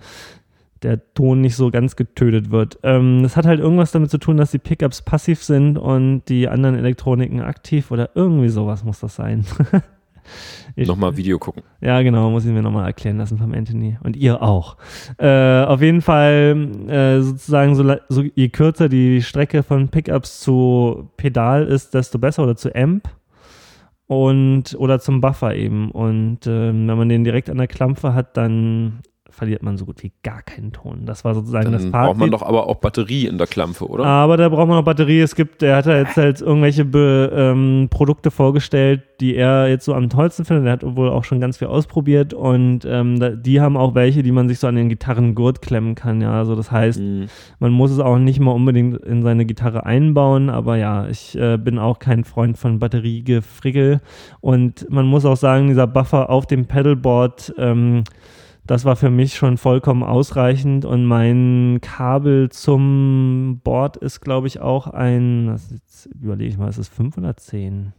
der 0.83 1.15
Ton 1.15 1.43
nicht 1.43 1.57
so 1.57 1.71
ganz 1.71 1.97
getötet 1.97 2.51
wird. 2.51 2.79
Ähm, 2.83 3.23
das 3.23 3.37
hat 3.37 3.45
halt 3.45 3.61
irgendwas 3.61 3.93
damit 3.93 4.11
zu 4.11 4.19
tun, 4.19 4.39
dass 4.39 4.51
die 4.51 4.59
Pickups 4.59 5.03
passiv 5.03 5.43
sind 5.43 5.77
und 5.77 6.23
die 6.29 6.49
anderen 6.49 6.75
Elektroniken 6.75 7.43
aktiv 7.43 7.91
oder 7.91 8.11
irgendwie 8.15 8.49
sowas 8.49 8.83
muss 8.83 9.01
das 9.01 9.15
sein. 9.15 9.45
nochmal 10.77 11.17
Video 11.17 11.39
gucken. 11.39 11.63
Ja, 11.81 12.03
genau, 12.03 12.31
muss 12.31 12.45
ich 12.45 12.53
mir 12.53 12.63
nochmal 12.63 12.87
erklären 12.87 13.19
lassen 13.19 13.39
vom 13.39 13.53
Anthony. 13.53 13.99
Und 14.03 14.17
ihr 14.17 14.43
auch. 14.43 14.77
Äh, 15.19 15.65
auf 15.65 15.81
jeden 15.81 16.03
Fall 16.03 16.69
äh, 16.89 17.21
sozusagen, 17.21 17.75
so, 17.75 17.97
so, 18.09 18.23
je 18.35 18.49
kürzer 18.49 18.89
die 18.89 19.23
Strecke 19.23 19.63
von 19.63 19.89
Pickups 19.89 20.41
zu 20.41 21.11
Pedal 21.17 21.67
ist, 21.67 21.95
desto 21.95 22.19
besser 22.19 22.43
oder 22.43 22.57
zu 22.57 22.75
Amp 22.75 23.09
und 24.07 24.77
oder 24.79 25.01
zum 25.01 25.21
Buffer 25.21 25.55
eben. 25.55 25.91
Und 25.91 26.47
äh, 26.47 26.69
wenn 26.69 26.87
man 26.87 27.09
den 27.09 27.25
direkt 27.25 27.51
an 27.51 27.59
der 27.59 27.69
Klampfe 27.69 28.15
hat, 28.15 28.37
dann 28.37 29.01
verliert 29.35 29.63
man 29.63 29.77
so 29.77 29.85
gut 29.85 30.03
wie 30.03 30.13
gar 30.23 30.43
keinen 30.43 30.73
Ton. 30.73 31.07
Das 31.07 31.25
war 31.25 31.35
sozusagen 31.35 31.65
Dann 31.65 31.73
das 31.73 31.83
Fazit. 31.83 31.93
braucht 31.93 32.19
man 32.19 32.31
doch 32.31 32.43
aber 32.43 32.69
auch 32.69 32.77
Batterie 32.77 33.27
in 33.27 33.37
der 33.37 33.47
Klampfe, 33.47 33.87
oder? 33.87 34.05
Aber 34.05 34.37
da 34.37 34.49
braucht 34.49 34.69
man 34.69 34.77
noch 34.79 34.85
Batterie. 34.85 35.21
Es 35.21 35.35
gibt, 35.35 35.63
er 35.63 35.77
hat 35.77 35.87
ja 35.87 35.99
jetzt 35.99 36.17
halt 36.17 36.41
irgendwelche 36.41 36.85
Be, 36.85 37.33
ähm, 37.35 37.89
Produkte 37.91 38.31
vorgestellt, 38.31 39.03
die 39.21 39.35
er 39.35 39.69
jetzt 39.69 39.85
so 39.85 39.95
am 39.95 40.09
tollsten 40.09 40.45
findet. 40.45 40.67
Er 40.67 40.73
hat 40.73 40.97
wohl 40.97 41.09
auch 41.09 41.25
schon 41.25 41.41
ganz 41.41 41.59
viel 41.59 41.69
ausprobiert 41.69 42.33
und 42.33 42.85
ähm, 42.85 43.43
die 43.43 43.61
haben 43.61 43.77
auch 43.77 43.95
welche, 43.95 44.23
die 44.23 44.33
man 44.33 44.49
sich 44.49 44.59
so 44.59 44.67
an 44.67 44.77
den 44.77 44.89
Gitarrengurt 44.89 45.63
klemmen 45.63 45.95
kann. 45.95 46.21
Ja, 46.21 46.39
also 46.39 46.55
das 46.55 46.71
heißt, 46.71 47.01
mhm. 47.01 47.27
man 47.59 47.73
muss 47.73 47.91
es 47.91 47.99
auch 47.99 48.19
nicht 48.19 48.39
mal 48.39 48.53
unbedingt 48.53 48.99
in 49.05 49.23
seine 49.23 49.45
Gitarre 49.45 49.85
einbauen. 49.85 50.49
Aber 50.49 50.77
ja, 50.77 51.09
ich 51.09 51.37
äh, 51.37 51.59
bin 51.59 51.79
auch 51.79 51.99
kein 51.99 52.25
Freund 52.25 52.57
von 52.57 52.79
Batteriegefrickel 52.79 54.01
und 54.41 54.89
man 54.91 55.07
muss 55.07 55.25
auch 55.25 55.37
sagen, 55.37 55.69
dieser 55.69 55.87
Buffer 55.87 56.31
auf 56.31 56.47
dem 56.47 56.67
Pedalboard 56.67 57.53
ähm, 57.59 58.05
das 58.67 58.85
war 58.85 58.97
für 58.97 59.11
mich 59.11 59.35
schon 59.35 59.59
vollkommen 59.59 60.03
ausreichend 60.03 60.85
und 60.85 61.05
mein 61.05 61.81
Kabel 61.83 62.49
zum 62.49 63.61
Board 63.63 63.97
ist, 63.99 64.21
glaube 64.21 64.47
ich, 64.47 64.61
auch 64.61 64.87
ein, 64.87 65.59
jetzt 65.71 66.07
überlege 66.07 66.51
ich 66.51 66.59
mal, 66.59 66.69
ist 66.69 66.79
es 66.79 66.89
510? 66.89 67.93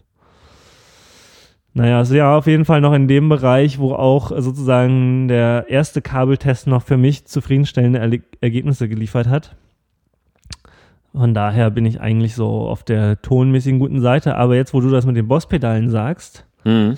Naja, 1.73 1.97
also 1.97 2.15
ja, 2.15 2.35
auf 2.35 2.47
jeden 2.47 2.65
Fall 2.65 2.81
noch 2.81 2.93
in 2.93 3.07
dem 3.07 3.29
Bereich, 3.29 3.79
wo 3.79 3.93
auch 3.93 4.31
sozusagen 4.35 5.27
der 5.27 5.65
erste 5.69 6.01
Kabeltest 6.01 6.67
noch 6.67 6.81
für 6.81 6.97
mich 6.97 7.25
zufriedenstellende 7.25 7.99
er 7.99 8.19
Ergebnisse 8.41 8.87
geliefert 8.87 9.27
hat. 9.27 9.55
Von 11.13 11.33
daher 11.33 11.69
bin 11.69 11.85
ich 11.85 11.99
eigentlich 11.99 12.33
so 12.33 12.47
auf 12.47 12.83
der 12.83 13.21
tonmäßigen 13.21 13.79
guten 13.79 14.01
Seite. 14.01 14.35
Aber 14.35 14.55
jetzt, 14.55 14.73
wo 14.73 14.79
du 14.79 14.89
das 14.89 15.05
mit 15.05 15.17
den 15.17 15.27
Bosspedalen 15.27 15.89
sagst, 15.89 16.45
mhm 16.63 16.95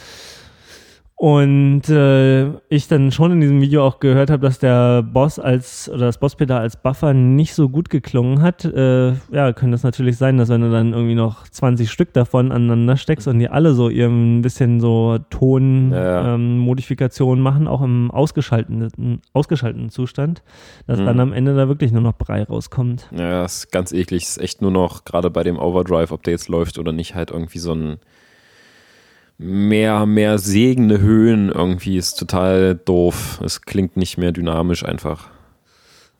und 1.20 1.90
äh, 1.90 2.46
ich 2.70 2.88
dann 2.88 3.12
schon 3.12 3.32
in 3.32 3.42
diesem 3.42 3.60
Video 3.60 3.84
auch 3.84 4.00
gehört 4.00 4.30
habe, 4.30 4.44
dass 4.44 4.60
der 4.60 5.02
Boss 5.02 5.40
als 5.40 5.90
oder 5.90 6.06
das 6.06 6.20
Bosspedal 6.20 6.62
als 6.62 6.78
Buffer 6.78 7.16
nicht 7.16 7.56
so 7.56 7.70
gut 7.70 7.90
geklungen 7.90 8.44
hat. 8.44 8.66
Äh, 8.66 9.14
ja, 9.32 9.52
könnte 9.54 9.74
es 9.74 9.82
natürlich 9.82 10.18
sein, 10.18 10.38
dass 10.38 10.50
wenn 10.50 10.62
du 10.62 10.70
dann 10.70 10.94
irgendwie 10.94 11.16
noch 11.16 11.48
20 11.48 11.90
Stück 11.90 12.14
davon 12.14 12.52
aneinander 12.52 12.98
steckst 12.98 13.28
und 13.28 13.40
die 13.40 13.50
alle 13.50 13.74
so 13.74 13.90
ihrem 13.90 14.44
bisschen 14.44 14.80
so 14.80 15.18
Tonmodifikationen 15.32 17.44
ja, 17.44 17.48
ja. 17.48 17.56
ähm, 17.56 17.58
machen, 17.66 17.68
auch 17.68 17.82
im 17.82 18.12
ausgeschalteten, 18.12 19.22
ausgeschalteten 19.34 19.90
Zustand, 19.90 20.44
dass 20.86 21.00
mhm. 21.00 21.06
dann 21.06 21.20
am 21.20 21.34
Ende 21.34 21.56
da 21.56 21.68
wirklich 21.68 21.92
nur 21.92 22.04
noch 22.04 22.14
Brei 22.14 22.44
rauskommt. 22.44 23.10
Ja, 23.10 23.42
das 23.42 23.58
ist 23.58 23.72
ganz 23.72 23.92
eklig. 23.92 24.22
Es 24.22 24.38
ist 24.38 24.44
echt 24.44 24.62
nur 24.62 24.70
noch, 24.70 25.04
gerade 25.04 25.32
bei 25.32 25.42
dem 25.42 25.58
Overdrive, 25.58 26.12
ob 26.12 26.22
der 26.22 26.34
jetzt 26.34 26.48
läuft 26.48 26.78
oder 26.78 26.92
nicht, 26.92 27.16
halt 27.16 27.32
irgendwie 27.32 27.58
so 27.58 27.74
ein 27.74 27.98
mehr, 29.38 30.06
mehr 30.06 30.40
segende 30.40 31.00
Höhen 31.00 31.50
irgendwie 31.50 31.98
ist 31.98 32.16
total 32.16 32.76
doof. 32.76 33.40
Es 33.44 33.62
klingt 33.62 33.98
nicht 33.98 34.18
mehr 34.18 34.32
dynamisch 34.32 34.84
einfach. 34.84 35.30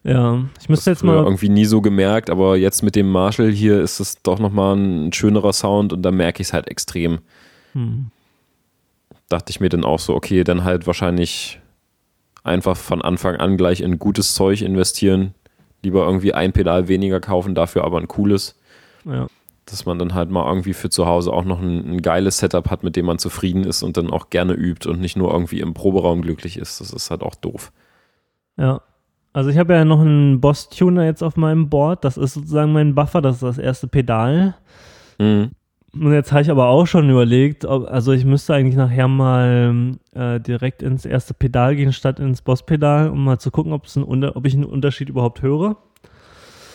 Ja, 0.04 0.46
ich 0.62 0.70
müsste 0.70 0.92
das 0.92 1.00
jetzt 1.00 1.04
mal. 1.04 1.18
irgendwie 1.18 1.50
nie 1.50 1.66
so 1.66 1.82
gemerkt, 1.82 2.30
aber 2.30 2.56
jetzt 2.56 2.82
mit 2.82 2.96
dem 2.96 3.10
Marshall 3.10 3.52
hier 3.52 3.82
ist 3.82 4.00
es 4.00 4.22
doch 4.22 4.40
nochmal 4.40 4.76
ein 4.76 5.12
schönerer 5.12 5.52
Sound 5.52 5.92
und 5.92 6.02
da 6.04 6.12
merke 6.12 6.42
ich 6.42 6.48
es 6.48 6.54
halt 6.54 6.68
extrem. 6.68 7.20
Hm. 7.74 8.08
Dachte 9.28 9.50
ich 9.50 9.60
mir 9.60 9.70
dann 9.70 9.84
auch 9.84 10.00
so, 10.00 10.16
okay, 10.16 10.46
dann 10.46 10.64
halt 10.64 10.88
wahrscheinlich 10.88 11.60
einfach 12.44 12.78
von 12.78 13.02
Anfang 13.02 13.36
an 13.36 13.58
gleich 13.58 13.82
in 13.82 14.00
gutes 14.00 14.34
Zeug 14.34 14.62
investieren. 14.62 15.34
Lieber 15.84 16.06
irgendwie 16.06 16.34
ein 16.34 16.54
Pedal 16.54 16.88
weniger 16.88 17.20
kaufen, 17.20 17.54
dafür 17.54 17.84
aber 17.84 18.00
ein 18.00 18.08
cooles. 18.08 18.56
Ja 19.04 19.28
dass 19.70 19.86
man 19.86 20.00
dann 20.00 20.14
halt 20.14 20.32
mal 20.32 20.48
irgendwie 20.48 20.74
für 20.74 20.90
zu 20.90 21.06
Hause 21.06 21.34
auch 21.34 21.44
noch 21.44 21.62
ein, 21.62 21.96
ein, 21.96 22.02
geiles 22.02 22.38
Setup 22.38 22.70
hat, 22.70 22.84
mit 22.84 22.96
dem 22.96 23.06
man 23.06 23.20
zufrieden 23.20 23.64
ist 23.64 23.84
und 23.84 23.98
dann 23.98 24.10
auch 24.10 24.30
gerne 24.30 24.54
übt 24.54 24.90
und 24.90 25.00
nicht 25.02 25.18
nur 25.18 25.32
irgendwie 25.32 25.60
im 25.60 25.74
Proberaum 25.74 26.22
glücklich 26.22 26.58
ist. 26.58 26.80
Das 26.80 26.92
ist 26.92 27.12
halt 27.12 27.22
auch 27.22 27.36
doof. 27.36 27.72
Ja. 28.58 28.82
Also 29.34 29.50
ich 29.50 29.58
habe 29.58 29.74
ja 29.74 29.86
noch 29.86 30.00
einen 30.00 30.42
Boss-Tuner 30.42 31.06
jetzt 31.06 31.22
auf 31.22 31.36
meinem 31.38 31.70
Board. 31.70 32.04
Das 32.04 32.18
ist 32.18 32.34
sozusagen 32.34 32.72
mein 32.72 32.96
Buffer, 32.96 33.22
das 33.22 33.36
ist 33.36 33.44
das 33.44 33.58
erste 33.58 33.88
Pedal. 33.88 34.56
Mhm. 35.20 35.52
Und 35.94 36.14
jetzt 36.14 36.32
habe 36.32 36.42
ich 36.42 36.50
aber 36.50 36.68
auch 36.68 36.86
schon 36.86 37.10
überlegt, 37.10 37.66
ob, 37.66 37.88
also 37.88 38.14
ich 38.14 38.24
müsste 38.26 38.54
eigentlich 38.54 38.76
nachher 38.76 39.08
mal 39.08 39.96
äh, 40.14 40.40
direkt 40.40 40.82
ins 40.82 41.06
erste 41.06 41.34
Pedal 41.34 41.76
gehen, 41.76 41.92
statt 41.94 42.20
ins 42.20 42.42
Boss-Pedal, 42.42 43.10
um 43.10 43.24
mal 43.24 43.40
zu 43.40 43.52
gucken, 43.52 43.74
ob, 43.74 43.86
es 43.86 43.96
ein, 43.96 44.04
Unter- 44.04 44.36
ob 44.36 44.46
ich 44.46 44.54
einen 44.54 44.64
Unterschied 44.66 45.10
überhaupt 45.10 45.42
höre. 45.42 45.78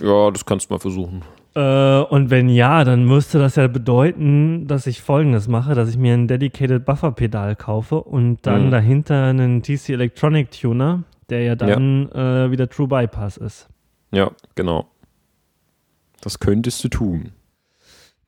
Ja, 0.00 0.30
das 0.30 0.44
kannst 0.44 0.70
du 0.70 0.74
mal 0.74 0.78
versuchen. 0.80 1.22
Äh, 1.54 2.00
und 2.04 2.30
wenn 2.30 2.48
ja, 2.48 2.82
dann 2.84 3.04
müsste 3.04 3.38
das 3.38 3.56
ja 3.56 3.66
bedeuten, 3.68 4.66
dass 4.66 4.86
ich 4.86 5.02
folgendes 5.02 5.48
mache, 5.48 5.74
dass 5.74 5.90
ich 5.90 5.98
mir 5.98 6.14
ein 6.14 6.26
Dedicated 6.28 6.84
Buffer-Pedal 6.84 7.56
kaufe 7.56 8.00
und 8.02 8.46
dann 8.46 8.66
Mhm. 8.66 8.70
dahinter 8.70 9.24
einen 9.24 9.62
TC 9.62 9.90
Electronic 9.90 10.50
Tuner, 10.50 11.02
der 11.28 11.42
ja 11.42 11.54
dann 11.54 12.10
Äh, 12.12 12.50
wieder 12.50 12.68
True 12.68 12.88
Bypass 12.88 13.36
ist. 13.36 13.68
Ja, 14.12 14.30
genau. 14.54 14.86
Das 16.22 16.38
könntest 16.38 16.82
du 16.84 16.88
tun. 16.88 17.32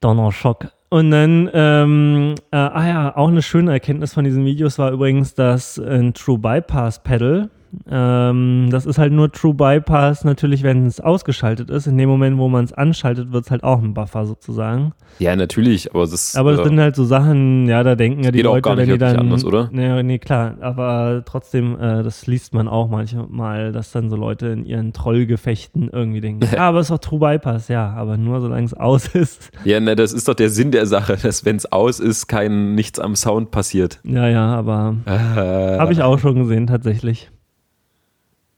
Donnerschock. 0.00 0.68
Und 0.90 1.10
dann, 1.10 1.50
ähm, 1.54 2.34
äh, 2.52 2.56
ah 2.56 2.86
ja, 2.86 3.16
auch 3.16 3.28
eine 3.28 3.42
schöne 3.42 3.72
Erkenntnis 3.72 4.12
von 4.14 4.24
diesen 4.24 4.44
Videos 4.44 4.78
war 4.78 4.92
übrigens, 4.92 5.34
dass 5.34 5.78
ein 5.78 6.14
True 6.14 6.38
Bypass 6.38 7.02
Pedal, 7.02 7.50
ähm, 7.90 8.68
das 8.70 8.86
ist 8.86 8.98
halt 8.98 9.12
nur 9.12 9.30
True 9.32 9.54
Bypass 9.54 10.24
natürlich, 10.24 10.62
wenn 10.62 10.86
es 10.86 11.00
ausgeschaltet 11.00 11.70
ist. 11.70 11.86
In 11.86 11.96
dem 11.98 12.08
Moment, 12.08 12.38
wo 12.38 12.48
man 12.48 12.64
es 12.64 12.72
anschaltet, 12.72 13.32
wird 13.32 13.44
es 13.44 13.50
halt 13.50 13.64
auch 13.64 13.82
ein 13.82 13.94
Buffer 13.94 14.26
sozusagen. 14.26 14.92
Ja, 15.18 15.36
natürlich, 15.36 15.90
aber 15.94 16.06
das 16.06 16.34
Aber 16.36 16.52
das 16.52 16.60
äh, 16.60 16.64
sind 16.64 16.80
halt 16.80 16.96
so 16.96 17.04
Sachen, 17.04 17.68
ja, 17.68 17.82
da 17.82 17.94
denken 17.94 18.24
ja 18.24 18.30
die 18.32 18.42
Leute, 18.42 18.62
gar 18.62 18.74
nicht 18.76 18.86
wenn 18.88 18.94
die 18.94 18.98
dann. 18.98 19.16
anders, 19.16 19.44
oder? 19.44 19.68
Nee, 19.72 20.02
nee, 20.02 20.18
klar. 20.18 20.54
Aber 20.60 21.22
trotzdem, 21.24 21.78
äh, 21.78 22.02
das 22.02 22.26
liest 22.26 22.52
man 22.54 22.66
auch 22.68 22.88
manchmal, 22.88 23.72
dass 23.72 23.92
dann 23.92 24.10
so 24.10 24.16
Leute 24.16 24.48
in 24.48 24.64
ihren 24.64 24.92
Trollgefechten 24.92 25.88
irgendwie 25.92 26.20
denken, 26.20 26.48
ja, 26.52 26.58
aber 26.68 26.80
es 26.80 26.86
ist 26.86 26.90
doch 26.90 26.98
True 26.98 27.20
Bypass, 27.20 27.68
ja, 27.68 27.90
aber 27.92 28.16
nur 28.16 28.40
solange 28.40 28.66
es 28.66 28.74
aus 28.74 29.06
ist. 29.14 29.50
Ja, 29.64 29.78
ne, 29.80 29.94
das 29.96 30.12
ist 30.12 30.26
doch 30.28 30.34
der 30.34 30.50
Sinn 30.50 30.70
der 30.72 30.86
Sache, 30.86 31.16
dass 31.22 31.44
wenn 31.44 31.56
es 31.56 31.70
aus 31.70 32.00
ist, 32.00 32.26
kein 32.26 32.74
nichts 32.74 32.98
am 32.98 33.14
Sound 33.16 33.50
passiert. 33.50 34.00
Ja, 34.04 34.28
ja, 34.28 34.46
aber 34.54 34.96
Äh, 35.06 35.10
habe 35.78 35.92
ich 35.92 36.02
auch 36.02 36.18
schon 36.18 36.34
gesehen, 36.36 36.66
tatsächlich. 36.66 37.30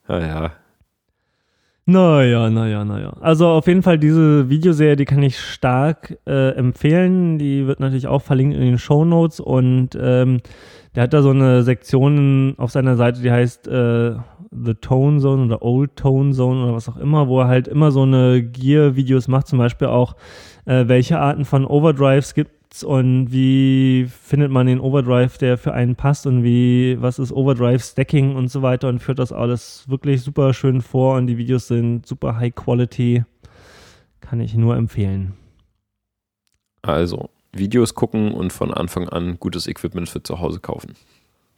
Naja. 0.09 0.53
Naja, 1.89 2.51
naja, 2.51 2.85
naja. 2.85 3.13
Also 3.21 3.47
auf 3.47 3.69
jeden 3.69 3.83
Fall 3.83 3.97
diese 3.97 4.51
Videoserie, 4.51 4.97
die 4.97 5.05
kann 5.05 5.23
ich 5.23 5.39
stark 5.39 6.19
äh, 6.27 6.51
empfehlen. 6.57 7.39
Die 7.39 7.69
wird 7.69 7.79
natürlich 7.79 8.09
auch 8.09 8.23
verlinkt 8.23 8.57
in 8.57 8.63
den 8.63 8.79
Show 8.79 9.05
Notes 9.05 9.39
und 9.39 9.91
ähm, 10.01 10.41
der 10.97 11.05
hat 11.05 11.15
da 11.15 11.23
so 11.23 11.31
eine 11.31 11.63
Sektion 11.63 12.55
auf 12.57 12.73
seiner 12.73 12.97
Seite, 12.97 13.23
die 13.23 13.31
heißt 13.31 13.69
äh, 13.69 14.17
The 14.51 14.75
Tone 14.75 15.21
Zone 15.21 15.45
oder 15.45 15.63
Old 15.63 15.95
Tone 15.95 16.33
Zone 16.33 16.65
oder 16.65 16.75
was 16.75 16.89
auch 16.89 16.97
immer, 16.97 17.29
wo 17.29 17.41
er 17.41 17.49
halt 17.49 17.69
immer 17.69 17.93
so 17.93 18.03
eine 18.03 18.43
Gear-Videos 18.43 19.29
macht, 19.29 19.47
zum 19.47 19.59
Beispiel 19.59 19.89
auch, 19.89 20.17
äh, 20.65 20.89
welche 20.89 21.21
Arten 21.21 21.45
von 21.45 21.65
Overdrives 21.65 22.35
gibt's 22.77 22.85
und 22.85 23.33
wie 23.33 24.07
findet 24.07 24.51
man 24.51 24.67
den 24.67 24.81
Overdrive, 24.81 25.39
der 25.39 25.59
für 25.59 25.73
einen 25.73 25.97
passt 25.97 26.27
und 26.27 26.43
wie, 26.43 26.97
was 27.01 27.19
ist 27.19 27.33
Overdrive 27.33 27.83
Stacking 27.83 28.37
und 28.37 28.49
so 28.49 28.63
weiter 28.63 28.89
und 28.89 29.01
führt 29.01 29.19
das 29.19 29.33
alles 29.33 29.85
wirklich 29.89 30.23
super 30.23 30.53
schön 30.53 30.81
vor 30.83 31.17
und 31.17 31.27
die 31.27 31.39
Videos 31.39 31.69
sind 31.69 32.07
super 32.07 32.37
High 32.37 32.55
Quality. 32.55 33.25
Kann 34.21 34.41
ich 34.41 34.55
nur 34.55 34.77
empfehlen. 34.77 35.35
Also, 36.83 37.31
Videos 37.53 37.95
gucken 37.95 38.33
und 38.33 38.53
von 38.53 38.73
Anfang 38.73 39.09
an 39.09 39.39
gutes 39.39 39.67
Equipment 39.67 40.09
für 40.09 40.23
zu 40.23 40.41
Hause 40.41 40.61
kaufen. 40.61 40.95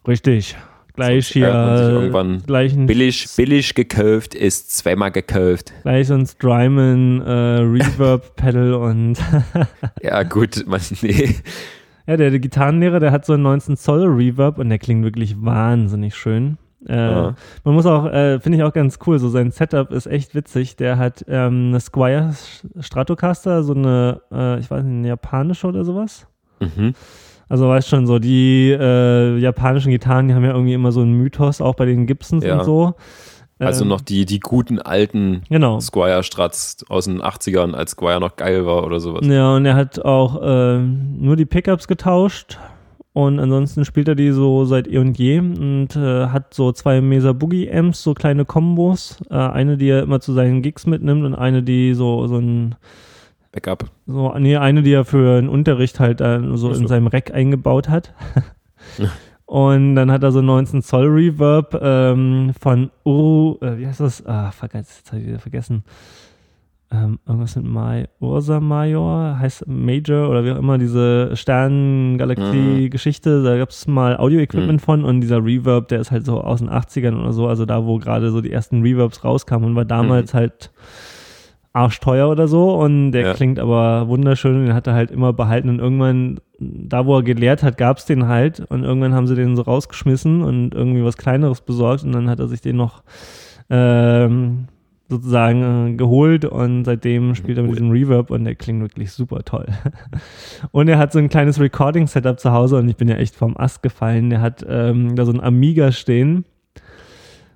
Richtig. 0.06 0.56
Gleich 0.98 1.28
hier 1.28 1.48
irgendwann 1.48 2.42
gleich 2.46 2.72
ein, 2.74 2.86
Billig, 2.86 3.26
billig 3.36 3.74
gekauft 3.74 4.34
ist 4.34 4.76
zweimal 4.76 5.10
gekauft. 5.12 5.72
gleich 5.82 6.08
so 6.08 6.14
ein 6.14 6.26
Strymon 6.26 7.20
äh, 7.22 7.30
Reverb 7.60 8.36
Pedal 8.36 8.74
und 8.74 9.16
Ja, 10.02 10.22
gut, 10.24 10.64
man, 10.66 10.80
nee. 11.02 11.36
ja, 12.06 12.16
der, 12.16 12.30
der 12.30 12.40
Gitarrenlehrer, 12.40 13.00
der 13.00 13.12
hat 13.12 13.24
so 13.24 13.34
einen 13.34 13.42
19 13.44 13.76
Zoll 13.76 14.04
Reverb 14.06 14.58
und 14.58 14.68
der 14.68 14.78
klingt 14.78 15.04
wirklich 15.04 15.36
wahnsinnig 15.42 16.14
schön. 16.16 16.58
Äh, 16.88 16.94
Ja. 16.96 17.34
Man 17.64 17.74
muss 17.74 17.86
auch, 17.86 18.06
äh, 18.06 18.38
finde 18.40 18.58
ich 18.58 18.64
auch 18.64 18.72
ganz 18.72 18.98
cool, 19.06 19.18
so 19.18 19.28
sein 19.28 19.50
Setup 19.50 19.90
ist 19.92 20.06
echt 20.06 20.34
witzig. 20.34 20.76
Der 20.76 20.96
hat 20.98 21.24
ähm, 21.28 21.68
eine 21.68 21.80
Squire 21.80 22.34
Stratocaster, 22.80 23.62
so 23.62 23.74
eine, 23.74 24.20
äh, 24.32 24.58
ich 24.60 24.70
weiß 24.70 24.82
nicht, 24.84 24.98
eine 24.98 25.08
japanische 25.08 25.66
oder 25.66 25.84
sowas. 25.84 26.26
Mhm. 26.60 26.94
Also 27.48 27.68
weißt 27.68 27.88
schon, 27.88 28.06
so 28.06 28.18
die 28.18 28.70
äh, 28.70 29.38
japanischen 29.38 29.90
Gitarren, 29.90 30.28
die 30.28 30.34
haben 30.34 30.44
ja 30.44 30.52
irgendwie 30.52 30.74
immer 30.74 30.92
so 30.92 31.00
einen 31.00 31.14
Mythos, 31.14 31.60
auch 31.60 31.74
bei 31.74 31.86
den 31.86 32.06
Gibsons 32.06 32.44
Ja. 32.44 32.58
und 32.58 32.64
so. 32.64 32.94
Also 33.60 33.82
Ähm, 33.82 33.88
noch 33.88 34.00
die, 34.00 34.24
die 34.24 34.38
guten 34.38 34.78
alten 34.78 35.42
Genau. 35.48 35.80
Squire 35.80 36.22
Strats 36.22 36.84
aus 36.88 37.06
den 37.06 37.20
80ern, 37.20 37.74
als 37.74 37.92
Squire 37.92 38.20
noch 38.20 38.36
geil 38.36 38.66
war 38.66 38.84
oder 38.84 39.00
sowas. 39.00 39.26
Ja, 39.26 39.56
und 39.56 39.64
er 39.66 39.74
hat 39.74 40.04
auch 40.04 40.40
äh, 40.42 40.78
nur 40.78 41.34
die 41.36 41.46
Pickups 41.46 41.88
getauscht 41.88 42.58
und 43.14 43.40
ansonsten 43.40 43.84
spielt 43.84 44.06
er 44.06 44.14
die 44.14 44.30
so 44.30 44.64
seit 44.64 44.86
eh 44.86 44.98
und 44.98 45.18
je 45.18 45.38
und 45.40 45.96
äh, 45.96 46.26
hat 46.26 46.54
so 46.54 46.70
zwei 46.70 47.00
Mesa 47.00 47.32
Boogie 47.32 47.68
Amps, 47.72 48.02
so 48.02 48.14
kleine 48.14 48.44
Kombos. 48.44 49.16
Äh, 49.28 49.34
eine, 49.34 49.76
die 49.76 49.88
er 49.88 50.02
immer 50.04 50.20
zu 50.20 50.34
seinen 50.34 50.62
Gigs 50.62 50.86
mitnimmt 50.86 51.24
und 51.24 51.34
eine, 51.34 51.64
die 51.64 51.94
so, 51.94 52.28
so 52.28 52.36
ein 52.36 52.76
Backup. 53.58 53.90
So, 54.06 54.32
nee, 54.38 54.56
eine, 54.56 54.82
die 54.82 54.92
er 54.92 55.04
für 55.04 55.38
einen 55.38 55.48
Unterricht 55.48 56.00
halt 56.00 56.20
äh, 56.20 56.40
so 56.54 56.72
so. 56.72 56.74
in 56.80 56.86
seinem 56.86 57.08
Rack 57.08 57.34
eingebaut 57.34 57.88
hat. 57.88 58.14
Und 59.46 59.94
dann 59.94 60.12
hat 60.12 60.22
er 60.22 60.30
so 60.30 60.42
19 60.42 60.82
Zoll 60.82 61.06
Reverb 61.06 61.78
ähm, 61.82 62.52
von 62.60 62.90
Uru, 63.04 63.56
äh, 63.62 63.78
wie 63.78 63.86
heißt 63.86 64.00
das? 64.00 64.24
Ah, 64.26 64.50
fuck, 64.50 64.74
jetzt, 64.74 64.98
jetzt 64.98 65.10
habe 65.10 65.22
ich 65.22 65.28
wieder 65.28 65.38
vergessen. 65.38 65.84
Ähm, 66.90 67.18
irgendwas 67.26 67.56
mit 67.56 67.66
Mai, 67.66 68.08
Ursa 68.20 68.60
Major, 68.60 69.38
heißt 69.38 69.66
Major 69.66 70.30
oder 70.30 70.44
wie 70.44 70.52
auch 70.52 70.58
immer, 70.58 70.78
diese 70.78 71.34
Sternengalaxie-Geschichte. 71.34 73.42
Da 73.42 73.58
gab 73.58 73.70
es 73.70 73.86
mal 73.86 74.18
Audio-Equipment 74.18 74.80
von 74.80 75.04
und 75.04 75.20
dieser 75.20 75.44
Reverb, 75.44 75.88
der 75.88 76.00
ist 76.00 76.10
halt 76.10 76.24
so 76.24 76.40
aus 76.40 76.60
den 76.60 76.70
80ern 76.70 77.20
oder 77.20 77.32
so, 77.32 77.46
also 77.46 77.66
da, 77.66 77.84
wo 77.84 77.98
gerade 77.98 78.30
so 78.30 78.40
die 78.40 78.52
ersten 78.52 78.82
Reverbs 78.82 79.24
rauskamen 79.24 79.70
und 79.70 79.76
war 79.76 79.84
damals 79.84 80.34
halt 80.34 80.70
arschteuer 81.78 82.28
oder 82.28 82.48
so 82.48 82.74
und 82.74 83.12
der 83.12 83.22
Ja. 83.22 83.34
klingt 83.34 83.58
aber 83.58 84.08
wunderschön 84.08 84.56
und 84.56 84.66
den 84.66 84.74
hat 84.74 84.86
er 84.86 84.94
halt 84.94 85.10
immer 85.10 85.32
behalten 85.32 85.68
und 85.68 85.78
irgendwann, 85.78 86.40
da 86.58 87.06
wo 87.06 87.16
er 87.16 87.22
gelehrt 87.22 87.62
hat, 87.62 87.78
gab 87.78 87.98
es 87.98 88.04
den 88.04 88.26
halt 88.26 88.60
und 88.68 88.82
irgendwann 88.82 89.14
haben 89.14 89.26
sie 89.26 89.36
den 89.36 89.54
so 89.56 89.62
rausgeschmissen 89.62 90.42
und 90.42 90.74
irgendwie 90.74 91.04
was 91.04 91.16
Kleineres 91.16 91.60
besorgt 91.60 92.02
und 92.04 92.12
dann 92.12 92.28
hat 92.28 92.40
er 92.40 92.48
sich 92.48 92.60
den 92.60 92.76
noch 92.76 93.02
ähm, 93.70 94.66
sozusagen 95.08 95.92
äh, 95.92 95.94
geholt 95.94 96.44
und 96.44 96.84
seitdem 96.84 97.34
spielt 97.34 97.58
er 97.58 97.62
mit 97.64 97.72
diesem 97.72 97.90
Reverb 97.90 98.30
und 98.30 98.44
der 98.44 98.56
klingt 98.56 98.80
wirklich 98.82 99.12
super 99.12 99.42
toll. 99.44 99.66
und 100.72 100.88
er 100.88 100.98
hat 100.98 101.12
so 101.12 101.18
ein 101.18 101.28
kleines 101.28 101.60
Recording-Setup 101.60 102.38
zu 102.38 102.52
Hause 102.52 102.76
und 102.76 102.88
ich 102.88 102.96
bin 102.96 103.08
ja 103.08 103.16
echt 103.16 103.34
vom 103.34 103.56
Ast 103.56 103.82
gefallen. 103.82 104.30
Der 104.30 104.40
hat 104.40 104.66
ähm, 104.68 105.16
da 105.16 105.24
so 105.24 105.32
ein 105.32 105.40
Amiga 105.40 105.92
stehen 105.92 106.44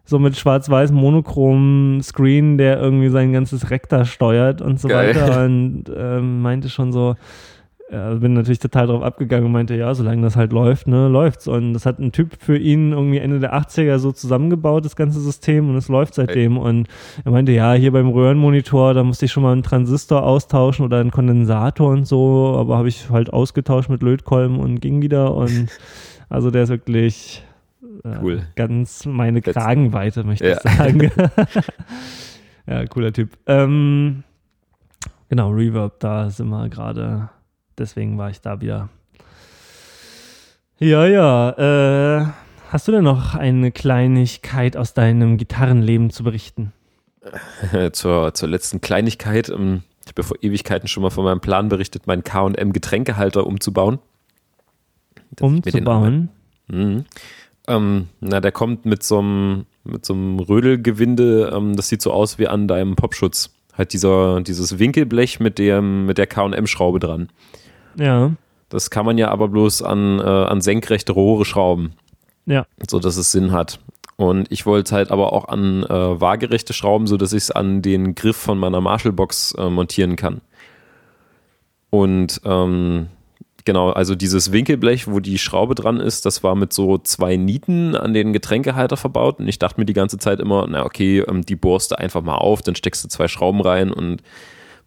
so 0.05 0.18
mit 0.18 0.36
schwarz-weiß 0.36 0.92
monochrom 0.92 2.00
Screen, 2.03 2.59
der 2.59 2.80
irgendwie 2.80 3.09
sein 3.09 3.32
ganzes 3.32 3.70
Rektor 3.70 4.05
steuert 4.05 4.61
und 4.61 4.80
so 4.80 4.88
Geil. 4.88 5.14
weiter 5.14 5.44
und 5.44 5.84
ähm, 5.96 6.42
meinte 6.42 6.68
schon 6.68 6.92
so, 6.92 7.14
äh, 7.92 8.14
bin 8.14 8.32
natürlich 8.32 8.59
total 8.59 8.86
drauf 8.86 9.03
abgegangen 9.03 9.46
und 9.46 9.53
meinte, 9.53 9.74
ja, 9.74 9.94
solange 9.94 10.22
das 10.22 10.34
halt 10.34 10.53
läuft, 10.53 10.86
ne, 10.86 11.09
läuft's. 11.09 11.46
Und 11.46 11.74
das 11.74 11.84
hat 11.84 11.98
ein 11.98 12.11
Typ 12.11 12.36
für 12.38 12.57
ihn 12.57 12.92
irgendwie 12.92 13.18
Ende 13.18 13.38
der 13.38 13.55
80er 13.55 13.98
so 13.98 14.12
zusammengebaut, 14.12 14.84
das 14.84 14.96
ganze 14.96 15.20
System, 15.20 15.68
und 15.68 15.76
es 15.76 15.88
läuft 15.88 16.14
seitdem. 16.14 16.57
Und 16.57 16.88
er 17.24 17.32
meinte, 17.32 17.53
ja, 17.53 17.74
hier 17.74 17.92
beim 17.92 18.09
Röhrenmonitor, 18.09 18.94
da 18.94 19.05
musste 19.05 19.26
ich 19.26 19.32
schon 19.32 19.42
mal 19.42 19.53
einen 19.53 19.62
Transistor 19.62 20.24
austauschen 20.24 20.86
oder 20.86 21.00
einen 21.00 21.11
Kondensator 21.11 21.90
und 21.90 22.07
so, 22.07 22.57
aber 22.59 22.78
habe 22.78 22.88
ich 22.88 23.11
halt 23.11 23.30
ausgetauscht 23.30 23.90
mit 23.90 24.03
Lötkolben 24.03 24.59
und 24.59 24.80
ging 24.80 25.03
wieder. 25.03 25.34
Und 25.34 25.68
also 26.30 26.50
der 26.50 26.62
ist 26.62 26.70
wirklich 26.70 27.44
äh, 28.05 28.18
Cool. 28.22 28.43
ganz 28.57 29.07
meine 29.07 29.38
Jetzt- 29.40 29.55
Kragenweite, 29.55 30.24
möchte 30.24 30.49
Ja. 30.49 30.57
ich 30.57 30.61
sagen. 30.72 31.11
ja, 32.66 32.86
cooler 32.86 33.12
Typ. 33.12 33.36
Ähm, 33.47 34.24
genau, 35.28 35.51
Reverb, 35.51 36.01
da 36.01 36.31
sind 36.31 36.48
wir 36.48 36.69
gerade. 36.69 37.28
Deswegen 37.78 38.19
war 38.19 38.31
ich 38.31 38.40
da 38.40 38.60
wieder. 38.60 38.89
Ja, 40.78 41.06
ja. 41.06 41.51
Äh, 42.20 42.27
hast 42.70 42.89
du 42.89 42.93
denn 42.93 43.05
noch 43.05 43.35
eine 43.35 43.70
Kleinigkeit 43.73 44.77
aus 44.77 44.94
deinem 44.94 45.36
Gitarrenleben 45.39 46.10
zu 46.10 46.24
berichten? 46.24 46.73
zur, 47.93 48.35
zur 48.35 48.48
letzten 48.48 48.81
Kleinigkeit. 48.81 49.48
ähm, 49.48 49.82
Ich 50.02 50.09
habe 50.09 50.23
ja 50.23 50.27
vor 50.27 50.36
Ewigkeiten 50.43 50.89
schon 50.89 51.05
mal 51.05 51.10
von 51.10 51.23
meinem 51.24 51.40
Plan 51.40 51.69
berichtet, 51.69 52.09
meinen 52.09 52.24
KM 52.24 52.73
Getränkehalter 52.73 53.47
umzubauen. 53.47 54.01
Umzubauen? 55.40 56.31
Mhm. 56.66 57.05
Ähm, 57.68 58.09
na, 58.20 58.40
der 58.40 58.52
kommt 58.52 58.84
mit 58.86 59.02
so 59.02 59.18
einem 59.18 59.66
mit 59.84 60.05
so 60.05 60.14
einem 60.14 60.39
Rödelgewinde, 60.39 61.52
ähm, 61.55 61.76
das 61.76 61.89
sieht 61.89 62.02
so 62.02 62.12
aus 62.12 62.39
wie 62.39 62.48
an 62.48 62.68
deinem 62.68 62.97
Popschutz. 62.97 63.51
Halt 63.76 63.93
dieser, 63.94 64.43
dieses 64.43 64.78
Winkelblech 64.78 65.40
mit 65.40 65.59
dem, 65.59 66.06
mit 66.06 66.18
der 66.18 66.26
KM-Schraube 66.26 67.01
dran. 67.01 67.30
Ja, 67.97 68.32
Das 68.68 68.90
kann 68.90 69.06
man 69.06 69.18
ja 69.18 69.28
aber 69.28 69.48
bloß 69.48 69.82
an, 69.82 70.18
äh, 70.18 70.22
an 70.22 70.60
senkrechte 70.60 71.12
Rohre 71.12 71.44
schrauben, 71.44 71.94
ja. 72.47 72.66
so 72.89 72.98
dass 72.98 73.16
es 73.16 73.32
Sinn 73.32 73.52
hat. 73.52 73.80
Und 74.16 74.52
ich 74.52 74.66
wollte 74.66 74.94
halt 74.94 75.10
aber 75.10 75.32
auch 75.32 75.48
an 75.48 75.84
äh, 75.84 76.20
waagerechte 76.20 76.74
Schrauben, 76.74 77.06
sodass 77.06 77.32
ich 77.32 77.44
es 77.44 77.51
an 77.51 77.82
den 77.82 78.14
Griff 78.14 78.36
von 78.36 78.59
meiner 78.59 78.80
Marshall-Box 78.80 79.55
äh, 79.59 79.70
montieren 79.70 80.16
kann. 80.16 80.43
Und 81.90 82.40
ähm, 82.44 83.09
genau, 83.64 83.90
also 83.90 84.14
dieses 84.14 84.52
Winkelblech, 84.52 85.09
wo 85.09 85.20
die 85.20 85.39
Schraube 85.39 85.74
dran 85.74 86.01
ist, 86.01 86.26
das 86.26 86.43
war 86.43 86.55
mit 86.55 86.72
so 86.72 86.98
zwei 86.98 87.36
Nieten 87.36 87.94
an 87.97 88.14
den 88.14 88.32
Getränkehalter 88.32 88.97
verbaut. 88.97 89.40
Und 89.40 89.48
ich 89.48 89.59
dachte 89.59 89.80
mir 89.80 89.86
die 89.86 89.93
ganze 89.93 90.18
Zeit 90.18 90.40
immer, 90.40 90.66
na 90.68 90.84
okay, 90.84 91.20
ähm, 91.20 91.43
die 91.43 91.56
bohrst 91.56 91.90
du 91.90 91.98
einfach 91.98 92.22
mal 92.22 92.36
auf, 92.36 92.62
dann 92.62 92.74
steckst 92.74 93.05
du 93.05 93.09
zwei 93.09 93.28
Schrauben 93.28 93.60
rein 93.60 93.93
und 93.93 94.22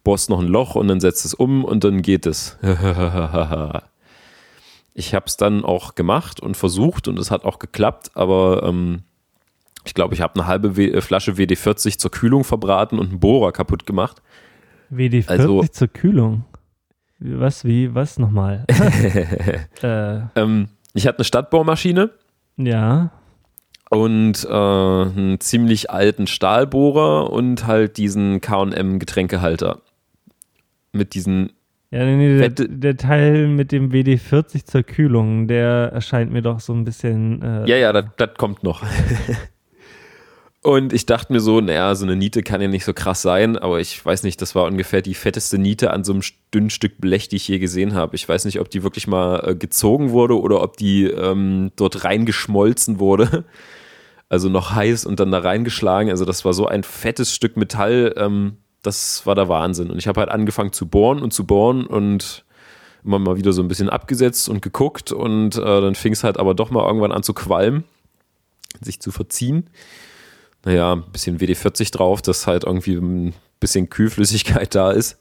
bohrst 0.04 0.30
noch 0.30 0.40
ein 0.40 0.46
Loch 0.46 0.74
und 0.76 0.88
dann 0.88 1.00
setzt 1.00 1.24
es 1.24 1.34
um 1.34 1.64
und 1.64 1.84
dann 1.84 2.02
geht 2.02 2.26
es. 2.26 2.58
ich 4.94 5.14
habe 5.14 5.26
es 5.26 5.36
dann 5.36 5.64
auch 5.64 5.94
gemacht 5.94 6.40
und 6.40 6.56
versucht 6.56 7.08
und 7.08 7.18
es 7.18 7.30
hat 7.30 7.44
auch 7.44 7.58
geklappt, 7.58 8.12
aber 8.14 8.62
ähm, 8.62 9.02
ich 9.84 9.94
glaube, 9.94 10.14
ich 10.14 10.20
habe 10.20 10.34
eine 10.34 10.46
halbe 10.46 10.76
w 10.76 10.88
äh, 10.90 11.00
Flasche 11.00 11.32
WD-40 11.32 11.98
zur 11.98 12.10
Kühlung 12.10 12.44
verbraten 12.44 12.98
und 12.98 13.10
einen 13.10 13.20
Bohrer 13.20 13.52
kaputt 13.52 13.86
gemacht. 13.86 14.22
WD-40 14.90 15.28
also, 15.28 15.62
zur 15.64 15.88
Kühlung? 15.88 16.44
Was, 17.18 17.64
wie, 17.64 17.94
was 17.94 18.18
nochmal? 18.18 18.64
äh. 19.82 20.20
ähm, 20.34 20.68
ich 20.92 21.06
hatte 21.06 21.18
eine 21.18 21.24
Stadtbohrmaschine. 21.24 22.10
Ja. 22.56 23.10
Und 23.90 24.44
äh, 24.44 24.52
einen 24.52 25.40
ziemlich 25.40 25.90
alten 25.90 26.26
Stahlbohrer 26.26 27.30
und 27.30 27.66
halt 27.66 27.96
diesen 27.96 28.40
KM-Getränkehalter. 28.40 29.80
Mit 30.92 31.14
diesen. 31.14 31.52
Ja, 31.90 32.04
nee, 32.04 32.16
nee, 32.16 32.48
der, 32.48 32.66
der, 32.68 32.96
Teil 32.96 33.46
mit 33.46 33.70
dem 33.70 33.92
WD-40 33.92 34.64
zur 34.64 34.82
Kühlung, 34.82 35.46
der 35.46 35.92
erscheint 35.92 36.32
mir 36.32 36.42
doch 36.42 36.60
so 36.60 36.72
ein 36.72 36.84
bisschen. 36.84 37.42
Äh, 37.42 37.68
ja, 37.68 37.76
ja, 37.76 37.92
das 37.92 38.34
kommt 38.36 38.62
noch. 38.62 38.82
Und 40.66 40.92
ich 40.92 41.06
dachte 41.06 41.32
mir 41.32 41.38
so, 41.38 41.60
naja, 41.60 41.94
so 41.94 42.04
eine 42.04 42.16
Niete 42.16 42.42
kann 42.42 42.60
ja 42.60 42.66
nicht 42.66 42.84
so 42.84 42.92
krass 42.92 43.22
sein, 43.22 43.56
aber 43.56 43.78
ich 43.78 44.04
weiß 44.04 44.24
nicht, 44.24 44.42
das 44.42 44.56
war 44.56 44.64
ungefähr 44.64 45.00
die 45.00 45.14
fetteste 45.14 45.58
Niete 45.58 45.92
an 45.92 46.02
so 46.02 46.12
einem 46.12 46.22
dünnen 46.52 46.70
Stück 46.70 47.00
Blech, 47.00 47.28
die 47.28 47.36
ich 47.36 47.46
je 47.46 47.60
gesehen 47.60 47.94
habe. 47.94 48.16
Ich 48.16 48.28
weiß 48.28 48.44
nicht, 48.46 48.58
ob 48.58 48.68
die 48.68 48.82
wirklich 48.82 49.06
mal 49.06 49.48
äh, 49.48 49.54
gezogen 49.54 50.10
wurde 50.10 50.40
oder 50.40 50.60
ob 50.62 50.76
die 50.76 51.04
ähm, 51.04 51.70
dort 51.76 52.02
reingeschmolzen 52.02 52.98
wurde. 52.98 53.44
Also 54.28 54.48
noch 54.48 54.74
heiß 54.74 55.06
und 55.06 55.20
dann 55.20 55.30
da 55.30 55.38
reingeschlagen. 55.38 56.10
Also 56.10 56.24
das 56.24 56.44
war 56.44 56.52
so 56.52 56.66
ein 56.66 56.82
fettes 56.82 57.32
Stück 57.32 57.56
Metall, 57.56 58.12
ähm, 58.16 58.56
das 58.82 59.24
war 59.24 59.36
der 59.36 59.48
Wahnsinn. 59.48 59.88
Und 59.88 59.98
ich 59.98 60.08
habe 60.08 60.18
halt 60.18 60.30
angefangen 60.30 60.72
zu 60.72 60.88
bohren 60.88 61.22
und 61.22 61.32
zu 61.32 61.46
bohren 61.46 61.86
und 61.86 62.44
immer 63.04 63.20
mal 63.20 63.36
wieder 63.36 63.52
so 63.52 63.62
ein 63.62 63.68
bisschen 63.68 63.88
abgesetzt 63.88 64.48
und 64.48 64.62
geguckt 64.62 65.12
und 65.12 65.54
äh, 65.54 65.60
dann 65.60 65.94
fing 65.94 66.12
es 66.12 66.24
halt 66.24 66.38
aber 66.40 66.54
doch 66.54 66.72
mal 66.72 66.84
irgendwann 66.84 67.12
an 67.12 67.22
zu 67.22 67.34
qualmen, 67.34 67.84
sich 68.80 68.98
zu 68.98 69.12
verziehen 69.12 69.70
naja, 70.66 70.94
ein 70.94 71.04
bisschen 71.12 71.38
WD-40 71.38 71.92
drauf, 71.92 72.20
dass 72.22 72.48
halt 72.48 72.64
irgendwie 72.64 72.96
ein 72.96 73.34
bisschen 73.60 73.88
Kühlflüssigkeit 73.88 74.74
da 74.74 74.90
ist. 74.90 75.16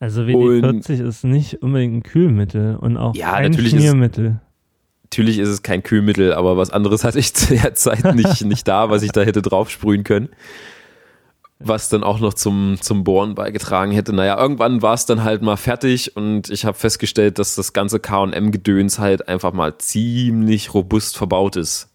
Also 0.00 0.22
WD-40 0.22 1.06
ist 1.06 1.24
nicht 1.24 1.62
unbedingt 1.62 1.94
ein 1.94 2.02
Kühlmittel 2.02 2.76
und 2.76 2.96
auch 2.96 3.14
ja, 3.14 3.34
kein 3.34 3.52
natürlich 3.52 3.70
Schmiermittel. 3.70 4.26
Ist, 4.26 5.04
natürlich 5.04 5.38
ist 5.38 5.48
es 5.48 5.62
kein 5.62 5.84
Kühlmittel, 5.84 6.34
aber 6.34 6.56
was 6.56 6.70
anderes 6.70 7.04
hatte 7.04 7.20
ich 7.20 7.34
zu 7.34 7.54
der 7.54 7.74
Zeit 7.74 8.16
nicht, 8.16 8.44
nicht 8.44 8.66
da, 8.66 8.90
was 8.90 9.04
ich 9.04 9.12
da 9.12 9.20
hätte 9.20 9.42
draufsprühen 9.42 10.02
können. 10.02 10.28
Was 11.60 11.88
dann 11.88 12.02
auch 12.02 12.18
noch 12.18 12.34
zum, 12.34 12.78
zum 12.80 13.04
Bohren 13.04 13.36
beigetragen 13.36 13.92
hätte. 13.92 14.12
Naja, 14.12 14.40
irgendwann 14.40 14.82
war 14.82 14.94
es 14.94 15.06
dann 15.06 15.22
halt 15.22 15.42
mal 15.42 15.56
fertig 15.56 16.16
und 16.16 16.50
ich 16.50 16.64
habe 16.64 16.76
festgestellt, 16.76 17.38
dass 17.38 17.54
das 17.54 17.74
ganze 17.74 18.00
KM-Gedöns 18.00 18.98
halt 18.98 19.28
einfach 19.28 19.52
mal 19.52 19.78
ziemlich 19.78 20.74
robust 20.74 21.16
verbaut 21.16 21.54
ist. 21.54 21.89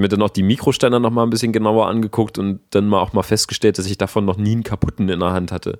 Ich 0.00 0.02
habe 0.02 0.14
mir 0.14 0.16
dann 0.16 0.20
noch 0.20 0.30
die 0.30 0.42
Mikroständer 0.42 0.98
noch 0.98 1.10
mal 1.10 1.24
ein 1.24 1.28
bisschen 1.28 1.52
genauer 1.52 1.86
angeguckt 1.86 2.38
und 2.38 2.60
dann 2.70 2.88
mal 2.88 3.00
auch 3.00 3.12
mal 3.12 3.22
festgestellt, 3.22 3.76
dass 3.76 3.84
ich 3.84 3.98
davon 3.98 4.24
noch 4.24 4.38
nie 4.38 4.52
einen 4.52 4.62
kaputten 4.62 5.10
in 5.10 5.20
der 5.20 5.32
Hand 5.32 5.52
hatte. 5.52 5.78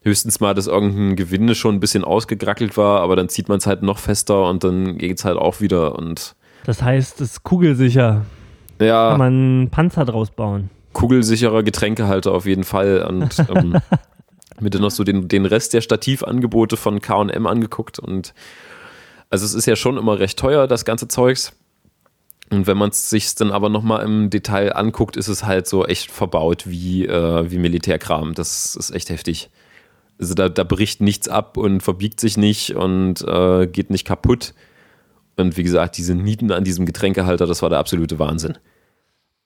Höchstens 0.00 0.40
mal, 0.40 0.54
dass 0.54 0.66
irgendein 0.66 1.14
Gewinde 1.14 1.54
schon 1.54 1.74
ein 1.74 1.80
bisschen 1.80 2.04
ausgegrackelt 2.04 2.78
war, 2.78 3.02
aber 3.02 3.16
dann 3.16 3.28
zieht 3.28 3.50
man 3.50 3.58
es 3.58 3.66
halt 3.66 3.82
noch 3.82 3.98
fester 3.98 4.48
und 4.48 4.64
dann 4.64 4.96
geht 4.96 5.18
es 5.18 5.26
halt 5.26 5.36
auch 5.36 5.60
wieder. 5.60 5.98
Und 5.98 6.34
das 6.64 6.82
heißt, 6.82 7.20
es 7.20 7.32
ist 7.32 7.42
kugelsicher. 7.42 8.24
Ja. 8.80 9.10
Kann 9.10 9.18
man 9.18 9.32
einen 9.34 9.68
Panzer 9.68 10.06
draus 10.06 10.30
bauen. 10.30 10.70
Kugelsicherer 10.94 11.62
Getränkehalter 11.62 12.32
auf 12.32 12.46
jeden 12.46 12.64
Fall. 12.64 13.04
Und 13.06 13.44
ähm, 13.54 13.76
mir 14.58 14.70
dann 14.70 14.80
noch 14.80 14.90
so 14.90 15.04
den, 15.04 15.28
den 15.28 15.44
Rest 15.44 15.74
der 15.74 15.82
Stativangebote 15.82 16.78
von 16.78 17.02
KM 17.02 17.46
angeguckt. 17.46 17.98
Und 17.98 18.32
also 19.28 19.44
es 19.44 19.52
ist 19.52 19.66
ja 19.66 19.76
schon 19.76 19.98
immer 19.98 20.18
recht 20.18 20.38
teuer, 20.38 20.66
das 20.66 20.86
ganze 20.86 21.08
Zeugs. 21.08 21.52
Und 22.50 22.66
wenn 22.66 22.76
man 22.76 22.90
es 22.90 23.10
sich 23.10 23.34
dann 23.34 23.50
aber 23.50 23.68
nochmal 23.68 24.04
im 24.04 24.30
Detail 24.30 24.76
anguckt, 24.76 25.16
ist 25.16 25.28
es 25.28 25.44
halt 25.44 25.66
so 25.66 25.86
echt 25.86 26.10
verbaut 26.10 26.68
wie, 26.68 27.06
äh, 27.06 27.50
wie 27.50 27.58
Militärkram. 27.58 28.34
Das 28.34 28.76
ist 28.76 28.90
echt 28.90 29.10
heftig. 29.10 29.50
Also 30.18 30.34
da, 30.34 30.48
da 30.48 30.62
bricht 30.62 31.00
nichts 31.00 31.28
ab 31.28 31.56
und 31.56 31.82
verbiegt 31.82 32.20
sich 32.20 32.36
nicht 32.36 32.76
und 32.76 33.22
äh, 33.22 33.66
geht 33.66 33.90
nicht 33.90 34.06
kaputt. 34.06 34.54
Und 35.36 35.56
wie 35.56 35.64
gesagt, 35.64 35.96
diese 35.98 36.14
Nieten 36.14 36.52
an 36.52 36.64
diesem 36.64 36.86
Getränkehalter, 36.86 37.46
das 37.46 37.62
war 37.62 37.70
der 37.70 37.78
absolute 37.78 38.18
Wahnsinn. 38.18 38.56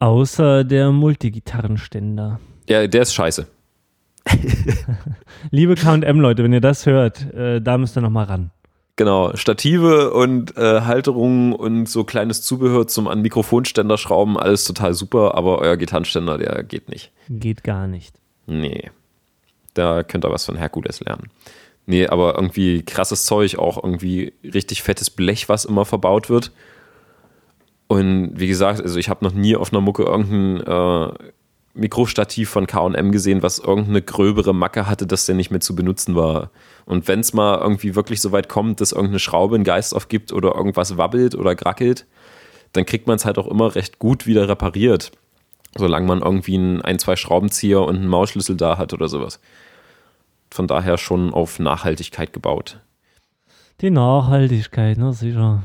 Außer 0.01 0.65
der 0.65 0.93
Multigitarrenständer. 0.93 2.41
Ja, 2.69 2.87
der 2.87 3.03
ist 3.03 3.15
scheiße. 3.15 3.47
Liebe 5.51 5.75
KM-Leute, 5.75 6.45
wenn 6.45 6.53
ihr 6.53 6.61
das 6.61 6.85
hört, 6.85 7.33
äh, 7.33 7.61
da 7.62 7.79
müsst 7.79 7.97
ihr 7.97 8.03
nochmal 8.03 8.27
ran. 8.27 8.51
Genau, 8.99 9.37
Stative 9.37 10.12
und 10.12 10.57
äh, 10.57 10.81
Halterungen 10.81 11.53
und 11.53 11.89
so 11.89 12.03
kleines 12.03 12.43
Zubehör 12.43 12.89
zum 12.89 13.07
an 13.07 13.23
Mikrofonständer 13.23 13.97
schrauben, 13.97 14.37
alles 14.37 14.65
total 14.65 14.93
super, 14.93 15.37
aber 15.37 15.61
euer 15.61 15.77
Gitarrenständer, 15.77 16.37
der 16.37 16.65
geht 16.65 16.89
nicht. 16.89 17.12
Geht 17.29 17.62
gar 17.62 17.87
nicht. 17.87 18.16
Nee. 18.47 18.91
Da 19.75 20.03
könnt 20.03 20.27
ihr 20.27 20.33
was 20.33 20.47
von 20.47 20.57
Herkules 20.57 20.99
lernen. 20.99 21.29
Nee, 21.87 22.09
aber 22.09 22.35
irgendwie 22.35 22.83
krasses 22.83 23.25
Zeug, 23.25 23.57
auch 23.57 23.77
irgendwie 23.77 24.33
richtig 24.43 24.83
fettes 24.83 25.11
Blech, 25.11 25.49
was 25.49 25.65
immer 25.65 25.85
verbaut 25.85 26.29
wird. 26.29 26.51
Und 27.87 28.33
wie 28.35 28.49
gesagt, 28.49 28.81
also 28.81 28.99
ich 28.99 29.09
habe 29.09 29.25
noch 29.25 29.33
nie 29.33 29.55
auf 29.55 29.73
einer 29.73 29.81
Mucke 29.81 30.03
irgendein 30.03 30.61
äh, 30.66 31.12
Mikrostativ 31.75 32.51
von 32.51 32.66
KM 32.66 33.12
gesehen, 33.12 33.45
was 33.45 33.61
irgendeine 33.61 34.03
gröbere 34.03 34.53
Macke 34.53 34.89
hatte, 34.89 35.07
dass 35.07 35.25
der 35.25 35.37
nicht 35.37 35.53
mehr 35.53 35.61
zu 35.61 35.77
benutzen 35.77 36.16
war. 36.16 36.51
Und 36.89 37.06
wenn 37.06 37.20
es 37.20 37.35
mal 37.35 37.59
irgendwie 37.59 37.94
wirklich 37.94 38.23
so 38.23 38.32
weit 38.32 38.48
kommt, 38.48 38.81
dass 38.81 38.93
irgendeine 38.93 39.19
Schraube 39.19 39.56
einen 39.56 39.65
Geist 39.65 39.94
aufgibt 39.94 40.32
oder 40.32 40.55
irgendwas 40.55 40.97
wabbelt 40.97 41.35
oder 41.35 41.55
grackelt, 41.55 42.06
dann 42.73 42.86
kriegt 42.86 43.06
man 43.06 43.16
es 43.16 43.27
halt 43.27 43.36
auch 43.36 43.47
immer 43.47 43.74
recht 43.74 43.98
gut 43.98 44.27
wieder 44.27 44.48
repariert. 44.48 45.12
Solange 45.77 46.06
man 46.06 46.23
irgendwie 46.23 46.56
ein, 46.56 46.81
ein, 46.81 46.98
zwei 46.98 47.16
Schraubenzieher 47.16 47.82
und 47.82 47.97
einen 47.97 48.09
Mausschlüssel 48.09 48.56
da 48.56 48.78
hat 48.78 48.94
oder 48.94 49.09
sowas. 49.09 49.39
Von 50.51 50.66
daher 50.66 50.97
schon 50.97 51.35
auf 51.35 51.59
Nachhaltigkeit 51.59 52.32
gebaut. 52.32 52.81
Die 53.82 53.90
Nachhaltigkeit, 53.90 54.97
ne, 54.97 55.12
sicher. 55.12 55.65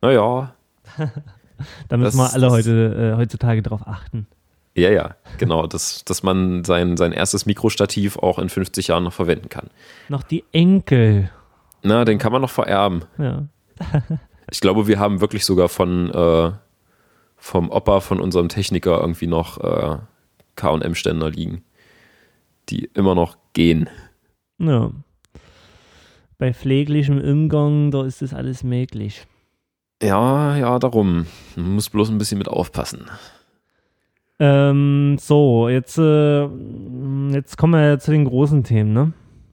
Naja. 0.00 0.54
da 1.88 1.96
müssen 1.96 2.16
wir 2.16 2.32
alle 2.32 2.48
heute, 2.48 3.12
äh, 3.12 3.16
heutzutage 3.16 3.62
drauf 3.62 3.88
achten. 3.88 4.28
Ja, 4.74 4.90
ja, 4.90 5.16
genau, 5.38 5.66
dass, 5.66 6.04
dass 6.04 6.22
man 6.22 6.64
sein, 6.64 6.96
sein 6.96 7.12
erstes 7.12 7.44
Mikrostativ 7.44 8.18
auch 8.18 8.38
in 8.38 8.48
50 8.48 8.88
Jahren 8.88 9.04
noch 9.04 9.12
verwenden 9.12 9.48
kann. 9.48 9.68
Noch 10.08 10.22
die 10.22 10.44
Enkel. 10.52 11.30
Na, 11.82 12.04
den 12.04 12.18
kann 12.18 12.32
man 12.32 12.42
noch 12.42 12.50
vererben. 12.50 13.04
Ja. 13.18 13.46
ich 14.50 14.60
glaube, 14.60 14.86
wir 14.86 14.98
haben 14.98 15.20
wirklich 15.20 15.44
sogar 15.44 15.68
von 15.68 16.10
äh, 16.10 16.52
vom 17.36 17.70
Opa 17.70 18.00
von 18.00 18.20
unserem 18.20 18.48
Techniker 18.48 19.00
irgendwie 19.00 19.26
noch 19.26 19.58
äh, 19.58 19.96
KM-Ständer 20.56 21.30
liegen, 21.30 21.64
die 22.68 22.84
immer 22.94 23.14
noch 23.14 23.38
gehen. 23.54 23.88
Ja. 24.58 24.92
Bei 26.38 26.52
pfleglichem 26.52 27.20
Umgang, 27.20 27.90
da 27.90 28.04
ist 28.04 28.22
das 28.22 28.34
alles 28.34 28.62
möglich. 28.62 29.26
Ja, 30.02 30.56
ja, 30.56 30.78
darum. 30.78 31.26
Man 31.56 31.74
muss 31.74 31.90
bloß 31.90 32.10
ein 32.10 32.18
bisschen 32.18 32.38
mit 32.38 32.48
aufpassen. 32.48 33.10
Ähm, 34.40 35.18
so, 35.20 35.68
jetzt, 35.68 35.98
äh, 35.98 36.48
jetzt 37.32 37.58
kommen 37.58 37.74
wir 37.74 37.98
zu 37.98 38.10
den 38.10 38.24
großen 38.24 38.64
Themen, 38.64 38.94
ne? 38.94 39.12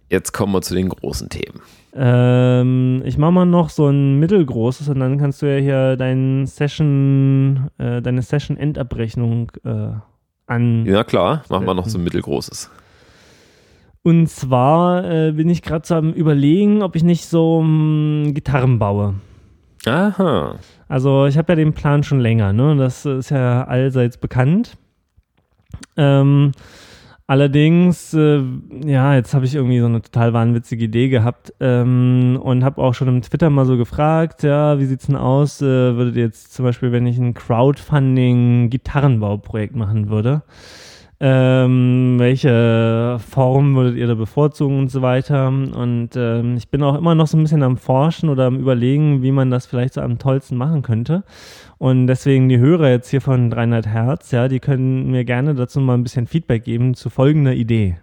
Jetzt 0.10 0.32
kommen 0.32 0.54
wir 0.54 0.62
zu 0.62 0.74
den 0.74 0.88
großen 0.88 1.28
Themen. 1.28 1.60
Ähm, 1.94 3.02
ich 3.04 3.18
mache 3.18 3.34
mal 3.34 3.46
noch 3.46 3.70
so 3.70 3.88
ein 3.88 4.18
mittelgroßes 4.20 4.88
und 4.88 5.02
dann 5.02 5.18
kannst 5.18 5.42
du 5.42 5.46
ja 5.46 5.60
hier 5.60 5.98
dein 5.98 6.46
Session, 6.46 7.70
äh, 7.78 8.02
deine 8.02 8.22
Session-Endabrechnung 8.22 9.52
äh, 9.66 9.90
an. 10.46 10.86
Ja, 10.86 11.04
klar, 11.04 11.44
machen 11.50 11.66
wir 11.66 11.74
noch 11.74 11.90
so 11.90 11.98
ein 11.98 12.06
mittelgroßes. 12.06 12.72
Und 14.04 14.30
zwar 14.30 15.04
äh, 15.04 15.32
bin 15.34 15.50
ich 15.50 15.62
gerade 15.62 15.86
so 15.86 15.96
am 15.96 16.14
Überlegen, 16.14 16.82
ob 16.82 16.96
ich 16.96 17.04
nicht 17.04 17.26
so 17.26 17.58
um, 17.58 18.32
Gitarren 18.34 18.80
baue. 18.80 19.16
Aha. 19.88 20.56
Also 20.88 21.26
ich 21.26 21.38
habe 21.38 21.52
ja 21.52 21.56
den 21.56 21.74
Plan 21.74 22.04
schon 22.04 22.20
länger, 22.20 22.54
ne? 22.54 22.76
Das 22.78 23.06
ist 23.06 23.30
ja 23.30 23.66
allseits 23.66 24.18
bekannt. 24.18 24.78
Ähm, 25.96 26.54
Allerdings, 27.30 28.14
äh, 28.14 28.42
ja, 28.86 29.16
jetzt 29.16 29.34
habe 29.34 29.44
ich 29.44 29.54
irgendwie 29.54 29.82
so 29.82 29.88
eine 29.88 30.02
total 30.02 30.32
wahnwitzige 30.32 30.86
Idee 30.86 31.10
gehabt 31.10 31.54
ähm, 31.60 32.40
und 32.42 32.64
habe 32.64 32.82
auch 32.82 32.94
schon 32.94 33.10
im 33.10 33.22
Twitter 33.22 33.50
mal 33.50 33.66
so 33.66 33.76
gefragt, 33.76 34.44
ja, 34.44 34.80
wie 34.80 34.86
sieht's 34.86 35.08
denn 35.08 35.18
aus? 35.18 35.62
Äh, 35.62 35.66
würdet 35.66 36.16
ihr 36.16 36.24
jetzt 36.24 36.54
zum 36.54 36.64
Beispiel, 36.64 36.94
wenn 36.94 37.06
ich 37.06 37.18
ein 37.18 37.34
Crowdfunding-Gitarrenbauprojekt 37.34 39.76
machen 39.76 40.10
würde, 40.10 40.42
ähm, 41.20 42.16
welche 42.20 43.18
Form 43.20 43.76
würdet 43.76 43.96
ihr 43.96 44.06
da 44.06 44.14
bevorzugen 44.14 44.78
und 44.78 44.90
so 44.90 45.02
weiter. 45.02 45.48
Und 45.48 46.10
ähm, 46.16 46.58
ich 46.58 46.70
bin 46.70 46.84
auch 46.84 46.96
immer 46.96 47.16
noch 47.16 47.28
so 47.28 47.38
ein 47.38 47.44
bisschen 47.44 47.64
am 47.64 47.78
Forschen 47.78 48.30
oder 48.30 48.46
am 48.46 48.60
Überlegen, 48.60 49.24
wie 49.24 49.32
man 49.32 49.50
das 49.50 49.66
vielleicht 49.66 49.96
so 49.96 50.02
am 50.02 50.20
tollsten 50.20 50.58
machen 50.58 50.84
könnte. 50.84 51.24
Und 51.80 52.08
deswegen 52.08 52.50
die 52.50 52.60
Hörer 52.60 52.90
jetzt 52.90 53.10
hier 53.10 53.22
von 53.22 53.50
300 53.50 53.88
Hertz, 53.88 54.32
ja, 54.32 54.48
die 54.48 54.60
können 54.60 55.10
mir 55.10 55.26
gerne 55.26 55.56
dazu 55.56 55.80
mal 55.80 55.96
ein 55.96 56.04
bisschen 56.04 56.28
Feedback 56.28 56.64
geben 56.64 56.94
zu 56.94 57.10
folgender 57.10 57.54
Idee. 57.54 57.98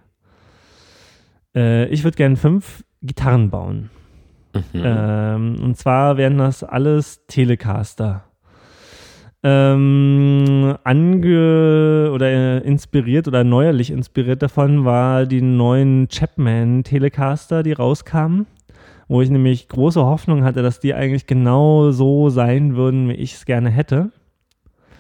Äh, 1.55 1.87
ich 1.87 2.03
würde 2.03 2.17
gerne 2.17 2.37
fünf 2.37 2.85
Gitarren 3.03 3.51
bauen. 3.51 3.91
Mhm. 4.73 4.83
Ähm, 4.85 5.57
und 5.63 5.77
zwar 5.77 6.17
wären 6.17 6.39
das 6.39 6.65
alles 6.65 7.27
Telecaster 7.27 8.25
ähm, 9.45 10.75
ange 10.85 12.11
oder 12.13 12.27
äh, 12.27 12.59
inspiriert 12.61 13.29
oder 13.29 13.45
neuerlich 13.45 13.91
inspiriert 13.91 14.43
davon 14.43 14.87
war 14.87 15.27
die 15.27 15.43
neuen 15.43 16.09
Chapman 16.09 16.83
Telecaster, 16.83 17.63
die 17.63 17.73
rauskamen, 17.73 18.47
wo 19.07 19.21
ich 19.21 19.29
nämlich 19.29 19.69
große 19.69 20.03
Hoffnung 20.03 20.45
hatte, 20.45 20.63
dass 20.63 20.81
die 20.81 20.95
eigentlich 20.95 21.27
genau 21.27 21.91
so 21.91 22.31
sein 22.31 22.75
würden, 22.75 23.11
wie 23.11 23.15
ich 23.15 23.35
es 23.35 23.45
gerne 23.45 23.69
hätte. 23.69 24.11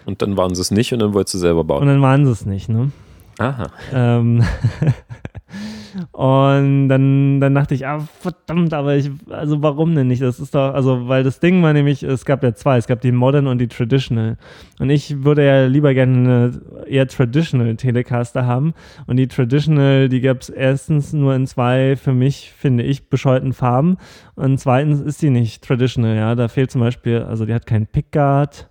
Und 0.04 0.20
dann 0.20 0.36
waren 0.36 0.54
sie 0.54 0.60
es 0.60 0.70
nicht 0.70 0.92
und 0.92 0.98
dann 0.98 1.14
wolltest 1.14 1.34
du 1.34 1.38
selber 1.38 1.64
bauen. 1.64 1.80
Und 1.80 1.88
dann 1.88 2.02
waren 2.02 2.26
sie 2.26 2.32
es 2.32 2.44
nicht, 2.44 2.68
ne? 2.68 2.90
Aha. 3.38 3.70
Ähm, 3.94 4.44
Und 6.12 6.88
dann, 6.88 7.40
dann 7.40 7.54
dachte 7.54 7.74
ich, 7.74 7.86
ah, 7.86 8.06
verdammt, 8.20 8.72
aber 8.74 8.96
ich, 8.96 9.10
also 9.28 9.62
warum 9.62 9.94
denn 9.94 10.08
nicht? 10.08 10.22
Das 10.22 10.40
ist 10.40 10.54
doch, 10.54 10.74
also, 10.74 11.08
weil 11.08 11.22
das 11.22 11.40
Ding 11.40 11.62
war 11.62 11.72
nämlich, 11.72 12.02
es 12.02 12.24
gab 12.24 12.42
ja 12.42 12.54
zwei, 12.54 12.76
es 12.76 12.86
gab 12.86 13.00
die 13.00 13.12
Modern 13.12 13.46
und 13.46 13.58
die 13.58 13.68
Traditional. 13.68 14.36
Und 14.78 14.90
ich 14.90 15.24
würde 15.24 15.44
ja 15.44 15.66
lieber 15.66 15.94
gerne 15.94 16.14
eine 16.14 16.86
eher 16.86 17.06
Traditional 17.06 17.76
Telecaster 17.76 18.46
haben. 18.46 18.74
Und 19.06 19.16
die 19.16 19.28
Traditional, 19.28 20.08
die 20.08 20.20
gab 20.20 20.40
es 20.40 20.48
erstens 20.48 21.12
nur 21.12 21.34
in 21.34 21.46
zwei, 21.46 21.96
für 21.96 22.12
mich, 22.12 22.52
finde 22.56 22.84
ich, 22.84 23.08
bescheuerten 23.08 23.52
Farben. 23.52 23.96
Und 24.34 24.58
zweitens 24.58 25.00
ist 25.00 25.20
sie 25.20 25.30
nicht 25.30 25.64
Traditional, 25.64 26.16
ja. 26.16 26.34
Da 26.34 26.48
fehlt 26.48 26.70
zum 26.70 26.80
Beispiel, 26.80 27.22
also 27.22 27.46
die 27.46 27.54
hat 27.54 27.66
keinen 27.66 27.86
Pickguard 27.86 28.68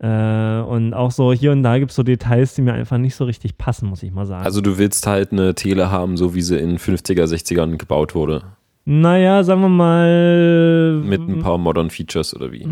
äh, 0.00 0.60
und 0.60 0.92
auch 0.94 1.10
so 1.10 1.32
hier 1.32 1.52
und 1.52 1.62
da 1.62 1.78
gibt 1.78 1.90
es 1.90 1.96
so 1.96 2.02
Details, 2.02 2.54
die 2.54 2.62
mir 2.62 2.72
einfach 2.74 2.98
nicht 2.98 3.14
so 3.14 3.24
richtig 3.24 3.56
passen, 3.56 3.88
muss 3.88 4.02
ich 4.02 4.12
mal 4.12 4.26
sagen. 4.26 4.44
Also 4.44 4.60
du 4.60 4.78
willst 4.78 5.06
halt 5.06 5.32
eine 5.32 5.54
Tele 5.54 5.90
haben, 5.90 6.16
so 6.16 6.34
wie 6.34 6.42
sie 6.42 6.58
in 6.58 6.78
50er, 6.78 7.24
60ern 7.24 7.76
gebaut 7.76 8.14
wurde. 8.14 8.42
Naja, 8.86 9.42
sagen 9.42 9.62
wir 9.62 9.68
mal. 9.70 11.00
Mit 11.02 11.20
ein 11.20 11.38
paar 11.40 11.56
Modern 11.56 11.88
Features 11.88 12.36
oder 12.36 12.52
wie? 12.52 12.66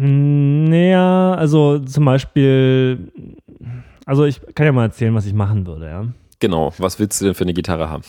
Naja, 0.00 1.32
also 1.32 1.78
zum 1.78 2.04
Beispiel. 2.04 3.10
Also 4.04 4.24
ich 4.24 4.40
kann 4.54 4.66
ja 4.66 4.72
mal 4.72 4.84
erzählen, 4.84 5.14
was 5.14 5.24
ich 5.24 5.32
machen 5.32 5.66
würde, 5.66 5.86
ja. 5.86 6.04
Genau, 6.40 6.72
was 6.78 6.98
willst 6.98 7.20
du 7.20 7.26
denn 7.26 7.34
für 7.34 7.44
eine 7.44 7.54
Gitarre 7.54 7.88
haben? 7.88 8.02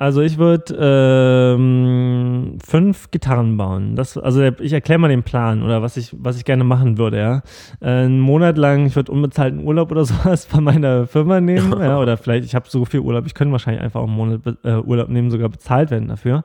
Also 0.00 0.20
ich 0.22 0.38
würde 0.38 0.76
ähm, 0.78 2.58
fünf 2.64 3.10
Gitarren 3.10 3.56
bauen. 3.56 3.96
Das, 3.96 4.16
also 4.16 4.40
ich 4.40 4.72
erkläre 4.72 5.00
mal 5.00 5.08
den 5.08 5.24
Plan 5.24 5.64
oder 5.64 5.82
was 5.82 5.96
ich, 5.96 6.14
was 6.16 6.36
ich 6.36 6.44
gerne 6.44 6.62
machen 6.62 6.98
würde, 6.98 7.18
ja. 7.18 7.42
Äh, 7.80 8.04
einen 8.04 8.20
Monat 8.20 8.56
lang, 8.56 8.86
ich 8.86 8.94
würde 8.94 9.10
unbezahlten 9.10 9.64
Urlaub 9.66 9.90
oder 9.90 10.04
sowas 10.06 10.44
von 10.44 10.62
meiner 10.62 11.08
Firma 11.08 11.40
nehmen, 11.40 11.72
ja, 11.80 11.98
oder 12.00 12.16
vielleicht, 12.16 12.44
ich 12.44 12.54
habe 12.54 12.66
so 12.68 12.84
viel 12.84 13.00
Urlaub, 13.00 13.26
ich 13.26 13.34
könnte 13.34 13.50
wahrscheinlich 13.50 13.82
einfach 13.82 14.00
auch 14.00 14.06
einen 14.06 14.16
Monat 14.16 14.40
äh, 14.62 14.76
Urlaub 14.76 15.08
nehmen, 15.08 15.32
sogar 15.32 15.48
bezahlt 15.48 15.90
werden 15.90 16.06
dafür. 16.06 16.44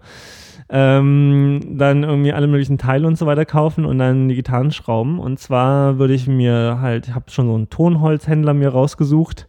Ähm, 0.69 1.59
dann 1.77 2.01
irgendwie 2.01 2.33
alle 2.33 2.47
möglichen 2.47 2.79
Teile 2.79 3.05
und 3.05 3.19
so 3.19 3.27
weiter 3.27 3.45
kaufen 3.45 3.85
und 3.85 3.99
dann 3.99 4.29
die 4.29 4.35
Gitarren 4.35 4.71
schrauben. 4.71 5.19
Und 5.19 5.39
zwar 5.39 5.99
würde 5.99 6.15
ich 6.15 6.25
mir 6.25 6.79
halt, 6.81 7.07
ich 7.07 7.13
habe 7.13 7.29
schon 7.29 7.45
so 7.45 7.53
einen 7.53 7.69
Tonholzhändler 7.69 8.55
mir 8.55 8.69
rausgesucht 8.69 9.47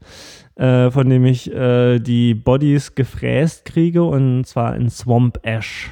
äh, 0.57 0.91
von 0.91 1.09
dem 1.09 1.25
ich 1.25 1.53
äh, 1.53 1.99
die 1.99 2.35
Bodies 2.35 2.95
gefräst 2.95 3.65
kriege 3.65 4.05
und 4.05 4.45
zwar 4.45 4.77
in 4.77 4.91
Swamp 4.91 5.39
Ash. 5.43 5.91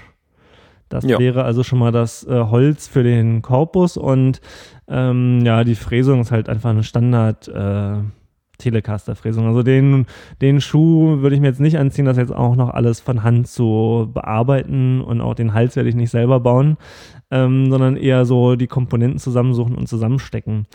Das 0.88 1.04
ja. 1.04 1.18
wäre 1.18 1.44
also 1.44 1.62
schon 1.62 1.78
mal 1.78 1.92
das 1.92 2.26
äh, 2.26 2.44
Holz 2.44 2.86
für 2.86 3.02
den 3.02 3.40
Korpus 3.40 3.96
und 3.96 4.40
ähm, 4.88 5.40
ja, 5.44 5.64
die 5.64 5.74
Fräsung 5.74 6.20
ist 6.20 6.30
halt 6.30 6.48
einfach 6.48 6.70
eine 6.70 6.84
Standard 6.84 7.48
äh, 7.48 7.94
Telecaster-Fräsung. 8.58 9.46
Also 9.46 9.62
den, 9.62 10.06
den 10.40 10.60
Schuh 10.60 11.20
würde 11.20 11.34
ich 11.34 11.40
mir 11.40 11.48
jetzt 11.48 11.60
nicht 11.60 11.78
anziehen, 11.78 12.04
das 12.04 12.16
jetzt 12.16 12.32
auch 12.32 12.56
noch 12.56 12.70
alles 12.70 13.00
von 13.00 13.22
Hand 13.22 13.48
zu 13.48 14.10
bearbeiten 14.12 15.00
und 15.00 15.20
auch 15.20 15.34
den 15.34 15.54
Hals 15.54 15.76
werde 15.76 15.88
ich 15.88 15.94
nicht 15.94 16.10
selber 16.10 16.40
bauen, 16.40 16.76
ähm, 17.30 17.70
sondern 17.70 17.96
eher 17.96 18.24
so 18.24 18.56
die 18.56 18.68
Komponenten 18.68 19.18
zusammensuchen 19.18 19.74
und 19.74 19.88
zusammenstecken. 19.88 20.66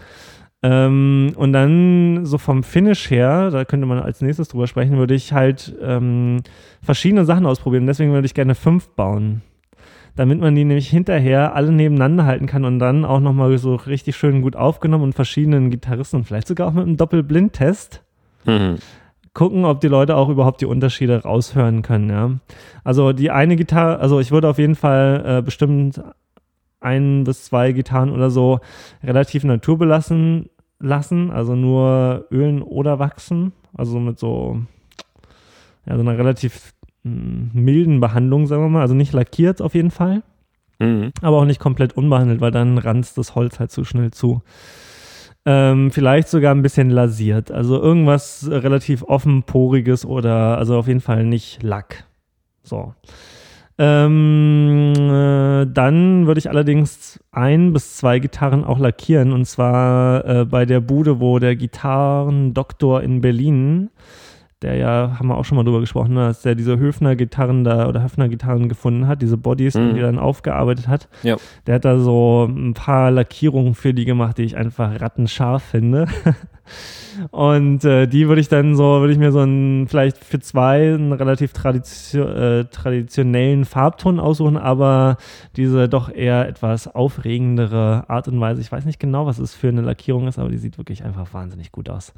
Ähm, 0.63 1.33
und 1.35 1.53
dann 1.53 2.25
so 2.25 2.37
vom 2.37 2.63
Finish 2.63 3.11
her, 3.11 3.51
da 3.51 3.63
könnte 3.63 3.85
man 3.85 3.99
als 3.99 4.21
nächstes 4.21 4.47
drüber 4.47 4.67
sprechen, 4.67 4.97
würde 4.97 5.13
ich 5.13 5.33
halt 5.33 5.75
ähm, 5.81 6.41
verschiedene 6.81 7.25
Sachen 7.25 7.45
ausprobieren. 7.45 7.85
Deswegen 7.85 8.11
würde 8.11 8.25
ich 8.25 8.33
gerne 8.33 8.55
fünf 8.55 8.89
bauen. 8.89 9.41
Damit 10.15 10.39
man 10.39 10.55
die 10.55 10.65
nämlich 10.65 10.89
hinterher 10.89 11.53
alle 11.53 11.71
nebeneinander 11.71 12.25
halten 12.25 12.47
kann 12.47 12.65
und 12.65 12.79
dann 12.79 13.05
auch 13.05 13.19
nochmal 13.19 13.55
so 13.59 13.75
richtig 13.75 14.15
schön 14.15 14.41
gut 14.41 14.55
aufgenommen 14.55 15.03
und 15.03 15.13
verschiedenen 15.13 15.69
Gitarristen, 15.69 16.23
vielleicht 16.23 16.47
sogar 16.47 16.67
auch 16.67 16.73
mit 16.73 16.87
einem 16.87 16.97
Doppelblindtest, 16.97 18.03
mhm. 18.45 18.77
gucken, 19.35 19.63
ob 19.63 19.79
die 19.79 19.87
Leute 19.87 20.15
auch 20.15 20.29
überhaupt 20.29 20.61
die 20.61 20.65
Unterschiede 20.65 21.21
raushören 21.21 21.83
können. 21.83 22.09
Ja. 22.09 22.31
Also 22.83 23.13
die 23.13 23.29
eine 23.29 23.55
Gitarre, 23.57 23.99
also 23.99 24.19
ich 24.19 24.31
würde 24.31 24.49
auf 24.49 24.57
jeden 24.57 24.73
Fall 24.73 25.23
äh, 25.23 25.41
bestimmt 25.43 26.01
ein 26.79 27.23
bis 27.23 27.45
zwei 27.45 27.71
Gitarren 27.71 28.11
oder 28.11 28.29
so 28.29 28.59
relativ 29.03 29.43
naturbelassen 29.43 30.49
lassen, 30.79 31.31
also 31.31 31.55
nur 31.55 32.27
ölen 32.31 32.61
oder 32.61 32.99
wachsen, 32.99 33.53
also 33.73 33.99
mit 33.99 34.19
so, 34.19 34.61
ja, 35.85 35.95
so 35.95 36.01
einer 36.01 36.17
relativ 36.17 36.73
hm, 37.03 37.51
milden 37.53 37.99
Behandlung, 37.99 38.47
sagen 38.47 38.63
wir 38.63 38.69
mal, 38.69 38.81
also 38.81 38.93
nicht 38.93 39.13
lackiert 39.13 39.61
auf 39.61 39.73
jeden 39.73 39.91
Fall, 39.91 40.23
mhm. 40.79 41.11
aber 41.21 41.37
auch 41.37 41.45
nicht 41.45 41.59
komplett 41.59 41.97
unbehandelt, 41.97 42.41
weil 42.41 42.51
dann 42.51 42.77
ranzt 42.77 43.17
das 43.17 43.35
Holz 43.35 43.59
halt 43.59 43.71
zu 43.71 43.83
schnell 43.83 44.11
zu. 44.11 44.41
Ähm, 45.45 45.91
vielleicht 45.91 46.27
sogar 46.27 46.53
ein 46.53 46.61
bisschen 46.61 46.89
lasiert, 46.89 47.51
also 47.51 47.81
irgendwas 47.81 48.47
relativ 48.51 49.03
offenporiges 49.03 50.05
oder 50.05 50.57
also 50.57 50.77
auf 50.77 50.87
jeden 50.87 50.99
Fall 50.99 51.23
nicht 51.23 51.63
Lack. 51.63 52.03
So. 52.63 52.93
Ähm, 53.79 54.93
äh, 54.95 55.67
dann 55.71 56.25
würde 56.25 56.39
ich 56.39 56.49
allerdings 56.49 57.19
ein 57.31 57.73
bis 57.73 57.97
zwei 57.97 58.17
Gitarren 58.19 58.63
auch 58.63 58.79
lackieren 58.79 59.31
und 59.31 59.45
zwar 59.45 60.25
äh, 60.25 60.45
bei 60.45 60.65
der 60.65 60.79
Bude, 60.79 61.19
wo 61.19 61.37
der 61.37 61.55
Gitarrendoktor 61.55 63.03
in 63.03 63.21
Berlin, 63.21 63.91
der 64.63 64.75
ja, 64.77 65.17
haben 65.19 65.27
wir 65.27 65.37
auch 65.37 65.45
schon 65.45 65.57
mal 65.57 65.63
drüber 65.63 65.79
gesprochen, 65.79 66.15
ne, 66.15 66.21
dass 66.27 66.41
der 66.41 66.55
diese 66.55 66.79
Höfner-Gitarren 66.79 67.63
da 67.63 67.87
oder 67.87 68.01
Höfner-Gitarren 68.01 68.67
gefunden 68.67 69.07
hat, 69.07 69.21
diese 69.21 69.37
Bodies, 69.37 69.75
mhm. 69.75 69.93
die 69.93 69.99
er 69.99 70.07
dann 70.07 70.17
aufgearbeitet 70.17 70.87
hat. 70.87 71.07
Ja. 71.21 71.37
Der 71.67 71.75
hat 71.75 71.85
da 71.85 71.99
so 71.99 72.45
ein 72.49 72.73
paar 72.73 73.11
Lackierungen 73.11 73.75
für 73.75 73.93
die 73.93 74.05
gemacht, 74.05 74.39
die 74.39 74.43
ich 74.43 74.57
einfach 74.57 74.99
rattenscharf 74.99 75.61
finde. 75.61 76.07
Und 77.31 77.83
äh, 77.83 78.07
die 78.07 78.27
würde 78.27 78.41
ich 78.41 78.49
dann 78.49 78.75
so, 78.75 78.99
würde 78.99 79.13
ich 79.13 79.19
mir 79.19 79.31
so 79.31 79.39
einen, 79.39 79.87
vielleicht 79.87 80.17
für 80.17 80.39
zwei 80.39 80.93
einen 80.93 81.13
relativ 81.13 81.53
tradition, 81.53 82.27
äh, 82.27 82.65
traditionellen 82.65 83.65
Farbton 83.65 84.19
aussuchen, 84.19 84.57
aber 84.57 85.17
diese 85.55 85.89
doch 85.89 86.13
eher 86.13 86.47
etwas 86.47 86.93
aufregendere 86.93 88.05
Art 88.07 88.27
und 88.27 88.39
Weise. 88.39 88.61
Ich 88.61 88.71
weiß 88.71 88.85
nicht 88.85 88.99
genau, 88.99 89.25
was 89.25 89.39
es 89.39 89.55
für 89.55 89.69
eine 89.69 89.81
Lackierung 89.81 90.27
ist, 90.27 90.39
aber 90.39 90.49
die 90.49 90.57
sieht 90.57 90.77
wirklich 90.77 91.03
einfach 91.03 91.33
wahnsinnig 91.33 91.71
gut 91.71 91.89
aus. 91.89 92.13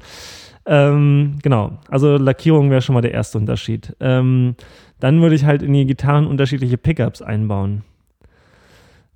Ähm, 0.66 1.38
genau, 1.42 1.78
also 1.88 2.16
Lackierung 2.16 2.70
wäre 2.70 2.82
schon 2.82 2.94
mal 2.94 3.00
der 3.00 3.12
erste 3.12 3.38
Unterschied. 3.38 3.96
Ähm, 4.00 4.56
dann 5.00 5.22
würde 5.22 5.34
ich 5.34 5.44
halt 5.44 5.62
in 5.62 5.72
die 5.72 5.86
Gitarren 5.86 6.26
unterschiedliche 6.26 6.76
Pickups 6.76 7.22
einbauen. 7.22 7.82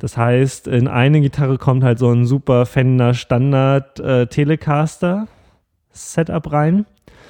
Das 0.05 0.19
heißt, 0.19 0.69
in 0.69 0.87
eine 0.87 1.23
Gitarre 1.23 1.57
kommt 1.57 1.83
halt 1.83 1.99
so 1.99 2.11
ein 2.11 2.27
super 2.27 2.67
Fender 2.67 3.15
Standard 3.15 3.99
äh, 4.01 4.27
Telecaster 4.27 5.29
Setup 5.93 6.53
rein. 6.53 6.85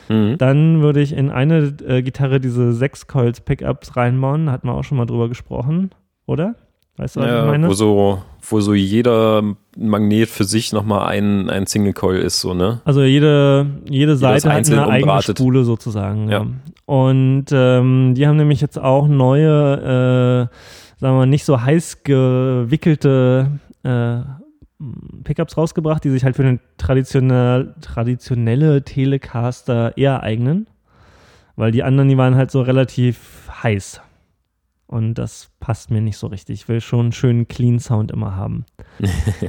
Mhm. 0.08 0.38
Dann 0.38 0.82
würde 0.82 1.00
ich 1.00 1.12
in 1.12 1.30
eine 1.30 1.72
äh, 1.86 2.02
Gitarre 2.02 2.40
diese 2.40 2.72
6 2.72 3.06
Coils 3.06 3.42
Pickups 3.42 3.94
reinbauen. 3.96 4.50
Hatten 4.50 4.66
wir 4.66 4.74
auch 4.74 4.82
schon 4.82 4.98
mal 4.98 5.06
drüber 5.06 5.28
gesprochen, 5.28 5.90
oder? 6.26 6.56
Weißt 6.96 7.14
du, 7.14 7.20
was 7.20 7.28
ja, 7.28 7.44
ich 7.44 7.50
meine? 7.52 7.68
Wo 7.68 7.74
so, 7.74 8.22
wo 8.40 8.60
so 8.60 8.74
jeder 8.74 9.54
Magnet 9.78 10.28
für 10.28 10.42
sich 10.42 10.72
nochmal 10.72 11.06
ein, 11.06 11.48
ein 11.50 11.68
Single 11.68 11.92
Coil 11.92 12.18
ist, 12.18 12.40
so, 12.40 12.54
ne? 12.54 12.80
Also 12.84 13.04
jede, 13.04 13.66
jede 13.88 14.16
Seite 14.16 14.52
hat 14.52 14.68
eine 14.68 14.88
eigene 14.88 15.22
Spule 15.22 15.62
sozusagen. 15.62 16.28
Ja. 16.28 16.42
ja. 16.42 16.46
Und 16.86 17.46
ähm, 17.52 18.14
die 18.16 18.26
haben 18.26 18.36
nämlich 18.36 18.60
jetzt 18.60 18.80
auch 18.80 19.06
neue, 19.06 20.50
äh, 20.50 20.54
sagen 21.04 21.16
wir 21.16 21.18
mal, 21.18 21.26
nicht 21.26 21.44
so 21.44 21.60
heiß 21.60 22.02
gewickelte 22.02 23.60
äh, 23.82 24.20
Pickups 25.22 25.58
rausgebracht, 25.58 26.02
die 26.02 26.08
sich 26.08 26.24
halt 26.24 26.34
für 26.34 26.44
eine 26.44 26.60
traditionelle, 26.78 27.74
traditionelle 27.82 28.84
Telecaster 28.84 29.98
eher 29.98 30.22
eignen. 30.22 30.66
Weil 31.56 31.72
die 31.72 31.82
anderen, 31.82 32.08
die 32.08 32.16
waren 32.16 32.36
halt 32.36 32.50
so 32.50 32.62
relativ 32.62 33.50
heiß. 33.62 34.00
Und 34.86 35.16
das 35.16 35.50
passt 35.60 35.90
mir 35.90 36.00
nicht 36.00 36.16
so 36.16 36.28
richtig. 36.28 36.62
Ich 36.62 36.68
will 36.68 36.80
schon 36.80 37.00
einen 37.00 37.12
schönen 37.12 37.48
Clean 37.48 37.78
Sound 37.80 38.10
immer 38.10 38.34
haben. 38.34 38.64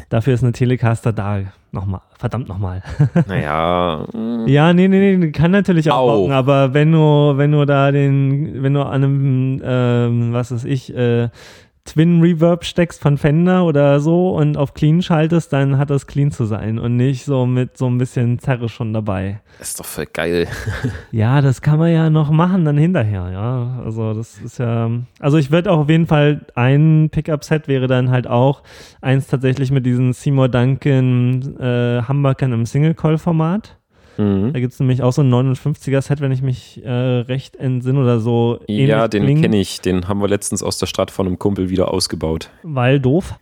Dafür 0.10 0.34
ist 0.34 0.44
eine 0.44 0.52
Telecaster 0.52 1.14
da. 1.14 1.53
Nochmal, 1.76 1.99
verdammt 2.18 2.47
nochmal. 2.47 2.81
naja. 3.27 4.06
ja, 4.45 4.72
nee, 4.72 4.88
nee, 4.88 5.18
nee, 5.18 5.31
kann 5.31 5.52
natürlich 5.52 5.91
auch, 5.91 6.10
rocken, 6.10 6.31
aber 6.31 6.73
wenn 6.73 6.89
du, 6.93 7.34
wenn 7.35 7.52
du 7.52 7.65
da 7.65 7.91
den, 7.91 8.64
wenn 8.64 8.73
du 8.73 8.81
an 8.81 9.03
einem, 9.03 9.61
ähm, 9.61 10.31
was 10.31 10.53
weiß 10.53 10.64
ich, 10.64 10.95
äh, 10.95 11.27
Twin 11.86 12.20
Reverb 12.20 12.66
steckst 12.66 12.99
von 12.99 13.18
Fender 13.20 13.64
oder 13.64 13.99
so 13.99 14.36
und 14.36 14.57
auf 14.57 14.74
Clean 14.74 15.03
schaltest, 15.03 15.53
dann 15.53 15.78
hat 15.78 15.91
das 15.91 16.07
clean 16.07 16.32
zu 16.32 16.45
sein 16.45 16.80
und 16.80 16.95
nicht 16.98 17.26
so 17.26 17.45
mit 17.45 17.78
so 17.78 17.88
ein 17.88 17.99
bisschen 17.99 18.40
Zerre 18.40 18.70
schon 18.70 18.91
dabei. 18.91 19.40
Ist 19.60 19.80
doch 19.80 19.86
voll 19.86 20.07
geil. 20.12 20.48
Ja, 21.12 21.41
das 21.41 21.62
kann 21.62 21.80
man 21.80 21.91
ja 21.94 22.10
noch 22.10 22.30
machen 22.32 22.66
dann 22.66 22.78
hinterher, 22.78 23.30
ja. 23.32 23.82
Also 23.86 24.14
das 24.14 24.38
ist 24.40 24.57
ja, 24.60 24.90
also 25.20 25.38
ich 25.38 25.52
würde 25.52 25.72
auch 25.72 25.80
auf 25.80 25.90
jeden 25.90 26.07
Fall 26.07 26.45
ein 26.56 27.10
Pickup-Set 27.12 27.68
wäre 27.68 27.88
dann 27.88 28.10
halt 28.10 28.28
auch 28.28 28.64
eins 29.02 29.28
tatsächlich 29.28 29.72
mit 29.72 29.86
diesen 29.86 30.12
Seymour 30.12 30.49
Duncan 30.49 31.57
äh, 31.60 32.02
Humbuckern 32.07 32.52
im 32.52 32.66
Single-Coil-Format. 32.66 33.78
Mhm. 34.18 34.54
Da 34.54 34.60
gibt 34.60 34.74
es 34.74 34.80
nämlich 34.80 35.02
auch 35.02 35.12
so 35.12 35.22
ein 35.22 35.34
59er-Set, 35.34 36.22
wenn 36.22 36.32
ich 36.32 36.42
mich 36.42 36.84
äh, 36.86 36.90
recht 36.90 37.56
entsinne 37.56 38.00
oder 38.00 38.20
so. 38.20 38.60
Ja, 38.68 39.08
den 39.08 39.42
kenne 39.42 39.60
ich. 39.60 39.82
Den 39.82 40.08
haben 40.08 40.22
wir 40.22 40.28
letztens 40.28 40.64
aus 40.64 40.78
der 40.78 40.88
Stadt 40.88 41.12
von 41.12 41.28
einem 41.28 41.40
Kumpel 41.40 41.70
wieder 41.70 41.94
ausgebaut. 41.94 42.50
Weil 42.64 43.00
doof. 43.00 43.36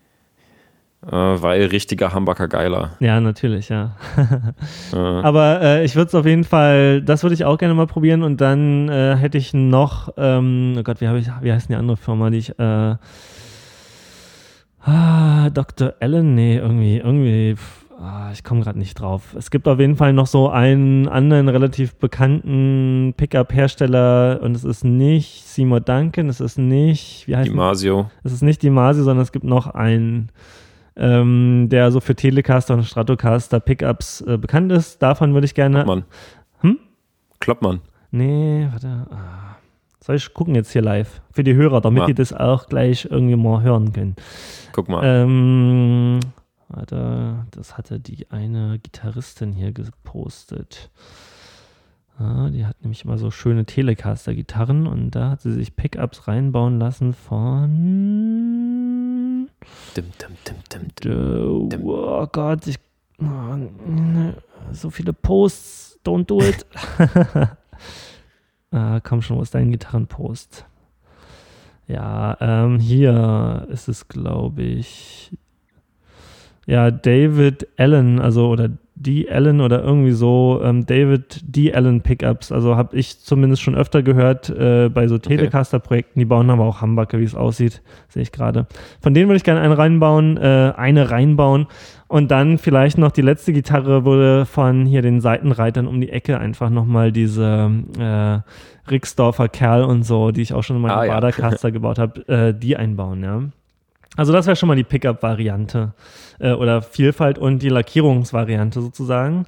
Äh, 1.05 1.11
weil 1.11 1.65
richtiger 1.65 2.13
Hamburger 2.13 2.47
Geiler. 2.47 2.91
Ja, 2.99 3.19
natürlich, 3.19 3.69
ja. 3.69 3.95
Äh, 4.93 4.97
Aber 4.97 5.81
ich 5.83 5.95
würde 5.95 6.07
es 6.07 6.15
auf 6.15 6.25
jeden 6.25 6.43
Fall, 6.43 7.01
das 7.01 7.23
würde 7.23 7.33
ich 7.33 7.45
auch 7.45 7.57
gerne 7.57 7.73
mal 7.73 7.87
probieren 7.87 8.21
und 8.21 8.39
dann 8.39 8.87
äh, 8.89 9.15
hätte 9.15 9.37
ich 9.37 9.53
noch, 9.53 10.13
ähm, 10.17 10.75
oh 10.77 10.83
Gott, 10.83 11.01
wie, 11.01 11.05
ich, 11.05 11.27
wie 11.41 11.51
heißt 11.51 11.67
denn 11.67 11.75
die 11.75 11.79
andere 11.79 11.97
Firma, 11.97 12.29
die 12.29 12.37
ich, 12.37 12.57
äh, 12.59 12.95
ah, 14.85 15.49
Dr. 15.49 15.95
Allen, 15.99 16.35
nee, 16.35 16.57
irgendwie, 16.57 16.97
irgendwie, 16.97 17.55
ah, 18.03 18.29
ich 18.33 18.43
komme 18.43 18.61
gerade 18.61 18.77
nicht 18.77 18.95
drauf. 18.99 19.33
Es 19.37 19.49
gibt 19.49 19.67
auf 19.67 19.79
jeden 19.79 19.95
Fall 19.95 20.13
noch 20.13 20.27
so 20.27 20.49
einen 20.49 21.07
anderen 21.07 21.49
relativ 21.49 21.95
bekannten 21.95 23.13
Pickup-Hersteller 23.17 24.39
und 24.41 24.55
es 24.55 24.63
ist 24.63 24.83
nicht 24.83 25.45
Seymour 25.47 25.79
Duncan, 25.81 26.29
es 26.29 26.39
ist 26.41 26.57
nicht, 26.57 27.27
wie 27.27 27.35
heißt 27.35 27.49
die 27.49 27.53
Masio. 27.53 28.09
es 28.23 28.31
ist 28.33 28.41
nicht 28.43 28.61
die 28.61 28.69
Masi, 28.69 29.01
sondern 29.03 29.23
es 29.23 29.31
gibt 29.31 29.45
noch 29.45 29.67
einen, 29.67 30.29
ähm, 30.95 31.67
der 31.69 31.91
so 31.91 31.99
für 31.99 32.15
Telecaster 32.15 32.73
und 32.75 32.83
Stratocaster 32.83 33.59
Pickups 33.59 34.21
äh, 34.21 34.37
bekannt 34.37 34.71
ist. 34.71 35.01
Davon 35.01 35.33
würde 35.33 35.45
ich 35.45 35.55
gerne. 35.55 35.83
Kloppmann. 35.83 36.03
Hm? 36.61 36.79
Kloppmann. 37.39 37.81
Nee, 38.11 38.67
warte. 38.71 39.07
Ah. 39.11 39.55
Soll 39.99 40.17
ich 40.17 40.33
gucken 40.33 40.53
jetzt 40.53 40.71
hier 40.73 40.81
live? 40.81 41.21
Für 41.31 41.43
die 41.45 41.55
Hörer, 41.55 41.79
damit 41.79 42.01
Ja. 42.01 42.05
die 42.07 42.13
das 42.13 42.33
auch 42.33 42.67
gleich 42.67 43.07
irgendwie 43.09 43.37
mal 43.37 43.61
hören 43.63 43.93
können. 43.93 44.15
Guck 44.73 44.89
mal. 44.89 45.01
Ähm, 45.03 46.19
warte, 46.73 47.45
das 47.51 47.77
hatte 47.77 47.99
die 47.99 48.29
eine 48.31 48.79
Gitarristin 48.79 49.53
hier 49.53 49.71
gepostet. 49.71 50.89
Ah, 52.17 52.49
die 52.49 52.65
hat 52.65 52.81
nämlich 52.81 53.05
immer 53.05 53.17
so 53.17 53.31
schöne 53.31 53.65
Telecaster-Gitarren 53.65 54.85
und 54.85 55.11
da 55.11 55.31
hat 55.31 55.41
sie 55.41 55.51
sich 55.51 55.75
Pickups 55.75 56.27
reinbauen 56.27 56.77
lassen 56.77 57.13
von. 57.13 57.69
Dim, 59.97 60.05
dim, 60.21 60.37
dim, 60.47 60.57
dim, 60.71 60.87
dim. 61.69 61.83
Oh 61.85 62.27
Gott, 62.31 62.67
ich, 62.67 62.77
oh, 63.19 63.55
so 64.71 64.91
viele 64.91 65.13
Posts, 65.13 65.99
don't 66.05 66.25
do 66.25 66.39
it. 66.41 66.65
ah, 68.71 68.99
komm 68.99 69.23
schon, 69.23 69.37
wo 69.37 69.41
ist 69.41 69.55
dein 69.55 69.71
Gitarrenpost? 69.71 70.65
Ja, 71.87 72.37
ähm, 72.39 72.79
hier 72.79 73.67
ist 73.69 73.87
es, 73.87 74.07
glaube 74.07 74.61
ich. 74.61 75.31
Ja, 76.65 76.91
David 76.91 77.67
Allen, 77.77 78.19
also 78.19 78.47
oder 78.47 78.69
D. 78.95 79.29
Allen 79.29 79.59
oder 79.59 79.83
irgendwie 79.83 80.11
so, 80.11 80.61
ähm, 80.63 80.85
David 80.85 81.41
D. 81.43 81.73
Allen 81.73 82.01
Pickups. 82.01 82.51
Also 82.51 82.77
habe 82.77 82.95
ich 82.95 83.19
zumindest 83.19 83.61
schon 83.61 83.75
öfter 83.75 84.03
gehört 84.03 84.49
äh, 84.49 84.89
bei 84.89 85.07
so 85.07 85.17
Telecaster-Projekten. 85.17 86.19
Die 86.19 86.25
bauen 86.25 86.49
aber 86.49 86.63
auch 86.63 86.81
Humbucker, 86.81 87.19
wie 87.19 87.23
es 87.23 87.35
aussieht, 87.35 87.81
sehe 88.07 88.23
ich 88.23 88.31
gerade. 88.31 88.67
Von 89.01 89.13
denen 89.13 89.27
würde 89.27 89.37
ich 89.37 89.43
gerne 89.43 89.61
einen 89.61 89.73
reinbauen, 89.73 90.37
äh, 90.37 90.73
eine 90.77 91.11
reinbauen. 91.11 91.67
Und 92.07 92.29
dann 92.31 92.59
vielleicht 92.59 92.97
noch 92.99 93.11
die 93.11 93.23
letzte 93.23 93.51
Gitarre 93.51 94.05
wurde 94.05 94.45
von 94.45 94.85
hier 94.85 95.01
den 95.01 95.19
Seitenreitern 95.19 95.87
um 95.87 95.99
die 95.99 96.09
Ecke 96.09 96.37
einfach 96.37 96.69
nochmal 96.69 97.11
diese 97.11 97.71
äh, 97.99 98.89
Rixdorfer 98.89 99.49
Kerl 99.49 99.83
und 99.83 100.03
so, 100.03 100.31
die 100.31 100.41
ich 100.43 100.53
auch 100.53 100.63
schon 100.63 100.75
in 100.77 100.81
meinem 100.83 100.97
Ah, 100.99 101.05
ja. 101.05 101.13
Badercaster 101.13 101.71
gebaut 101.71 101.97
habe, 101.97 102.27
äh, 102.27 102.53
die 102.53 102.77
einbauen, 102.77 103.23
ja. 103.23 103.41
Also 104.15 104.31
das 104.31 104.45
wäre 104.45 104.55
schon 104.55 104.67
mal 104.67 104.75
die 104.75 104.83
Pickup-Variante 104.83 105.93
äh, 106.39 106.53
oder 106.53 106.81
Vielfalt 106.81 107.37
und 107.39 107.59
die 107.63 107.69
Lackierungsvariante 107.69 108.81
sozusagen. 108.81 109.45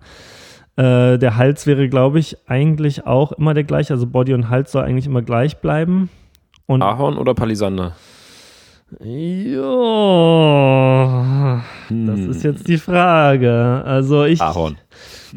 Äh, 0.76 1.18
der 1.18 1.38
Hals 1.38 1.68
wäre, 1.68 1.88
glaube 1.88 2.20
ich, 2.20 2.36
eigentlich 2.48 3.06
auch 3.06 3.32
immer 3.34 3.54
der 3.54 3.64
gleiche. 3.64 3.94
Also 3.94 4.08
Body 4.08 4.34
und 4.34 4.50
Hals 4.50 4.72
soll 4.72 4.84
eigentlich 4.84 5.06
immer 5.06 5.22
gleich 5.22 5.58
bleiben. 5.58 6.10
Und 6.66 6.82
Ahorn 6.82 7.18
oder 7.18 7.36
Palisander? 7.36 7.94
ja, 9.00 9.62
das 11.90 12.20
Hm. 12.20 12.30
ist 12.32 12.44
jetzt 12.44 12.68
die 12.68 12.78
Frage. 12.78 13.84
Also 13.86 14.26
ich 14.26 14.42
Ahorn. 14.42 14.78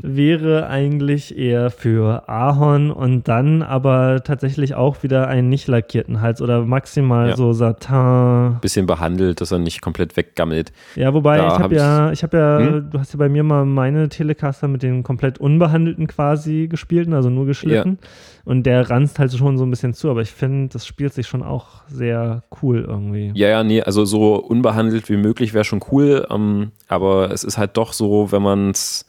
Wäre 0.02 0.68
eigentlich 0.68 1.36
eher 1.36 1.70
für 1.70 2.28
Ahorn 2.28 2.90
und 2.90 3.28
dann 3.28 3.62
aber 3.62 4.22
tatsächlich 4.24 4.74
auch 4.74 5.02
wieder 5.02 5.28
einen 5.28 5.48
nicht 5.48 5.66
lackierten 5.68 6.20
Hals 6.20 6.40
oder 6.42 6.64
maximal 6.64 7.30
Ja. 7.30 7.36
so 7.36 7.52
Satin. 7.52 8.58
Bisschen 8.60 8.86
behandelt, 8.86 9.40
dass 9.40 9.50
er 9.50 9.58
nicht 9.58 9.80
komplett 9.82 10.16
weggammelt. 10.16 10.72
Ja, 10.94 11.14
wobei 11.14 11.38
Da 11.38 11.46
ich 11.48 11.52
hab 11.54 11.62
habe 11.62 11.74
ja, 11.74 12.12
ich 12.12 12.22
habe 12.22 12.36
ja, 12.36 12.58
Hm? 12.58 12.90
du 12.90 12.98
hast 12.98 13.12
ja 13.12 13.18
bei 13.18 13.28
mir 13.28 13.42
mal 13.42 13.64
meine 13.64 14.08
Telecaster 14.08 14.68
mit 14.68 14.82
den 14.82 15.02
komplett 15.02 15.38
unbehandelten 15.38 16.06
quasi 16.06 16.68
gespielt, 16.68 17.12
also 17.12 17.30
nur 17.30 17.46
geschliffen. 17.46 17.98
Und 18.44 18.64
der 18.64 18.88
ranzt 18.88 19.18
halt 19.18 19.32
schon 19.32 19.58
so 19.58 19.64
ein 19.64 19.70
bisschen 19.70 19.92
zu, 19.94 20.10
aber 20.10 20.22
ich 20.22 20.30
finde, 20.30 20.68
das 20.72 20.86
spielt 20.86 21.12
sich 21.12 21.26
schon 21.26 21.42
auch 21.42 21.82
sehr 21.86 22.42
cool 22.62 22.84
irgendwie. 22.88 23.30
Ja, 23.34 23.48
ja, 23.48 23.62
nee, 23.64 23.82
also 23.82 24.04
so 24.04 24.36
unbehandelt 24.36 25.08
wie 25.10 25.16
möglich 25.18 25.52
wäre 25.54 25.64
schon 25.64 25.80
cool, 25.92 26.26
ähm, 26.30 26.72
aber 26.88 27.30
es 27.30 27.44
ist 27.44 27.58
halt 27.58 27.76
doch 27.76 27.92
so, 27.92 28.32
wenn 28.32 28.42
man 28.42 28.70
es 28.70 29.04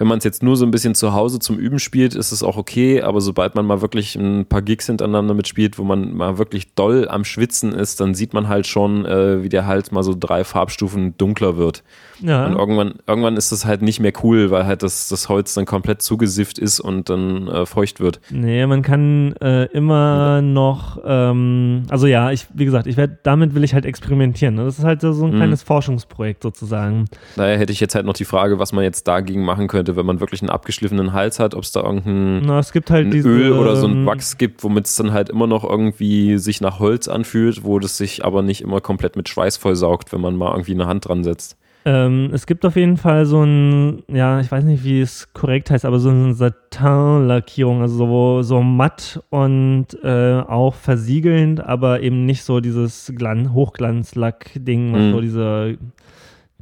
wenn 0.00 0.06
man 0.08 0.16
es 0.16 0.24
jetzt 0.24 0.42
nur 0.42 0.56
so 0.56 0.64
ein 0.64 0.70
bisschen 0.70 0.94
zu 0.94 1.12
Hause 1.12 1.38
zum 1.40 1.58
Üben 1.58 1.78
spielt, 1.78 2.14
ist 2.14 2.32
es 2.32 2.42
auch 2.42 2.56
okay, 2.56 3.02
aber 3.02 3.20
sobald 3.20 3.54
man 3.54 3.66
mal 3.66 3.82
wirklich 3.82 4.16
ein 4.16 4.46
paar 4.46 4.62
Gigs 4.62 4.86
hintereinander 4.86 5.34
mitspielt, 5.34 5.78
wo 5.78 5.84
man 5.84 6.14
mal 6.16 6.38
wirklich 6.38 6.74
doll 6.74 7.06
am 7.06 7.22
Schwitzen 7.24 7.72
ist, 7.72 8.00
dann 8.00 8.14
sieht 8.14 8.32
man 8.32 8.48
halt 8.48 8.66
schon, 8.66 9.04
äh, 9.04 9.42
wie 9.42 9.50
der 9.50 9.66
Hals 9.66 9.92
mal 9.92 10.02
so 10.02 10.16
drei 10.18 10.42
Farbstufen 10.42 11.18
dunkler 11.18 11.58
wird. 11.58 11.82
Ja, 12.22 12.46
Und 12.46 12.54
irgendwann, 12.56 12.94
irgendwann 13.06 13.36
ist 13.36 13.52
das 13.52 13.64
halt 13.66 13.82
nicht 13.82 14.00
mehr 14.00 14.12
cool, 14.22 14.50
weil 14.50 14.64
halt 14.66 14.82
das, 14.82 15.08
das 15.08 15.28
Holz 15.28 15.52
dann 15.54 15.66
komplett 15.66 16.00
zugesifft 16.02 16.58
ist 16.58 16.80
und 16.80 17.08
dann 17.10 17.46
äh, 17.48 17.66
feucht 17.66 18.00
wird. 18.00 18.20
nee, 18.30 18.66
man 18.66 18.80
kann 18.82 19.34
äh, 19.42 19.64
immer 19.66 20.40
noch, 20.42 20.98
ähm, 21.04 21.82
also 21.90 22.06
ja, 22.06 22.30
ich, 22.30 22.46
wie 22.54 22.64
gesagt, 22.64 22.86
ich 22.86 22.96
werde, 22.96 23.18
damit 23.22 23.54
will 23.54 23.64
ich 23.64 23.74
halt 23.74 23.84
experimentieren. 23.84 24.54
ne? 24.54 24.64
Das 24.64 24.78
ist 24.78 24.84
halt 24.84 25.00
so 25.02 25.12
ein 25.24 25.30
Mhm. 25.32 25.36
kleines 25.36 25.62
Forschungsprojekt 25.62 26.42
sozusagen. 26.42 27.04
Daher 27.36 27.58
hätte 27.58 27.72
ich 27.72 27.80
jetzt 27.80 27.94
halt 27.94 28.06
noch 28.06 28.14
die 28.14 28.24
Frage, 28.24 28.58
was 28.58 28.72
man 28.72 28.84
jetzt 28.84 29.06
dagegen 29.08 29.44
machen 29.44 29.68
könnte, 29.68 29.89
wenn 29.96 30.06
man 30.06 30.20
wirklich 30.20 30.42
einen 30.42 30.50
abgeschliffenen 30.50 31.12
Hals 31.12 31.38
hat, 31.38 31.54
ob 31.54 31.62
es 31.62 31.72
da 31.72 31.82
irgendein 31.82 32.42
Na, 32.44 32.58
es 32.58 32.72
gibt 32.72 32.90
halt 32.90 33.06
ein 33.06 33.10
diese, 33.10 33.28
Öl 33.28 33.52
oder 33.52 33.76
so 33.76 33.86
ein 33.86 33.92
ähm, 33.98 34.06
Wachs 34.06 34.38
gibt, 34.38 34.62
womit 34.64 34.86
es 34.86 34.96
dann 34.96 35.12
halt 35.12 35.28
immer 35.28 35.46
noch 35.46 35.64
irgendwie 35.64 36.38
sich 36.38 36.60
nach 36.60 36.78
Holz 36.78 37.08
anfühlt, 37.08 37.64
wo 37.64 37.78
das 37.78 37.96
sich 37.96 38.24
aber 38.24 38.42
nicht 38.42 38.60
immer 38.62 38.80
komplett 38.80 39.16
mit 39.16 39.28
Schweiß 39.28 39.56
vollsaugt, 39.56 40.12
wenn 40.12 40.20
man 40.20 40.36
mal 40.36 40.50
irgendwie 40.52 40.74
eine 40.74 40.86
Hand 40.86 41.08
dran 41.08 41.24
setzt. 41.24 41.56
Ähm, 41.86 42.28
es 42.34 42.44
gibt 42.44 42.66
auf 42.66 42.76
jeden 42.76 42.98
Fall 42.98 43.24
so 43.24 43.42
ein, 43.42 44.02
ja, 44.12 44.38
ich 44.40 44.52
weiß 44.52 44.64
nicht, 44.64 44.84
wie 44.84 45.00
es 45.00 45.32
korrekt 45.32 45.70
heißt, 45.70 45.86
aber 45.86 45.98
so 45.98 46.10
eine 46.10 46.34
Satin-Lackierung, 46.34 47.80
also 47.80 47.96
so, 47.96 48.42
so 48.42 48.62
matt 48.62 49.22
und 49.30 49.86
äh, 50.02 50.40
auch 50.46 50.74
versiegelnd, 50.74 51.64
aber 51.64 52.02
eben 52.02 52.26
nicht 52.26 52.42
so 52.44 52.60
dieses 52.60 53.10
Glan 53.16 53.54
Hochglanzlack-Ding, 53.54 54.92
was 54.92 55.00
Mhm. 55.04 55.12
so 55.12 55.20
diese 55.22 55.78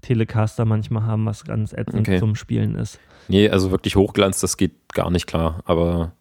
Telecaster 0.03 0.65
manchmal 0.65 1.05
haben, 1.05 1.27
was 1.27 1.45
ganz 1.45 1.73
ätzend 1.73 2.07
Okay. 2.09 2.19
zum 2.21 2.37
Spielen 2.37 2.77
ist. 2.77 3.01
Nee, 3.29 3.49
also 3.51 3.71
wirklich 3.71 3.97
Hochglanz, 3.97 4.41
das 4.41 4.57
geht 4.57 4.73
gar 4.93 5.11
nicht 5.11 5.27
klar, 5.27 5.61
aber 5.65 6.13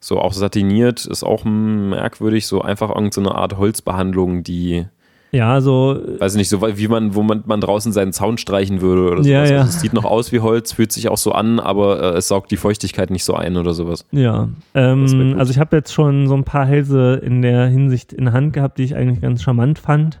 so 0.00 0.18
auch 0.18 0.32
satiniert 0.32 1.06
ist 1.06 1.24
auch 1.24 1.44
merkwürdig, 1.44 2.46
so 2.46 2.60
einfach 2.60 2.90
irgendeine 2.90 3.12
so 3.12 3.20
eine 3.22 3.34
Art 3.34 3.56
Holzbehandlung, 3.56 4.42
die, 4.42 4.86
Ja, 5.32 5.52
also 5.52 5.98
weiß 6.18 6.34
ich 6.34 6.38
nicht, 6.38 6.48
so 6.48 6.60
wie 6.62 6.88
man, 6.88 7.14
wo 7.14 7.22
man, 7.22 7.42
man 7.46 7.60
draußen 7.60 7.90
seinen 7.92 8.12
Zaun 8.12 8.38
streichen 8.38 8.80
würde 8.82 9.10
oder 9.10 9.24
sowas. 9.24 9.26
Ja, 9.26 9.44
ja. 9.46 9.60
Also 9.62 9.70
es 9.70 9.80
sieht 9.80 9.94
noch 9.94 10.04
aus 10.04 10.30
wie 10.30 10.40
Holz, 10.40 10.72
fühlt 10.72 10.92
sich 10.92 11.08
auch 11.08 11.16
so 11.16 11.32
an, 11.32 11.58
aber 11.58 12.14
äh, 12.14 12.18
es 12.18 12.28
saugt 12.28 12.50
die 12.50 12.56
Feuchtigkeit 12.56 13.10
nicht 13.10 13.24
so 13.24 13.34
ein 13.34 13.56
oder 13.56 13.72
sowas. 13.72 14.06
Ja, 14.12 14.48
ähm, 14.74 15.34
also 15.38 15.50
ich 15.50 15.58
habe 15.58 15.74
jetzt 15.74 15.92
schon 15.92 16.28
so 16.28 16.34
ein 16.34 16.44
paar 16.44 16.66
Hälse 16.66 17.14
in 17.24 17.42
der 17.42 17.66
Hinsicht 17.66 18.12
in 18.12 18.26
der 18.26 18.34
Hand 18.34 18.52
gehabt, 18.52 18.78
die 18.78 18.84
ich 18.84 18.94
eigentlich 18.94 19.22
ganz 19.22 19.42
charmant 19.42 19.78
fand. 19.78 20.20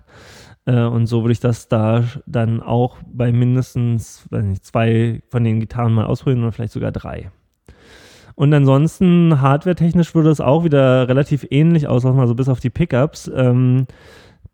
Äh, 0.66 0.84
und 0.84 1.06
so 1.06 1.22
würde 1.22 1.32
ich 1.32 1.40
das 1.40 1.68
da 1.68 2.04
dann 2.26 2.62
auch 2.62 2.98
bei 3.06 3.32
mindestens 3.32 4.26
nicht, 4.30 4.64
zwei 4.64 5.22
von 5.28 5.44
den 5.44 5.60
Gitarren 5.60 5.92
mal 5.92 6.06
ausprobieren 6.06 6.42
oder 6.42 6.52
vielleicht 6.52 6.72
sogar 6.72 6.92
drei. 6.92 7.30
Und 8.36 8.52
ansonsten, 8.52 9.40
hardware-technisch 9.40 10.14
würde 10.14 10.30
es 10.30 10.40
auch 10.40 10.64
wieder 10.64 11.08
relativ 11.08 11.46
ähnlich 11.50 11.86
auslaufen, 11.86 12.20
also 12.20 12.34
bis 12.34 12.48
auf 12.48 12.60
die 12.60 12.70
Pickups. 12.70 13.30
Ähm, 13.34 13.86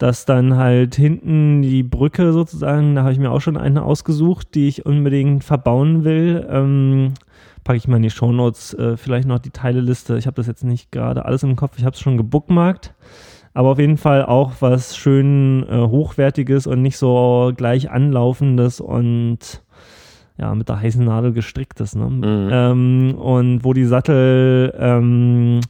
dass 0.00 0.24
dann 0.24 0.56
halt 0.56 0.94
hinten 0.94 1.60
die 1.60 1.82
Brücke 1.82 2.32
sozusagen, 2.32 2.94
da 2.94 3.02
habe 3.02 3.12
ich 3.12 3.18
mir 3.18 3.30
auch 3.30 3.42
schon 3.42 3.58
eine 3.58 3.82
ausgesucht, 3.82 4.54
die 4.54 4.66
ich 4.66 4.86
unbedingt 4.86 5.44
verbauen 5.44 6.04
will. 6.04 6.46
Ähm, 6.50 7.12
packe 7.64 7.76
ich 7.76 7.86
mal 7.86 7.98
in 7.98 8.04
die 8.04 8.10
Shownotes 8.10 8.72
äh, 8.74 8.96
vielleicht 8.96 9.28
noch 9.28 9.40
die 9.40 9.50
Teileliste. 9.50 10.16
Ich 10.16 10.26
habe 10.26 10.36
das 10.36 10.46
jetzt 10.46 10.64
nicht 10.64 10.90
gerade 10.90 11.26
alles 11.26 11.42
im 11.42 11.54
Kopf, 11.54 11.74
ich 11.76 11.84
habe 11.84 11.94
es 11.94 12.00
schon 12.00 12.16
gebookmarkt. 12.16 12.94
Aber 13.52 13.70
auf 13.70 13.78
jeden 13.78 13.96
Fall 13.96 14.24
auch 14.24 14.52
was 14.60 14.96
schön 14.96 15.66
äh, 15.68 15.76
hochwertiges 15.76 16.66
und 16.66 16.82
nicht 16.82 16.96
so 16.96 17.52
gleich 17.56 17.90
anlaufendes 17.90 18.80
und 18.80 19.62
ja, 20.38 20.54
mit 20.54 20.68
der 20.68 20.80
heißen 20.80 21.04
Nadel 21.04 21.32
gestricktes. 21.32 21.94
Ne? 21.94 22.08
Mhm. 22.08 22.48
Ähm, 22.50 23.14
und 23.18 23.64
wo 23.64 23.72
die 23.72 23.84
Sattel 23.84 24.72
ähm, 24.78 25.60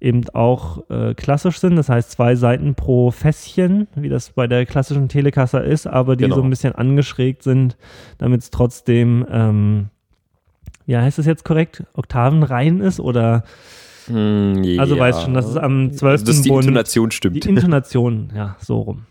eben 0.00 0.28
auch 0.30 0.88
äh, 0.90 1.14
klassisch 1.14 1.58
sind, 1.58 1.76
das 1.76 1.88
heißt 1.88 2.10
zwei 2.12 2.34
Seiten 2.34 2.74
pro 2.74 3.10
Fässchen, 3.10 3.88
wie 3.94 4.08
das 4.08 4.30
bei 4.30 4.46
der 4.46 4.66
klassischen 4.66 5.08
Telecaster 5.08 5.62
ist, 5.62 5.86
aber 5.86 6.16
die 6.16 6.24
genau. 6.24 6.36
so 6.36 6.42
ein 6.42 6.50
bisschen 6.50 6.74
angeschrägt 6.74 7.42
sind, 7.42 7.76
damit 8.18 8.42
es 8.42 8.50
trotzdem, 8.50 9.26
ähm, 9.30 9.88
ja, 10.86 11.02
heißt 11.02 11.18
das 11.18 11.26
jetzt 11.26 11.44
korrekt, 11.44 11.84
Oktavenrein 11.94 12.80
ist 12.80 13.00
oder 13.00 13.44
hm, 14.08 14.62
ja. 14.64 14.80
Also 14.80 14.98
weißt 14.98 15.22
schon, 15.22 15.34
dass 15.34 15.46
es 15.46 15.56
am 15.56 15.92
12. 15.92 16.24
Dass 16.24 16.42
die 16.42 16.48
Bund, 16.48 16.64
Intonation 16.64 17.10
stimmt. 17.10 17.44
Die 17.44 17.48
Intonation, 17.48 18.32
ja, 18.34 18.56
so 18.58 18.80
rum. 18.80 19.06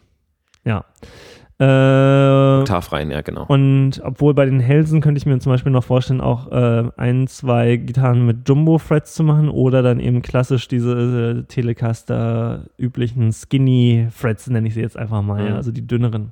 Ja. 0.66 0.86
Äh, 1.60 2.60
Oktavrein, 2.60 3.10
ja, 3.10 3.22
genau. 3.22 3.46
Und 3.48 4.00
obwohl 4.04 4.36
bei 4.36 4.46
den 4.46 4.60
Helsen 4.60 5.02
könnte 5.02 5.18
ich 5.18 5.26
mir 5.26 5.40
zum 5.40 5.52
Beispiel 5.52 5.72
noch 5.72 5.84
vorstellen, 5.84 6.22
auch 6.22 6.52
äh, 6.52 6.90
ein, 6.98 7.28
zwei 7.28 7.78
Gitarren 7.78 8.28
mit 8.28 8.48
Jumbo-Frets 8.48 9.16
zu 9.16 9.24
machen 9.24 9.50
oder 9.50 9.82
dann 9.82 10.00
eben 10.00 10.22
klassisch 10.22 10.68
diese 10.68 11.40
äh, 11.40 11.44
Telecaster 11.48 12.66
üblichen 12.78 13.32
Skinny-Frets, 13.32 14.48
nenne 14.48 14.68
ich 14.68 14.76
sie 14.76 14.82
jetzt 14.82 14.98
einfach 14.98 15.24
mal, 15.24 15.42
mhm. 15.42 15.48
ja, 15.48 15.56
also 15.56 15.72
die 15.72 15.86
dünneren. 15.86 16.32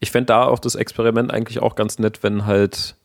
Ich 0.00 0.10
fände 0.10 0.26
da 0.26 0.46
auch 0.46 0.58
das 0.58 0.74
Experiment 0.74 1.32
eigentlich 1.32 1.60
auch 1.60 1.76
ganz 1.76 2.00
nett, 2.00 2.24
wenn 2.24 2.44
halt 2.44 2.96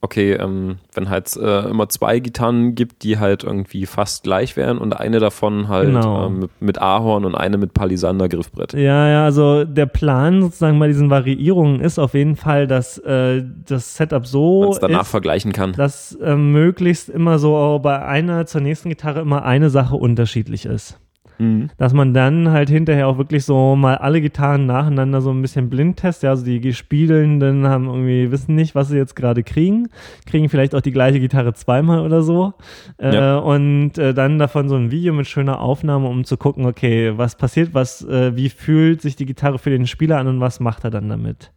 okay, 0.00 0.34
ähm, 0.34 0.76
wenn 0.94 1.08
halt 1.08 1.34
äh, 1.36 1.68
immer 1.68 1.88
zwei 1.88 2.20
Gitarren 2.20 2.74
gibt, 2.74 3.02
die 3.02 3.18
halt 3.18 3.44
irgendwie 3.44 3.86
fast 3.86 4.24
gleich 4.24 4.56
wären 4.56 4.78
und 4.78 4.92
eine 4.92 5.18
davon 5.18 5.68
halt 5.68 5.88
genau. 5.88 6.26
ähm, 6.26 6.40
mit, 6.40 6.50
mit, 6.60 6.78
Ahorn 6.80 7.24
und 7.24 7.34
eine 7.34 7.56
mit 7.56 7.74
Palisander 7.74 8.28
Griffbrett. 8.28 8.74
Ja, 8.74 9.08
ja, 9.08 9.24
also 9.24 9.64
der 9.64 9.86
Plan 9.86 10.42
sozusagen 10.42 10.78
bei 10.78 10.88
diesen 10.88 11.10
Variierungen 11.10 11.80
ist 11.80 11.98
auf 11.98 12.14
jeden 12.14 12.36
Fall, 12.36 12.66
dass 12.66 12.98
äh, 12.98 13.42
das 13.66 13.96
Setup 13.96 14.26
so 14.26 14.64
Man's 14.64 14.78
danach 14.80 15.02
ist, 15.02 15.08
vergleichen 15.08 15.52
kann. 15.52 15.72
Dass 15.72 16.14
äh, 16.14 16.36
möglichst 16.36 17.08
immer 17.08 17.38
so 17.38 17.80
bei 17.82 18.04
einer 18.04 18.46
zur 18.46 18.60
nächsten 18.60 18.90
Gitarre 18.90 19.20
immer 19.20 19.44
eine 19.44 19.70
Sache 19.70 19.96
unterschiedlich 19.96 20.66
ist. 20.66 20.98
Mhm. 21.38 21.70
Dass 21.78 21.92
man 21.92 22.14
dann 22.14 22.50
halt 22.50 22.70
hinterher 22.70 23.08
auch 23.08 23.18
wirklich 23.18 23.44
so 23.44 23.76
mal 23.76 23.96
alle 23.96 24.20
Gitarren 24.20 24.66
nacheinander 24.66 25.20
so 25.20 25.30
ein 25.30 25.42
bisschen 25.42 25.68
blind 25.70 25.98
testet. 25.98 26.24
Ja, 26.24 26.30
also 26.30 26.44
die 26.44 26.72
Spielenden 26.72 27.66
haben 27.66 27.86
irgendwie, 27.86 28.30
wissen 28.30 28.54
nicht, 28.54 28.74
was 28.74 28.88
sie 28.88 28.96
jetzt 28.96 29.16
gerade 29.16 29.42
kriegen, 29.42 29.88
kriegen 30.26 30.48
vielleicht 30.48 30.74
auch 30.74 30.80
die 30.80 30.92
gleiche 30.92 31.20
Gitarre 31.20 31.54
zweimal 31.54 32.00
oder 32.00 32.22
so. 32.22 32.54
Äh, 32.98 33.14
ja. 33.14 33.38
Und 33.38 33.98
äh, 33.98 34.14
dann 34.14 34.38
davon 34.38 34.68
so 34.68 34.76
ein 34.76 34.90
Video 34.90 35.12
mit 35.12 35.26
schöner 35.26 35.60
Aufnahme, 35.60 36.08
um 36.08 36.24
zu 36.24 36.36
gucken, 36.36 36.66
okay, 36.66 37.12
was 37.16 37.36
passiert, 37.36 37.74
was, 37.74 38.02
äh, 38.02 38.34
wie 38.36 38.48
fühlt 38.48 39.02
sich 39.02 39.16
die 39.16 39.26
Gitarre 39.26 39.58
für 39.58 39.70
den 39.70 39.86
Spieler 39.86 40.18
an 40.18 40.28
und 40.28 40.40
was 40.40 40.60
macht 40.60 40.84
er 40.84 40.90
dann 40.90 41.08
damit. 41.08 41.52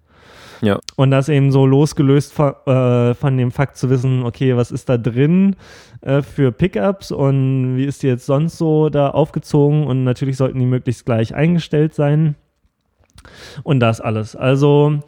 Ja. 0.62 0.80
Und 0.96 1.12
das 1.12 1.30
eben 1.30 1.52
so 1.52 1.66
losgelöst 1.66 2.34
von, 2.34 2.54
äh, 2.66 3.14
von 3.14 3.38
dem 3.38 3.52
Fakt 3.52 3.78
zu 3.78 3.90
wissen, 3.90 4.24
okay, 4.24 4.56
was 4.56 4.72
ist 4.72 4.90
da 4.90 4.98
drin 4.98 5.56
äh, 6.02 6.22
für 6.22 6.52
Pickups 6.52 7.12
und 7.12 7.78
wie 7.78 7.86
ist 7.86 8.04
die 8.04 8.08
jetzt 8.08 8.26
sonst 8.26 8.58
so 8.58 8.90
da 8.90 9.10
aufgezogen 9.10 9.88
und 9.88 10.04
natürlich 10.04 10.38
sollten 10.38 10.60
die 10.60 10.66
möglichst 10.66 11.06
gleich 11.06 11.34
eingestellt 11.34 11.94
sein. 11.94 12.36
Und 13.64 13.80
das 13.80 14.00
alles. 14.00 14.36
Also, 14.36 15.00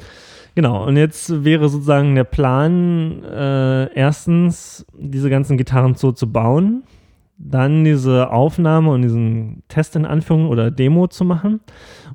genau. 0.55 0.85
Und 0.85 0.97
jetzt 0.97 1.43
wäre 1.43 1.69
sozusagen 1.69 2.15
der 2.15 2.25
Plan, 2.25 3.23
äh, 3.23 3.93
erstens 3.93 4.85
diese 4.93 5.29
ganzen 5.29 5.57
Gitarren 5.57 5.95
so 5.95 6.11
zu 6.11 6.31
bauen 6.31 6.83
dann 7.43 7.83
diese 7.83 8.31
Aufnahme 8.31 8.91
und 8.91 9.01
diesen 9.01 9.63
Test 9.67 9.95
in 9.95 10.05
Anführung 10.05 10.47
oder 10.47 10.71
Demo 10.71 11.07
zu 11.07 11.25
machen. 11.25 11.59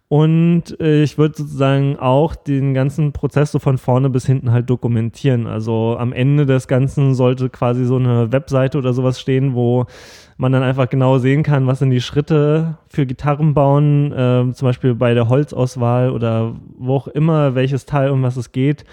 Und 0.08 0.78
äh, 0.80 1.02
ich 1.02 1.18
würde 1.18 1.36
sozusagen 1.36 1.98
auch 1.98 2.36
den 2.36 2.74
ganzen 2.74 3.12
Prozess 3.12 3.50
so 3.50 3.58
von 3.58 3.76
vorne 3.76 4.08
bis 4.08 4.24
hinten 4.24 4.52
halt 4.52 4.70
dokumentieren. 4.70 5.46
Also 5.46 5.96
am 5.98 6.12
Ende 6.12 6.46
des 6.46 6.68
Ganzen 6.68 7.14
sollte 7.14 7.50
quasi 7.50 7.84
so 7.84 7.96
eine 7.96 8.30
Webseite 8.30 8.78
oder 8.78 8.92
sowas 8.92 9.20
stehen, 9.20 9.54
wo 9.54 9.86
man 10.36 10.52
dann 10.52 10.62
einfach 10.62 10.88
genau 10.88 11.18
sehen 11.18 11.42
kann, 11.42 11.66
was 11.66 11.78
sind 11.80 11.90
die 11.90 12.00
Schritte 12.00 12.76
für 12.88 13.06
Gitarren 13.06 13.54
bauen, 13.54 14.12
äh, 14.12 14.52
zum 14.52 14.68
Beispiel 14.68 14.94
bei 14.94 15.14
der 15.14 15.28
Holzauswahl 15.28 16.10
oder 16.10 16.54
wo 16.78 16.94
auch 16.94 17.08
immer, 17.08 17.54
welches 17.54 17.86
Teil, 17.86 18.10
um 18.10 18.22
was 18.22 18.36
es 18.36 18.52
geht 18.52 18.84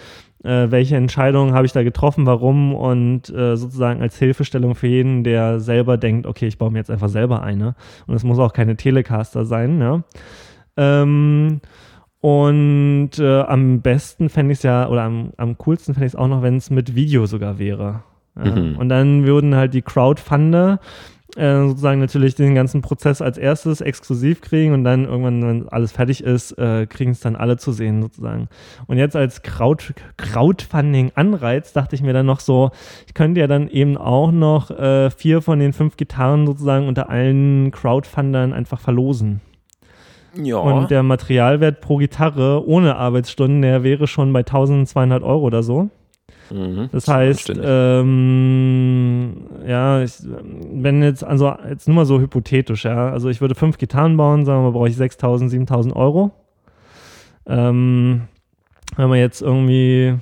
äh, 0.44 0.70
welche 0.72 0.96
Entscheidungen 0.96 1.54
habe 1.54 1.66
ich 1.66 1.72
da 1.72 1.84
getroffen, 1.84 2.26
warum 2.26 2.76
und 2.76 3.30
äh, 3.30 3.56
sozusagen 3.56 4.02
als 4.02 4.18
Hilfestellung 4.18 4.76
für 4.76 4.88
jeden, 4.88 5.24
der 5.24 5.60
selber 5.60 5.98
denkt, 5.98 6.28
okay, 6.28 6.48
ich 6.48 6.58
baue 6.58 6.72
mir 6.72 6.80
jetzt 6.80 6.92
einfach 6.92 7.10
selber 7.10 7.44
eine. 7.44 7.76
Und 8.08 8.16
es 8.16 8.24
muss 8.24 8.40
auch 8.40 8.54
keine 8.54 8.76
Telecaster 8.76 9.46
sein, 9.46 9.80
ja. 9.80 10.04
Ähm, 10.76 11.62
und 12.20 13.12
äh, 13.20 13.42
am 13.42 13.82
besten 13.82 14.30
fände 14.30 14.54
ich 14.54 14.60
es 14.60 14.64
ja, 14.64 14.88
oder 14.88 15.04
am, 15.04 15.34
am 15.38 15.58
coolsten 15.58 15.94
fände 15.94 16.08
ich 16.08 16.14
es 16.14 16.20
auch 16.20 16.28
noch, 16.28 16.42
wenn 16.42 16.58
es 16.58 16.70
mit 16.70 16.96
Video 16.96 17.26
sogar 17.26 17.60
wäre. 17.60 18.04
Ja. 18.36 18.52
Mhm. 18.52 18.78
Und 18.78 18.90
dann 18.90 19.26
würden 19.26 19.56
halt 19.56 19.74
die 19.74 19.82
Crowdfunder 19.82 20.80
äh, 21.36 21.68
sozusagen 21.68 22.00
natürlich 22.00 22.36
den 22.36 22.54
ganzen 22.54 22.82
Prozess 22.82 23.22
als 23.22 23.38
erstes 23.38 23.82
exklusiv 23.82 24.42
kriegen 24.42 24.74
und 24.74 24.84
dann 24.84 25.06
irgendwann, 25.06 25.42
wenn 25.42 25.70
alles 25.70 25.92
fertig 25.92 26.24
ist, 26.24 26.52
äh, 26.60 26.86
kriegen 26.86 27.12
es 27.12 27.22
dann 27.22 27.36
alle 27.36 27.58
zu 27.58 27.72
sehen 27.72 28.04
sozusagen. 28.04 28.50
Und 28.86 28.98
jetzt 28.98 29.16
als 29.16 29.42
Crowd, 29.42 29.96
Crowdfunding-Anreiz 30.18 31.74
dachte 31.74 31.96
ich 31.96 32.04
mir 32.04 32.14
dann 32.14 32.28
noch 32.28 32.40
so, 32.40 32.70
ich 33.08 33.16
könnte 33.16 33.40
ja 33.40 33.48
dann 33.48 33.68
eben 33.68 33.98
auch 33.98 34.32
noch 34.32 34.70
äh, 34.70 35.10
vier 35.10 35.42
von 35.42 35.58
den 35.58 35.74
fünf 35.74 35.98
Gitarren 35.98 36.46
sozusagen 36.46 36.88
unter 36.88 37.10
allen 37.10 37.72
Crowdfundern 37.72 38.54
einfach 38.54 38.80
verlosen. 38.80 39.42
Ja. 40.36 40.58
Und 40.58 40.92
der 40.92 41.04
Materialwert 41.04 41.82
pro 41.82 41.98
Gitarre 41.98 42.68
ohne 42.68 42.96
Arbeitsstunden, 42.96 43.62
der 43.62 43.84
wäre 43.84 44.08
schon 44.08 44.34
bei 44.34 44.40
1200 44.40 45.24
Euro 45.24 45.42
oder 45.42 45.64
so. 45.64 45.90
Mhm, 46.52 46.90
das 46.92 47.08
heißt, 47.08 47.54
ähm, 47.64 49.34
ja, 49.66 50.02
ich, 50.04 50.14
wenn 50.22 51.02
jetzt, 51.02 51.24
also 51.24 51.54
jetzt 51.70 51.88
nur 51.88 51.96
mal 51.96 52.06
so 52.06 52.20
hypothetisch, 52.20 52.86
ja, 52.86 53.10
also 53.10 53.30
ich 53.30 53.42
würde 53.42 53.56
fünf 53.56 53.78
Gitarren 53.78 54.18
bauen, 54.18 54.46
sagen 54.46 54.60
wir 54.60 54.72
mal, 54.72 54.78
brauche 54.78 54.90
ich 54.90 54.96
6000, 54.96 55.50
7000 55.50 55.96
Euro. 55.96 56.32
Ähm, 57.46 58.24
wenn 58.96 59.10
man 59.10 59.20
jetzt 59.20 59.42
irgendwie 59.42 60.16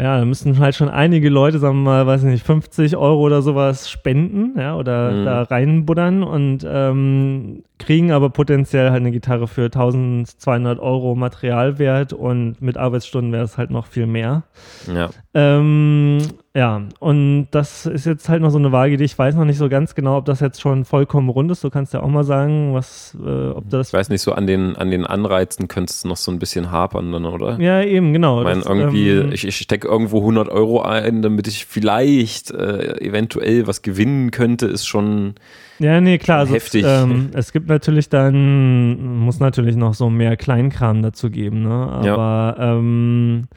ja, 0.00 0.18
da 0.18 0.24
müssten 0.24 0.56
halt 0.60 0.76
schon 0.76 0.88
einige 0.88 1.28
Leute, 1.28 1.58
sagen 1.58 1.78
wir 1.78 1.82
mal, 1.82 2.06
weiß 2.06 2.22
nicht, 2.22 2.46
50 2.46 2.96
Euro 2.96 3.20
oder 3.20 3.42
sowas 3.42 3.90
spenden, 3.90 4.54
ja, 4.56 4.76
oder 4.76 5.10
mhm. 5.10 5.24
da 5.24 5.42
reinbuddern 5.42 6.22
und 6.22 6.64
ähm, 6.68 7.64
kriegen 7.78 8.12
aber 8.12 8.30
potenziell 8.30 8.90
halt 8.90 9.00
eine 9.00 9.10
Gitarre 9.10 9.48
für 9.48 9.64
1200 9.64 10.78
Euro 10.78 11.16
Materialwert 11.16 12.12
und 12.12 12.62
mit 12.62 12.76
Arbeitsstunden 12.76 13.32
wäre 13.32 13.44
es 13.44 13.58
halt 13.58 13.70
noch 13.70 13.86
viel 13.86 14.06
mehr. 14.06 14.44
Ja. 14.86 15.10
Ähm, 15.34 16.18
ja, 16.54 16.82
und 16.98 17.48
das 17.50 17.84
ist 17.84 18.06
jetzt 18.06 18.28
halt 18.28 18.40
noch 18.40 18.50
so 18.50 18.58
eine 18.58 18.72
Waage, 18.72 18.96
die 18.96 19.04
ich 19.04 19.16
weiß 19.18 19.34
noch 19.34 19.44
nicht 19.44 19.58
so 19.58 19.68
ganz 19.68 19.94
genau, 19.94 20.16
ob 20.16 20.24
das 20.24 20.40
jetzt 20.40 20.60
schon 20.60 20.86
vollkommen 20.86 21.28
rund 21.28 21.50
ist. 21.50 21.62
Du 21.62 21.68
kannst 21.68 21.92
ja 21.92 22.00
auch 22.00 22.08
mal 22.08 22.24
sagen, 22.24 22.72
was, 22.72 23.16
äh, 23.22 23.50
ob 23.50 23.68
das. 23.68 23.88
Ich 23.88 23.92
weiß 23.92 24.08
nicht, 24.08 24.22
so 24.22 24.32
an 24.32 24.46
den, 24.46 24.74
an 24.74 24.90
den 24.90 25.04
Anreizen 25.04 25.68
könntest 25.68 26.04
du 26.04 26.08
noch 26.08 26.16
so 26.16 26.32
ein 26.32 26.38
bisschen 26.38 26.72
hapern 26.72 27.12
dann, 27.12 27.26
oder? 27.26 27.60
Ja, 27.60 27.82
eben, 27.82 28.14
genau. 28.14 28.38
Ich 28.40 28.44
meine, 28.44 28.62
irgendwie, 28.62 29.10
ähm, 29.10 29.32
ich, 29.32 29.46
ich 29.46 29.56
stecke 29.56 29.86
irgendwo 29.86 30.20
100 30.20 30.48
Euro 30.48 30.80
ein, 30.80 31.20
damit 31.20 31.46
ich 31.48 31.66
vielleicht 31.66 32.50
äh, 32.50 32.98
eventuell 33.02 33.66
was 33.66 33.82
gewinnen 33.82 34.30
könnte, 34.30 34.66
ist 34.66 34.86
schon. 34.86 35.34
Ja, 35.78 36.00
nee, 36.00 36.16
klar. 36.16 36.40
Also 36.40 36.54
heftig. 36.54 36.82
Es, 36.82 37.02
ähm, 37.02 37.28
es 37.34 37.52
gibt 37.52 37.68
natürlich 37.68 38.08
dann, 38.08 39.18
muss 39.18 39.38
natürlich 39.38 39.76
noch 39.76 39.92
so 39.92 40.08
mehr 40.08 40.36
Kleinkram 40.38 41.02
dazu 41.02 41.30
geben, 41.30 41.62
ne? 41.62 41.70
Aber 41.70 42.56
ja. 42.58 42.72
ähm, 42.72 43.48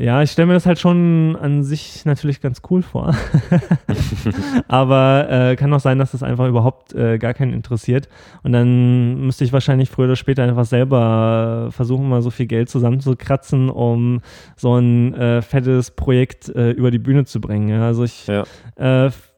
ja, 0.00 0.22
ich 0.22 0.30
stelle 0.30 0.46
mir 0.46 0.54
das 0.54 0.64
halt 0.64 0.78
schon 0.78 1.36
an 1.40 1.64
sich 1.64 2.04
natürlich 2.04 2.40
ganz 2.40 2.62
cool 2.70 2.82
vor. 2.82 3.16
Aber 4.68 5.26
äh, 5.28 5.56
kann 5.56 5.72
auch 5.72 5.80
sein, 5.80 5.98
dass 5.98 6.12
das 6.12 6.22
einfach 6.22 6.46
überhaupt 6.46 6.94
äh, 6.94 7.18
gar 7.18 7.34
keinen 7.34 7.52
interessiert. 7.52 8.08
Und 8.44 8.52
dann 8.52 9.26
müsste 9.26 9.42
ich 9.42 9.52
wahrscheinlich 9.52 9.90
früher 9.90 10.06
oder 10.06 10.16
später 10.16 10.44
einfach 10.44 10.66
selber 10.66 11.70
versuchen, 11.70 12.08
mal 12.08 12.22
so 12.22 12.30
viel 12.30 12.46
Geld 12.46 12.70
zusammenzukratzen, 12.70 13.70
um 13.70 14.20
so 14.56 14.76
ein 14.76 15.14
äh, 15.14 15.42
fettes 15.42 15.90
Projekt 15.90 16.48
äh, 16.48 16.70
über 16.70 16.92
die 16.92 17.00
Bühne 17.00 17.24
zu 17.24 17.40
bringen. 17.40 17.80
Also 17.80 18.04
ich 18.04 18.28
ja. 18.28 18.44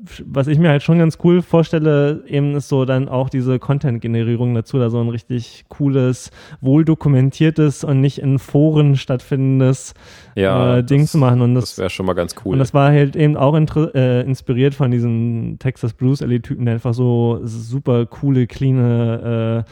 Äh, 0.01 0.22
was 0.24 0.47
ich 0.47 0.59
mir 0.59 0.68
halt 0.68 0.82
schon 0.82 0.98
ganz 0.98 1.18
cool 1.24 1.43
vorstelle, 1.43 2.24
eben 2.27 2.55
ist 2.55 2.68
so 2.68 2.85
dann 2.85 3.09
auch 3.09 3.28
diese 3.28 3.59
Content-Generierung 3.59 4.55
dazu, 4.55 4.78
da 4.78 4.90
so 4.90 5.01
ein 5.01 5.09
richtig 5.09 5.64
cooles, 5.68 6.31
wohl 6.60 6.85
dokumentiertes 6.85 7.85
und 7.85 8.01
nicht 8.01 8.18
in 8.18 8.39
Foren 8.39 8.97
stattfindendes 8.97 9.94
ja, 10.35 10.78
äh, 10.78 10.85
Ding 10.85 11.02
das, 11.02 11.12
zu 11.12 11.18
machen. 11.18 11.40
Und 11.40 11.55
das, 11.55 11.70
das 11.70 11.78
wäre 11.78 11.90
schon 11.90 12.06
mal 12.06 12.14
ganz 12.14 12.35
cool. 12.44 12.52
Und 12.55 12.59
das 12.59 12.74
war 12.74 12.90
halt 12.90 13.16
eben 13.16 13.36
auch 13.36 13.55
äh, 13.55 14.22
inspiriert 14.22 14.74
von 14.74 14.90
diesem 14.90 15.59
Texas 15.59 15.93
Blues 15.93 16.20
Elite-Typen, 16.20 16.64
der 16.64 16.74
einfach 16.74 16.94
so 16.94 17.40
super 17.44 18.06
coole, 18.06 18.47
clean 18.47 19.64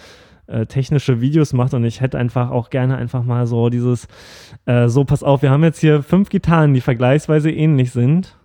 äh, 0.49 0.67
technische 0.67 1.21
Videos 1.21 1.53
macht 1.53 1.75
und 1.75 1.85
ich 1.85 2.01
hätte 2.01 2.19
einfach 2.19 2.51
auch 2.51 2.71
gerne 2.71 2.97
einfach 2.97 3.23
mal 3.23 3.47
so 3.47 3.69
dieses, 3.69 4.09
äh, 4.65 4.89
so 4.89 5.05
pass 5.05 5.23
auf, 5.23 5.43
wir 5.43 5.51
haben 5.51 5.63
jetzt 5.63 5.79
hier 5.79 6.03
fünf 6.03 6.31
Gitarren, 6.31 6.73
die 6.73 6.81
vergleichsweise 6.81 7.51
ähnlich 7.51 7.91
sind 7.91 8.38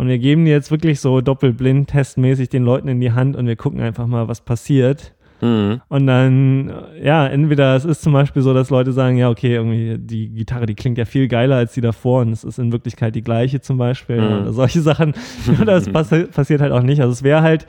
und 0.00 0.08
wir 0.08 0.18
geben 0.18 0.46
die 0.46 0.50
jetzt 0.50 0.70
wirklich 0.70 0.98
so 0.98 1.20
doppelblind 1.20 1.90
testmäßig 1.90 2.48
den 2.48 2.64
Leuten 2.64 2.88
in 2.88 3.00
die 3.00 3.12
Hand 3.12 3.36
und 3.36 3.46
wir 3.46 3.56
gucken 3.56 3.82
einfach 3.82 4.06
mal, 4.06 4.28
was 4.28 4.40
passiert. 4.40 5.12
Mhm. 5.42 5.82
Und 5.88 6.06
dann, 6.06 6.72
ja, 7.02 7.26
entweder 7.26 7.76
es 7.76 7.84
ist 7.84 8.00
zum 8.00 8.14
Beispiel 8.14 8.40
so, 8.40 8.54
dass 8.54 8.70
Leute 8.70 8.92
sagen, 8.92 9.18
ja, 9.18 9.28
okay, 9.28 9.54
irgendwie 9.54 9.98
die 9.98 10.30
Gitarre, 10.30 10.64
die 10.64 10.74
klingt 10.74 10.96
ja 10.96 11.04
viel 11.04 11.28
geiler 11.28 11.56
als 11.56 11.74
die 11.74 11.82
davor 11.82 12.22
und 12.22 12.32
es 12.32 12.44
ist 12.44 12.58
in 12.58 12.72
Wirklichkeit 12.72 13.14
die 13.14 13.20
gleiche 13.20 13.60
zum 13.60 13.76
Beispiel 13.76 14.22
mhm. 14.22 14.26
oder 14.26 14.52
solche 14.54 14.80
Sachen. 14.80 15.12
das 15.66 15.86
passi 15.90 16.24
passiert 16.24 16.62
halt 16.62 16.72
auch 16.72 16.82
nicht. 16.82 17.02
Also 17.02 17.12
es 17.12 17.22
wäre 17.22 17.42
halt 17.42 17.66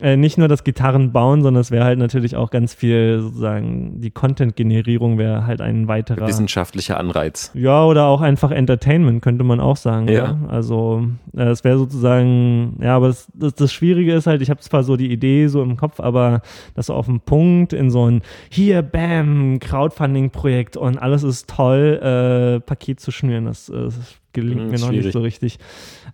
äh, 0.00 0.16
nicht 0.16 0.38
nur 0.38 0.48
das 0.48 0.64
Gitarrenbauen, 0.64 1.42
sondern 1.42 1.60
es 1.60 1.70
wäre 1.70 1.84
halt 1.84 1.98
natürlich 1.98 2.34
auch 2.34 2.50
ganz 2.50 2.74
viel 2.74 3.20
sozusagen 3.20 4.00
die 4.00 4.10
Content-Generierung 4.10 5.18
wäre 5.18 5.46
halt 5.46 5.60
ein 5.60 5.86
weiterer 5.86 6.26
wissenschaftlicher 6.26 6.98
Anreiz. 6.98 7.50
Ja, 7.54 7.84
oder 7.84 8.06
auch 8.06 8.20
einfach 8.20 8.50
Entertainment 8.50 9.22
könnte 9.22 9.44
man 9.44 9.60
auch 9.60 9.76
sagen. 9.76 10.08
Ja. 10.08 10.14
ja? 10.14 10.38
Also 10.48 11.06
äh, 11.36 11.44
es 11.44 11.62
wäre 11.62 11.78
sozusagen, 11.78 12.78
ja, 12.80 12.96
aber 12.96 13.08
das, 13.08 13.28
das, 13.34 13.54
das, 13.54 13.72
Schwierige 13.72 14.14
ist 14.14 14.26
halt, 14.26 14.42
ich 14.42 14.50
habe 14.50 14.60
zwar 14.60 14.82
so 14.82 14.96
die 14.96 15.12
Idee 15.12 15.46
so 15.46 15.62
im 15.62 15.76
Kopf, 15.76 16.00
aber 16.00 16.42
das 16.74 16.86
so 16.86 16.94
auf 16.94 17.06
den 17.06 17.20
Punkt 17.20 17.72
in 17.72 17.90
so 17.90 18.08
ein 18.08 18.22
hier, 18.50 18.82
bam, 18.82 19.58
Crowdfunding-Projekt 19.60 20.76
und 20.76 20.98
alles 20.98 21.22
ist 21.22 21.48
toll, 21.48 22.00
äh, 22.02 22.60
Paket 22.60 22.98
zu 22.98 23.10
schnüren, 23.10 23.44
das, 23.44 23.66
das 23.66 23.94
gelingt 24.32 24.60
hm, 24.60 24.70
mir 24.70 24.78
noch 24.78 24.88
schwierig. 24.88 25.06
nicht 25.06 25.12
so 25.12 25.20
richtig. 25.20 25.58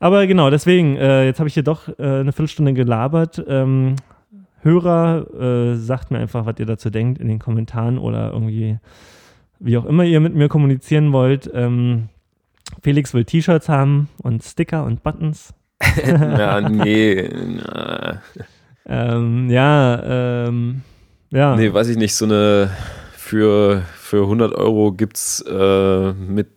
Aber 0.01 0.27
genau, 0.27 0.51
deswegen, 0.51 0.97
äh, 0.97 1.25
jetzt 1.25 1.39
habe 1.39 1.49
ich 1.49 1.55
hier 1.55 1.63
doch 1.63 1.89
äh, 1.99 2.03
eine 2.03 2.33
Viertelstunde 2.33 2.75
gelabert. 2.75 3.43
Ähm, 3.49 3.97
Hörer, 4.63 5.73
äh, 5.73 5.77
sagt 5.77 6.11
mir 6.11 6.19
einfach, 6.19 6.45
was 6.47 6.59
ihr 6.59 6.67
dazu 6.67 6.91
denkt 6.91 7.21
in 7.21 7.29
den 7.29 7.39
Kommentaren 7.39 7.99
oder 7.99 8.33
irgendwie, 8.33 8.79
wie 9.61 9.77
auch 9.79 9.85
immer 9.85 10.05
ihr 10.05 10.21
mit 10.21 10.35
mir 10.35 10.49
kommunizieren 10.49 11.13
wollt. 11.13 11.51
Ähm, 11.55 12.09
Felix 12.83 13.15
will 13.15 13.25
T-Shirts 13.25 13.69
haben 13.69 14.09
und 14.23 14.43
Sticker 14.43 14.85
und 14.85 15.03
Buttons. 15.03 15.55
ja, 16.07 16.61
nee. 16.69 17.29
ähm, 18.87 19.49
ja, 19.49 20.47
ähm, 20.47 20.83
ja. 21.31 21.57
Nee, 21.57 21.73
weiß 21.73 21.89
ich 21.89 21.97
nicht, 21.97 22.15
so 22.15 22.25
eine 22.25 22.71
für, 23.29 23.83
für 23.97 24.23
100 24.23 24.55
Euro 24.55 24.93
gibt 24.93 25.17
es 25.19 25.45
äh, 25.47 26.13
mit 26.15 26.49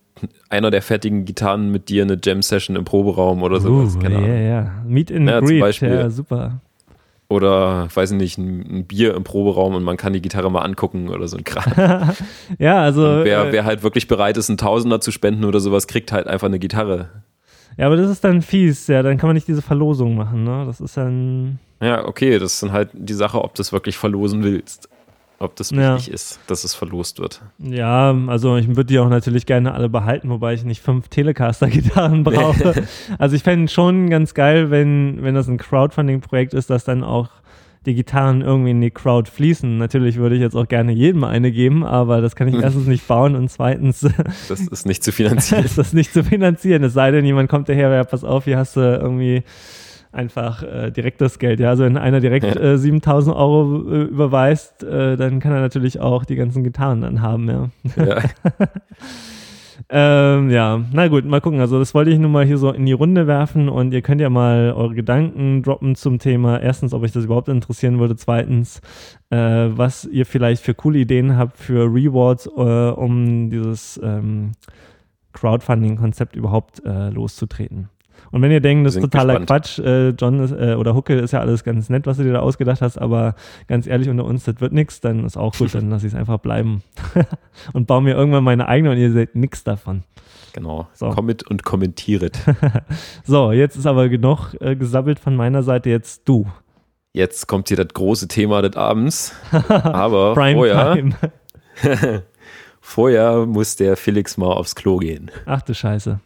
einer 0.49 0.71
der 0.71 0.81
fertigen 0.81 1.25
Gitarren 1.25 1.71
mit 1.71 1.89
dir 1.89 2.03
eine 2.03 2.17
Jam-Session 2.21 2.75
im 2.75 2.85
Proberaum 2.85 3.43
oder 3.43 3.59
sowas. 3.59 3.95
Uh, 3.95 4.01
ja, 4.01 4.09
ja. 4.09 4.27
Yeah. 4.27 4.83
Meet 4.85 5.11
in 5.11 5.27
ja, 5.27 5.39
Greet, 5.39 5.81
ja, 5.81 6.09
super. 6.09 6.61
Oder, 7.29 7.87
weiß 7.93 8.11
ich 8.11 8.17
nicht, 8.17 8.37
ein, 8.37 8.79
ein, 8.79 8.85
Bier 8.85 9.15
im 9.15 9.23
Proberaum 9.23 9.75
und 9.75 9.83
man 9.83 9.95
kann 9.95 10.11
die 10.11 10.21
Gitarre 10.21 10.51
mal 10.51 10.63
angucken 10.63 11.07
oder 11.07 11.29
so 11.29 11.37
ein 11.37 11.45
Kram. 11.45 12.11
ja, 12.59 12.81
also. 12.81 13.05
Und 13.05 13.23
wer, 13.23 13.47
äh, 13.47 13.51
wer 13.53 13.63
halt 13.63 13.83
wirklich 13.83 14.07
bereit 14.09 14.35
ist, 14.35 14.49
einen 14.49 14.57
Tausender 14.57 14.99
zu 14.99 15.11
spenden 15.11 15.45
oder 15.45 15.61
sowas, 15.61 15.87
kriegt 15.87 16.11
halt 16.11 16.27
einfach 16.27 16.47
eine 16.47 16.59
Gitarre. 16.59 17.09
Ja, 17.77 17.85
aber 17.85 17.95
das 17.95 18.09
ist 18.09 18.25
dann 18.25 18.41
fies, 18.41 18.87
ja, 18.87 19.01
dann 19.01 19.17
kann 19.17 19.29
man 19.29 19.35
nicht 19.35 19.47
diese 19.47 19.61
Verlosung 19.61 20.15
machen, 20.15 20.43
ne? 20.43 20.65
Das 20.65 20.81
ist 20.81 20.97
dann. 20.97 21.59
Ja, 21.81 22.05
okay, 22.05 22.37
das 22.37 22.55
ist 22.55 22.63
dann 22.63 22.73
halt 22.73 22.89
die 22.93 23.13
Sache, 23.13 23.41
ob 23.41 23.55
du 23.55 23.61
es 23.61 23.71
wirklich 23.71 23.97
verlosen 23.97 24.43
willst 24.43 24.89
ob 25.41 25.55
das 25.55 25.71
wichtig 25.71 26.07
ja. 26.07 26.13
ist, 26.13 26.39
dass 26.47 26.63
es 26.63 26.73
verlost 26.73 27.19
wird. 27.19 27.41
Ja, 27.59 28.15
also 28.27 28.57
ich 28.57 28.67
würde 28.67 28.85
die 28.85 28.99
auch 28.99 29.09
natürlich 29.09 29.45
gerne 29.45 29.73
alle 29.73 29.89
behalten, 29.89 30.29
wobei 30.29 30.53
ich 30.53 30.63
nicht 30.63 30.81
fünf 30.81 31.07
Telecaster-Gitarren 31.07 32.23
brauche. 32.23 32.83
also 33.17 33.35
ich 33.35 33.43
fände 33.43 33.71
schon 33.71 34.09
ganz 34.09 34.33
geil, 34.33 34.71
wenn, 34.71 35.23
wenn 35.23 35.35
das 35.35 35.47
ein 35.47 35.57
Crowdfunding-Projekt 35.57 36.53
ist, 36.53 36.69
dass 36.69 36.83
dann 36.83 37.03
auch 37.03 37.29
die 37.85 37.95
Gitarren 37.95 38.41
irgendwie 38.41 38.71
in 38.71 38.81
die 38.81 38.91
Crowd 38.91 39.29
fließen. 39.29 39.77
Natürlich 39.77 40.17
würde 40.17 40.35
ich 40.35 40.41
jetzt 40.41 40.55
auch 40.55 40.67
gerne 40.67 40.91
jedem 40.91 41.23
eine 41.23 41.51
geben, 41.51 41.83
aber 41.83 42.21
das 42.21 42.35
kann 42.35 42.47
ich 42.47 42.55
erstens 42.61 42.85
nicht 42.85 43.07
bauen 43.07 43.35
und 43.35 43.49
zweitens. 43.49 44.01
das 44.49 44.61
ist 44.61 44.85
nicht 44.85 45.03
zu 45.03 45.11
finanzieren. 45.11 45.63
ist 45.65 45.77
das 45.77 45.93
nicht 45.93 46.13
zu 46.13 46.23
finanzieren. 46.23 46.83
Es 46.83 46.93
sei 46.93 47.11
denn, 47.11 47.25
jemand 47.25 47.49
kommt 47.49 47.69
daher, 47.69 47.89
ja, 47.89 48.03
pass 48.03 48.23
auf, 48.23 48.43
hier 48.45 48.57
hast 48.57 48.75
du 48.75 48.81
irgendwie 48.81 49.43
einfach 50.11 50.63
äh, 50.63 50.91
direkt 50.91 51.21
das 51.21 51.39
Geld. 51.39 51.59
Ja, 51.59 51.69
also 51.69 51.83
wenn 51.83 51.97
einer 51.97 52.19
direkt 52.19 52.45
ja. 52.45 52.61
äh, 52.61 52.77
7000 52.77 53.35
Euro 53.35 53.89
äh, 53.89 54.01
überweist, 54.03 54.83
äh, 54.83 55.15
dann 55.15 55.39
kann 55.39 55.53
er 55.53 55.61
natürlich 55.61 55.99
auch 55.99 56.25
die 56.25 56.35
ganzen 56.35 56.63
Gitarren 56.63 57.01
dann 57.01 57.21
haben, 57.21 57.49
ja. 57.49 57.69
Ja. 57.95 58.21
ähm, 59.89 60.49
ja, 60.49 60.81
na 60.91 61.07
gut, 61.07 61.25
mal 61.25 61.39
gucken. 61.39 61.59
Also 61.61 61.79
das 61.79 61.93
wollte 61.93 62.11
ich 62.11 62.19
nur 62.19 62.29
mal 62.29 62.45
hier 62.45 62.57
so 62.57 62.71
in 62.71 62.85
die 62.85 62.91
Runde 62.91 63.25
werfen 63.25 63.69
und 63.69 63.93
ihr 63.93 64.01
könnt 64.01 64.19
ja 64.19 64.29
mal 64.29 64.73
eure 64.75 64.95
Gedanken 64.95 65.63
droppen 65.63 65.95
zum 65.95 66.19
Thema. 66.19 66.59
Erstens, 66.59 66.93
ob 66.93 67.03
euch 67.03 67.13
das 67.13 67.25
überhaupt 67.25 67.47
interessieren 67.47 67.99
würde. 67.99 68.17
Zweitens, 68.17 68.81
äh, 69.29 69.37
was 69.37 70.05
ihr 70.05 70.25
vielleicht 70.25 70.63
für 70.63 70.73
coole 70.73 70.99
Ideen 70.99 71.37
habt 71.37 71.57
für 71.57 71.85
Rewards, 71.85 72.47
äh, 72.47 72.49
um 72.49 73.49
dieses 73.49 73.99
ähm, 74.03 74.51
Crowdfunding-Konzept 75.33 76.35
überhaupt 76.35 76.81
loszutreten. 76.83 77.87
Und 78.29 78.41
wenn 78.41 78.51
ihr 78.51 78.61
denkt, 78.61 78.85
das 78.85 78.95
ist 78.95 79.01
totaler 79.01 79.39
gespannt. 79.39 79.47
Quatsch, 79.47 79.79
äh, 79.79 80.09
John 80.09 80.39
ist, 80.39 80.51
äh, 80.51 80.75
oder 80.75 80.95
Huckel 80.95 81.19
ist 81.19 81.31
ja 81.31 81.39
alles 81.39 81.63
ganz 81.63 81.89
nett, 81.89 82.05
was 82.05 82.17
du 82.17 82.23
dir 82.23 82.33
da 82.33 82.39
ausgedacht 82.39 82.81
hast, 82.81 82.97
aber 82.97 83.35
ganz 83.67 83.87
ehrlich 83.87 84.09
unter 84.09 84.25
uns, 84.25 84.43
das 84.43 84.61
wird 84.61 84.73
nichts, 84.73 85.01
dann 85.01 85.25
ist 85.25 85.37
auch 85.37 85.55
gut, 85.55 85.73
dann 85.73 85.89
lasse 85.89 86.07
ich 86.07 86.13
es 86.13 86.19
einfach 86.19 86.37
bleiben. 86.37 86.83
und 87.73 87.87
baue 87.87 88.01
mir 88.01 88.15
irgendwann 88.15 88.43
meine 88.43 88.67
eigene 88.67 88.91
und 88.91 88.97
ihr 88.97 89.11
seht 89.11 89.35
nichts 89.35 89.63
davon. 89.63 90.03
Genau. 90.53 90.87
So. 90.93 91.09
Comment 91.09 91.47
und 91.49 91.63
kommentiert. 91.63 92.37
so, 93.23 93.51
jetzt 93.51 93.75
ist 93.75 93.85
aber 93.85 94.09
genug 94.09 94.53
äh, 94.59 94.75
gesabbelt 94.75 95.19
von 95.19 95.35
meiner 95.35 95.63
Seite, 95.63 95.89
jetzt 95.89 96.27
du. 96.27 96.47
Jetzt 97.13 97.47
kommt 97.47 97.67
hier 97.67 97.77
das 97.77 97.89
große 97.93 98.27
Thema 98.27 98.61
des 98.61 98.77
Abends. 98.77 99.35
Aber 99.67 100.33
vorher, 100.33 100.97
vorher 102.79 103.45
muss 103.45 103.75
der 103.75 103.97
Felix 103.97 104.37
mal 104.37 104.53
aufs 104.53 104.75
Klo 104.75 104.97
gehen. 104.97 105.29
Ach 105.45 105.61
du 105.61 105.73
Scheiße. 105.73 106.21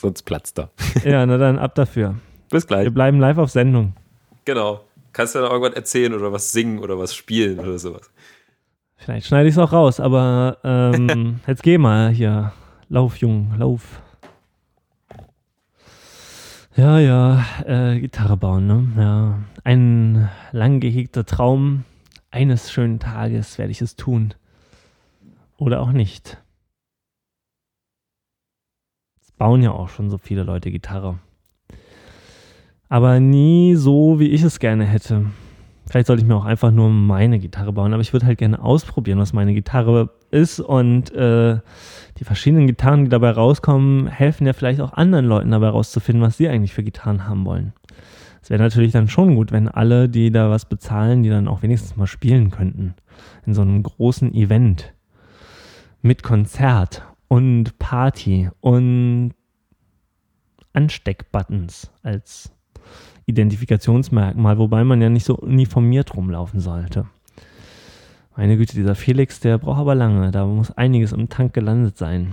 Sonst 0.00 0.22
platzt 0.22 0.58
er. 0.58 0.70
Ja, 1.04 1.26
na 1.26 1.36
dann 1.36 1.58
ab 1.58 1.74
dafür. 1.74 2.14
Bis 2.48 2.66
gleich. 2.66 2.84
Wir 2.84 2.90
bleiben 2.90 3.20
live 3.20 3.36
auf 3.36 3.50
Sendung. 3.50 3.92
Genau. 4.46 4.80
Kannst 5.12 5.34
du 5.34 5.40
dann 5.40 5.50
irgendwas 5.50 5.74
erzählen 5.74 6.14
oder 6.14 6.32
was 6.32 6.52
singen 6.52 6.78
oder 6.78 6.98
was 6.98 7.14
spielen 7.14 7.58
oder 7.58 7.78
sowas. 7.78 8.10
Vielleicht 8.96 9.26
schneide 9.26 9.48
ich 9.50 9.54
es 9.54 9.58
auch 9.58 9.72
raus, 9.72 10.00
aber 10.00 10.56
ähm, 10.64 11.40
jetzt 11.46 11.62
geh 11.62 11.76
mal 11.76 12.08
hier. 12.08 12.52
Lauf, 12.88 13.18
Jung, 13.18 13.52
lauf. 13.58 14.00
Ja, 16.76 16.98
ja, 16.98 17.44
äh, 17.66 18.00
Gitarre 18.00 18.38
bauen, 18.38 18.66
ne? 18.66 18.88
Ja. 18.96 19.38
Ein 19.64 20.30
lang 20.52 20.80
gehegter 20.80 21.26
Traum. 21.26 21.84
Eines 22.30 22.72
schönen 22.72 23.00
Tages 23.00 23.58
werde 23.58 23.72
ich 23.72 23.82
es 23.82 23.96
tun. 23.96 24.32
Oder 25.58 25.82
auch 25.82 25.92
nicht 25.92 26.38
bauen 29.40 29.62
ja 29.62 29.72
auch 29.72 29.88
schon 29.88 30.10
so 30.10 30.18
viele 30.18 30.42
Leute 30.42 30.70
Gitarre. 30.70 31.18
Aber 32.90 33.20
nie 33.20 33.74
so, 33.74 34.20
wie 34.20 34.28
ich 34.28 34.42
es 34.42 34.58
gerne 34.58 34.84
hätte. 34.84 35.30
Vielleicht 35.88 36.08
sollte 36.08 36.22
ich 36.22 36.28
mir 36.28 36.36
auch 36.36 36.44
einfach 36.44 36.70
nur 36.70 36.90
meine 36.90 37.38
Gitarre 37.38 37.72
bauen, 37.72 37.94
aber 37.94 38.02
ich 38.02 38.12
würde 38.12 38.26
halt 38.26 38.36
gerne 38.36 38.62
ausprobieren, 38.62 39.18
was 39.18 39.32
meine 39.32 39.54
Gitarre 39.54 40.10
ist. 40.30 40.60
Und 40.60 41.14
äh, 41.14 41.58
die 42.18 42.24
verschiedenen 42.24 42.66
Gitarren, 42.66 43.04
die 43.04 43.08
dabei 43.08 43.30
rauskommen, 43.30 44.08
helfen 44.08 44.46
ja 44.46 44.52
vielleicht 44.52 44.82
auch 44.82 44.92
anderen 44.92 45.24
Leuten 45.24 45.52
dabei 45.52 45.70
rauszufinden, 45.70 46.22
was 46.22 46.36
sie 46.36 46.50
eigentlich 46.50 46.74
für 46.74 46.84
Gitarren 46.84 47.26
haben 47.26 47.46
wollen. 47.46 47.72
Es 48.42 48.50
wäre 48.50 48.62
natürlich 48.62 48.92
dann 48.92 49.08
schon 49.08 49.36
gut, 49.36 49.52
wenn 49.52 49.68
alle, 49.68 50.10
die 50.10 50.30
da 50.30 50.50
was 50.50 50.66
bezahlen, 50.66 51.22
die 51.22 51.30
dann 51.30 51.48
auch 51.48 51.62
wenigstens 51.62 51.96
mal 51.96 52.06
spielen 52.06 52.50
könnten. 52.50 52.94
In 53.46 53.54
so 53.54 53.62
einem 53.62 53.82
großen 53.82 54.34
Event. 54.34 54.92
Mit 56.02 56.22
Konzert 56.22 57.09
und 57.30 57.78
Party 57.78 58.50
und 58.60 59.34
Ansteckbuttons 60.72 61.92
als 62.02 62.52
Identifikationsmerkmal, 63.26 64.58
wobei 64.58 64.82
man 64.82 65.00
ja 65.00 65.08
nicht 65.08 65.26
so 65.26 65.36
uniformiert 65.36 66.16
rumlaufen 66.16 66.58
sollte. 66.58 67.06
Meine 68.36 68.56
Güte, 68.56 68.74
dieser 68.74 68.96
Felix, 68.96 69.38
der 69.38 69.58
braucht 69.58 69.78
aber 69.78 69.94
lange. 69.94 70.32
Da 70.32 70.44
muss 70.44 70.72
einiges 70.72 71.12
im 71.12 71.28
Tank 71.28 71.52
gelandet 71.52 71.96
sein. 71.96 72.32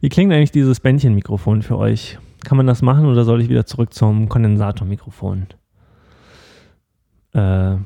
Wie 0.00 0.08
klingt 0.08 0.32
eigentlich 0.32 0.50
dieses 0.50 0.80
Bändchenmikrofon 0.80 1.62
für 1.62 1.78
euch? 1.78 2.18
Kann 2.44 2.56
man 2.56 2.66
das 2.66 2.82
machen 2.82 3.06
oder 3.06 3.24
soll 3.24 3.40
ich 3.40 3.48
wieder 3.48 3.66
zurück 3.66 3.94
zum 3.94 4.28
Kondensatormikrofon? 4.28 5.46
Äh, 7.34 7.76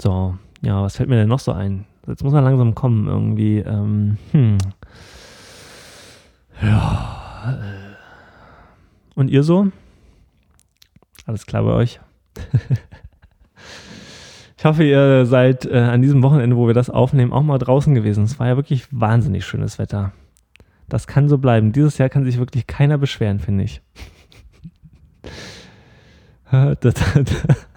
so, 0.00 0.36
ja, 0.60 0.82
was 0.82 0.96
fällt 0.96 1.08
mir 1.08 1.16
denn 1.16 1.28
noch 1.28 1.40
so 1.40 1.52
ein? 1.52 1.86
Jetzt 2.06 2.22
muss 2.22 2.32
man 2.32 2.44
langsam 2.44 2.74
kommen 2.74 3.06
irgendwie. 3.08 3.58
Ähm, 3.58 4.18
hm. 4.32 4.58
Ja. 6.62 7.58
Äh, 7.60 7.94
Und 9.14 9.30
ihr 9.30 9.42
so? 9.42 9.68
Alles 11.26 11.46
klar 11.46 11.62
bei 11.62 11.72
euch? 11.72 12.00
ich 14.58 14.64
hoffe, 14.64 14.84
ihr 14.84 15.24
seid 15.24 15.64
äh, 15.64 15.78
an 15.78 16.02
diesem 16.02 16.22
Wochenende, 16.22 16.56
wo 16.56 16.66
wir 16.66 16.74
das 16.74 16.90
aufnehmen, 16.90 17.32
auch 17.32 17.42
mal 17.42 17.58
draußen 17.58 17.94
gewesen. 17.94 18.24
Es 18.24 18.38
war 18.38 18.48
ja 18.48 18.56
wirklich 18.56 18.86
wahnsinnig 18.90 19.46
schönes 19.46 19.78
Wetter. 19.78 20.12
Das 20.88 21.06
kann 21.06 21.28
so 21.28 21.38
bleiben. 21.38 21.72
Dieses 21.72 21.96
Jahr 21.96 22.10
kann 22.10 22.24
sich 22.24 22.38
wirklich 22.38 22.66
keiner 22.66 22.98
beschweren, 22.98 23.40
finde 23.40 23.64
ich. 23.64 23.80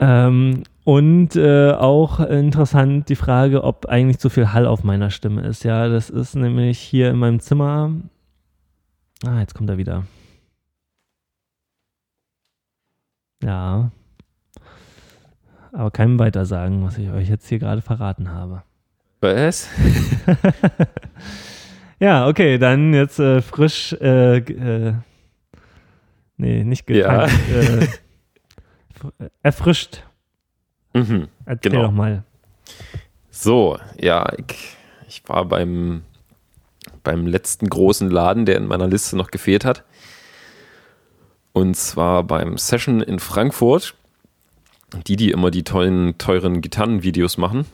ähm, 0.00 0.62
und 0.84 1.36
äh, 1.36 1.72
auch 1.72 2.20
interessant 2.20 3.08
die 3.08 3.16
Frage, 3.16 3.64
ob 3.64 3.86
eigentlich 3.86 4.18
zu 4.18 4.30
viel 4.30 4.52
Hall 4.52 4.66
auf 4.66 4.84
meiner 4.84 5.10
Stimme 5.10 5.42
ist. 5.42 5.64
Ja, 5.64 5.88
das 5.88 6.08
ist 6.08 6.34
nämlich 6.34 6.78
hier 6.78 7.10
in 7.10 7.18
meinem 7.18 7.40
Zimmer. 7.40 7.92
Ah, 9.26 9.40
jetzt 9.40 9.54
kommt 9.54 9.68
er 9.68 9.78
wieder. 9.78 10.04
Ja. 13.42 13.90
Aber 15.72 15.90
keinem 15.90 16.18
weiter 16.18 16.46
sagen, 16.46 16.84
was 16.84 16.98
ich 16.98 17.10
euch 17.10 17.28
jetzt 17.28 17.48
hier 17.48 17.58
gerade 17.58 17.82
verraten 17.82 18.30
habe. 18.30 18.62
Was? 19.20 19.68
ja, 22.00 22.28
okay, 22.28 22.58
dann 22.58 22.94
jetzt 22.94 23.18
äh, 23.18 23.42
frisch, 23.42 23.92
äh, 24.00 24.38
äh, 24.38 24.94
nee, 26.36 26.64
nicht 26.64 26.86
getankt, 26.86 27.32
ja. 27.50 27.86
Erfrischt 29.42 30.02
Mhm, 30.94 31.28
Erzähl 31.44 31.70
genau. 31.70 31.84
doch 31.84 31.92
mal. 31.92 32.24
So, 33.30 33.78
ja, 34.00 34.32
ich, 34.36 34.76
ich 35.08 35.22
war 35.28 35.44
beim, 35.44 36.02
beim 37.04 37.26
letzten 37.26 37.68
großen 37.68 38.10
Laden, 38.10 38.46
der 38.46 38.56
in 38.56 38.66
meiner 38.66 38.88
Liste 38.88 39.16
noch 39.16 39.30
gefehlt 39.30 39.64
hat. 39.64 39.84
Und 41.52 41.76
zwar 41.76 42.24
beim 42.24 42.58
Session 42.58 43.00
in 43.00 43.18
Frankfurt. 43.18 43.94
Die, 45.06 45.16
die 45.16 45.30
immer 45.30 45.50
die 45.50 45.64
tollen, 45.64 46.16
teuren 46.16 46.62
Gitarrenvideos 46.62 47.36
machen. 47.36 47.66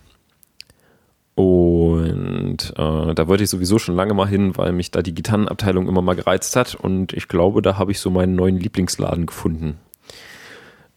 Und 1.36 2.74
äh, 2.76 3.14
da 3.14 3.28
wollte 3.28 3.44
ich 3.44 3.50
sowieso 3.50 3.78
schon 3.78 3.94
lange 3.94 4.14
mal 4.14 4.26
hin, 4.26 4.56
weil 4.56 4.72
mich 4.72 4.90
da 4.90 5.00
die 5.00 5.14
Gitarrenabteilung 5.14 5.86
immer 5.86 6.02
mal 6.02 6.16
gereizt 6.16 6.56
hat. 6.56 6.74
Und 6.74 7.12
ich 7.12 7.28
glaube, 7.28 7.62
da 7.62 7.78
habe 7.78 7.92
ich 7.92 8.00
so 8.00 8.10
meinen 8.10 8.34
neuen 8.34 8.58
Lieblingsladen 8.58 9.26
gefunden. 9.26 9.78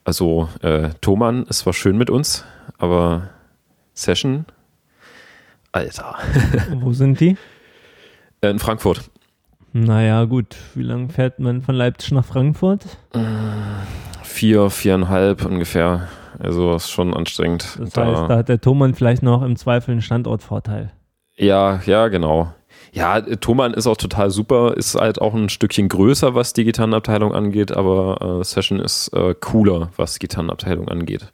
Also 0.07 0.47
äh, 0.61 0.91
Thoman, 1.01 1.45
es 1.49 1.65
war 1.65 1.73
schön 1.73 1.97
mit 1.97 2.09
uns, 2.09 2.45
aber 2.77 3.29
Session, 3.93 4.45
Alter. 5.73 6.15
Wo 6.75 6.93
sind 6.93 7.19
die? 7.19 7.35
Äh, 8.39 8.51
in 8.51 8.59
Frankfurt. 8.59 9.11
Naja, 9.73 10.23
gut. 10.23 10.55
Wie 10.75 10.83
lange 10.83 11.09
fährt 11.09 11.39
man 11.39 11.61
von 11.61 11.75
Leipzig 11.75 12.13
nach 12.13 12.23
Frankfurt? 12.23 12.85
Vier, 14.23 14.69
viereinhalb 14.69 15.43
ungefähr. 15.45 16.07
Also 16.39 16.73
ist 16.73 16.89
schon 16.89 17.13
anstrengend. 17.13 17.77
Das 17.77 17.97
heißt, 17.97 17.97
da, 17.97 18.27
da 18.27 18.37
hat 18.37 18.47
der 18.47 18.61
Thoman 18.61 18.93
vielleicht 18.93 19.23
noch 19.23 19.41
im 19.41 19.57
Zweifel 19.57 19.91
einen 19.91 20.01
Standortvorteil. 20.01 20.93
Ja, 21.35 21.81
ja, 21.85 22.07
genau. 22.07 22.53
Ja, 22.97 23.21
Thomann 23.21 23.75
ist 23.75 23.85
auch 23.85 23.95
total 23.95 24.31
super, 24.31 24.75
ist 24.75 24.95
halt 24.95 25.21
auch 25.21 25.35
ein 25.35 25.49
Stückchen 25.49 25.87
größer, 25.87 26.33
was 26.33 26.53
die 26.53 26.63
Gitarrenabteilung 26.63 27.31
angeht, 27.31 27.71
aber 27.71 28.39
äh, 28.39 28.43
Session 28.43 28.79
ist 28.79 29.09
äh, 29.09 29.35
cooler, 29.39 29.91
was 29.97 30.13
die 30.13 30.19
Gitarrenabteilung 30.19 30.89
angeht. 30.89 31.31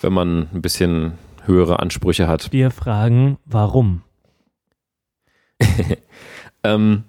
Wenn 0.00 0.12
man 0.12 0.48
ein 0.52 0.60
bisschen 0.60 1.12
höhere 1.44 1.78
Ansprüche 1.78 2.26
hat. 2.26 2.50
Wir 2.50 2.72
fragen, 2.72 3.38
warum? 3.44 4.02
ähm, 6.64 7.04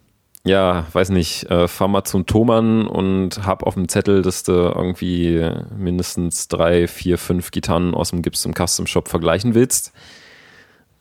ja, 0.45 0.85
weiß 0.93 1.09
nicht, 1.09 1.49
äh, 1.49 1.67
fahr 1.67 1.87
mal 1.87 2.03
zum 2.03 2.27
Thomann 2.27 2.85
und 2.85 3.47
hab 3.47 3.63
auf 3.63 3.73
dem 3.73 3.89
Zettel, 3.89 4.21
dass 4.21 4.43
du 4.43 4.51
irgendwie 4.51 5.49
mindestens 5.75 6.49
drei, 6.49 6.87
vier, 6.87 7.17
fünf 7.17 7.49
Gitarren 7.49 7.95
aus 7.95 8.11
dem 8.11 8.21
Gips 8.21 8.45
im 8.45 8.53
Custom 8.53 8.85
Shop 8.85 9.07
vergleichen 9.07 9.55
willst. 9.55 9.91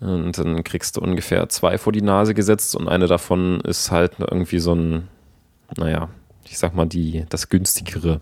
Und 0.00 0.38
dann 0.38 0.62
kriegst 0.62 0.96
du 0.96 1.00
ungefähr 1.00 1.48
zwei 1.48 1.78
vor 1.78 1.92
die 1.92 2.02
Nase 2.02 2.34
gesetzt 2.34 2.76
und 2.76 2.88
eine 2.88 3.06
davon 3.06 3.60
ist 3.62 3.90
halt 3.90 4.12
irgendwie 4.18 4.60
so 4.60 4.74
ein, 4.74 5.08
naja, 5.76 6.08
ich 6.44 6.58
sag 6.58 6.74
mal, 6.74 6.86
die, 6.86 7.24
das 7.28 7.48
günstigere. 7.48 8.20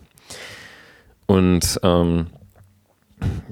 Und 1.27 1.81
ähm, 1.83 2.29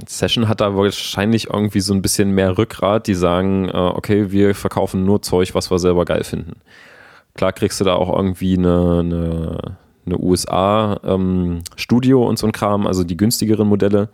Session 0.07 0.49
hat 0.49 0.61
da 0.61 0.77
wahrscheinlich 0.77 1.49
irgendwie 1.51 1.81
so 1.81 1.95
ein 1.95 2.03
bisschen 2.03 2.31
mehr 2.31 2.59
Rückgrat, 2.59 3.07
die 3.07 3.15
sagen, 3.15 3.69
äh, 3.69 3.73
okay, 3.73 4.31
wir 4.31 4.55
verkaufen 4.55 5.05
nur 5.05 5.23
Zeug, 5.23 5.55
was 5.55 5.71
wir 5.71 5.79
selber 5.79 6.05
geil 6.05 6.25
finden. 6.25 6.61
Klar 7.35 7.53
kriegst 7.53 7.81
du 7.81 7.85
da 7.85 7.95
auch 7.95 8.15
irgendwie 8.15 8.57
eine, 8.57 9.01
eine, 9.01 9.77
eine 10.07 10.19
USA-Studio 10.19 12.23
ähm, 12.23 12.29
und 12.29 12.39
so 12.39 12.47
ein 12.47 12.53
Kram, 12.53 12.87
also 12.87 13.05
die 13.05 13.17
günstigeren 13.17 13.67
Modelle. 13.67 14.11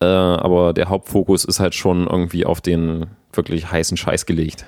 Äh, 0.00 0.06
aber 0.06 0.72
der 0.72 0.88
Hauptfokus 0.88 1.44
ist 1.44 1.60
halt 1.60 1.74
schon 1.74 2.06
irgendwie 2.06 2.46
auf 2.46 2.60
den 2.60 3.06
wirklich 3.32 3.70
heißen 3.70 3.96
Scheiß 3.96 4.26
gelegt. 4.26 4.66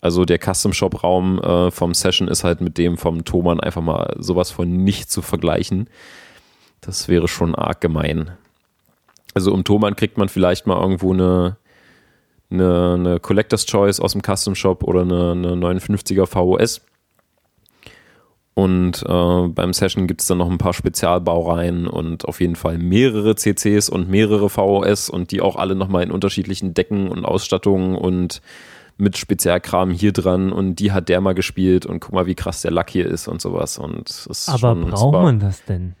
Also 0.00 0.26
der 0.26 0.38
Custom 0.38 0.74
Shop 0.74 1.02
Raum 1.02 1.38
äh, 1.38 1.70
vom 1.70 1.94
Session 1.94 2.28
ist 2.28 2.44
halt 2.44 2.60
mit 2.60 2.76
dem 2.76 2.98
vom 2.98 3.24
Thomann 3.24 3.60
einfach 3.60 3.80
mal 3.80 4.14
sowas 4.18 4.50
von 4.50 4.84
nicht 4.84 5.10
zu 5.10 5.22
vergleichen. 5.22 5.88
Das 6.82 7.08
wäre 7.08 7.26
schon 7.26 7.54
arg 7.54 7.80
gemein. 7.80 8.32
Also 9.32 9.52
um 9.52 9.64
Thomann 9.64 9.96
kriegt 9.96 10.18
man 10.18 10.28
vielleicht 10.28 10.66
mal 10.66 10.78
irgendwo 10.78 11.14
eine, 11.14 11.56
eine, 12.50 12.94
eine 12.94 13.20
Collector's 13.20 13.64
Choice 13.64 13.98
aus 13.98 14.12
dem 14.12 14.20
Custom 14.22 14.54
Shop 14.54 14.82
oder 14.84 15.00
eine, 15.00 15.32
eine 15.32 15.52
59er 15.54 16.26
VOS. 16.26 16.82
Und 18.54 19.02
äh, 19.02 19.48
beim 19.48 19.72
Session 19.72 20.06
gibt 20.06 20.20
es 20.20 20.28
dann 20.28 20.38
noch 20.38 20.48
ein 20.48 20.58
paar 20.58 20.74
Spezialbaureihen 20.74 21.88
und 21.88 22.24
auf 22.26 22.40
jeden 22.40 22.54
Fall 22.54 22.78
mehrere 22.78 23.34
CCs 23.34 23.88
und 23.88 24.08
mehrere 24.08 24.48
VOS 24.48 25.10
und 25.10 25.32
die 25.32 25.40
auch 25.40 25.56
alle 25.56 25.74
nochmal 25.74 26.04
in 26.04 26.12
unterschiedlichen 26.12 26.72
Decken 26.72 27.08
und 27.08 27.24
Ausstattungen 27.24 27.96
und 27.96 28.40
mit 28.96 29.16
Spezialkram 29.16 29.90
hier 29.90 30.12
dran 30.12 30.52
und 30.52 30.76
die 30.76 30.92
hat 30.92 31.08
der 31.08 31.20
mal 31.20 31.34
gespielt 31.34 31.84
und 31.84 31.98
guck 31.98 32.12
mal, 32.12 32.26
wie 32.26 32.36
krass 32.36 32.62
der 32.62 32.70
Lack 32.70 32.90
hier 32.90 33.06
ist 33.06 33.26
und 33.26 33.40
sowas. 33.40 33.76
Und 33.76 34.08
Aber 34.46 34.76
braucht 34.76 35.12
man 35.12 35.40
das 35.40 35.64
denn? 35.64 35.96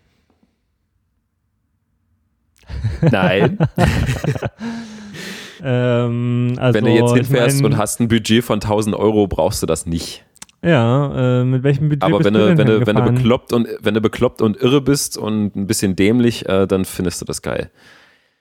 Nein. 3.00 3.58
ähm, 5.62 6.54
also, 6.56 6.78
Wenn 6.78 6.84
du 6.84 6.92
jetzt 6.92 7.14
hinfährst 7.14 7.56
ich 7.56 7.62
mein, 7.62 7.72
und 7.72 7.78
hast 7.78 8.00
ein 8.00 8.06
Budget 8.06 8.44
von 8.44 8.60
1000 8.60 8.94
Euro, 8.94 9.26
brauchst 9.26 9.60
du 9.60 9.66
das 9.66 9.86
nicht. 9.86 10.24
Ja, 10.64 11.40
äh, 11.40 11.44
mit 11.44 11.62
welchem 11.62 11.90
Budget 11.90 12.04
Aber 12.04 12.18
bist 12.18 12.26
wenn 12.26 12.34
du, 12.34 12.56
wenn 12.56 12.66
du, 12.66 12.86
wenn 12.86 12.96
du 12.96 13.02
bekloppt 13.02 13.52
und 13.52 13.68
wenn 13.82 13.92
du 13.92 14.00
bekloppt 14.00 14.40
und 14.40 14.56
irre 14.56 14.80
bist 14.80 15.18
und 15.18 15.54
ein 15.54 15.66
bisschen 15.66 15.94
dämlich, 15.94 16.48
äh, 16.48 16.66
dann 16.66 16.86
findest 16.86 17.20
du 17.20 17.26
das 17.26 17.42
geil. 17.42 17.70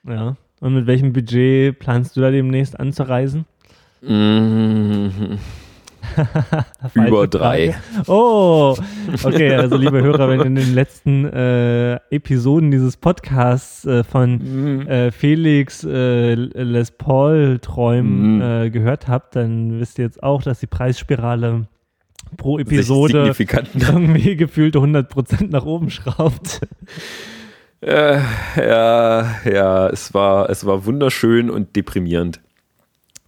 Ja. 0.08 0.38
Und 0.62 0.74
mit 0.74 0.88
welchem 0.88 1.12
Budget 1.12 1.78
planst 1.78 2.16
du 2.16 2.22
da 2.22 2.32
demnächst 2.32 2.80
anzureisen? 2.80 3.46
Mhm. 4.02 5.38
Über 6.94 7.28
drei. 7.28 7.76
Oh, 8.08 8.76
okay, 9.24 9.56
also 9.56 9.76
liebe 9.76 10.02
Hörer, 10.02 10.30
wenn 10.30 10.40
ihr 10.40 10.46
in 10.46 10.56
den 10.56 10.74
letzten 10.74 11.26
äh, 11.26 11.96
Episoden 12.10 12.72
dieses 12.72 12.96
Podcasts 12.96 13.86
äh, 13.86 14.04
von 14.04 14.38
mhm. 14.38 14.88
äh, 14.88 15.12
Felix 15.12 15.84
äh, 15.84 16.36
Les 16.36 16.92
Paul 16.92 17.60
Träumen 17.62 18.36
mhm. 18.36 18.42
Äh, 18.42 18.70
gehört 18.70 19.08
habt, 19.08 19.36
dann 19.36 19.80
wisst 19.80 20.00
ihr 20.00 20.06
jetzt 20.06 20.24
auch, 20.24 20.44
dass 20.44 20.60
die 20.60 20.68
Preisspirale 20.68 21.68
pro 22.38 22.60
Episode 22.60 23.34
irgendwie 23.74 24.36
gefühlte 24.36 24.80
100% 24.80 25.50
nach 25.50 25.66
oben 25.66 25.90
schraubt. 25.90 26.62
Äh, 27.86 28.22
ja, 28.56 29.42
ja, 29.44 29.90
es 29.90 30.14
war, 30.14 30.50
es 30.50 30.66
war 30.66 30.86
wunderschön 30.86 31.50
und 31.50 31.76
deprimierend. 31.76 32.40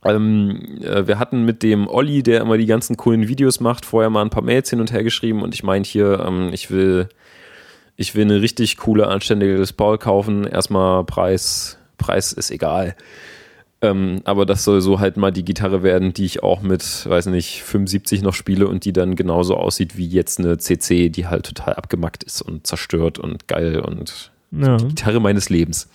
Ähm, 0.05 0.79
äh, 0.81 1.07
wir 1.07 1.19
hatten 1.19 1.43
mit 1.43 1.61
dem 1.61 1.87
Olli, 1.89 2.23
der 2.23 2.39
immer 2.39 2.57
die 2.57 2.65
ganzen 2.65 2.95
coolen 2.95 3.27
Videos 3.27 3.59
macht, 3.59 3.85
vorher 3.85 4.09
mal 4.09 4.21
ein 4.21 4.29
paar 4.29 4.43
Mails 4.43 4.69
hin 4.69 4.79
und 4.79 4.93
her 4.93 5.03
geschrieben 5.03 5.41
und 5.41 5.53
ich 5.53 5.63
meinte 5.63 5.89
hier, 5.89 6.23
ähm, 6.25 6.51
ich 6.53 6.71
will, 6.71 7.09
ich 7.97 8.15
will 8.15 8.23
eine 8.23 8.41
richtig 8.41 8.77
coole, 8.77 9.07
anständige 9.07 9.61
Paul 9.75 9.97
kaufen. 9.97 10.45
Erstmal 10.45 11.03
Preis, 11.03 11.77
Preis 11.97 12.31
ist 12.31 12.51
egal. 12.51 12.95
Ähm, 13.89 14.21
aber 14.23 14.45
das 14.45 14.63
soll 14.63 14.81
so 14.81 14.99
halt 14.99 15.17
mal 15.17 15.31
die 15.31 15.45
Gitarre 15.45 15.83
werden, 15.83 16.13
die 16.13 16.25
ich 16.25 16.43
auch 16.43 16.61
mit, 16.61 17.07
weiß 17.07 17.27
nicht, 17.27 17.63
75 17.63 18.21
noch 18.21 18.33
spiele 18.33 18.67
und 18.67 18.85
die 18.85 18.93
dann 18.93 19.15
genauso 19.15 19.55
aussieht 19.55 19.97
wie 19.97 20.07
jetzt 20.07 20.39
eine 20.39 20.57
CC, 20.57 21.09
die 21.09 21.27
halt 21.27 21.45
total 21.45 21.75
abgemackt 21.75 22.23
ist 22.23 22.41
und 22.41 22.67
zerstört 22.67 23.19
und 23.19 23.47
geil 23.47 23.79
und 23.79 24.31
ja. 24.51 24.77
die 24.77 24.87
Gitarre 24.87 25.19
meines 25.19 25.49
Lebens. 25.49 25.89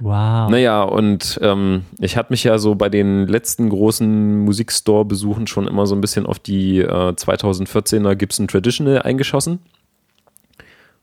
Wow. 0.00 0.48
Naja, 0.50 0.82
und 0.82 1.38
ähm, 1.42 1.82
ich 1.98 2.16
hatte 2.16 2.32
mich 2.32 2.44
ja 2.44 2.56
so 2.56 2.74
bei 2.74 2.88
den 2.88 3.26
letzten 3.26 3.68
großen 3.68 4.38
Musikstore-Besuchen 4.44 5.46
schon 5.46 5.68
immer 5.68 5.86
so 5.86 5.94
ein 5.94 6.00
bisschen 6.00 6.24
auf 6.24 6.38
die 6.38 6.78
äh, 6.78 6.86
2014er 6.86 8.14
Gibson 8.14 8.48
Traditional 8.48 9.02
eingeschossen 9.02 9.58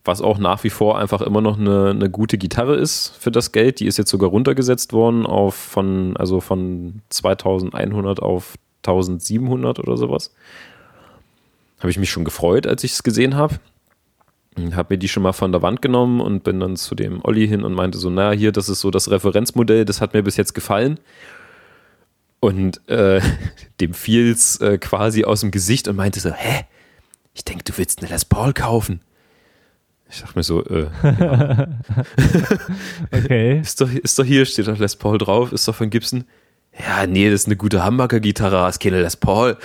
was 0.08 0.22
auch 0.22 0.38
nach 0.38 0.64
wie 0.64 0.70
vor 0.70 0.98
einfach 0.98 1.22
immer 1.22 1.42
noch 1.42 1.60
eine, 1.60 1.92
eine 1.92 2.10
gute 2.10 2.38
Gitarre 2.38 2.76
ist 2.76 3.14
für 3.20 3.32
das 3.32 3.52
Geld. 3.52 3.80
Die 3.80 3.86
ist 3.86 3.98
jetzt 3.98 4.10
sogar 4.10 4.30
runtergesetzt 4.30 4.94
worden 4.94 5.26
auf 5.26 5.56
von, 5.56 6.16
also 6.18 6.40
von 6.40 7.02
2100 7.10 8.22
auf 8.22 8.56
1700 8.86 9.80
oder 9.80 9.98
sowas. 9.98 10.34
habe 11.80 11.90
ich 11.90 12.00
mich 12.00 12.10
schon 12.10 12.24
gefreut, 12.24 12.66
als 12.66 12.84
ich 12.84 12.94
es 12.94 13.04
gesehen 13.04 13.36
habe. 13.36 13.60
Habe 14.72 14.96
mir 14.96 14.98
die 14.98 15.08
schon 15.08 15.24
mal 15.24 15.34
von 15.34 15.52
der 15.52 15.62
Wand 15.62 15.82
genommen 15.84 16.20
und 16.20 16.44
bin 16.44 16.60
dann 16.60 16.78
zu 16.78 16.96
dem 16.96 17.24
Olli 17.24 17.48
hin 17.48 17.64
und 17.64 17.74
meinte 17.74 18.00
so, 18.00 18.10
naja, 18.10 18.32
hier, 18.38 18.52
das 18.52 18.70
ist 18.70 18.80
so 18.80 18.90
das 18.90 19.12
Referenzmodell, 19.12 19.86
das 19.86 20.02
hat 20.02 20.14
mir 20.14 20.24
bis 20.24 20.38
jetzt 20.38 20.56
gefallen. 20.56 21.00
Und 22.40 22.88
äh, 22.90 23.22
dem 23.82 23.94
fiel's 23.94 24.60
äh, 24.62 24.78
quasi 24.80 25.26
aus 25.26 25.42
dem 25.42 25.52
Gesicht 25.52 25.88
und 25.88 25.96
meinte 25.96 26.20
so, 26.20 26.32
hä? 26.32 26.66
Ich 27.34 27.46
denke, 27.46 27.64
du 27.66 27.78
willst 27.78 28.00
eine 28.00 28.10
Les 28.10 28.26
Paul 28.26 28.52
kaufen. 28.54 29.02
Ich 30.10 30.22
dachte 30.22 30.38
mir 30.38 30.44
so, 30.44 30.64
äh, 30.66 30.88
ja. 31.04 31.68
Okay. 33.12 33.60
ist, 33.62 33.82
doch, 33.82 33.92
ist 33.92 34.18
doch 34.18 34.24
hier, 34.24 34.46
steht 34.46 34.68
doch 34.68 34.78
Les 34.78 34.96
Paul 34.96 35.18
drauf, 35.18 35.52
ist 35.52 35.68
doch 35.68 35.76
von 35.76 35.90
Gibson. 35.90 36.24
Ja, 36.80 37.08
nee, 37.08 37.30
das 37.30 37.42
ist 37.42 37.48
eine 37.48 37.58
gute 37.58 37.84
Hamburger-Gitarre, 37.84 38.70
ist 38.70 38.80
keine 38.80 39.02
Les 39.02 39.18
Paul. 39.18 39.58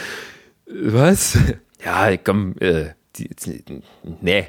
Was? 0.67 1.39
Ja, 1.85 2.17
komm, 2.17 2.55
äh, 2.61 2.91
die, 3.17 3.29
die, 3.45 3.83
nee. 4.21 4.47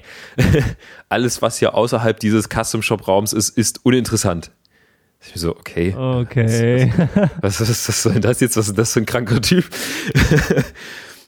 Alles, 1.09 1.41
was 1.41 1.57
hier 1.57 1.73
außerhalb 1.73 2.19
dieses 2.19 2.47
Custom-Shop-Raums 2.47 3.33
ist, 3.33 3.57
ist 3.57 3.83
uninteressant. 3.83 4.51
Ich 5.19 5.41
so, 5.41 5.57
okay. 5.57 5.95
Okay. 5.97 6.93
Was, 7.41 7.59
was, 7.59 7.69
was, 7.69 7.87
was 7.87 8.03
soll 8.03 8.13
denn 8.13 8.21
das 8.21 8.39
jetzt? 8.39 8.55
Was 8.55 8.67
ist 8.67 8.77
das 8.77 8.93
für 8.93 8.99
ein 8.99 9.07
kranker 9.07 9.41
Typ? 9.41 9.65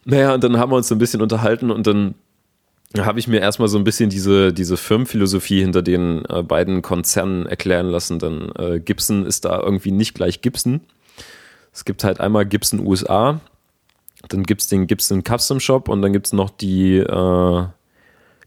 naja, 0.05 0.35
und 0.35 0.43
dann 0.43 0.59
haben 0.59 0.71
wir 0.71 0.75
uns 0.75 0.89
so 0.89 0.93
ein 0.93 0.99
bisschen 0.99 1.23
unterhalten 1.23 1.71
und 1.71 1.87
dann 1.87 2.13
habe 3.03 3.19
ich 3.19 3.27
mir 3.27 3.41
erstmal 3.41 3.67
so 3.67 3.77
ein 3.77 3.83
bisschen 3.83 4.09
diese, 4.09 4.53
diese 4.53 4.77
Firmenphilosophie 4.77 5.61
hinter 5.61 5.81
den 5.81 6.23
äh, 6.29 6.43
beiden 6.43 6.81
Konzernen 6.81 7.45
erklären 7.45 7.87
lassen. 7.87 8.19
Denn 8.19 8.51
äh, 8.57 8.79
Gibson 8.79 9.25
ist 9.25 9.45
da 9.45 9.59
irgendwie 9.59 9.91
nicht 9.91 10.13
gleich 10.13 10.41
Gibson. 10.41 10.81
Es 11.73 11.83
gibt 11.83 12.03
halt 12.03 12.21
einmal 12.21 12.45
Gibson 12.45 12.85
USA, 12.85 13.41
dann 14.29 14.43
gibt 14.43 14.61
es 14.61 14.67
den 14.67 14.87
Gibson 14.87 15.23
Custom 15.23 15.59
Shop 15.59 15.89
und 15.89 16.01
dann 16.01 16.13
gibt 16.13 16.27
es 16.27 16.33
noch 16.33 16.49
die, 16.49 16.97
äh, 16.97 17.65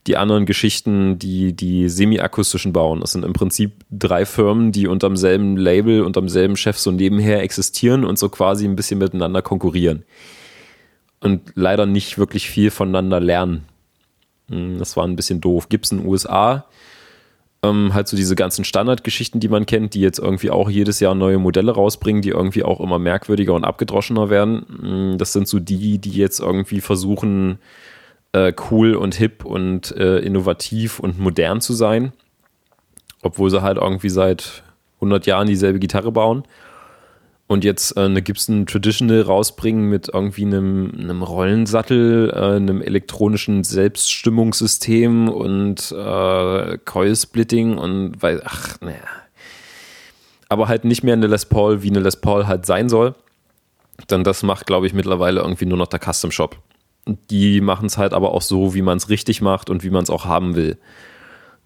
die 0.07 0.17
anderen 0.17 0.47
Geschichten, 0.47 1.19
die 1.19 1.53
die 1.53 1.89
semi-akustischen 1.89 2.73
bauen. 2.73 3.01
Das 3.01 3.13
sind 3.13 3.25
im 3.25 3.35
Prinzip 3.35 3.73
drei 3.91 4.25
Firmen, 4.25 4.73
die 4.73 4.87
unterm 4.87 5.17
selben 5.17 5.57
Label, 5.57 6.03
unterm 6.03 6.29
selben 6.29 6.57
Chef 6.57 6.79
so 6.79 6.91
nebenher 6.91 7.43
existieren 7.43 8.05
und 8.05 8.19
so 8.19 8.29
quasi 8.29 8.65
ein 8.65 8.77
bisschen 8.77 8.99
miteinander 8.99 9.43
konkurrieren. 9.43 10.05
Und 11.21 11.53
leider 11.55 11.85
nicht 11.85 12.17
wirklich 12.17 12.49
viel 12.49 12.71
voneinander 12.71 13.21
lernen. 13.21 13.67
Hm, 14.49 14.79
Das 14.79 14.97
war 14.97 15.05
ein 15.05 15.17
bisschen 15.17 15.41
doof. 15.41 15.69
Gibson 15.69 16.05
USA, 16.07 16.65
ähm, 17.63 17.93
halt 17.93 18.07
so 18.09 18.17
diese 18.17 18.37
ganzen 18.37 18.65
Standardgeschichten, 18.65 19.41
die 19.41 19.49
man 19.49 19.67
kennt, 19.67 19.95
die 19.95 20.01
jetzt 20.01 20.19
irgendwie 20.19 20.51
auch 20.51 20.71
jedes 20.71 21.01
Jahr 21.01 21.15
neue 21.15 21.39
Modelle 21.39 21.73
rausbringen, 21.73 22.23
die 22.23 22.29
irgendwie 22.31 22.63
auch 22.63 22.81
immer 22.81 22.99
merkwürdiger 22.99 23.55
und 23.55 23.65
abgedroschener 23.65 24.31
werden. 24.31 24.65
Hm, 24.81 25.19
Das 25.19 25.33
sind 25.33 25.49
so 25.49 25.59
die, 25.59 25.99
die 25.99 26.13
jetzt 26.13 26.41
irgendwie 26.41 26.81
versuchen, 26.81 27.59
äh, 28.33 28.53
cool 28.71 28.95
und 28.95 29.15
hip 29.15 29.45
und 29.45 29.91
äh, 29.97 30.19
innovativ 30.19 31.01
und 31.01 31.19
modern 31.19 31.61
zu 31.61 31.73
sein. 31.73 32.13
Obwohl 33.23 33.51
sie 33.51 33.63
halt 33.63 33.79
irgendwie 33.79 34.11
seit 34.11 34.63
100 34.97 35.27
Jahren 35.27 35.47
dieselbe 35.49 35.79
Gitarre 35.81 36.13
bauen. 36.13 36.45
Und 37.49 37.65
jetzt 37.65 37.97
äh, 37.97 38.01
eine 38.01 38.21
Gibson 38.21 38.67
Traditional 38.67 39.23
rausbringen 39.23 39.89
mit 39.89 40.11
irgendwie 40.13 40.45
einem, 40.45 40.93
einem 40.95 41.23
Rollensattel, 41.23 42.31
äh, 42.31 42.57
einem 42.57 42.83
elektronischen 42.83 43.65
Selbststimmungssystem 43.65 45.31
und 45.31 45.91
äh, 45.91 46.79
Coil-Splitting 46.85 47.79
und 47.79 48.23
weil, 48.23 48.43
ach, 48.45 48.79
naja. 48.83 48.97
Aber 50.51 50.69
halt 50.69 50.85
nicht 50.85 51.03
mehr 51.03 51.15
eine 51.15 51.27
Les 51.27 51.47
Paul, 51.47 51.83
wie 51.83 51.89
eine 51.89 52.01
Les 52.01 52.21
Paul 52.21 52.47
halt 52.47 52.67
sein 52.67 52.91
soll. 52.91 53.15
Denn 54.11 54.25
das 54.25 54.43
macht, 54.43 54.67
glaube 54.67 54.87
ich, 54.87 54.93
mittlerweile 54.93 55.41
irgendwie 55.41 55.67
nur 55.67 55.79
noch 55.79 55.89
der 55.89 56.01
Custom 56.01 56.31
Shop. 56.31 56.57
Die 57.31 57.63
machen 57.63 57.87
es 57.87 57.97
halt 57.97 58.13
aber 58.13 58.33
auch 58.33 58.43
so, 58.43 58.75
wie 58.75 58.83
man 58.83 58.99
es 58.99 59.09
richtig 59.09 59.41
macht 59.41 59.71
und 59.71 59.83
wie 59.83 59.91
man 59.91 60.03
es 60.03 60.11
auch 60.11 60.27
haben 60.27 60.55
will. 60.55 60.77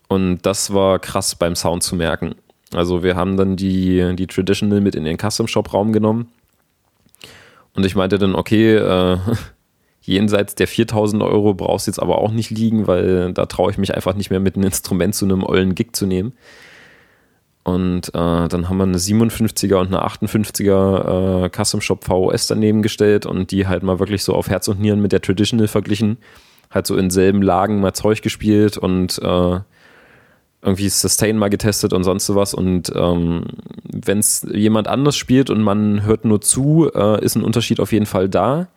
Und 0.06 0.42
das 0.42 0.72
war 0.72 1.00
krass 1.00 1.34
beim 1.34 1.56
Sound 1.56 1.82
zu 1.82 1.96
merken. 1.96 2.36
Also 2.74 3.03
wir 3.03 3.16
haben 3.16 3.36
dann 3.36 3.57
die, 3.57 4.15
die 4.16 4.27
Traditional 4.27 4.81
mit 4.81 4.94
in 4.94 5.05
den 5.05 5.19
Custom 5.19 5.47
Shop 5.47 5.73
Raum 5.73 5.93
genommen. 5.93 6.28
Und 7.74 7.86
ich 7.86 7.94
meinte 7.94 8.19
dann, 8.19 8.35
okay, 8.35 8.77
äh, 8.77 9.19
jenseits 10.03 10.55
der 10.55 10.69
4000 10.69 11.23
Euro 11.23 11.55
brauchst 11.55 11.86
du 11.86 11.90
jetzt 11.90 12.01
aber 12.01 12.19
auch 12.19 12.32
nicht 12.32 12.51
liegen, 12.51 12.86
weil 12.86 13.32
da 13.32 13.47
traue 13.47 13.70
ich 13.70 13.78
mich 13.78 13.94
einfach 13.94 14.15
nicht 14.15 14.31
mehr 14.31 14.40
mit 14.40 14.57
einem 14.57 14.65
Instrument 14.65 15.15
zu 15.15 15.24
einem 15.24 15.43
ollen 15.43 15.74
Gig 15.74 15.90
zu 15.93 16.07
nehmen. 16.07 16.32
Und 17.65 18.09
äh, 18.09 18.49
dann 18.49 18.69
haben 18.69 18.77
wir 18.78 18.82
eine 18.82 18.99
57er 18.99 19.77
und 19.77 19.94
eine 19.94 20.05
58er 20.05 21.44
äh, 21.44 21.51
Custom 21.51 21.81
Shop 21.81 22.05
VOS 22.05 22.49
daneben 22.49 22.82
gestellt 22.82 23.24
und 23.24 23.53
die 23.53 23.69
halt 23.69 23.85
mal 23.85 24.01
wirklich 24.01 24.24
so 24.24 24.35
auf 24.35 24.49
Herz 24.49 24.66
und 24.66 24.81
Nieren 24.81 25.01
mit 25.01 25.12
der 25.12 25.23
Traditional 25.23 25.69
verglichen. 25.69 26.19
Halt 26.73 26.89
so 26.89 26.97
in 26.97 27.11
selben 27.11 27.40
Lagen 27.40 27.81
mal 27.81 27.93
Zeug 27.93 28.23
gespielt 28.23 28.78
und 28.78 29.20
äh, 29.23 29.61
irgendwie 30.62 30.89
Sustain 30.89 31.36
mal 31.36 31.51
getestet 31.51 31.93
und 31.93 32.05
sonst 32.05 32.26
sowas. 32.26 32.55
Und 32.55 32.93
ähm, 32.94 33.44
wenn 33.84 34.20
es 34.20 34.47
jemand 34.52 34.86
anders 34.86 35.16
spielt 35.16 35.51
und 35.51 35.60
man 35.60 36.05
hört 36.05 36.24
nur 36.24 36.40
zu, 36.40 36.90
äh, 36.94 37.22
ist 37.22 37.34
ein 37.34 37.43
Unterschied 37.43 37.80
auf 37.80 37.93
jeden 37.93 38.06
Fall 38.06 38.28
da. 38.28 38.68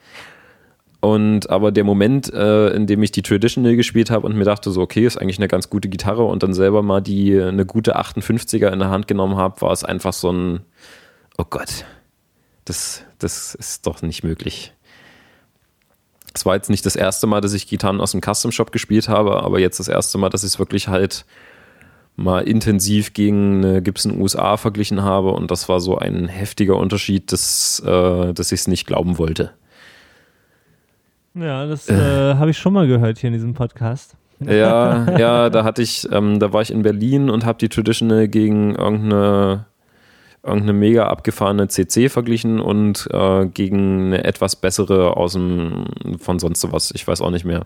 Und 0.99 1.51
aber 1.51 1.71
der 1.71 1.83
Moment, 1.83 2.33
äh, 2.33 2.69
in 2.69 2.87
dem 2.87 3.03
ich 3.03 3.11
die 3.11 3.21
Traditional 3.21 3.75
gespielt 3.75 4.09
habe 4.09 4.25
und 4.25 4.35
mir 4.35 4.43
dachte 4.43 4.71
so, 4.71 4.81
okay, 4.81 5.05
ist 5.05 5.17
eigentlich 5.17 5.37
eine 5.37 5.47
ganz 5.47 5.69
gute 5.69 5.87
Gitarre 5.87 6.23
und 6.23 6.41
dann 6.41 6.55
selber 6.55 6.81
mal 6.81 7.01
die 7.01 7.39
eine 7.39 7.67
gute 7.67 7.95
58er 7.95 8.69
in 8.69 8.79
der 8.79 8.89
Hand 8.89 9.07
genommen 9.07 9.37
habe, 9.37 9.61
war 9.61 9.71
es 9.71 9.83
einfach 9.83 10.13
so 10.13 10.31
ein, 10.31 10.61
oh 11.37 11.45
Gott, 11.47 11.85
das, 12.65 13.03
das 13.19 13.53
ist 13.53 13.85
doch 13.85 14.01
nicht 14.01 14.23
möglich. 14.23 14.73
Es 16.33 16.47
war 16.47 16.55
jetzt 16.55 16.71
nicht 16.71 16.85
das 16.87 16.95
erste 16.95 17.27
Mal, 17.27 17.39
dass 17.39 17.53
ich 17.53 17.67
Gitarren 17.67 18.01
aus 18.01 18.11
dem 18.11 18.21
Custom 18.21 18.51
Shop 18.51 18.71
gespielt 18.71 19.07
habe, 19.07 19.43
aber 19.43 19.59
jetzt 19.59 19.79
das 19.79 19.87
erste 19.87 20.17
Mal, 20.17 20.29
dass 20.29 20.43
ich 20.43 20.53
es 20.53 20.59
wirklich 20.59 20.87
halt 20.87 21.25
mal 22.15 22.47
intensiv 22.47 23.13
gegen 23.13 23.63
eine 23.63 23.81
Gibson 23.81 24.19
USA 24.19 24.57
verglichen 24.57 25.03
habe 25.03 25.31
und 25.31 25.51
das 25.51 25.67
war 25.67 25.79
so 25.79 25.97
ein 25.97 26.27
heftiger 26.27 26.77
Unterschied, 26.77 27.31
dass, 27.31 27.81
äh, 27.85 28.33
dass 28.33 28.51
ich 28.51 28.61
es 28.61 28.67
nicht 28.67 28.87
glauben 28.87 29.17
wollte. 29.17 29.51
Ja, 31.33 31.65
das 31.65 31.89
äh, 31.89 32.35
habe 32.35 32.51
ich 32.51 32.57
schon 32.57 32.73
mal 32.73 32.87
gehört 32.87 33.17
hier 33.17 33.27
in 33.27 33.33
diesem 33.33 33.53
Podcast. 33.53 34.15
Ja, 34.39 35.11
ja, 35.17 35.49
da 35.49 35.63
hatte 35.63 35.81
ich, 35.81 36.07
ähm, 36.11 36.39
da 36.39 36.53
war 36.53 36.61
ich 36.61 36.71
in 36.71 36.81
Berlin 36.81 37.29
und 37.29 37.45
habe 37.45 37.57
die 37.57 37.69
Traditional 37.69 38.29
gegen 38.29 38.75
irgendeine, 38.75 39.65
irgendeine 40.43 40.73
mega 40.73 41.07
abgefahrene 41.07 41.67
CC 41.67 42.07
verglichen 42.07 42.61
und 42.61 43.09
äh, 43.11 43.45
gegen 43.47 44.07
eine 44.07 44.23
etwas 44.23 44.55
bessere 44.55 45.17
aus 45.17 45.33
dem, 45.33 45.85
von 46.19 46.39
sonst 46.39 46.71
was, 46.71 46.91
ich 46.91 47.05
weiß 47.05 47.19
auch 47.19 47.31
nicht 47.31 47.45
mehr. 47.45 47.65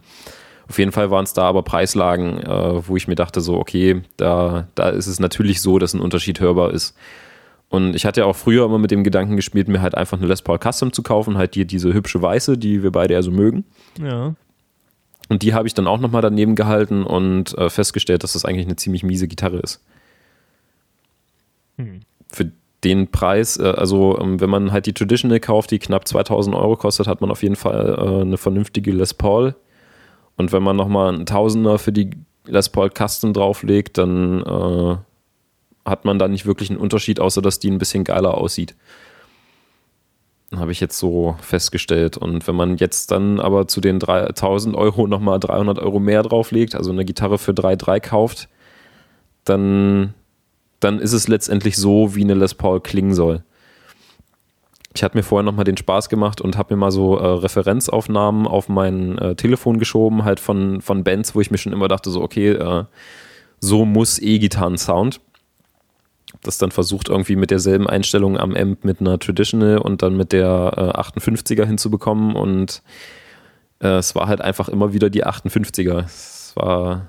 Auf 0.70 0.78
jeden 0.78 0.92
Fall 0.92 1.10
waren 1.10 1.24
es 1.24 1.34
da 1.34 1.44
aber 1.44 1.64
Preislagen, 1.64 2.38
äh, 2.42 2.88
wo 2.88 2.96
ich 2.96 3.08
mir 3.08 3.16
dachte, 3.16 3.42
so, 3.42 3.58
okay, 3.58 4.04
da, 4.18 4.68
da 4.76 4.90
ist 4.90 5.08
es 5.08 5.20
natürlich 5.20 5.62
so, 5.62 5.80
dass 5.80 5.96
ein 5.96 6.00
Unterschied 6.00 6.40
hörbar 6.40 6.72
ist. 6.72 6.96
Und 7.70 7.96
ich 7.96 8.06
hatte 8.06 8.22
ja 8.22 8.28
auch 8.28 8.36
früher 8.36 8.66
immer 8.66 8.78
mit 8.78 8.92
dem 8.92 9.04
Gedanken 9.04 9.36
gespielt, 9.36 9.68
mir 9.68 9.82
halt 9.82 9.96
einfach 9.96 10.18
eine 10.18 10.28
Les 10.28 10.44
Paul 10.44 10.60
Custom 10.60 10.94
zu 10.94 11.02
kaufen, 11.02 11.38
halt 11.38 11.56
die, 11.56 11.66
diese 11.66 11.94
hübsche 11.94 12.22
weiße, 12.22 12.58
die 12.58 12.84
wir 12.84 12.92
beide 12.92 13.16
ja 13.16 13.22
so 13.24 13.32
mögen. 13.32 13.66
Ja. 14.00 14.36
Und 15.28 15.42
die 15.42 15.54
habe 15.54 15.68
ich 15.68 15.74
dann 15.74 15.88
auch 15.88 16.00
nochmal 16.00 16.22
daneben 16.22 16.56
gehalten 16.56 17.04
und 17.04 17.58
äh, 17.58 17.70
festgestellt, 17.70 18.24
dass 18.24 18.34
das 18.34 18.46
eigentlich 18.46 18.66
eine 18.66 18.76
ziemlich 18.76 19.04
miese 19.04 19.28
Gitarre 19.28 19.58
ist. 19.58 19.84
Hm. 21.78 22.02
Für 22.32 22.52
den 22.84 23.10
Preis, 23.10 23.58
äh, 23.58 23.74
also 23.76 24.20
ähm, 24.20 24.40
wenn 24.40 24.50
man 24.50 24.72
halt 24.72 24.86
die 24.86 24.94
Traditional 24.94 25.40
kauft, 25.40 25.72
die 25.72 25.80
knapp 25.80 26.08
2000 26.08 26.56
Euro 26.56 26.76
kostet, 26.76 27.08
hat 27.08 27.22
man 27.22 27.32
auf 27.32 27.42
jeden 27.42 27.56
Fall 27.56 27.98
äh, 27.98 28.22
eine 28.22 28.38
vernünftige 28.38 28.92
Les 28.92 29.14
Paul. 29.16 29.56
Und 30.40 30.54
wenn 30.54 30.64
man 30.64 30.78
nochmal 30.78 31.14
einen 31.14 31.26
Tausender 31.26 31.78
für 31.80 31.92
die 31.92 32.12
Les 32.46 32.70
Paul 32.70 32.90
Custom 32.98 33.34
drauflegt, 33.34 33.98
dann 33.98 34.42
äh, 34.42 34.96
hat 35.84 36.06
man 36.06 36.18
da 36.18 36.30
nicht 36.30 36.46
wirklich 36.46 36.70
einen 36.70 36.80
Unterschied, 36.80 37.20
außer 37.20 37.42
dass 37.42 37.60
die 37.60 37.70
ein 37.70 37.78
bisschen 37.78 38.06
geiler 38.06 38.38
aussieht. 38.38 38.74
Habe 40.56 40.72
ich 40.72 40.80
jetzt 40.80 40.98
so 40.98 41.36
festgestellt. 41.42 42.16
Und 42.16 42.48
wenn 42.48 42.56
man 42.56 42.78
jetzt 42.78 43.12
dann 43.12 43.42
aber 43.42 43.68
zu 43.68 43.82
den 43.82 44.00
3000 44.00 44.78
Euro 44.78 45.08
nochmal 45.08 45.42
300 45.42 45.78
Euro 45.78 46.00
mehr 46.00 46.24
drauflegt, 46.24 46.74
also 46.74 46.92
eine 46.92 47.04
Gitarre 47.04 47.38
für 47.38 47.52
3,3 47.52 48.00
kauft, 48.00 48.48
dann, 49.44 50.14
dann 50.80 51.00
ist 51.00 51.12
es 51.12 51.28
letztendlich 51.28 51.76
so, 51.76 52.16
wie 52.16 52.24
eine 52.24 52.34
Les 52.36 52.54
Paul 52.54 52.80
klingen 52.80 53.14
soll. 53.14 53.44
Ich 54.96 55.04
hatte 55.04 55.16
mir 55.16 55.24
vorher 55.24 55.44
nochmal 55.44 55.66
den 55.66 55.78
Spaß 55.78 56.10
gemacht 56.10 56.42
und 56.42 56.58
habe 56.58 56.74
mir 56.74 56.80
mal 56.80 56.92
so 56.92 57.18
äh, 57.18 57.26
Referenzaufnahmen 57.26 58.48
auf 58.48 58.70
mein 58.70 59.18
äh, 59.20 59.36
Telefon 59.36 59.78
geschoben, 59.78 60.24
halt 60.24 60.40
von, 60.40 60.82
von 60.82 61.04
Bands, 61.04 61.36
wo 61.36 61.42
ich 61.42 61.52
mir 61.52 61.58
schon 61.60 61.74
immer 61.74 61.88
dachte, 61.88 62.10
so, 62.10 62.22
okay, 62.22 62.50
äh, 62.50 62.86
so 63.60 63.86
muss 63.86 64.20
E-Gitarren-Sound 64.20 65.22
das 66.44 66.58
dann 66.58 66.72
versucht 66.72 67.10
irgendwie 67.10 67.36
mit 67.36 67.52
derselben 67.52 67.88
Einstellung 67.88 68.38
am 68.38 68.56
Amp 68.56 68.84
mit 68.84 69.02
einer 69.02 69.20
Traditional 69.20 69.80
und 69.80 70.02
dann 70.02 70.16
mit 70.16 70.32
der 70.32 70.74
äh, 70.96 71.00
58er 71.00 71.66
hinzubekommen 71.66 72.36
und 72.36 72.82
äh, 73.80 73.98
es 73.98 74.16
war 74.16 74.28
halt 74.28 74.42
einfach 74.42 74.70
immer 74.70 74.94
wieder 74.94 75.10
die 75.10 75.26
58er. 75.26 76.06
Es 76.06 76.54
war, 76.56 77.08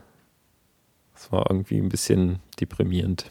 es 1.14 1.30
war 1.30 1.46
irgendwie 1.48 1.78
ein 1.78 1.88
bisschen 1.88 2.40
deprimierend. 2.60 3.26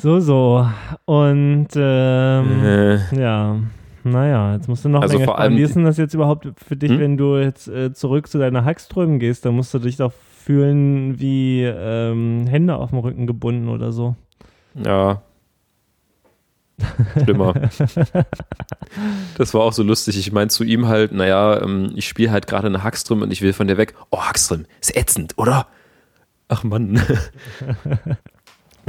So, 0.00 0.20
so. 0.20 0.66
Und 1.04 1.68
ähm, 1.76 2.64
Äh, 2.64 3.20
ja. 3.20 3.56
Naja, 4.02 4.54
jetzt 4.54 4.66
musst 4.68 4.84
du 4.84 4.88
noch 4.88 5.02
Also 5.02 5.14
länger 5.14 5.26
vor 5.26 5.38
allem- 5.38 5.56
Wie 5.58 5.62
ist 5.62 5.74
denn 5.76 5.84
das 5.84 5.98
jetzt 5.98 6.14
überhaupt 6.14 6.48
für 6.56 6.74
dich, 6.76 6.90
Hm? 6.90 7.00
wenn 7.00 7.16
du 7.18 7.36
jetzt 7.36 7.68
äh, 7.68 7.92
zurück 7.92 8.28
zu 8.28 8.38
deiner 8.38 8.64
Hackström 8.64 9.18
gehst? 9.18 9.44
Da 9.44 9.50
musst 9.52 9.74
du 9.74 9.78
dich 9.78 9.96
doch 9.98 10.12
fühlen 10.12 11.20
wie 11.20 11.64
ähm, 11.64 12.46
Hände 12.46 12.76
auf 12.76 12.90
dem 12.90 12.98
Rücken 13.00 13.26
gebunden 13.26 13.68
oder 13.68 13.92
so. 13.92 14.16
Ja. 14.74 15.20
Schlimmer. 17.22 17.52
das 19.36 19.52
war 19.52 19.60
auch 19.60 19.74
so 19.74 19.82
lustig. 19.82 20.16
Ich 20.18 20.32
meine 20.32 20.48
zu 20.48 20.64
ihm 20.64 20.88
halt, 20.88 21.12
naja, 21.12 21.60
ähm, 21.62 21.92
ich 21.94 22.08
spiele 22.08 22.30
halt 22.30 22.46
gerade 22.46 22.68
eine 22.68 22.82
Hackström 22.82 23.20
und 23.20 23.30
ich 23.30 23.42
will 23.42 23.52
von 23.52 23.66
der 23.66 23.76
weg. 23.76 23.92
Oh, 24.10 24.20
Hackström, 24.22 24.64
ist 24.80 24.96
ätzend, 24.96 25.36
oder? 25.36 25.66
Ach 26.48 26.64
Mann. 26.64 26.98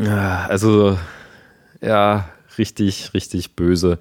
ja, 0.01 0.45
also, 0.47 0.97
ja, 1.81 2.29
richtig, 2.57 3.13
richtig 3.13 3.55
böse. 3.55 3.99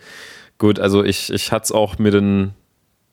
Gut, 0.59 0.79
also 0.79 1.05
ich, 1.05 1.33
ich 1.33 1.53
hatte 1.53 1.65
es 1.65 1.73
auch 1.73 1.99
mit 1.99 2.15
den, 2.15 2.53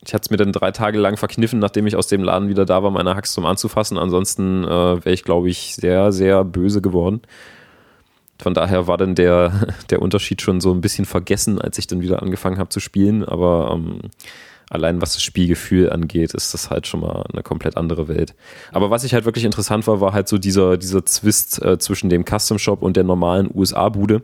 ich 0.05 0.13
hatte 0.13 0.23
es 0.25 0.29
mir 0.29 0.37
dann 0.37 0.51
drei 0.51 0.71
Tage 0.71 0.99
lang 0.99 1.17
verkniffen, 1.17 1.59
nachdem 1.59 1.87
ich 1.87 1.95
aus 1.95 2.07
dem 2.07 2.23
Laden 2.23 2.49
wieder 2.49 2.65
da 2.65 2.83
war, 2.83 2.91
meine 2.91 3.15
Hackström 3.15 3.45
anzufassen. 3.45 3.97
Ansonsten 3.97 4.63
äh, 4.63 4.67
wäre 4.67 5.13
ich, 5.13 5.23
glaube 5.23 5.49
ich, 5.49 5.75
sehr, 5.75 6.11
sehr 6.11 6.43
böse 6.43 6.81
geworden. 6.81 7.21
Von 8.39 8.53
daher 8.53 8.87
war 8.87 8.97
dann 8.97 9.15
der, 9.15 9.51
der 9.89 10.01
Unterschied 10.01 10.41
schon 10.41 10.61
so 10.61 10.71
ein 10.71 10.81
bisschen 10.81 11.05
vergessen, 11.05 11.59
als 11.59 11.77
ich 11.77 11.87
dann 11.87 12.01
wieder 12.01 12.21
angefangen 12.21 12.59
habe 12.59 12.69
zu 12.69 12.79
spielen. 12.79 13.23
Aber 13.23 13.71
ähm, 13.73 13.99
allein 14.69 15.01
was 15.01 15.13
das 15.13 15.23
Spielgefühl 15.23 15.91
angeht, 15.91 16.33
ist 16.33 16.53
das 16.53 16.69
halt 16.69 16.87
schon 16.87 17.01
mal 17.01 17.25
eine 17.31 17.43
komplett 17.43 17.77
andere 17.77 18.07
Welt. 18.07 18.35
Aber 18.71 18.89
was 18.89 19.03
ich 19.03 19.13
halt 19.13 19.25
wirklich 19.25 19.45
interessant 19.45 19.87
war, 19.87 20.01
war 20.01 20.13
halt 20.13 20.27
so 20.27 20.37
dieser, 20.37 20.77
dieser 20.77 21.05
Zwist 21.05 21.63
äh, 21.63 21.77
zwischen 21.77 22.09
dem 22.09 22.25
Custom 22.25 22.59
Shop 22.59 22.81
und 22.81 22.97
der 22.97 23.03
normalen 23.03 23.49
USA-Bude, 23.53 24.23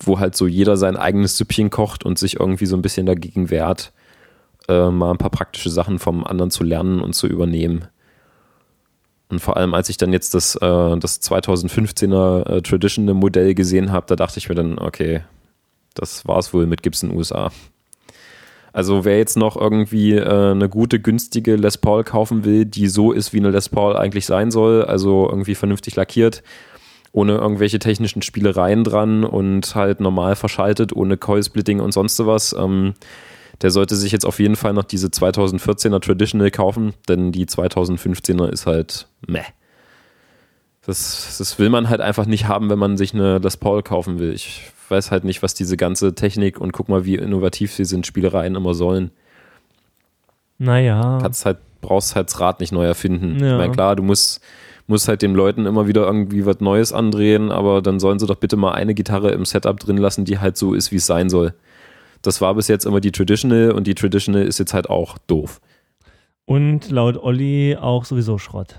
wo 0.00 0.20
halt 0.20 0.36
so 0.36 0.46
jeder 0.46 0.76
sein 0.76 0.96
eigenes 0.96 1.36
Süppchen 1.36 1.70
kocht 1.70 2.04
und 2.04 2.18
sich 2.18 2.38
irgendwie 2.38 2.66
so 2.66 2.76
ein 2.76 2.82
bisschen 2.82 3.06
dagegen 3.06 3.50
wehrt, 3.50 3.92
äh, 4.68 4.90
mal 4.90 5.10
ein 5.10 5.18
paar 5.18 5.30
praktische 5.30 5.70
Sachen 5.70 5.98
vom 5.98 6.24
anderen 6.24 6.50
zu 6.50 6.62
lernen 6.62 7.00
und 7.00 7.14
zu 7.14 7.26
übernehmen. 7.26 7.86
Und 9.28 9.40
vor 9.40 9.56
allem, 9.56 9.72
als 9.72 9.88
ich 9.88 9.96
dann 9.96 10.12
jetzt 10.12 10.34
das, 10.34 10.56
äh, 10.56 10.96
das 10.98 11.22
2015er 11.22 12.48
äh, 12.48 12.62
Traditional 12.62 13.14
Modell 13.14 13.54
gesehen 13.54 13.90
habe, 13.90 14.06
da 14.06 14.14
dachte 14.14 14.38
ich 14.38 14.48
mir 14.48 14.54
dann, 14.54 14.78
okay, 14.78 15.22
das 15.94 16.26
war's 16.26 16.52
wohl 16.52 16.66
mit 16.66 16.82
Gibson 16.82 17.10
USA. 17.16 17.50
Also 18.72 19.04
wer 19.04 19.18
jetzt 19.18 19.36
noch 19.36 19.56
irgendwie 19.56 20.14
äh, 20.14 20.50
eine 20.52 20.68
gute, 20.68 20.98
günstige 20.98 21.56
Les 21.56 21.76
Paul 21.76 22.04
kaufen 22.04 22.44
will, 22.44 22.64
die 22.64 22.88
so 22.88 23.12
ist, 23.12 23.32
wie 23.32 23.38
eine 23.38 23.50
Les 23.50 23.68
Paul 23.68 23.96
eigentlich 23.96 24.24
sein 24.24 24.50
soll, 24.50 24.84
also 24.84 25.28
irgendwie 25.28 25.54
vernünftig 25.54 25.94
lackiert, 25.94 26.42
ohne 27.12 27.34
irgendwelche 27.34 27.78
technischen 27.78 28.22
Spielereien 28.22 28.82
dran 28.82 29.24
und 29.24 29.74
halt 29.74 30.00
normal 30.00 30.36
verschaltet, 30.36 30.94
ohne 30.94 31.18
Coil-Splitting 31.18 31.80
und 31.80 31.92
sonst 31.92 32.24
was, 32.24 32.54
ähm, 32.58 32.94
der 33.60 33.70
sollte 33.70 33.94
sich 33.94 34.10
jetzt 34.10 34.24
auf 34.24 34.40
jeden 34.40 34.56
Fall 34.56 34.72
noch 34.72 34.84
diese 34.84 35.08
2014er 35.08 36.00
Traditional 36.00 36.50
kaufen, 36.50 36.94
denn 37.08 37.30
die 37.30 37.46
2015er 37.46 38.48
ist 38.48 38.66
halt 38.66 39.06
meh. 39.26 39.44
Das, 40.84 41.36
das 41.38 41.58
will 41.60 41.68
man 41.68 41.88
halt 41.88 42.00
einfach 42.00 42.26
nicht 42.26 42.48
haben, 42.48 42.70
wenn 42.70 42.78
man 42.78 42.96
sich 42.96 43.14
eine 43.14 43.38
Les 43.38 43.56
Paul 43.56 43.82
kaufen 43.82 44.18
will. 44.18 44.32
Ich 44.32 44.71
weiß 44.92 45.10
halt 45.10 45.24
nicht, 45.24 45.42
was 45.42 45.54
diese 45.54 45.76
ganze 45.76 46.14
Technik 46.14 46.60
und 46.60 46.72
guck 46.72 46.88
mal, 46.88 47.04
wie 47.04 47.16
innovativ 47.16 47.72
sie 47.72 47.84
sind, 47.84 48.06
Spielereien 48.06 48.54
immer 48.54 48.74
sollen. 48.74 49.10
Naja. 50.58 51.18
Kannst 51.20 51.44
halt, 51.44 51.58
brauchst 51.80 52.14
halt 52.14 52.28
das 52.28 52.38
Rad 52.38 52.60
nicht 52.60 52.72
neu 52.72 52.84
erfinden. 52.84 53.40
Ja. 53.40 53.52
Ich 53.52 53.58
meine, 53.58 53.72
klar, 53.72 53.96
du 53.96 54.04
musst, 54.04 54.40
musst 54.86 55.08
halt 55.08 55.22
den 55.22 55.34
Leuten 55.34 55.66
immer 55.66 55.88
wieder 55.88 56.06
irgendwie 56.06 56.46
was 56.46 56.60
Neues 56.60 56.92
andrehen, 56.92 57.50
aber 57.50 57.82
dann 57.82 57.98
sollen 57.98 58.20
sie 58.20 58.26
doch 58.26 58.36
bitte 58.36 58.56
mal 58.56 58.72
eine 58.72 58.94
Gitarre 58.94 59.32
im 59.32 59.44
Setup 59.44 59.80
drin 59.80 59.96
lassen, 59.96 60.24
die 60.24 60.38
halt 60.38 60.56
so 60.56 60.74
ist, 60.74 60.92
wie 60.92 60.96
es 60.96 61.06
sein 61.06 61.30
soll. 61.30 61.54
Das 62.20 62.40
war 62.40 62.54
bis 62.54 62.68
jetzt 62.68 62.86
immer 62.86 63.00
die 63.00 63.10
Traditional 63.10 63.72
und 63.72 63.88
die 63.88 63.96
Traditional 63.96 64.42
ist 64.42 64.58
jetzt 64.58 64.74
halt 64.74 64.88
auch 64.88 65.18
doof. 65.26 65.60
Und 66.44 66.90
laut 66.90 67.16
Olli 67.16 67.76
auch 67.80 68.04
sowieso 68.04 68.38
Schrott. 68.38 68.78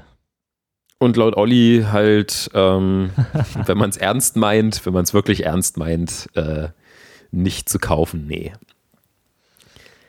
Und 1.04 1.18
laut 1.18 1.36
Olli 1.36 1.86
halt, 1.92 2.50
ähm, 2.54 3.10
wenn 3.66 3.78
man 3.78 3.90
es 3.90 3.98
ernst 3.98 4.38
meint, 4.38 4.86
wenn 4.86 4.94
man 4.94 5.04
es 5.04 5.14
wirklich 5.14 5.46
ernst 5.46 5.78
meint, 5.78 6.28
äh, 6.36 6.70
nicht 7.32 7.68
zu 7.68 7.78
kaufen, 7.80 8.26
nee. 8.28 8.54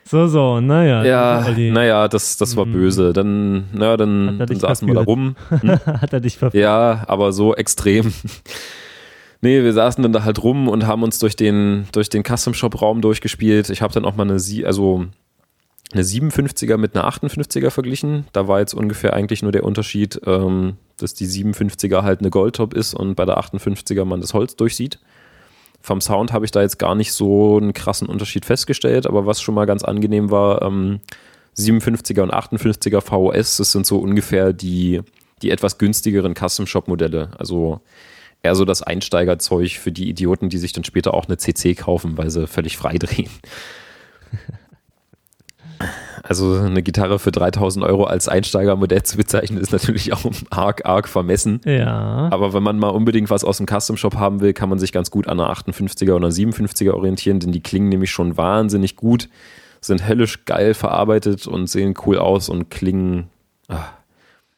So, 0.07 0.27
so, 0.27 0.61
naja. 0.61 1.03
Ja, 1.03 1.45
naja, 1.57 2.07
das, 2.07 2.37
das 2.37 2.55
war 2.55 2.65
Mhm. 2.65 2.71
böse. 2.73 3.11
Dann, 3.11 3.65
na, 3.73 3.97
dann, 3.97 4.37
dann 4.37 4.55
saßen 4.59 4.87
wir 4.87 4.93
da 4.93 5.03
verführt? 5.03 5.07
rum. 5.07 5.35
hat 6.01 6.13
er 6.13 6.19
dich 6.19 6.37
verführt? 6.37 6.61
Ja, 6.61 7.03
aber 7.07 7.31
so 7.33 7.55
extrem. 7.55 8.13
Nee, 9.41 9.61
wir 9.63 9.73
saßen 9.73 10.01
dann 10.01 10.11
da 10.13 10.23
halt 10.23 10.41
rum 10.41 10.67
und 10.67 10.87
haben 10.87 11.03
uns 11.03 11.19
durch 11.19 11.35
den, 11.35 11.85
durch 11.91 12.09
den 12.09 12.23
Custom-Shop-Raum 12.23 13.01
durchgespielt. 13.01 13.69
Ich 13.69 13.83
habe 13.83 13.93
dann 13.93 14.03
auch 14.03 14.15
mal 14.15 14.23
eine, 14.23 14.39
Sie 14.39 14.65
also 14.65 15.05
eine 15.93 16.03
57er 16.03 16.77
mit 16.77 16.95
einer 16.95 17.07
58er 17.07 17.69
verglichen. 17.69 18.25
Da 18.33 18.47
war 18.47 18.59
jetzt 18.59 18.73
ungefähr 18.73 19.13
eigentlich 19.13 19.43
nur 19.43 19.51
der 19.51 19.63
Unterschied, 19.63 20.19
ähm, 20.25 20.77
dass 20.97 21.13
die 21.13 21.27
57er 21.27 22.03
halt 22.03 22.19
eine 22.19 22.29
Goldtop 22.29 22.73
ist 22.73 22.93
und 22.93 23.15
bei 23.15 23.25
der 23.25 23.37
58er 23.37 24.05
man 24.05 24.21
das 24.21 24.33
Holz 24.33 24.55
durchsieht. 24.55 24.99
Vom 25.81 26.01
Sound 26.01 26.33
habe 26.33 26.45
ich 26.45 26.51
da 26.51 26.61
jetzt 26.61 26.79
gar 26.79 26.95
nicht 26.95 27.13
so 27.13 27.57
einen 27.57 27.73
krassen 27.73 28.07
Unterschied 28.07 28.45
festgestellt, 28.45 29.05
aber 29.05 29.25
was 29.27 29.41
schon 29.41 29.53
mal 29.53 29.65
ganz 29.65 29.83
angenehm 29.83 30.31
war, 30.31 30.63
ähm, 30.63 30.99
57er 31.57 32.21
und 32.21 32.33
58er 32.33 33.01
VOS, 33.01 33.57
das 33.57 33.71
sind 33.71 33.85
so 33.85 33.99
ungefähr 33.99 34.51
die, 34.51 35.01
die 35.41 35.51
etwas 35.51 35.77
günstigeren 35.77 36.33
Custom-Shop-Modelle. 36.33 37.31
Also 37.37 37.81
eher 38.43 38.55
so 38.55 38.65
das 38.65 38.81
Einsteigerzeug 38.81 39.71
für 39.71 39.91
die 39.91 40.09
Idioten, 40.09 40.49
die 40.49 40.57
sich 40.57 40.73
dann 40.73 40.83
später 40.83 41.13
auch 41.13 41.25
eine 41.25 41.37
CC 41.37 41.75
kaufen, 41.75 42.17
weil 42.17 42.29
sie 42.29 42.47
völlig 42.47 42.77
frei 42.77 42.97
drehen. 42.97 43.29
Also 46.27 46.55
eine 46.55 46.81
Gitarre 46.81 47.19
für 47.19 47.31
3000 47.31 47.85
Euro 47.85 48.05
als 48.05 48.27
Einsteigermodell 48.27 49.03
zu 49.03 49.15
bezeichnen, 49.15 49.59
ist 49.59 49.71
natürlich 49.71 50.11
auch 50.11 50.25
arg, 50.49 50.83
arg 50.83 51.07
vermessen. 51.07 51.61
Ja. 51.65 52.29
Aber 52.31 52.51
wenn 52.53 52.63
man 52.63 52.79
mal 52.79 52.89
unbedingt 52.89 53.29
was 53.29 53.43
aus 53.43 53.57
dem 53.57 53.67
Custom 53.67 53.95
Shop 53.95 54.15
haben 54.15 54.41
will, 54.41 54.53
kann 54.53 54.67
man 54.67 54.79
sich 54.79 54.91
ganz 54.91 55.11
gut 55.11 55.27
an 55.27 55.39
einer 55.39 55.53
58er 55.53 56.13
oder 56.13 56.25
einer 56.25 56.33
57er 56.33 56.93
orientieren, 56.93 57.39
denn 57.39 57.51
die 57.51 57.61
klingen 57.61 57.89
nämlich 57.89 58.09
schon 58.09 58.37
wahnsinnig 58.37 58.95
gut, 58.95 59.29
sind 59.81 60.07
höllisch 60.07 60.45
geil 60.45 60.73
verarbeitet 60.73 61.45
und 61.45 61.67
sehen 61.67 61.93
cool 62.07 62.17
aus 62.17 62.49
und 62.49 62.71
klingen. 62.71 63.29
Ah, 63.67 63.83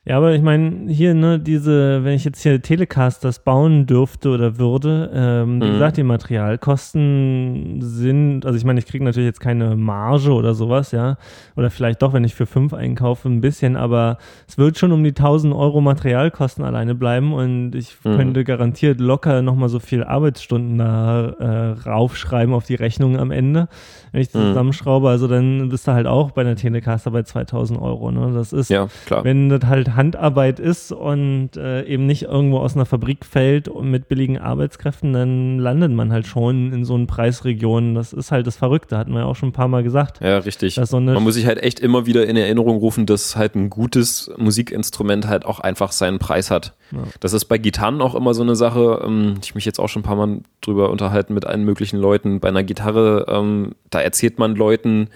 Ja, 0.09 0.15
aber 0.15 0.33
ich 0.33 0.41
meine, 0.41 0.87
hier, 0.89 1.13
ne, 1.13 1.37
diese, 1.37 2.01
wenn 2.05 2.13
ich 2.13 2.23
jetzt 2.23 2.41
hier 2.41 2.61
Telecasters 2.61 3.39
bauen 3.43 3.85
dürfte 3.87 4.29
oder 4.29 4.57
würde, 4.57 5.11
ähm, 5.13 5.61
wie 5.61 5.67
Mhm. 5.67 5.71
gesagt, 5.73 5.97
die 5.97 6.03
Materialkosten 6.03 7.79
sind, 7.81 8.45
also 8.45 8.57
ich 8.57 8.63
meine, 8.63 8.79
ich 8.79 8.85
kriege 8.85 9.03
natürlich 9.03 9.27
jetzt 9.27 9.41
keine 9.41 9.75
Marge 9.75 10.31
oder 10.31 10.53
sowas, 10.53 10.91
ja, 10.93 11.17
oder 11.57 11.69
vielleicht 11.69 12.01
doch, 12.01 12.13
wenn 12.13 12.23
ich 12.23 12.35
für 12.35 12.45
fünf 12.45 12.73
einkaufe, 12.73 13.27
ein 13.27 13.41
bisschen, 13.41 13.75
aber 13.75 14.17
es 14.47 14.57
wird 14.57 14.77
schon 14.77 14.93
um 14.93 15.03
die 15.03 15.13
1000 15.13 15.53
Euro 15.53 15.81
Materialkosten 15.81 16.63
alleine 16.63 16.95
bleiben 16.95 17.33
und 17.33 17.75
ich 17.75 17.97
Mhm. 18.05 18.15
könnte 18.15 18.43
garantiert 18.45 19.01
locker 19.01 19.41
nochmal 19.41 19.67
so 19.67 19.79
viel 19.79 20.05
Arbeitsstunden 20.05 20.77
da 20.77 21.29
äh, 21.39 21.89
raufschreiben 21.89 22.53
auf 22.53 22.65
die 22.65 22.75
Rechnung 22.75 23.17
am 23.19 23.31
Ende, 23.31 23.67
wenn 24.13 24.21
ich 24.21 24.29
das 24.31 24.41
Mhm. 24.41 24.47
zusammenschraube, 24.47 25.09
also 25.09 25.27
dann 25.27 25.67
bist 25.69 25.85
du 25.87 25.91
halt 25.91 26.07
auch 26.07 26.31
bei 26.31 26.41
einer 26.41 26.55
Telecaster 26.55 27.11
bei 27.11 27.23
2000 27.23 27.77
Euro, 27.81 28.11
ne, 28.11 28.31
das 28.33 28.53
ist 28.53 28.69
ja, 28.69 28.87
klar. 29.05 29.23
wenn 29.25 29.49
das 29.49 29.65
halt 29.65 29.96
Handarbeit 29.97 30.59
ist 30.59 30.91
und 30.93 31.57
äh, 31.57 31.83
eben 31.83 32.05
nicht 32.05 32.23
irgendwo 32.23 32.59
aus 32.59 32.75
einer 32.75 32.85
Fabrik 32.85 33.25
fällt 33.25 33.67
und 33.67 33.91
mit 33.91 34.07
billigen 34.07 34.37
Arbeitskräften, 34.37 35.11
dann 35.11 35.59
landet 35.59 35.91
man 35.91 36.13
halt 36.13 36.27
schon 36.27 36.71
in 36.71 36.85
so 36.85 36.95
einen 36.95 37.07
Preisregionen. 37.07 37.95
Das 37.95 38.13
ist 38.13 38.31
halt 38.31 38.47
das 38.47 38.55
Verrückte, 38.55 38.97
hatten 38.97 39.11
wir 39.11 39.19
ja 39.21 39.25
auch 39.25 39.35
schon 39.35 39.49
ein 39.49 39.53
paar 39.53 39.67
Mal 39.67 39.83
gesagt. 39.83 40.21
Ja, 40.21 40.37
richtig. 40.37 40.79
So 40.81 40.99
Man 40.99 41.21
muss 41.23 41.35
sich 41.35 41.45
halt 41.45 41.61
echt 41.61 41.79
immer 41.79 42.05
wieder 42.05 42.25
in 42.25 42.37
Erinnerung 42.37 42.77
rufen, 42.77 43.05
dass 43.05 43.35
halt 43.35 43.55
ein 43.55 43.69
gutes 43.69 44.31
Musikinstrument 44.37 45.27
halt 45.27 45.45
auch 45.45 45.59
einfach 45.59 45.91
seinen 45.91 46.19
Preis 46.19 46.51
hat. 46.51 46.73
Ja. 46.91 46.99
Das 47.19 47.33
ist 47.33 47.45
bei 47.45 47.57
Gitarren 47.57 48.01
auch 48.01 48.15
immer 48.15 48.33
so 48.33 48.43
eine 48.43 48.55
Sache. 48.55 49.01
ähm, 49.03 49.35
Ich 49.43 49.55
mich 49.55 49.65
jetzt 49.65 49.79
auch 49.79 49.89
schon 49.89 50.01
ein 50.01 50.05
paar 50.05 50.15
Mal 50.15 50.41
drüber 50.61 50.89
unterhalten 50.91 51.33
mit 51.33 51.45
allen 51.45 51.63
möglichen 51.65 51.97
Leuten. 51.97 52.39
Bei 52.39 52.47
einer 52.47 52.63
Gitarre, 52.63 53.25
ähm, 53.27 53.73
da 53.89 53.99
erzählt 53.99 54.39
man 54.39 54.55
Leuten, 54.55 55.09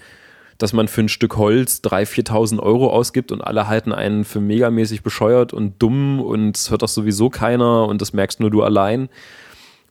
dass 0.58 0.72
man 0.72 0.88
für 0.88 1.02
ein 1.02 1.08
Stück 1.08 1.36
Holz 1.36 1.80
3.000, 1.84 2.28
4.000 2.30 2.60
Euro 2.60 2.90
ausgibt 2.90 3.32
und 3.32 3.40
alle 3.40 3.68
halten 3.68 3.92
einen 3.92 4.24
für 4.24 4.40
megamäßig 4.40 5.02
bescheuert 5.02 5.52
und 5.52 5.82
dumm 5.82 6.20
und 6.20 6.56
es 6.56 6.70
hört 6.70 6.82
doch 6.82 6.88
sowieso 6.88 7.30
keiner 7.30 7.86
und 7.86 8.00
das 8.00 8.12
merkst 8.12 8.40
nur 8.40 8.50
du 8.50 8.62
allein. 8.62 9.08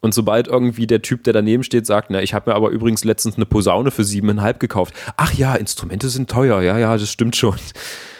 Und 0.01 0.15
sobald 0.15 0.47
irgendwie 0.47 0.87
der 0.87 1.03
Typ, 1.03 1.23
der 1.23 1.33
daneben 1.33 1.63
steht, 1.63 1.85
sagt, 1.85 2.09
na, 2.09 2.23
ich 2.23 2.33
habe 2.33 2.49
mir 2.49 2.55
aber 2.55 2.69
übrigens 2.69 3.03
letztens 3.03 3.35
eine 3.35 3.45
Posaune 3.45 3.91
für 3.91 4.03
siebeneinhalb 4.03 4.59
gekauft. 4.59 4.95
Ach 5.15 5.31
ja, 5.33 5.53
Instrumente 5.55 6.09
sind 6.09 6.29
teuer. 6.29 6.61
Ja, 6.61 6.79
ja, 6.79 6.97
das 6.97 7.09
stimmt 7.09 7.35
schon. 7.35 7.55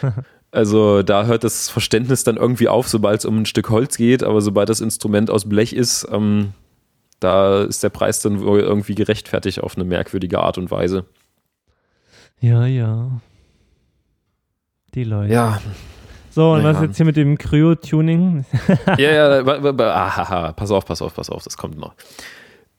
Also 0.54 1.02
da 1.02 1.24
hört 1.24 1.44
das 1.44 1.70
Verständnis 1.70 2.24
dann 2.24 2.36
irgendwie 2.36 2.68
auf, 2.68 2.86
sobald 2.86 3.20
es 3.20 3.24
um 3.24 3.38
ein 3.38 3.46
Stück 3.46 3.70
Holz 3.70 3.96
geht, 3.96 4.22
aber 4.22 4.42
sobald 4.42 4.68
das 4.68 4.82
Instrument 4.82 5.30
aus 5.30 5.48
Blech 5.48 5.72
ist, 5.72 6.06
ähm, 6.12 6.52
da 7.20 7.62
ist 7.62 7.82
der 7.82 7.88
Preis 7.88 8.20
dann 8.20 8.42
wohl 8.42 8.60
irgendwie 8.60 8.94
gerechtfertigt 8.94 9.62
auf 9.62 9.76
eine 9.76 9.84
merkwürdige 9.84 10.40
Art 10.40 10.58
und 10.58 10.70
Weise. 10.70 11.06
Ja, 12.42 12.66
ja. 12.66 13.08
Die 14.94 15.04
Leute. 15.04 15.32
Ja, 15.32 15.60
So, 16.30 16.52
und 16.52 16.62
Ja. 16.62 16.72
was 16.74 16.82
jetzt 16.82 16.96
hier 16.96 17.06
mit 17.06 17.16
dem 17.16 17.38
Cryo-Tuning? 17.38 18.44
ja, 18.98 19.38
ja, 19.38 19.44
ah, 19.44 20.52
pass 20.52 20.70
auf, 20.70 20.84
pass 20.86 21.02
auf, 21.02 21.14
pass 21.14 21.30
auf, 21.30 21.44
das 21.44 21.56
kommt 21.56 21.78
noch. 21.78 21.94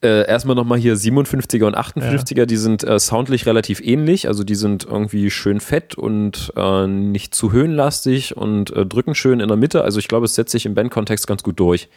Äh, 0.04 0.28
erstmal 0.28 0.56
nochmal 0.56 0.80
hier 0.80 0.96
57er 0.98 1.66
und 1.66 1.78
58er, 1.78 2.40
ja. 2.40 2.46
die 2.46 2.58
sind 2.58 2.84
äh, 2.84 3.00
soundlich 3.00 3.46
relativ 3.46 3.80
ähnlich. 3.80 4.28
Also 4.28 4.44
die 4.44 4.56
sind 4.56 4.84
irgendwie 4.86 5.32
schön 5.32 5.62
fett 5.62 5.96
und 5.96 6.52
äh, 6.58 6.88
nicht 6.88 7.34
zu 7.34 7.54
höhenlastig 7.54 8.36
und 8.36 8.72
äh, 8.76 8.86
drücken 8.86 9.16
schön 9.16 9.40
in 9.40 9.48
der 9.48 9.56
Mitte. 9.56 9.84
Also 9.84 10.00
ich 10.00 10.10
glaube, 10.10 10.26
es 10.26 10.36
setzt 10.36 10.52
sich 10.52 10.66
im 10.66 10.74
Bandkontext 10.74 11.26
ganz 11.26 11.42
gut 11.42 11.58
durch. 11.60 11.88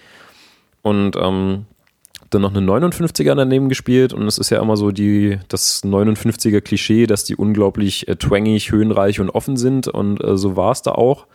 Und 0.82 1.16
ähm, 1.16 1.64
dann 2.31 2.43
noch 2.43 2.55
eine 2.55 2.66
59er 2.66 3.35
daneben 3.35 3.69
gespielt 3.69 4.12
und 4.12 4.27
es 4.27 4.39
ist 4.39 4.51
ja 4.51 4.61
immer 4.61 4.77
so 4.77 4.90
die, 4.90 5.39
das 5.48 5.82
59er 5.85 6.61
Klischee, 6.61 7.07
dass 7.07 7.24
die 7.24 7.36
unglaublich 7.36 8.09
äh, 8.09 8.16
twangig, 8.16 8.73
höhenreich 8.73 9.20
und 9.20 9.31
offen 9.31 9.57
sind 9.57 9.89
und 9.89 10.23
äh, 10.23 10.36
so 10.36 10.57
war 10.57 10.73
es 10.73 10.82
da 10.82 10.93
auch. 10.93 11.27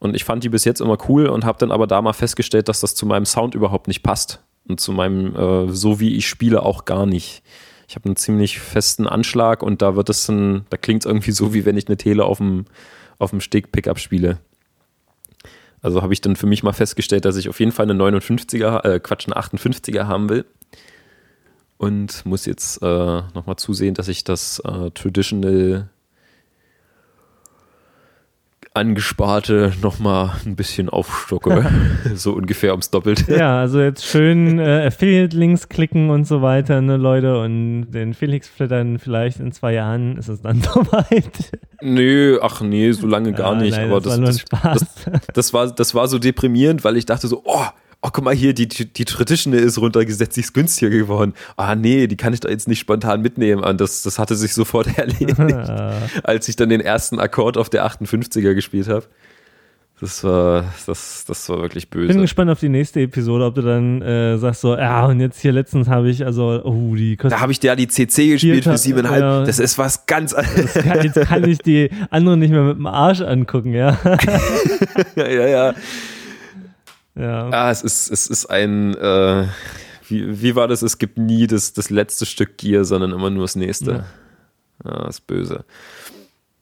Und 0.00 0.16
ich 0.16 0.24
fand 0.24 0.42
die 0.42 0.48
bis 0.48 0.64
jetzt 0.64 0.80
immer 0.80 0.96
cool 1.08 1.26
und 1.26 1.44
habe 1.44 1.58
dann 1.58 1.70
aber 1.70 1.86
da 1.86 2.00
mal 2.00 2.14
festgestellt, 2.14 2.68
dass 2.68 2.80
das 2.80 2.94
zu 2.94 3.06
meinem 3.06 3.26
Sound 3.26 3.54
überhaupt 3.54 3.86
nicht 3.86 4.02
passt 4.02 4.42
und 4.66 4.80
zu 4.80 4.92
meinem, 4.92 5.36
äh, 5.36 5.72
so 5.72 6.00
wie 6.00 6.16
ich 6.16 6.26
spiele, 6.26 6.62
auch 6.62 6.84
gar 6.84 7.06
nicht. 7.06 7.42
Ich 7.86 7.96
habe 7.96 8.06
einen 8.06 8.16
ziemlich 8.16 8.60
festen 8.60 9.06
Anschlag 9.06 9.62
und 9.62 9.82
da 9.82 9.96
wird 9.96 10.08
es 10.08 10.26
dann, 10.26 10.64
da 10.70 10.76
klingt 10.76 11.04
es 11.04 11.06
irgendwie 11.06 11.32
so, 11.32 11.54
wie 11.54 11.64
wenn 11.64 11.76
ich 11.76 11.88
eine 11.88 11.96
Tele 11.96 12.24
auf 12.24 12.38
dem, 12.38 12.64
auf 13.18 13.30
dem 13.30 13.40
Steg 13.40 13.72
Pickup 13.72 13.98
spiele. 13.98 14.38
Also 15.82 16.02
habe 16.02 16.12
ich 16.12 16.20
dann 16.20 16.36
für 16.36 16.46
mich 16.46 16.62
mal 16.62 16.72
festgestellt, 16.72 17.24
dass 17.24 17.36
ich 17.36 17.48
auf 17.48 17.60
jeden 17.60 17.72
Fall 17.72 17.90
eine 17.90 18.00
59er, 18.00 18.84
äh, 18.84 19.00
Quatsch, 19.00 19.26
eine 19.26 19.36
58er 19.36 20.06
haben 20.06 20.28
will. 20.28 20.44
Und 21.78 22.26
muss 22.26 22.44
jetzt 22.44 22.82
äh, 22.82 23.22
nochmal 23.34 23.56
zusehen, 23.56 23.94
dass 23.94 24.08
ich 24.08 24.22
das 24.22 24.58
äh, 24.60 24.90
Traditional 24.90 25.88
angesparte 28.72 29.72
nochmal 29.82 30.32
ein 30.46 30.54
bisschen 30.54 30.88
aufstocke. 30.88 31.68
so 32.14 32.32
ungefähr 32.32 32.70
ums 32.70 32.90
Doppelte. 32.90 33.34
Ja, 33.36 33.58
also 33.58 33.80
jetzt 33.80 34.06
schön 34.06 34.58
äh, 34.58 34.86
Affiliate-Links 34.86 35.68
klicken 35.68 36.10
und 36.10 36.24
so 36.24 36.40
weiter, 36.40 36.80
ne, 36.80 36.96
Leute. 36.96 37.40
Und 37.40 37.90
den 37.90 38.14
Felix 38.14 38.48
flittern 38.48 38.98
vielleicht 38.98 39.40
in 39.40 39.50
zwei 39.50 39.74
Jahren 39.74 40.16
ist 40.16 40.28
es 40.28 40.42
dann 40.42 40.62
soweit. 40.74 41.58
Nö, 41.80 42.38
ach 42.42 42.60
nee, 42.60 42.92
so 42.92 43.06
lange 43.06 43.32
gar 43.32 43.54
ja, 43.54 43.60
nicht. 43.60 43.76
Nein, 43.76 43.90
aber 43.90 44.00
das, 44.00 44.20
das, 44.20 44.44
das, 44.62 44.86
das, 45.34 45.52
war, 45.52 45.72
das 45.72 45.94
war 45.94 46.06
so 46.06 46.18
deprimierend, 46.18 46.84
weil 46.84 46.96
ich 46.96 47.06
dachte 47.06 47.26
so, 47.26 47.42
oh, 47.44 47.66
oh, 48.02 48.08
guck 48.12 48.24
mal 48.24 48.34
hier, 48.34 48.54
die, 48.54 48.66
die 48.66 49.04
Traditional 49.04 49.60
ist 49.60 49.78
runtergesetzt, 49.78 50.36
die 50.36 50.40
ist 50.40 50.54
günstiger 50.54 50.90
geworden. 50.90 51.34
Ah, 51.56 51.74
nee, 51.74 52.06
die 52.06 52.16
kann 52.16 52.32
ich 52.32 52.40
da 52.40 52.48
jetzt 52.48 52.68
nicht 52.68 52.80
spontan 52.80 53.22
mitnehmen. 53.22 53.62
Und 53.62 53.80
das, 53.80 54.02
das 54.02 54.18
hatte 54.18 54.36
sich 54.36 54.54
sofort 54.54 54.86
erledigt, 54.98 55.38
als 56.22 56.48
ich 56.48 56.56
dann 56.56 56.68
den 56.68 56.80
ersten 56.80 57.18
Akkord 57.18 57.56
auf 57.56 57.68
der 57.68 57.86
58er 57.86 58.54
gespielt 58.54 58.88
habe. 58.88 59.06
Das 60.00 60.24
war, 60.24 60.64
das, 60.86 61.26
das 61.26 61.46
war 61.50 61.60
wirklich 61.60 61.90
böse. 61.90 62.08
Bin 62.08 62.22
gespannt 62.22 62.50
auf 62.50 62.58
die 62.58 62.70
nächste 62.70 63.00
Episode, 63.00 63.44
ob 63.44 63.54
du 63.54 63.60
dann 63.60 64.00
äh, 64.00 64.38
sagst 64.38 64.62
so, 64.62 64.74
ja, 64.74 65.04
und 65.04 65.20
jetzt 65.20 65.38
hier 65.42 65.52
letztens 65.52 65.88
habe 65.88 66.08
ich, 66.08 66.24
also, 66.24 66.58
oh, 66.64 66.94
die 66.94 67.18
kostet. 67.18 67.32
Da 67.32 67.42
habe 67.42 67.52
ich 67.52 67.62
ja 67.62 67.76
die 67.76 67.86
CC 67.86 68.28
gespielt 68.28 68.64
für 68.64 68.78
siebeneinhalb. 68.78 69.20
Ja. 69.20 69.44
Das 69.44 69.58
ist 69.58 69.76
was 69.76 70.06
ganz 70.06 70.32
anderes. 70.32 70.74
jetzt 70.74 71.20
kann 71.20 71.46
ich 71.46 71.58
die 71.58 71.90
anderen 72.10 72.38
nicht 72.38 72.50
mehr 72.50 72.62
mit 72.62 72.78
dem 72.78 72.86
Arsch 72.86 73.20
angucken, 73.20 73.74
ja. 73.74 73.98
ja, 75.16 75.28
ja, 75.28 75.46
ja. 75.46 75.74
Ja, 77.14 77.48
ah, 77.50 77.70
es 77.70 77.82
ist, 77.82 78.10
es 78.10 78.26
ist 78.26 78.46
ein, 78.46 78.94
äh, 78.94 79.46
wie, 80.08 80.42
wie 80.42 80.56
war 80.56 80.68
das? 80.68 80.82
Es 80.82 80.98
gibt 80.98 81.18
nie 81.18 81.46
das, 81.46 81.72
das 81.72 81.90
letzte 81.90 82.26
Stück 82.26 82.58
Gear, 82.58 82.84
sondern 82.84 83.12
immer 83.12 83.30
nur 83.30 83.44
das 83.44 83.56
nächste. 83.56 84.04
Ja, 84.84 84.90
ja 84.90 85.08
ist 85.08 85.26
böse. 85.26 85.64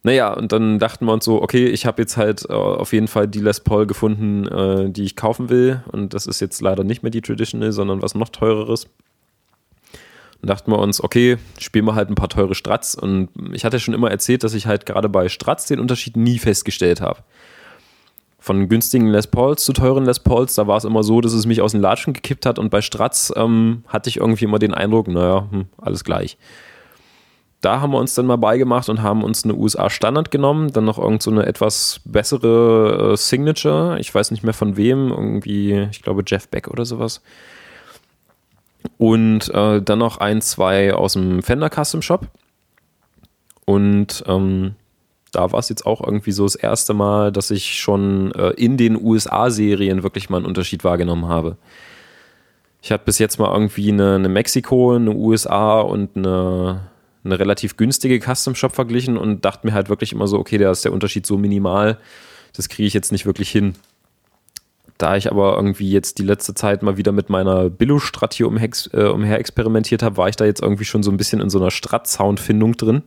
Naja, 0.04 0.32
und 0.32 0.52
dann 0.52 0.78
dachten 0.78 1.04
wir 1.06 1.12
uns 1.12 1.24
so, 1.24 1.42
okay, 1.42 1.66
ich 1.66 1.84
habe 1.84 2.00
jetzt 2.00 2.16
halt 2.16 2.46
äh, 2.48 2.52
auf 2.52 2.92
jeden 2.92 3.08
Fall 3.08 3.28
die 3.28 3.40
Les 3.40 3.60
Paul 3.60 3.86
gefunden, 3.86 4.46
äh, 4.46 4.90
die 4.90 5.04
ich 5.04 5.16
kaufen 5.16 5.50
will. 5.50 5.82
Und 5.90 6.14
das 6.14 6.26
ist 6.26 6.40
jetzt 6.40 6.60
leider 6.62 6.84
nicht 6.84 7.02
mehr 7.02 7.10
die 7.10 7.20
Traditional, 7.20 7.72
sondern 7.72 8.00
was 8.00 8.14
noch 8.14 8.30
teureres. 8.30 8.86
Und 10.40 10.48
dachten 10.48 10.70
wir 10.70 10.78
uns, 10.78 11.02
okay, 11.02 11.36
spielen 11.58 11.84
wir 11.84 11.96
halt 11.96 12.10
ein 12.10 12.14
paar 12.14 12.28
teure 12.28 12.54
Strats. 12.54 12.94
Und 12.94 13.28
ich 13.52 13.64
hatte 13.64 13.80
schon 13.80 13.92
immer 13.92 14.10
erzählt, 14.10 14.44
dass 14.44 14.54
ich 14.54 14.66
halt 14.66 14.86
gerade 14.86 15.08
bei 15.08 15.28
Strats 15.28 15.66
den 15.66 15.80
Unterschied 15.80 16.16
nie 16.16 16.38
festgestellt 16.38 17.00
habe 17.00 17.22
von 18.38 18.68
günstigen 18.68 19.08
Les 19.08 19.26
Pauls 19.26 19.64
zu 19.64 19.72
teuren 19.72 20.04
Les 20.04 20.20
Pauls, 20.20 20.54
da 20.54 20.66
war 20.66 20.76
es 20.76 20.84
immer 20.84 21.02
so, 21.02 21.20
dass 21.20 21.32
es 21.32 21.46
mich 21.46 21.60
aus 21.60 21.72
den 21.72 21.80
Latschen 21.80 22.12
gekippt 22.12 22.46
hat 22.46 22.58
und 22.58 22.70
bei 22.70 22.80
Stratz 22.80 23.32
ähm, 23.36 23.82
hatte 23.88 24.08
ich 24.08 24.18
irgendwie 24.18 24.44
immer 24.44 24.58
den 24.58 24.74
Eindruck, 24.74 25.08
naja, 25.08 25.48
hm, 25.50 25.66
alles 25.76 26.04
gleich. 26.04 26.38
Da 27.60 27.80
haben 27.80 27.92
wir 27.92 27.98
uns 27.98 28.14
dann 28.14 28.26
mal 28.26 28.36
beigemacht 28.36 28.88
und 28.88 29.02
haben 29.02 29.24
uns 29.24 29.42
eine 29.42 29.54
USA 29.54 29.90
Standard 29.90 30.30
genommen, 30.30 30.72
dann 30.72 30.84
noch 30.84 30.98
irgend 30.98 31.22
so 31.22 31.30
eine 31.32 31.44
etwas 31.44 32.00
bessere 32.04 33.12
äh, 33.12 33.16
Signature, 33.16 33.98
ich 33.98 34.14
weiß 34.14 34.30
nicht 34.30 34.44
mehr 34.44 34.54
von 34.54 34.76
wem, 34.76 35.10
irgendwie, 35.10 35.88
ich 35.90 36.02
glaube 36.02 36.22
Jeff 36.24 36.48
Beck 36.48 36.68
oder 36.68 36.84
sowas. 36.84 37.20
Und 38.96 39.52
äh, 39.52 39.82
dann 39.82 39.98
noch 39.98 40.18
ein, 40.18 40.40
zwei 40.40 40.94
aus 40.94 41.14
dem 41.14 41.42
Fender 41.42 41.68
Custom 41.68 42.00
Shop. 42.00 42.28
Und 43.64 44.22
ähm, 44.26 44.76
da 45.32 45.52
war 45.52 45.58
es 45.58 45.68
jetzt 45.68 45.86
auch 45.86 46.02
irgendwie 46.02 46.32
so 46.32 46.44
das 46.44 46.54
erste 46.54 46.94
Mal, 46.94 47.32
dass 47.32 47.50
ich 47.50 47.78
schon 47.78 48.32
äh, 48.32 48.50
in 48.50 48.76
den 48.76 48.96
USA-Serien 48.96 50.02
wirklich 50.02 50.30
mal 50.30 50.38
einen 50.38 50.46
Unterschied 50.46 50.84
wahrgenommen 50.84 51.28
habe. 51.28 51.56
Ich 52.80 52.92
hatte 52.92 53.04
bis 53.04 53.18
jetzt 53.18 53.38
mal 53.38 53.52
irgendwie 53.52 53.90
eine, 53.92 54.14
eine 54.14 54.28
Mexiko, 54.28 54.94
eine 54.94 55.12
USA 55.12 55.80
und 55.80 56.16
eine, 56.16 56.88
eine 57.24 57.38
relativ 57.38 57.76
günstige 57.76 58.20
Custom 58.20 58.54
Shop 58.54 58.74
verglichen 58.74 59.16
und 59.16 59.44
dachte 59.44 59.66
mir 59.66 59.74
halt 59.74 59.88
wirklich 59.88 60.12
immer 60.12 60.28
so, 60.28 60.38
okay, 60.38 60.58
da 60.58 60.70
ist 60.70 60.84
der 60.84 60.92
Unterschied 60.92 61.26
so 61.26 61.36
minimal, 61.36 61.98
das 62.56 62.68
kriege 62.68 62.86
ich 62.86 62.94
jetzt 62.94 63.12
nicht 63.12 63.26
wirklich 63.26 63.50
hin. 63.50 63.74
Da 64.96 65.16
ich 65.16 65.30
aber 65.30 65.54
irgendwie 65.54 65.90
jetzt 65.90 66.18
die 66.18 66.24
letzte 66.24 66.54
Zeit 66.54 66.82
mal 66.82 66.96
wieder 66.96 67.12
mit 67.12 67.30
meiner 67.30 67.70
Billo-Strat 67.70 68.34
hier 68.34 68.48
umher, 68.48 68.68
äh, 68.92 69.04
umher 69.04 69.38
experimentiert 69.38 70.02
habe, 70.02 70.16
war 70.16 70.28
ich 70.28 70.36
da 70.36 70.44
jetzt 70.44 70.62
irgendwie 70.62 70.84
schon 70.84 71.04
so 71.04 71.10
ein 71.10 71.16
bisschen 71.16 71.40
in 71.40 71.50
so 71.50 71.60
einer 71.60 71.70
Strat-Sound-Findung 71.70 72.76
drin 72.76 73.02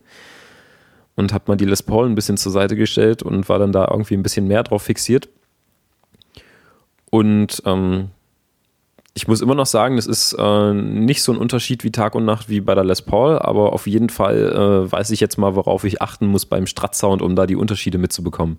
und 1.16 1.32
habe 1.32 1.44
mal 1.48 1.56
die 1.56 1.64
Les 1.64 1.82
Paul 1.82 2.06
ein 2.06 2.14
bisschen 2.14 2.36
zur 2.36 2.52
Seite 2.52 2.76
gestellt 2.76 3.22
und 3.22 3.48
war 3.48 3.58
dann 3.58 3.72
da 3.72 3.88
irgendwie 3.90 4.14
ein 4.14 4.22
bisschen 4.22 4.48
mehr 4.48 4.62
drauf 4.62 4.82
fixiert. 4.82 5.28
Und 7.10 7.62
ähm, 7.66 8.08
ich 9.14 9.28
muss 9.28 9.42
immer 9.42 9.54
noch 9.54 9.66
sagen, 9.66 9.96
das 9.96 10.06
ist 10.06 10.34
äh, 10.38 10.72
nicht 10.72 11.22
so 11.22 11.32
ein 11.32 11.38
Unterschied 11.38 11.84
wie 11.84 11.92
Tag 11.92 12.14
und 12.14 12.24
Nacht 12.24 12.48
wie 12.48 12.60
bei 12.60 12.74
der 12.74 12.84
Les 12.84 13.02
Paul, 13.02 13.38
aber 13.38 13.74
auf 13.74 13.86
jeden 13.86 14.08
Fall 14.08 14.86
äh, 14.86 14.90
weiß 14.90 15.10
ich 15.10 15.20
jetzt 15.20 15.36
mal, 15.36 15.54
worauf 15.54 15.84
ich 15.84 16.00
achten 16.00 16.26
muss 16.26 16.46
beim 16.46 16.66
Strat-Sound, 16.66 17.20
um 17.20 17.36
da 17.36 17.46
die 17.46 17.56
Unterschiede 17.56 17.98
mitzubekommen. 17.98 18.58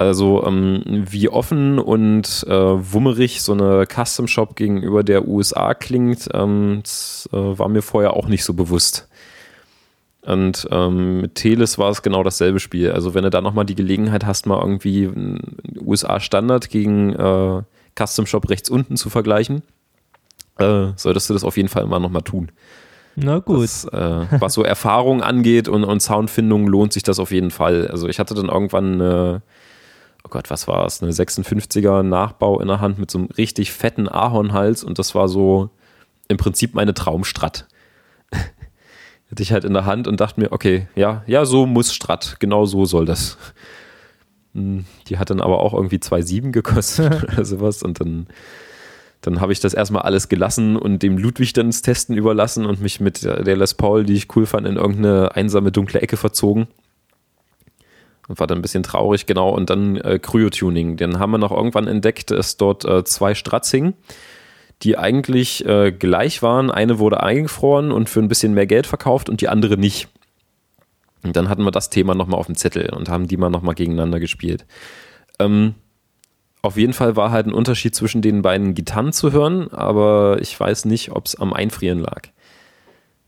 Also 0.00 0.46
ähm, 0.46 0.82
wie 1.10 1.28
offen 1.28 1.78
und 1.78 2.44
äh, 2.48 2.52
wummerig 2.52 3.42
so 3.42 3.52
eine 3.52 3.86
Custom 3.86 4.28
Shop 4.28 4.56
gegenüber 4.56 5.02
der 5.02 5.28
USA 5.28 5.74
klingt, 5.74 6.26
ähm, 6.32 6.80
das 6.82 7.28
äh, 7.32 7.36
war 7.36 7.68
mir 7.68 7.82
vorher 7.82 8.14
auch 8.14 8.26
nicht 8.26 8.44
so 8.44 8.54
bewusst. 8.54 9.09
Und 10.22 10.68
ähm, 10.70 11.22
mit 11.22 11.34
Teles 11.34 11.78
war 11.78 11.90
es 11.90 12.02
genau 12.02 12.22
dasselbe 12.22 12.60
Spiel. 12.60 12.92
Also 12.92 13.14
wenn 13.14 13.24
du 13.24 13.30
da 13.30 13.40
nochmal 13.40 13.64
die 13.64 13.74
Gelegenheit 13.74 14.26
hast, 14.26 14.46
mal 14.46 14.60
irgendwie 14.60 15.10
USA-Standard 15.80 16.68
gegen 16.68 17.14
äh, 17.14 17.62
Custom 17.98 18.26
Shop 18.26 18.48
rechts 18.50 18.68
unten 18.68 18.96
zu 18.96 19.08
vergleichen, 19.08 19.62
äh, 20.58 20.88
solltest 20.96 21.30
du 21.30 21.34
das 21.34 21.44
auf 21.44 21.56
jeden 21.56 21.70
Fall 21.70 21.86
mal 21.86 22.00
nochmal 22.00 22.22
tun. 22.22 22.52
Na 23.16 23.38
gut. 23.38 23.64
Das, 23.64 23.84
äh, 23.86 24.26
was 24.38 24.54
so 24.54 24.62
Erfahrung 24.62 25.22
angeht 25.22 25.68
und, 25.68 25.84
und 25.84 26.00
Soundfindung 26.00 26.66
lohnt 26.66 26.92
sich 26.92 27.02
das 27.02 27.18
auf 27.18 27.32
jeden 27.32 27.50
Fall. 27.50 27.88
Also 27.88 28.08
ich 28.08 28.18
hatte 28.18 28.34
dann 28.34 28.48
irgendwann 28.48 28.94
eine, 28.94 29.42
oh 30.24 30.28
Gott, 30.28 30.50
was 30.50 30.68
war 30.68 30.84
es, 30.84 31.02
eine 31.02 31.12
56er 31.12 32.02
Nachbau 32.02 32.60
in 32.60 32.68
der 32.68 32.80
Hand 32.80 32.98
mit 32.98 33.10
so 33.10 33.18
einem 33.18 33.28
richtig 33.38 33.72
fetten 33.72 34.06
Ahornhals 34.06 34.84
und 34.84 34.98
das 34.98 35.14
war 35.14 35.28
so 35.28 35.70
im 36.28 36.36
Prinzip 36.36 36.74
meine 36.74 36.94
Traumstrat 36.94 37.66
hatte 39.30 39.42
ich 39.42 39.52
halt 39.52 39.64
in 39.64 39.74
der 39.74 39.86
Hand 39.86 40.08
und 40.08 40.20
dachte 40.20 40.40
mir, 40.40 40.52
okay, 40.52 40.88
ja, 40.96 41.22
ja, 41.26 41.44
so 41.44 41.66
muss 41.66 41.94
Strat, 41.94 42.36
genau 42.40 42.66
so 42.66 42.84
soll 42.84 43.06
das. 43.06 43.38
Hm, 44.54 44.84
die 45.06 45.18
hat 45.18 45.30
dann 45.30 45.40
aber 45.40 45.60
auch 45.60 45.72
irgendwie 45.72 45.98
2,7 45.98 46.50
gekostet 46.52 47.22
oder 47.32 47.44
sowas 47.44 47.82
und 47.82 48.00
dann, 48.00 48.26
dann 49.20 49.40
habe 49.40 49.52
ich 49.52 49.60
das 49.60 49.74
erstmal 49.74 50.02
alles 50.02 50.28
gelassen 50.28 50.76
und 50.76 51.02
dem 51.02 51.16
Ludwig 51.16 51.52
dann 51.52 51.66
das 51.66 51.82
Testen 51.82 52.16
überlassen 52.16 52.66
und 52.66 52.80
mich 52.80 53.00
mit 53.00 53.22
der 53.22 53.56
Les 53.56 53.74
Paul, 53.74 54.04
die 54.04 54.14
ich 54.14 54.34
cool 54.34 54.46
fand, 54.46 54.66
in 54.66 54.76
irgendeine 54.76 55.36
einsame 55.36 55.70
dunkle 55.70 56.00
Ecke 56.00 56.16
verzogen. 56.16 56.66
Und 58.26 58.38
war 58.38 58.46
dann 58.46 58.58
ein 58.58 58.62
bisschen 58.62 58.84
traurig, 58.84 59.26
genau. 59.26 59.50
Und 59.50 59.70
dann 59.70 59.96
äh, 59.96 60.20
Cryo-Tuning. 60.20 60.96
Den 60.96 61.18
haben 61.18 61.32
wir 61.32 61.38
noch 61.38 61.50
irgendwann 61.50 61.88
entdeckt, 61.88 62.30
dass 62.30 62.56
dort 62.56 62.84
äh, 62.84 63.02
zwei 63.02 63.34
Strats 63.34 63.72
hingen 63.72 63.94
die 64.82 64.96
eigentlich 64.96 65.64
äh, 65.66 65.92
gleich 65.92 66.42
waren. 66.42 66.70
Eine 66.70 66.98
wurde 66.98 67.22
eingefroren 67.22 67.92
und 67.92 68.08
für 68.08 68.20
ein 68.20 68.28
bisschen 68.28 68.54
mehr 68.54 68.66
Geld 68.66 68.86
verkauft 68.86 69.28
und 69.28 69.40
die 69.40 69.48
andere 69.48 69.76
nicht. 69.76 70.08
Und 71.22 71.36
dann 71.36 71.48
hatten 71.48 71.64
wir 71.64 71.70
das 71.70 71.90
Thema 71.90 72.14
nochmal 72.14 72.40
auf 72.40 72.46
dem 72.46 72.56
Zettel 72.56 72.90
und 72.94 73.08
haben 73.08 73.28
die 73.28 73.36
mal 73.36 73.50
nochmal 73.50 73.74
gegeneinander 73.74 74.20
gespielt. 74.20 74.64
Ähm, 75.38 75.74
auf 76.62 76.76
jeden 76.76 76.92
Fall 76.92 77.16
war 77.16 77.30
halt 77.30 77.46
ein 77.46 77.54
Unterschied 77.54 77.94
zwischen 77.94 78.22
den 78.22 78.42
beiden 78.42 78.74
Gitarren 78.74 79.12
zu 79.12 79.32
hören, 79.32 79.72
aber 79.72 80.38
ich 80.40 80.58
weiß 80.58 80.84
nicht, 80.84 81.10
ob 81.12 81.26
es 81.26 81.34
am 81.36 81.52
Einfrieren 81.52 81.98
lag. 81.98 82.28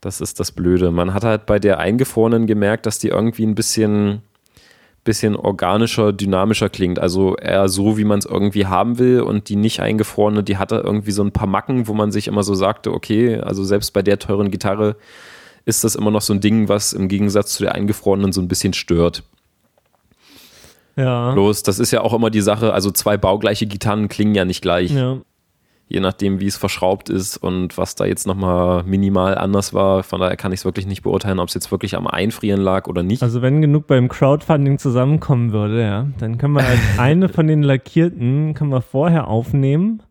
Das 0.00 0.20
ist 0.20 0.40
das 0.40 0.52
Blöde. 0.52 0.90
Man 0.90 1.14
hat 1.14 1.24
halt 1.24 1.46
bei 1.46 1.58
der 1.58 1.78
eingefrorenen 1.78 2.46
gemerkt, 2.46 2.86
dass 2.86 2.98
die 2.98 3.08
irgendwie 3.08 3.46
ein 3.46 3.54
bisschen, 3.54 4.22
bisschen 5.04 5.36
organischer, 5.36 6.12
dynamischer 6.12 6.68
klingt. 6.68 6.98
Also 6.98 7.36
eher 7.36 7.68
so, 7.68 7.98
wie 7.98 8.04
man 8.04 8.18
es 8.18 8.26
irgendwie 8.26 8.66
haben 8.66 8.98
will. 8.98 9.20
Und 9.20 9.48
die 9.48 9.56
nicht 9.56 9.80
eingefrorene, 9.80 10.42
die 10.42 10.58
hatte 10.58 10.76
irgendwie 10.76 11.10
so 11.10 11.22
ein 11.22 11.32
paar 11.32 11.48
Macken, 11.48 11.88
wo 11.88 11.94
man 11.94 12.12
sich 12.12 12.28
immer 12.28 12.42
so 12.42 12.54
sagte, 12.54 12.92
okay, 12.92 13.38
also 13.38 13.64
selbst 13.64 13.92
bei 13.92 14.02
der 14.02 14.18
teuren 14.18 14.50
Gitarre 14.50 14.96
ist 15.64 15.84
das 15.84 15.94
immer 15.94 16.10
noch 16.10 16.22
so 16.22 16.32
ein 16.32 16.40
Ding, 16.40 16.68
was 16.68 16.92
im 16.92 17.08
Gegensatz 17.08 17.54
zu 17.54 17.62
der 17.62 17.74
eingefrorenen 17.74 18.32
so 18.32 18.40
ein 18.40 18.48
bisschen 18.48 18.72
stört. 18.72 19.22
Ja. 20.96 21.32
Bloß, 21.32 21.62
das 21.62 21.78
ist 21.78 21.90
ja 21.90 22.02
auch 22.02 22.12
immer 22.12 22.30
die 22.30 22.40
Sache, 22.40 22.72
also 22.72 22.90
zwei 22.90 23.16
baugleiche 23.16 23.66
Gitarren 23.66 24.08
klingen 24.08 24.34
ja 24.34 24.44
nicht 24.44 24.62
gleich. 24.62 24.90
Ja. 24.90 25.18
Je 25.93 26.01
nachdem, 26.01 26.40
wie 26.40 26.47
es 26.47 26.56
verschraubt 26.56 27.10
ist 27.10 27.36
und 27.36 27.77
was 27.77 27.94
da 27.94 28.06
jetzt 28.06 28.27
nochmal 28.27 28.82
minimal 28.85 29.36
anders 29.36 29.74
war. 29.74 30.02
Von 30.02 30.20
daher 30.20 30.39
kann 30.39 30.51
ich 30.51 30.60
es 30.60 30.64
wirklich 30.64 30.86
nicht 30.86 31.02
beurteilen, 31.02 31.39
ob 31.39 31.48
es 31.48 31.55
jetzt 31.55 31.70
wirklich 31.70 31.97
am 31.97 32.06
Einfrieren 32.06 32.62
lag 32.62 32.86
oder 32.86 33.02
nicht. 33.02 33.23
Also 33.23 33.43
wenn 33.43 33.60
genug 33.60 33.89
beim 33.89 34.09
Crowdfunding 34.09 34.78
zusammenkommen 34.78 35.52
würde, 35.52 35.82
ja, 35.82 36.06
dann 36.19 36.39
können 36.39 36.55
wir 36.55 36.66
halt 36.66 36.78
eine 36.97 37.28
von 37.28 37.47
den 37.47 37.62
lackierten 37.62 38.55
können 38.55 38.70
wir 38.70 38.81
vorher 38.81 39.28
aufnehmen, 39.28 40.02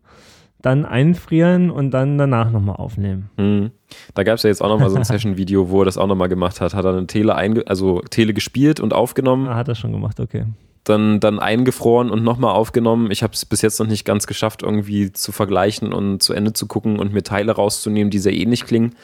dann 0.60 0.84
einfrieren 0.84 1.72
und 1.72 1.90
dann 1.90 2.16
danach 2.16 2.52
nochmal 2.52 2.76
aufnehmen. 2.76 3.30
Mhm. 3.36 3.72
Da 4.14 4.22
gab 4.22 4.36
es 4.36 4.44
ja 4.44 4.50
jetzt 4.50 4.62
auch 4.62 4.68
nochmal 4.68 4.88
so 4.88 4.96
ein 4.96 5.04
Session-Video, 5.04 5.68
wo 5.68 5.82
er 5.82 5.86
das 5.86 5.98
auch 5.98 6.06
nochmal 6.06 6.28
gemacht 6.28 6.60
hat. 6.60 6.74
Hat 6.74 6.84
er 6.84 6.92
eine 6.92 7.08
Tele, 7.08 7.34
also 7.66 8.02
Tele 8.02 8.34
gespielt 8.34 8.78
und 8.78 8.92
aufgenommen. 8.94 9.48
Ah, 9.48 9.56
hat 9.56 9.66
er 9.66 9.74
schon 9.74 9.90
gemacht, 9.90 10.20
okay. 10.20 10.44
Dann, 10.84 11.20
dann 11.20 11.38
eingefroren 11.38 12.10
und 12.10 12.24
nochmal 12.24 12.54
aufgenommen. 12.54 13.10
Ich 13.10 13.22
habe 13.22 13.34
es 13.34 13.44
bis 13.44 13.62
jetzt 13.62 13.78
noch 13.78 13.86
nicht 13.86 14.04
ganz 14.04 14.26
geschafft, 14.26 14.62
irgendwie 14.62 15.12
zu 15.12 15.30
vergleichen 15.30 15.92
und 15.92 16.22
zu 16.22 16.32
Ende 16.32 16.52
zu 16.52 16.66
gucken 16.66 16.98
und 16.98 17.12
mir 17.12 17.22
Teile 17.22 17.52
rauszunehmen, 17.52 18.10
die 18.10 18.18
sehr 18.18 18.34
ähnlich 18.34 18.64
klingen. 18.64 18.94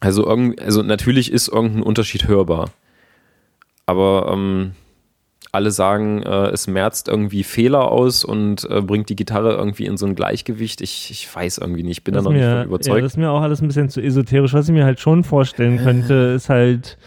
Also, 0.00 0.26
irgend, 0.26 0.60
also 0.60 0.82
natürlich 0.82 1.32
ist 1.32 1.48
irgendein 1.48 1.82
Unterschied 1.82 2.26
hörbar. 2.26 2.70
Aber 3.86 4.30
ähm, 4.32 4.72
alle 5.52 5.70
sagen, 5.70 6.22
äh, 6.22 6.48
es 6.48 6.66
merzt 6.66 7.08
irgendwie 7.08 7.44
Fehler 7.44 7.90
aus 7.90 8.24
und 8.24 8.68
äh, 8.68 8.80
bringt 8.82 9.08
die 9.08 9.16
Gitarre 9.16 9.54
irgendwie 9.54 9.86
in 9.86 9.96
so 9.96 10.04
ein 10.04 10.16
Gleichgewicht. 10.16 10.80
Ich, 10.80 11.10
ich 11.12 11.32
weiß 11.34 11.58
irgendwie 11.58 11.84
nicht, 11.84 11.98
ich 11.98 12.04
bin 12.04 12.14
Das 12.14 12.24
da 12.24 12.30
noch 12.30 12.36
ist 12.36 12.40
nicht 12.40 12.50
mir, 12.50 12.58
von 12.58 12.66
überzeugt. 12.66 12.96
Ja, 12.96 13.02
das 13.02 13.12
ist 13.12 13.18
mir 13.18 13.30
auch 13.30 13.40
alles 13.40 13.62
ein 13.62 13.68
bisschen 13.68 13.88
zu 13.88 14.00
esoterisch. 14.00 14.52
Was 14.52 14.68
ich 14.68 14.74
mir 14.74 14.84
halt 14.84 14.98
schon 14.98 15.22
vorstellen 15.22 15.78
könnte, 15.78 16.14
ist 16.36 16.48
halt 16.48 16.98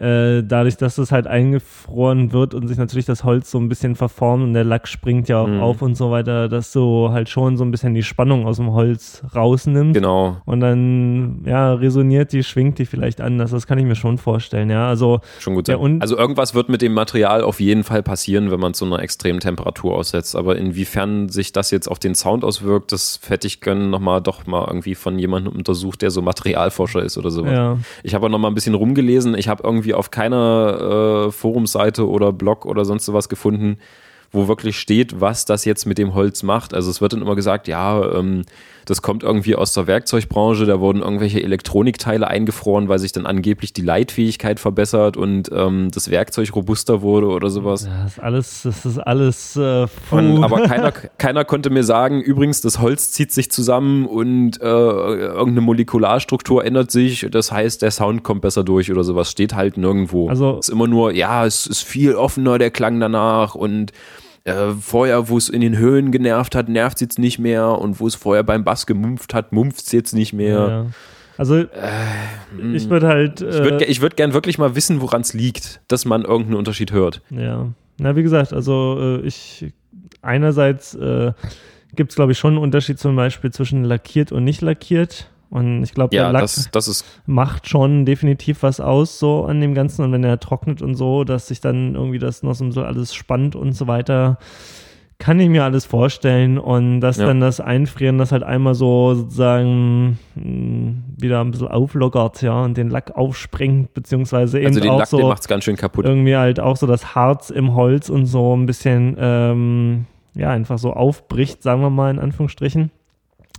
äh, 0.00 0.42
dadurch, 0.42 0.76
dass 0.78 0.96
es 0.98 1.12
halt 1.12 1.26
eingefroren 1.26 2.32
wird 2.32 2.54
und 2.54 2.66
sich 2.68 2.78
natürlich 2.78 3.04
das 3.06 3.22
Holz 3.24 3.50
so 3.50 3.58
ein 3.58 3.68
bisschen 3.68 3.96
verformt 3.96 4.42
und 4.42 4.54
der 4.54 4.64
Lack 4.64 4.88
springt 4.88 5.28
ja 5.28 5.40
auch 5.40 5.46
Mhm. 5.46 5.60
auf 5.60 5.82
und 5.82 5.94
so 5.96 6.10
weiter, 6.10 6.48
dass 6.48 6.72
du 6.72 7.10
halt 7.10 7.28
schon 7.28 7.56
so 7.56 7.64
ein 7.64 7.70
bisschen 7.70 7.94
die 7.94 8.02
Spannung 8.02 8.46
aus 8.46 8.56
dem 8.56 8.72
Holz 8.72 9.22
rausnimmst. 9.34 9.94
genau. 9.94 10.38
Und 10.46 10.60
dann, 10.60 11.42
ja, 11.44 11.74
resoniert 11.74 12.32
die, 12.32 12.42
schwingt 12.42 12.78
die 12.78 12.86
vielleicht 12.86 13.20
anders. 13.20 13.50
Das 13.50 13.66
kann 13.66 13.78
ich 13.78 13.84
mir 13.84 13.94
schon 13.94 14.18
vorstellen, 14.18 14.70
ja. 14.70 14.88
Also, 14.88 15.20
Schon 15.38 15.54
gut 15.54 15.66
sein. 15.66 16.00
also 16.00 16.16
irgendwas 16.16 16.54
wird 16.54 16.68
mit 16.68 16.82
dem 16.82 16.94
Material 16.94 17.42
auf 17.42 17.60
jeden 17.60 17.84
Fall 17.84 18.02
passieren, 18.02 18.50
wenn 18.50 18.60
man 18.60 18.72
es 18.72 18.78
so 18.78 18.86
einer 18.86 19.00
extremen 19.00 19.40
Temperatur 19.40 19.94
aussetzt. 19.96 20.34
Aber 20.36 20.56
inwiefern 20.56 21.28
sich 21.28 21.52
das 21.52 21.70
jetzt 21.70 21.88
auf 21.88 21.98
den 21.98 22.14
Sound 22.14 22.44
auswirkt, 22.44 22.92
das 22.92 23.20
hätte 23.28 23.46
ich 23.46 23.60
können 23.60 23.90
nochmal 23.90 24.20
doch 24.22 24.46
mal 24.46 24.64
irgendwie 24.66 24.94
von 24.94 25.18
jemandem 25.18 25.52
untersucht, 25.54 26.02
der 26.02 26.10
so 26.10 26.22
Materialforscher 26.22 27.02
ist 27.02 27.18
oder 27.18 27.30
sowas. 27.30 27.52
ja. 27.52 27.78
Ich 28.02 28.14
habe 28.14 28.26
auch 28.26 28.30
noch 28.30 28.38
mal 28.38 28.48
ein 28.48 28.54
bisschen 28.54 28.74
rumgelesen. 28.74 29.34
Ich 29.36 29.48
habe 29.48 29.62
irgendwie 29.64 29.89
auf 29.94 30.10
keiner 30.10 31.26
äh, 31.28 31.32
Forumseite 31.32 32.08
oder 32.08 32.32
Blog 32.32 32.66
oder 32.66 32.84
sonst 32.84 33.04
sowas 33.04 33.28
gefunden, 33.28 33.78
wo 34.32 34.48
wirklich 34.48 34.78
steht, 34.78 35.20
was 35.20 35.44
das 35.44 35.64
jetzt 35.64 35.86
mit 35.86 35.98
dem 35.98 36.14
Holz 36.14 36.42
macht. 36.42 36.74
Also 36.74 36.90
es 36.90 37.00
wird 37.00 37.12
dann 37.12 37.22
immer 37.22 37.36
gesagt, 37.36 37.68
ja, 37.68 38.14
ähm, 38.14 38.44
das 38.86 39.02
kommt 39.02 39.22
irgendwie 39.22 39.54
aus 39.56 39.72
der 39.72 39.86
Werkzeugbranche, 39.86 40.66
da 40.66 40.80
wurden 40.80 41.02
irgendwelche 41.02 41.42
Elektronikteile 41.42 42.26
eingefroren, 42.26 42.88
weil 42.88 42.98
sich 42.98 43.12
dann 43.12 43.26
angeblich 43.26 43.72
die 43.72 43.82
Leitfähigkeit 43.82 44.60
verbessert 44.60 45.16
und 45.16 45.50
ähm, 45.52 45.90
das 45.92 46.10
Werkzeug 46.10 46.54
robuster 46.54 47.02
wurde 47.02 47.28
oder 47.28 47.50
sowas. 47.50 47.86
Ja, 47.86 48.02
das 48.04 48.12
ist 48.12 48.20
alles, 48.20 48.62
das 48.62 48.86
ist 48.86 48.98
alles 48.98 49.56
äh. 49.56 49.86
Und, 50.10 50.44
aber 50.44 50.62
keiner, 50.66 50.92
keiner 50.92 51.44
konnte 51.44 51.70
mir 51.70 51.84
sagen, 51.84 52.20
übrigens, 52.20 52.60
das 52.60 52.80
Holz 52.80 53.12
zieht 53.12 53.32
sich 53.32 53.50
zusammen 53.50 54.06
und 54.06 54.60
äh, 54.60 54.64
irgendeine 54.64 55.60
Molekularstruktur 55.62 56.64
ändert 56.64 56.90
sich. 56.90 57.26
Das 57.30 57.52
heißt, 57.52 57.82
der 57.82 57.90
Sound 57.90 58.22
kommt 58.22 58.42
besser 58.42 58.64
durch 58.64 58.90
oder 58.90 59.04
sowas. 59.04 59.30
Steht 59.30 59.54
halt 59.54 59.76
nirgendwo. 59.76 60.28
Also- 60.28 60.58
es 60.58 60.68
ist 60.68 60.74
immer 60.74 60.86
nur, 60.86 61.12
ja, 61.12 61.46
es 61.46 61.66
ist 61.66 61.82
viel 61.82 62.14
offener, 62.14 62.58
der 62.58 62.70
Klang 62.70 63.00
danach 63.00 63.54
und 63.54 63.92
äh, 64.44 64.70
vorher, 64.80 65.28
wo 65.28 65.36
es 65.38 65.48
in 65.48 65.60
den 65.60 65.76
Höhen 65.78 66.12
genervt 66.12 66.54
hat, 66.54 66.68
nervt 66.68 66.96
es 66.96 67.00
jetzt 67.00 67.18
nicht 67.18 67.38
mehr 67.38 67.78
und 67.78 68.00
wo 68.00 68.06
es 68.06 68.14
vorher 68.14 68.42
beim 68.42 68.64
Bass 68.64 68.86
gemumpft 68.86 69.34
hat, 69.34 69.52
mumpft 69.52 69.86
es 69.86 69.92
jetzt 69.92 70.14
nicht 70.14 70.32
mehr. 70.32 70.68
ja. 70.68 70.86
Also, 71.38 71.64
ich 72.74 72.90
würde 72.90 73.08
halt. 73.08 73.40
Äh, 73.40 73.48
Ich 73.48 73.58
würde 73.64 73.86
Äh, 73.86 73.90
ich 73.90 74.02
würd 74.02 74.14
gern 74.18 74.34
wirklich 74.34 74.58
mal 74.58 74.74
wissen, 74.74 75.00
woran 75.00 75.22
es 75.22 75.32
liegt, 75.32 75.80
dass 75.88 76.04
man 76.04 76.22
irgendeinen 76.22 76.56
Unterschied 76.56 76.92
hört. 76.92 77.22
Ja, 77.30 77.68
na 77.98 78.14
wie 78.14 78.22
gesagt, 78.22 78.52
also 78.52 78.98
äh, 79.00 79.26
ich 79.26 79.72
einerseits 80.20 80.94
äh, 80.94 81.32
gibt 81.96 82.10
es 82.12 82.16
glaube 82.16 82.32
ich 82.32 82.38
schon 82.38 82.54
einen 82.54 82.62
Unterschied 82.62 82.98
zum 82.98 83.16
Beispiel 83.16 83.50
zwischen 83.52 83.84
lackiert 83.84 84.32
und 84.32 84.44
nicht 84.44 84.60
lackiert. 84.60 85.30
Und 85.50 85.82
ich 85.82 85.94
glaube, 85.94 86.14
Ja, 86.14 86.24
der 86.24 86.32
Lack 86.32 86.42
das, 86.42 86.68
das 86.72 87.04
macht 87.26 87.68
schon 87.68 88.06
definitiv 88.06 88.62
was 88.62 88.78
aus 88.80 89.18
so 89.18 89.44
an 89.46 89.60
dem 89.60 89.74
Ganzen. 89.74 90.04
Und 90.04 90.12
wenn 90.12 90.22
er 90.22 90.38
trocknet 90.38 90.80
und 90.80 90.94
so, 90.94 91.24
dass 91.24 91.48
sich 91.48 91.60
dann 91.60 91.94
irgendwie 91.96 92.18
das 92.20 92.42
noch 92.44 92.54
so 92.54 92.82
alles 92.82 93.14
spannt 93.14 93.56
und 93.56 93.72
so 93.72 93.88
weiter, 93.88 94.38
kann 95.18 95.38
ich 95.40 95.48
mir 95.50 95.64
alles 95.64 95.84
vorstellen. 95.86 96.56
Und 96.56 97.00
dass 97.00 97.16
Ja. 97.18 97.26
dann 97.26 97.40
das 97.40 97.58
Einfrieren 97.60 98.16
das 98.16 98.30
halt 98.32 98.44
einmal 98.44 98.74
so 98.76 99.14
sozusagen 99.14 100.18
mh, 100.36 100.92
wieder 101.20 101.40
ein 101.40 101.50
bisschen 101.50 101.68
auflockert, 101.68 102.42
ja, 102.42 102.62
und 102.62 102.76
den 102.76 102.88
Lack 102.88 103.16
aufsprengt, 103.16 103.92
beziehungsweise 103.92 104.58
eben 104.58 104.68
Also 104.68 104.80
den 104.80 104.90
auch 104.90 104.98
Lack, 105.00 105.08
so 105.08 105.16
den 105.18 105.26
macht's 105.28 105.48
ganz 105.48 105.64
schön 105.64 105.76
kaputt. 105.76 106.04
irgendwie 106.06 106.36
halt 106.36 106.60
auch 106.60 106.76
so 106.76 106.86
das 106.86 107.14
Harz 107.16 107.50
im 107.50 107.74
Holz 107.74 108.08
und 108.08 108.26
so 108.26 108.56
ein 108.56 108.66
bisschen, 108.66 109.16
ähm, 109.18 110.06
ja, 110.34 110.50
einfach 110.50 110.78
so 110.78 110.92
aufbricht, 110.92 111.62
sagen 111.62 111.82
wir 111.82 111.90
mal 111.90 112.10
in 112.10 112.18
Anführungsstrichen. 112.20 112.90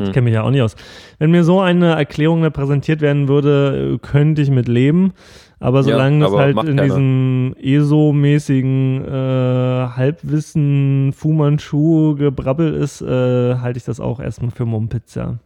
Ich 0.02 0.08
Hm. 0.08 0.14
kenne 0.14 0.24
mich 0.26 0.34
ja 0.34 0.44
auch 0.44 0.50
nicht 0.52 0.62
aus. 0.62 0.76
Wenn 1.20 1.32
mir 1.32 1.44
so 1.44 1.60
eine 1.60 1.94
Erklärung 1.96 2.42
da 2.42 2.50
präsentiert 2.50 3.02
werden 3.02 3.28
würde, 3.28 3.98
könnte 4.02 4.42
ich 4.42 4.50
mit 4.52 4.68
leben. 4.68 5.14
Aber 5.60 5.78
Ja, 5.80 5.84
solange 5.84 6.26
es 6.26 6.32
aber 6.32 6.40
halt 6.42 6.56
macht 6.56 6.68
in 6.68 6.78
keiner. 6.78 6.88
diesem 6.88 7.56
ESO-mäßigen 7.62 9.06
äh, 9.06 9.88
Halbwissen 9.96 11.14
Fu 11.14 11.34
Manchu 11.34 12.16
Gebrabbel 12.16 12.74
ist, 12.74 13.02
äh, 13.02 13.56
halte 13.58 13.78
ich 13.78 13.84
das 13.86 14.00
auch 14.00 14.20
erstmal 14.20 14.52
für 14.52 14.66
Mumpitz, 14.66 15.14
ja. 15.16 15.38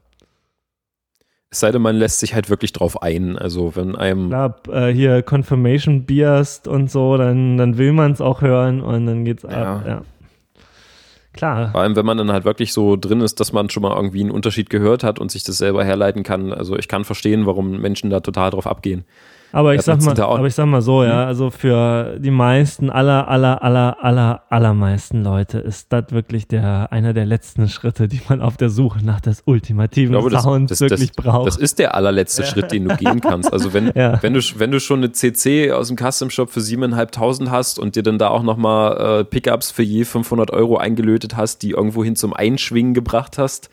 Es 1.51 1.59
sei 1.61 1.71
denn, 1.71 1.81
man 1.81 1.95
lässt 1.95 2.19
sich 2.19 2.33
halt 2.35 2.49
wirklich 2.49 2.73
drauf 2.73 3.01
ein. 3.01 3.37
Also 3.37 3.75
wenn 3.75 3.95
einem 3.95 4.27
Klar, 4.29 4.55
äh, 4.71 4.91
hier 4.93 5.21
Confirmation 5.21 6.03
Biased 6.05 6.67
und 6.67 6.91
so, 6.91 7.17
dann, 7.17 7.57
dann 7.57 7.77
will 7.77 7.93
man 7.93 8.11
es 8.11 8.19
auch 8.21 8.41
hören 8.41 8.81
und 8.81 9.05
dann 9.05 9.23
geht's 9.25 9.45
ab, 9.45 9.83
Ja. 9.85 10.01
Klar. 11.35 11.71
Vor 11.71 11.81
allem, 11.81 11.95
wenn 11.95 12.05
man 12.05 12.17
dann 12.17 12.31
halt 12.31 12.45
wirklich 12.45 12.71
so 12.71 12.95
drin 12.95 13.19
ist, 13.19 13.39
dass 13.39 13.51
man 13.51 13.69
schon 13.69 13.83
mal 13.83 13.95
irgendwie 13.95 14.21
einen 14.21 14.31
Unterschied 14.31 14.69
gehört 14.69 15.03
hat 15.03 15.19
und 15.19 15.31
sich 15.31 15.43
das 15.43 15.57
selber 15.57 15.83
herleiten 15.83 16.23
kann. 16.23 16.53
Also 16.53 16.77
ich 16.77 16.87
kann 16.87 17.03
verstehen, 17.03 17.45
warum 17.45 17.81
Menschen 17.81 18.09
da 18.09 18.21
total 18.21 18.51
drauf 18.51 18.67
abgehen. 18.67 19.03
Aber 19.55 19.73
ich 19.73 19.77
Ja, 19.79 19.83
sag 19.83 19.95
das 19.99 20.05
mal, 20.05 20.17
ja 20.17 20.27
aber 20.27 20.45
ich 20.47 20.53
sag 20.53 20.65
mal 20.65 20.81
so, 20.81 21.03
ja, 21.03 21.21
Mhm. 21.21 21.27
also 21.27 21.49
für 21.49 22.17
die 22.19 22.29
meisten, 22.29 22.89
aller, 22.89 23.27
aller, 23.29 23.63
aller, 23.63 24.03
aller, 24.03 24.41
allermeisten 24.49 25.23
Leute 25.23 25.59
ist 25.59 25.93
das 25.93 26.11
wirklich 26.11 26.47
der, 26.49 26.91
einer 26.91 27.13
der 27.13 27.25
letzten 27.25 27.69
Schritte, 27.69 28.09
die 28.09 28.19
man 28.27 28.41
auf 28.41 28.57
der 28.57 28.69
Suche 28.69 28.99
nach 29.05 29.21
des 29.21 29.43
ultimativen 29.45 30.11
glaube, 30.11 30.29
das, 30.29 30.43
Sounds 30.43 30.69
das, 30.69 30.81
wirklich 30.81 31.13
das, 31.13 31.23
braucht. 31.25 31.47
das 31.47 31.55
ist 31.55 31.79
der 31.79 31.95
allerletzte 31.95 32.43
Schritt, 32.45 32.73
den 32.73 32.89
du 32.89 32.97
gehen 32.97 33.21
kannst. 33.21 33.53
Also 33.53 33.73
wenn, 33.73 33.91
Ja. 33.95 34.21
wenn, 34.21 34.33
du, 34.33 34.41
wenn 34.57 34.71
du 34.71 34.79
schon 34.81 34.99
eine 34.99 35.13
CC 35.13 35.71
aus 35.71 35.87
dem 35.87 35.95
Custom 35.97 36.29
Shop 36.29 36.49
für 36.49 36.59
7.500 36.59 37.49
hast 37.49 37.79
und 37.79 37.95
dir 37.95 38.03
dann 38.03 38.17
da 38.19 38.27
auch 38.27 38.43
nochmal 38.43 39.21
äh, 39.21 39.23
Pickups 39.23 39.71
für 39.71 39.83
je 39.83 40.03
500 40.03 40.51
Euro 40.51 40.75
eingelötet 40.77 41.37
hast, 41.37 41.59
die 41.63 41.71
irgendwo 41.71 42.03
hin 42.03 42.17
zum 42.17 42.33
Einschwingen 42.33 42.93
gebracht 42.93 43.37
hast, 43.37 43.69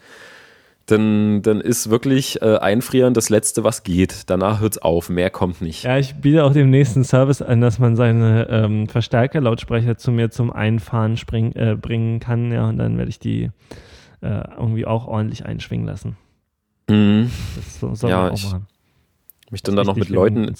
dann, 0.92 1.42
dann 1.42 1.60
ist 1.60 1.90
wirklich 1.90 2.40
äh, 2.42 2.56
Einfrieren 2.58 3.14
das 3.14 3.28
Letzte, 3.30 3.64
was 3.64 3.82
geht. 3.82 4.30
Danach 4.30 4.60
hört's 4.60 4.78
auf, 4.78 5.08
mehr 5.08 5.30
kommt 5.30 5.60
nicht. 5.60 5.82
ja, 5.84 5.98
ich 5.98 6.14
biete 6.14 6.44
auch 6.44 6.52
dem 6.52 6.70
nächsten 6.70 7.02
Service 7.02 7.42
an, 7.42 7.60
dass 7.60 7.78
man 7.78 7.96
seine 7.96 8.46
ähm, 8.48 8.86
Verstärkerlautsprecher 8.88 9.96
zu 9.96 10.12
mir 10.12 10.30
zum 10.30 10.52
Einfahren 10.52 11.16
spring, 11.16 11.52
äh, 11.52 11.74
bringen 11.80 12.20
kann, 12.20 12.52
ja, 12.52 12.68
und 12.68 12.78
dann 12.78 12.96
werde 12.98 13.08
ich 13.10 13.18
die 13.18 13.50
äh, 14.20 14.42
irgendwie 14.56 14.86
auch 14.86 15.08
ordentlich 15.08 15.44
einschwingen 15.46 15.86
lassen. 15.86 16.16
Mhm. 16.88 17.30
Das 17.56 17.80
so, 17.80 17.94
soll 17.94 18.10
Ja, 18.10 18.18
man 18.22 18.30
auch 18.30 18.34
ich- 18.36 18.44
machen. 18.44 18.66
Mich 19.52 19.62
dann 19.62 19.76
da 19.76 19.84
noch 19.84 19.96
mit 19.96 20.08
Leuten 20.08 20.50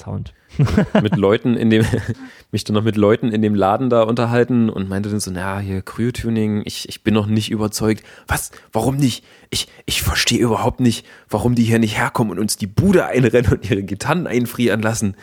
mit 1.02 1.16
Leuten 1.16 1.56
in 1.56 1.70
dem, 1.70 1.82
mich 2.52 2.64
dann 2.64 2.74
noch 2.74 2.85
mit 2.85 2.97
Leuten 2.97 3.32
in 3.32 3.40
dem 3.40 3.55
Laden 3.55 3.89
da 3.89 4.02
unterhalten 4.02 4.69
und 4.69 4.86
meinte 4.86 5.09
dann 5.09 5.19
so, 5.19 5.31
na, 5.31 5.60
hier 5.60 5.81
Cryo-Tuning, 5.81 6.60
ich, 6.66 6.90
ich 6.90 7.02
bin 7.02 7.14
noch 7.14 7.27
nicht 7.27 7.51
überzeugt. 7.51 8.05
Was? 8.27 8.51
Warum 8.70 8.97
nicht? 8.97 9.24
Ich, 9.48 9.69
ich 9.86 10.02
verstehe 10.02 10.40
überhaupt 10.40 10.81
nicht, 10.81 11.06
warum 11.31 11.55
die 11.55 11.62
hier 11.62 11.78
nicht 11.78 11.97
herkommen 11.97 12.32
und 12.32 12.39
uns 12.39 12.59
die 12.59 12.66
Bude 12.66 13.06
einrennen 13.06 13.51
und 13.51 13.70
ihre 13.70 13.82
Gitarren 13.82 14.27
einfrieren 14.27 14.82
lassen. 14.82 15.16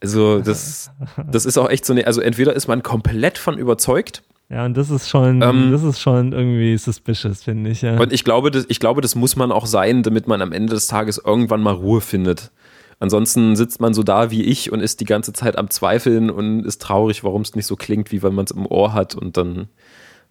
Also, 0.00 0.40
das, 0.40 0.92
das 1.28 1.46
ist 1.46 1.58
auch 1.58 1.68
echt 1.68 1.84
so 1.84 1.94
eine, 1.94 2.06
also 2.06 2.20
entweder 2.20 2.54
ist 2.54 2.68
man 2.68 2.84
komplett 2.84 3.38
von 3.38 3.58
überzeugt 3.58 4.22
Ja, 4.48 4.64
und 4.64 4.76
das 4.76 4.90
ist 4.90 5.08
schon, 5.08 5.42
Ähm, 5.42 5.72
das 5.72 5.82
ist 5.82 6.00
schon 6.00 6.32
irgendwie 6.32 6.76
suspicious, 6.78 7.42
finde 7.42 7.70
ich. 7.70 7.82
Ja. 7.82 7.98
und 7.98 8.12
ich 8.12 8.22
glaube, 8.22 8.50
das, 8.50 8.64
ich 8.68 8.78
glaube, 8.78 9.00
das 9.00 9.16
muss 9.16 9.34
man 9.34 9.50
auch 9.50 9.66
sein, 9.66 10.02
damit 10.02 10.28
man 10.28 10.40
am 10.40 10.52
Ende 10.52 10.74
des 10.74 10.86
Tages 10.86 11.18
irgendwann 11.18 11.62
mal 11.62 11.74
Ruhe 11.74 12.00
findet. 12.00 12.52
Ansonsten 12.98 13.56
sitzt 13.56 13.80
man 13.80 13.92
so 13.92 14.02
da 14.02 14.30
wie 14.30 14.42
ich 14.42 14.72
und 14.72 14.80
ist 14.80 15.00
die 15.00 15.04
ganze 15.04 15.32
Zeit 15.32 15.58
am 15.58 15.68
Zweifeln 15.68 16.30
und 16.30 16.64
ist 16.64 16.80
traurig, 16.80 17.24
warum 17.24 17.42
es 17.42 17.54
nicht 17.54 17.66
so 17.66 17.76
klingt, 17.76 18.10
wie 18.12 18.22
wenn 18.22 18.34
man 18.34 18.46
es 18.46 18.52
im 18.52 18.66
Ohr 18.66 18.94
hat. 18.94 19.14
Und 19.14 19.36
dann 19.36 19.68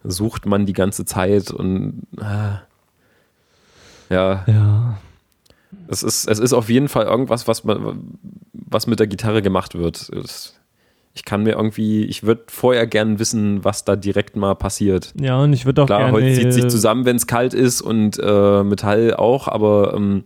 sucht 0.02 0.46
man 0.46 0.66
die 0.66 0.72
ganze 0.72 1.04
Zeit 1.04 1.50
und 1.50 2.02
äh, 2.18 2.56
ja. 4.14 4.44
Ja. 4.46 4.98
Es 5.88 6.02
ist, 6.02 6.28
es 6.28 6.38
ist 6.38 6.52
auf 6.52 6.68
jeden 6.68 6.88
Fall 6.88 7.04
irgendwas, 7.04 7.46
was, 7.46 7.64
man, 7.64 8.18
was 8.52 8.86
mit 8.86 8.98
der 8.98 9.06
Gitarre 9.06 9.42
gemacht 9.42 9.76
wird. 9.76 10.08
Es, 10.08 10.58
ich 11.16 11.24
kann 11.24 11.42
mir 11.44 11.52
irgendwie, 11.52 12.04
ich 12.04 12.24
würde 12.24 12.42
vorher 12.48 12.86
gern 12.86 13.18
wissen, 13.18 13.64
was 13.64 13.86
da 13.86 13.96
direkt 13.96 14.36
mal 14.36 14.54
passiert. 14.54 15.14
Ja, 15.18 15.38
und 15.42 15.54
ich 15.54 15.64
würde 15.64 15.82
auch 15.82 15.86
Klar, 15.86 16.00
gerne. 16.10 16.12
Holz 16.12 16.36
zieht 16.36 16.52
sich 16.52 16.68
zusammen, 16.68 17.06
wenn 17.06 17.16
es 17.16 17.26
kalt 17.26 17.54
ist 17.54 17.80
und 17.80 18.18
äh, 18.22 18.62
Metall 18.62 19.14
auch, 19.14 19.48
aber 19.48 19.94
ähm, 19.96 20.24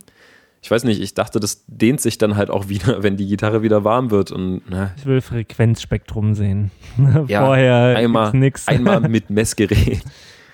ich 0.62 0.70
weiß 0.70 0.82
nicht, 0.84 1.00
ich 1.00 1.14
dachte, 1.14 1.38
das 1.38 1.64
dehnt 1.68 2.00
sich 2.00 2.18
dann 2.18 2.34
halt 2.36 2.50
auch 2.50 2.68
wieder, 2.68 3.04
wenn 3.04 3.16
die 3.16 3.28
Gitarre 3.28 3.62
wieder 3.62 3.84
warm 3.84 4.10
wird 4.10 4.32
und 4.32 4.62
na, 4.68 4.90
Ich 4.96 5.06
will 5.06 5.20
Frequenzspektrum 5.20 6.34
sehen. 6.34 6.72
Ja, 7.28 7.44
Vorher 7.46 7.96
einmal, 7.96 8.32
nix. 8.32 8.66
einmal 8.66 9.00
mit 9.00 9.30
Messgerät. 9.30 10.00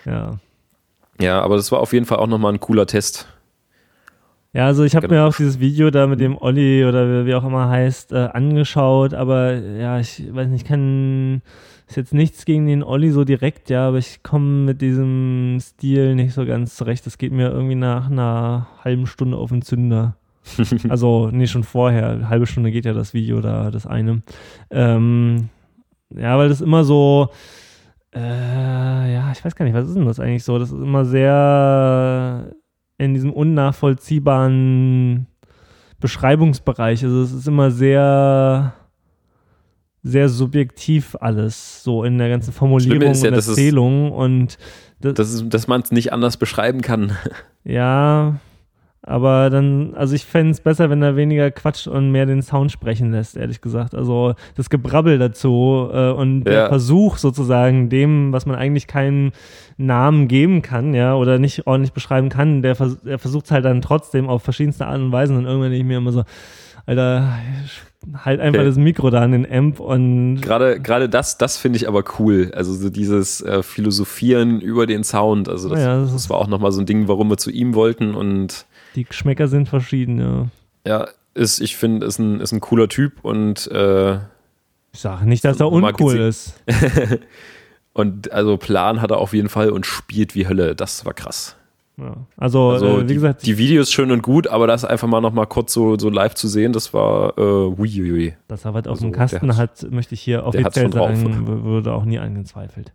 ja. 0.04 0.38
Ja, 1.18 1.40
aber 1.40 1.56
das 1.56 1.72
war 1.72 1.78
auf 1.80 1.94
jeden 1.94 2.04
Fall 2.04 2.18
auch 2.18 2.26
nochmal 2.26 2.52
ein 2.52 2.60
cooler 2.60 2.86
Test. 2.86 3.26
Ja, 4.56 4.64
also 4.64 4.84
ich 4.84 4.96
habe 4.96 5.06
Genau. 5.06 5.20
mir 5.24 5.28
auch 5.28 5.36
dieses 5.36 5.60
Video 5.60 5.90
da 5.90 6.06
mit 6.06 6.18
dem 6.18 6.38
Olli 6.38 6.86
oder 6.86 7.26
wie 7.26 7.34
auch 7.34 7.44
immer 7.44 7.68
heißt, 7.68 8.12
äh, 8.12 8.28
angeschaut, 8.32 9.12
aber 9.12 9.52
ja, 9.52 10.00
ich 10.00 10.24
weiß 10.34 10.48
nicht, 10.48 10.62
ich 10.62 10.66
kann 10.66 11.42
ist 11.86 11.96
jetzt 11.96 12.14
nichts 12.14 12.46
gegen 12.46 12.66
den 12.66 12.82
Olli 12.82 13.10
so 13.10 13.24
direkt, 13.24 13.68
ja, 13.68 13.86
aber 13.86 13.98
ich 13.98 14.22
komme 14.22 14.64
mit 14.64 14.80
diesem 14.80 15.58
Stil 15.60 16.14
nicht 16.14 16.32
so 16.32 16.46
ganz 16.46 16.74
zurecht. 16.74 17.04
Das 17.06 17.18
geht 17.18 17.32
mir 17.32 17.50
irgendwie 17.50 17.74
nach 17.74 18.10
einer 18.10 18.66
halben 18.82 19.06
Stunde 19.06 19.36
auf 19.36 19.50
den 19.50 19.60
Zünder. 19.60 20.16
also, 20.88 21.28
nee, 21.30 21.46
schon 21.46 21.62
vorher. 21.62 22.08
Eine 22.08 22.28
halbe 22.30 22.46
Stunde 22.46 22.70
geht 22.70 22.86
ja 22.86 22.94
das 22.94 23.12
Video 23.12 23.42
da, 23.42 23.70
das 23.70 23.86
eine. 23.86 24.22
Ähm, 24.70 25.50
ja, 26.16 26.38
weil 26.38 26.48
das 26.48 26.62
immer 26.62 26.82
so, 26.82 27.28
äh, 28.14 28.20
ja, 29.12 29.30
ich 29.32 29.44
weiß 29.44 29.54
gar 29.54 29.66
nicht, 29.66 29.74
was 29.74 29.86
ist 29.86 29.96
denn 29.96 30.06
das 30.06 30.18
eigentlich 30.18 30.44
so? 30.44 30.58
Das 30.58 30.70
ist 30.70 30.80
immer 30.80 31.04
sehr 31.04 32.52
in 32.98 33.14
diesem 33.14 33.32
unnachvollziehbaren 33.32 35.26
Beschreibungsbereich. 36.00 37.04
Also 37.04 37.22
es 37.22 37.32
ist 37.32 37.48
immer 37.48 37.70
sehr, 37.70 38.74
sehr 40.02 40.28
subjektiv 40.28 41.16
alles, 41.20 41.82
so 41.82 42.04
in 42.04 42.18
der 42.18 42.28
ganzen 42.28 42.52
Formulierung 42.52 43.10
ist 43.10 43.22
ja, 43.22 43.28
und 43.30 43.36
dass 43.36 43.44
es- 43.46 43.50
Erzählung. 43.58 44.12
Und 44.12 44.58
Das 45.00 45.30
ist, 45.32 45.48
dass 45.52 45.66
man 45.68 45.80
es 45.82 45.90
nicht 45.92 46.12
anders 46.12 46.36
beschreiben 46.36 46.80
kann. 46.80 47.12
ja, 47.64 48.36
aber 49.06 49.50
dann, 49.50 49.94
also 49.94 50.14
ich 50.14 50.24
fände 50.26 50.50
es 50.50 50.60
besser, 50.60 50.90
wenn 50.90 51.00
er 51.00 51.16
weniger 51.16 51.50
quatscht 51.50 51.86
und 51.86 52.10
mehr 52.10 52.26
den 52.26 52.42
Sound 52.42 52.72
sprechen 52.72 53.12
lässt, 53.12 53.36
ehrlich 53.36 53.60
gesagt. 53.60 53.94
Also 53.94 54.34
das 54.56 54.68
Gebrabbel 54.68 55.18
dazu 55.18 55.88
äh, 55.92 56.10
und 56.10 56.44
der 56.44 56.52
Ja. 56.54 56.68
Versuch 56.68 57.16
sozusagen 57.16 57.88
dem, 57.88 58.32
was 58.32 58.46
man 58.46 58.56
eigentlich 58.56 58.86
keinen 58.86 59.32
Namen 59.78 60.26
geben 60.28 60.60
kann, 60.62 60.92
ja, 60.92 61.14
oder 61.14 61.38
nicht 61.38 61.66
ordentlich 61.66 61.92
beschreiben 61.92 62.28
kann, 62.28 62.62
der, 62.62 62.74
vers 62.74 62.98
der 63.02 63.18
versucht 63.18 63.46
es 63.46 63.50
halt 63.52 63.64
dann 63.64 63.80
trotzdem 63.80 64.28
auf 64.28 64.42
verschiedenste 64.42 64.86
Art 64.86 64.98
und 65.00 65.12
Weisen 65.12 65.36
und 65.36 65.44
irgendwann 65.44 65.70
denke 65.70 65.82
ich 65.82 65.88
mir 65.88 65.98
immer 65.98 66.12
so, 66.12 66.24
Alter, 66.86 67.38
halt 68.24 68.38
einfach 68.40 68.60
Okay. 68.60 68.68
das 68.68 68.76
Mikro 68.76 69.10
da 69.10 69.20
an 69.22 69.32
den 69.32 69.50
Amp 69.50 69.80
und 69.80 70.40
Gerade, 70.40 70.80
gerade 70.80 71.08
das, 71.08 71.36
das 71.38 71.56
finde 71.56 71.78
ich 71.78 71.88
aber 71.88 72.04
cool. 72.18 72.52
Also 72.54 72.72
so 72.74 72.90
dieses 72.90 73.40
äh, 73.40 73.62
Philosophieren 73.64 74.60
über 74.60 74.86
den 74.86 75.02
Sound. 75.02 75.48
Also 75.48 75.68
das, 75.68 75.80
Ja, 75.80 76.00
das 76.00 76.12
das, 76.12 76.30
war 76.30 76.38
auch 76.38 76.46
nochmal 76.46 76.70
so 76.72 76.80
ein 76.80 76.86
Ding, 76.86 77.08
warum 77.08 77.28
wir 77.30 77.36
zu 77.38 77.50
ihm 77.50 77.74
wollten. 77.74 78.14
Und 78.14 78.66
die 78.96 79.04
Geschmäcker 79.04 79.46
sind 79.48 79.68
verschieden, 79.68 80.18
ja. 80.18 80.46
ja, 80.86 81.08
ist, 81.34 81.60
ich 81.60 81.76
finde, 81.76 82.06
ist 82.06 82.18
ein, 82.18 82.40
ist 82.40 82.52
ein 82.52 82.60
cooler 82.60 82.88
Typ 82.88 83.22
und 83.22 83.70
äh, 83.70 84.14
Ich 84.92 85.00
sage 85.00 85.26
nicht, 85.28 85.44
dass 85.44 85.60
er 85.60 85.70
uncool 85.70 86.16
ist. 86.16 86.54
Und 87.92 88.30
also 88.30 88.58
Plan 88.58 89.00
hat 89.00 89.10
er 89.10 89.16
auf 89.18 89.32
jeden 89.32 89.48
Fall 89.48 89.70
und 89.70 89.86
spielt 89.86 90.34
wie 90.34 90.46
Hölle. 90.46 90.74
Das 90.76 91.06
war 91.06 91.14
krass. 91.14 91.56
Ja. 91.96 92.14
Also, 92.36 92.72
Also 92.72 92.98
äh, 92.98 93.00
wie 93.02 93.06
die, 93.06 93.14
gesagt, 93.14 93.46
die 93.46 93.56
Videos 93.56 93.90
schön 93.90 94.10
und 94.10 94.22
gut, 94.22 94.46
aber 94.48 94.66
das 94.66 94.84
einfach 94.84 95.08
mal 95.08 95.22
noch 95.22 95.32
mal 95.32 95.46
kurz 95.46 95.72
so, 95.72 95.98
so 95.98 96.10
live 96.10 96.34
zu 96.34 96.46
sehen, 96.46 96.74
das 96.74 96.92
war 96.92 97.38
äh, 97.38 97.40
uiuiui. 97.40 98.34
dass 98.48 98.66
er 98.66 98.74
was 98.74 98.84
auf 98.84 98.90
Also, 98.96 99.06
dem 99.06 99.12
Kasten 99.12 99.56
hat- 99.56 99.82
hat, 99.84 99.90
möchte 99.90 100.12
ich 100.12 100.20
hier 100.20 100.44
offiziell 100.44 100.90
drauf. 100.90 101.16
sagen, 101.16 101.46
w- 101.46 101.64
würde 101.64 101.94
auch 101.94 102.04
nie 102.04 102.18
angezweifelt. 102.18 102.92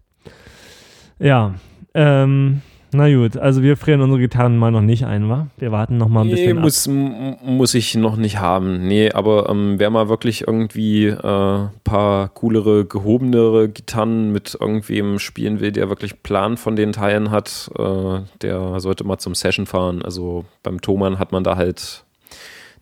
Ja, 1.18 1.56
ähm, 1.96 2.62
na 2.94 3.14
gut, 3.14 3.38
also 3.38 3.62
wir 3.64 3.78
frieren 3.78 4.02
unsere 4.02 4.20
Gitarren 4.20 4.58
mal 4.58 4.72
noch 4.72 4.82
nicht 4.82 5.06
ein, 5.06 5.30
wa? 5.30 5.48
Wir 5.58 5.72
warten 5.72 5.98
noch 5.98 6.08
mal 6.08 6.22
ein 6.22 6.28
Nee, 6.28 6.34
bisschen 6.36 6.58
ab. 6.58 6.64
muss, 6.64 6.88
muss 6.88 7.74
ich 7.74 7.96
noch 7.96 8.16
nicht 8.18 8.40
haben. 8.40 8.88
Nee, 8.88 9.12
aber 9.12 9.50
ähm, 9.50 9.76
wer 9.78 9.90
mal 9.90 10.10
wirklich 10.10 10.48
irgendwie 10.48 11.08
äh, 11.08 11.60
paar 11.84 12.30
coolere, 12.34 12.86
gehobenere 12.86 13.70
Gitarren 13.70 14.32
mit 14.32 14.58
irgendwem 14.60 15.20
spielen 15.20 15.60
will, 15.60 15.72
der 15.72 15.90
wirklich 15.90 16.22
Plan 16.24 16.58
von 16.58 16.76
den 16.76 16.92
Teilen 16.94 17.32
hat, 17.32 17.70
äh, 17.78 18.20
der 18.42 18.80
sollte 18.80 19.04
mal 19.04 19.18
zum 19.18 19.36
Session 19.36 19.66
fahren. 19.66 20.02
Also 20.04 20.46
beim 20.64 20.82
Thomann 20.82 21.20
hat 21.20 21.32
man 21.32 21.44
da 21.44 21.56
halt 21.58 22.04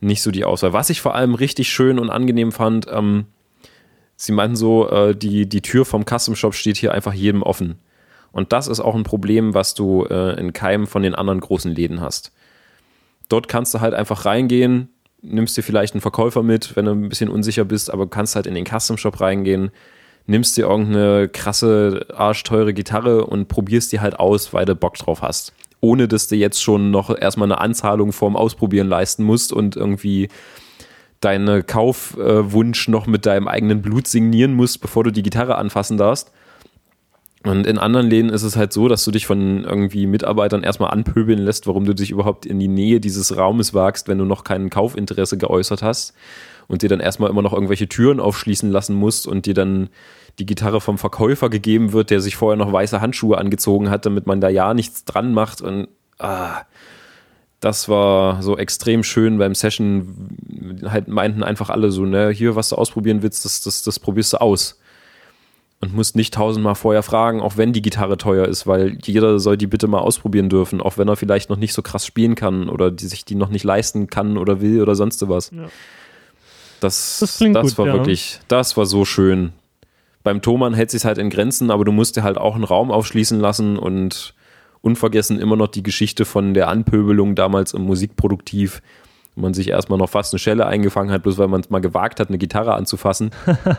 nicht 0.00 0.22
so 0.22 0.30
die 0.30 0.44
Auswahl. 0.44 0.72
Was 0.72 0.90
ich 0.90 1.00
vor 1.00 1.14
allem 1.14 1.34
richtig 1.34 1.68
schön 1.68 1.98
und 1.98 2.10
angenehm 2.10 2.52
fand, 2.52 2.86
ähm, 2.90 3.26
sie 4.16 4.32
meinten 4.32 4.56
so, 4.56 4.88
äh, 4.88 5.14
die, 5.14 5.48
die 5.48 5.60
Tür 5.60 5.84
vom 5.84 6.04
Custom 6.04 6.34
Shop 6.36 6.54
steht 6.54 6.76
hier 6.76 6.92
einfach 6.94 7.12
jedem 7.12 7.42
offen. 7.42 7.76
Und 8.32 8.52
das 8.52 8.68
ist 8.68 8.80
auch 8.80 8.94
ein 8.94 9.02
Problem, 9.02 9.54
was 9.54 9.74
du 9.74 10.04
äh, 10.04 10.38
in 10.38 10.52
keinem 10.52 10.86
von 10.86 11.02
den 11.02 11.14
anderen 11.14 11.40
großen 11.40 11.74
Läden 11.74 12.00
hast. 12.00 12.32
Dort 13.28 13.48
kannst 13.48 13.74
du 13.74 13.80
halt 13.80 13.94
einfach 13.94 14.24
reingehen, 14.24 14.88
nimmst 15.22 15.56
dir 15.56 15.62
vielleicht 15.62 15.94
einen 15.94 16.00
Verkäufer 16.00 16.42
mit, 16.42 16.76
wenn 16.76 16.86
du 16.86 16.92
ein 16.92 17.08
bisschen 17.08 17.28
unsicher 17.28 17.64
bist, 17.64 17.92
aber 17.92 18.08
kannst 18.08 18.36
halt 18.36 18.46
in 18.46 18.54
den 18.54 18.66
Custom 18.66 18.96
Shop 18.96 19.20
reingehen, 19.20 19.70
nimmst 20.26 20.56
dir 20.56 20.66
irgendeine 20.66 21.28
krasse, 21.28 22.06
arschteure 22.14 22.72
Gitarre 22.72 23.26
und 23.26 23.48
probierst 23.48 23.92
die 23.92 24.00
halt 24.00 24.18
aus, 24.18 24.52
weil 24.52 24.64
du 24.64 24.74
Bock 24.74 24.96
drauf 24.96 25.22
hast. 25.22 25.52
Ohne 25.80 26.08
dass 26.08 26.28
du 26.28 26.36
jetzt 26.36 26.62
schon 26.62 26.90
noch 26.90 27.16
erstmal 27.16 27.50
eine 27.50 27.60
Anzahlung 27.60 28.12
vorm 28.12 28.36
Ausprobieren 28.36 28.88
leisten 28.88 29.24
musst 29.24 29.52
und 29.52 29.76
irgendwie 29.76 30.28
deinen 31.20 31.66
Kaufwunsch 31.66 32.88
noch 32.88 33.06
mit 33.06 33.26
deinem 33.26 33.48
eigenen 33.48 33.82
Blut 33.82 34.06
signieren 34.06 34.54
musst, 34.54 34.80
bevor 34.80 35.04
du 35.04 35.10
die 35.10 35.22
Gitarre 35.22 35.56
anfassen 35.56 35.96
darfst. 35.96 36.32
Und 37.42 37.66
in 37.66 37.78
anderen 37.78 38.06
Läden 38.06 38.28
ist 38.30 38.42
es 38.42 38.56
halt 38.56 38.72
so, 38.72 38.86
dass 38.88 39.02
du 39.04 39.10
dich 39.10 39.26
von 39.26 39.64
irgendwie 39.64 40.06
Mitarbeitern 40.06 40.62
erstmal 40.62 40.90
anpöbeln 40.90 41.38
lässt, 41.38 41.66
warum 41.66 41.86
du 41.86 41.94
dich 41.94 42.10
überhaupt 42.10 42.44
in 42.44 42.58
die 42.58 42.68
Nähe 42.68 43.00
dieses 43.00 43.34
Raumes 43.36 43.72
wagst, 43.72 44.08
wenn 44.08 44.18
du 44.18 44.26
noch 44.26 44.44
kein 44.44 44.68
Kaufinteresse 44.68 45.38
geäußert 45.38 45.82
hast 45.82 46.12
und 46.68 46.82
dir 46.82 46.90
dann 46.90 47.00
erstmal 47.00 47.30
immer 47.30 47.40
noch 47.40 47.54
irgendwelche 47.54 47.88
Türen 47.88 48.20
aufschließen 48.20 48.70
lassen 48.70 48.94
musst 48.94 49.26
und 49.26 49.46
dir 49.46 49.54
dann 49.54 49.88
die 50.38 50.44
Gitarre 50.44 50.82
vom 50.82 50.98
Verkäufer 50.98 51.48
gegeben 51.48 51.92
wird, 51.92 52.10
der 52.10 52.20
sich 52.20 52.36
vorher 52.36 52.58
noch 52.58 52.72
weiße 52.72 53.00
Handschuhe 53.00 53.38
angezogen 53.38 53.88
hat, 53.88 54.04
damit 54.04 54.26
man 54.26 54.42
da 54.42 54.50
ja 54.50 54.74
nichts 54.74 55.06
dran 55.06 55.32
macht 55.32 55.62
und 55.62 55.88
ah, 56.18 56.62
das 57.60 57.88
war 57.88 58.42
so 58.42 58.56
extrem 58.56 59.02
schön 59.02 59.38
beim 59.38 59.54
Session. 59.54 60.78
Halt 60.86 61.08
meinten 61.08 61.42
einfach 61.42 61.68
alle 61.68 61.90
so, 61.90 62.06
ne, 62.06 62.30
hier, 62.30 62.56
was 62.56 62.70
du 62.70 62.76
ausprobieren 62.76 63.22
willst, 63.22 63.44
das, 63.44 63.60
das, 63.60 63.82
das 63.82 63.98
probierst 63.98 64.34
du 64.34 64.40
aus 64.40 64.79
und 65.80 65.94
musst 65.94 66.14
nicht 66.14 66.34
tausendmal 66.34 66.74
vorher 66.74 67.02
fragen, 67.02 67.40
auch 67.40 67.56
wenn 67.56 67.72
die 67.72 67.80
Gitarre 67.80 68.18
teuer 68.18 68.46
ist, 68.46 68.66
weil 68.66 68.98
jeder 69.02 69.38
soll 69.38 69.56
die 69.56 69.66
bitte 69.66 69.88
mal 69.88 70.00
ausprobieren 70.00 70.50
dürfen, 70.50 70.80
auch 70.80 70.98
wenn 70.98 71.08
er 71.08 71.16
vielleicht 71.16 71.48
noch 71.48 71.56
nicht 71.56 71.72
so 71.72 71.80
krass 71.80 72.04
spielen 72.04 72.34
kann 72.34 72.68
oder 72.68 72.90
die 72.90 73.06
sich 73.06 73.24
die 73.24 73.34
noch 73.34 73.48
nicht 73.48 73.64
leisten 73.64 74.08
kann 74.08 74.36
oder 74.36 74.60
will 74.60 74.82
oder 74.82 74.94
sonst 74.94 75.26
was. 75.28 75.50
Ja. 75.50 75.68
Das, 76.80 77.18
Das 77.18 77.38
das 77.38 77.62
gut, 77.62 77.78
war 77.78 77.86
ja. 77.86 77.92
wirklich, 77.94 78.40
das 78.48 78.76
war 78.76 78.86
so 78.86 79.04
schön. 79.04 79.52
Beim 80.22 80.42
Thomann 80.42 80.74
hält 80.74 80.90
sich 80.90 81.04
halt 81.06 81.16
in 81.16 81.30
Grenzen, 81.30 81.70
aber 81.70 81.84
du 81.84 81.92
musst 81.92 82.16
dir 82.16 82.22
halt 82.22 82.36
auch 82.36 82.54
einen 82.54 82.64
Raum 82.64 82.90
aufschließen 82.90 83.40
lassen 83.40 83.78
und 83.78 84.34
unvergessen 84.82 85.38
immer 85.38 85.56
noch 85.56 85.68
die 85.68 85.82
Geschichte 85.82 86.26
von 86.26 86.52
der 86.52 86.68
Anpöbelung 86.68 87.34
damals 87.34 87.72
im 87.72 87.82
Musikproduktiv, 87.82 88.82
man 89.40 89.54
sich 89.54 89.68
erstmal 89.68 89.98
noch 89.98 90.10
fast 90.10 90.32
eine 90.32 90.38
Schelle 90.38 90.66
eingefangen 90.66 91.12
hat, 91.12 91.22
bloß 91.22 91.38
weil 91.38 91.48
man 91.48 91.60
es 91.60 91.70
mal 91.70 91.80
gewagt 91.80 92.20
hat, 92.20 92.28
eine 92.28 92.38
Gitarre 92.38 92.74
anzufassen, 92.74 93.30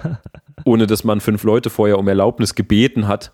ohne 0.66 0.88
dass 0.88 1.04
man 1.04 1.22
fünf 1.22 1.44
Leute 1.44 1.70
vorher 1.70 1.98
um 1.98 2.08
Erlaubnis 2.08 2.56
gebeten 2.56 3.08
hat. 3.08 3.32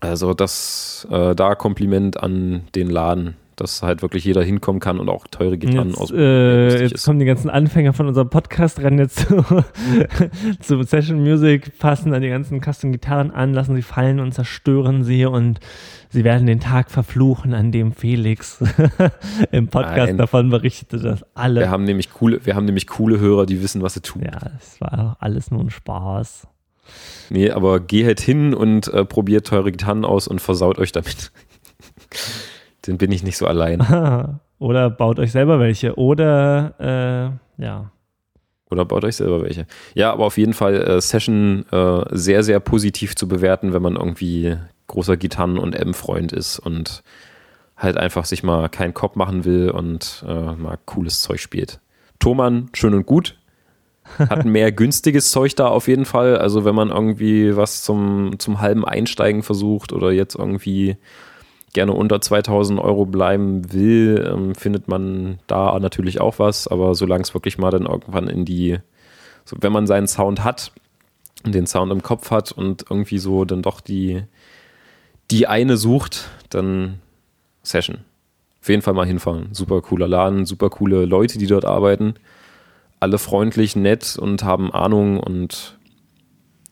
Also 0.00 0.34
das, 0.34 1.06
äh, 1.10 1.34
da 1.34 1.54
Kompliment 1.54 2.22
an 2.22 2.62
den 2.74 2.88
Laden, 2.88 3.36
dass 3.60 3.82
halt 3.82 4.02
wirklich 4.02 4.24
jeder 4.24 4.42
hinkommen 4.42 4.80
kann 4.80 4.98
und 4.98 5.08
auch 5.08 5.26
teure 5.26 5.58
Gitarren 5.58 5.88
Jetzt, 5.90 5.98
ausprobieren. 5.98 6.28
äh, 6.28 6.82
jetzt 6.82 6.92
ist. 6.92 7.04
kommen 7.04 7.18
die 7.18 7.24
ganzen 7.24 7.50
Anfänger 7.50 7.92
von 7.92 8.06
unserem 8.06 8.30
Podcast, 8.30 8.80
rennen 8.80 8.98
jetzt 8.98 9.28
zu, 9.28 9.44
zu 10.60 10.82
Session 10.82 11.20
Music, 11.22 11.78
passen 11.78 12.14
an 12.14 12.22
die 12.22 12.28
ganzen 12.28 12.60
Custom 12.60 12.92
Gitarren 12.92 13.30
an, 13.30 13.52
lassen 13.52 13.74
sie 13.76 13.82
fallen 13.82 14.20
und 14.20 14.32
zerstören 14.32 15.04
sie 15.04 15.26
und 15.26 15.60
sie 16.10 16.24
werden 16.24 16.46
den 16.46 16.60
Tag 16.60 16.90
verfluchen, 16.90 17.54
an 17.54 17.72
dem 17.72 17.92
Felix 17.92 18.62
im 19.52 19.68
Podcast 19.68 20.08
Nein. 20.08 20.18
davon 20.18 20.50
berichtete, 20.50 20.98
dass 20.98 21.24
alle. 21.34 21.60
Wir 21.60 21.70
haben 21.70 21.84
nämlich 21.84 22.12
coole, 22.12 22.44
wir 22.44 22.54
haben 22.54 22.64
nämlich 22.64 22.86
coole 22.86 23.20
Hörer, 23.20 23.46
die 23.46 23.62
wissen, 23.62 23.82
was 23.82 23.94
sie 23.94 24.00
tun. 24.00 24.22
ja, 24.24 24.38
es 24.58 24.80
war 24.80 25.16
alles 25.20 25.50
nur 25.50 25.60
ein 25.60 25.70
Spaß. 25.70 26.46
Nee, 27.30 27.50
aber 27.50 27.80
geh 27.80 28.06
halt 28.06 28.20
hin 28.20 28.54
und 28.54 28.88
äh, 28.88 29.04
probiert 29.04 29.46
teure 29.46 29.70
Gitarren 29.70 30.04
aus 30.04 30.26
und 30.28 30.40
versaut 30.40 30.78
euch 30.78 30.92
damit. 30.92 31.30
Dann 32.88 32.98
bin 32.98 33.12
ich 33.12 33.22
nicht 33.22 33.36
so 33.36 33.46
allein. 33.46 33.80
Oder 34.58 34.90
baut 34.90 35.18
euch 35.18 35.32
selber 35.32 35.60
welche. 35.60 35.96
Oder 35.96 37.38
äh, 37.58 37.62
ja. 37.62 37.92
Oder 38.70 38.84
baut 38.84 39.04
euch 39.04 39.16
selber 39.16 39.42
welche. 39.42 39.66
Ja, 39.94 40.12
aber 40.12 40.24
auf 40.24 40.38
jeden 40.38 40.54
Fall 40.54 40.74
äh, 40.74 41.00
Session 41.00 41.64
äh, 41.70 42.04
sehr, 42.10 42.42
sehr 42.42 42.60
positiv 42.60 43.14
zu 43.14 43.28
bewerten, 43.28 43.72
wenn 43.72 43.82
man 43.82 43.96
irgendwie 43.96 44.56
großer 44.86 45.16
Gitarren- 45.16 45.58
und 45.58 45.74
M-Freund 45.74 46.32
ist 46.32 46.58
und 46.58 47.02
halt 47.76 47.96
einfach 47.96 48.24
sich 48.24 48.42
mal 48.42 48.68
keinen 48.68 48.94
Kopf 48.94 49.14
machen 49.14 49.44
will 49.44 49.70
und 49.70 50.24
äh, 50.26 50.52
mal 50.54 50.78
cooles 50.86 51.22
Zeug 51.22 51.40
spielt. 51.40 51.80
Thomann, 52.18 52.70
schön 52.72 52.94
und 52.94 53.06
gut. 53.06 53.38
Hat 54.18 54.44
mehr 54.44 54.72
günstiges 54.72 55.30
Zeug 55.30 55.54
da 55.56 55.68
auf 55.68 55.88
jeden 55.88 56.06
Fall. 56.06 56.38
Also 56.38 56.64
wenn 56.64 56.74
man 56.74 56.88
irgendwie 56.88 57.54
was 57.54 57.82
zum, 57.82 58.38
zum 58.38 58.60
halben 58.60 58.84
Einsteigen 58.84 59.42
versucht 59.42 59.92
oder 59.92 60.10
jetzt 60.10 60.34
irgendwie 60.34 60.96
gerne 61.72 61.92
unter 61.92 62.20
2000 62.20 62.80
Euro 62.80 63.06
bleiben 63.06 63.72
will, 63.72 64.30
ähm, 64.32 64.54
findet 64.54 64.88
man 64.88 65.38
da 65.46 65.78
natürlich 65.78 66.20
auch 66.20 66.38
was. 66.38 66.68
Aber 66.68 66.94
solange 66.94 67.22
es 67.22 67.34
wirklich 67.34 67.58
mal 67.58 67.70
dann 67.70 67.86
irgendwann 67.86 68.28
in 68.28 68.44
die, 68.44 68.78
so, 69.44 69.56
wenn 69.60 69.72
man 69.72 69.86
seinen 69.86 70.08
Sound 70.08 70.44
hat, 70.44 70.72
den 71.44 71.66
Sound 71.66 71.92
im 71.92 72.02
Kopf 72.02 72.30
hat 72.30 72.52
und 72.52 72.86
irgendwie 72.90 73.18
so 73.18 73.44
dann 73.44 73.62
doch 73.62 73.80
die, 73.80 74.22
die 75.30 75.46
eine 75.46 75.76
sucht, 75.76 76.28
dann 76.50 77.00
Session. 77.62 77.98
Auf 78.60 78.68
jeden 78.68 78.82
Fall 78.82 78.94
mal 78.94 79.06
hinfahren. 79.06 79.48
Super 79.52 79.80
cooler 79.82 80.08
Laden, 80.08 80.46
super 80.46 80.70
coole 80.70 81.04
Leute, 81.04 81.38
die 81.38 81.46
dort 81.46 81.64
arbeiten. 81.64 82.14
Alle 83.00 83.18
freundlich, 83.18 83.76
nett 83.76 84.18
und 84.18 84.42
haben 84.42 84.72
Ahnung 84.72 85.20
und 85.20 85.78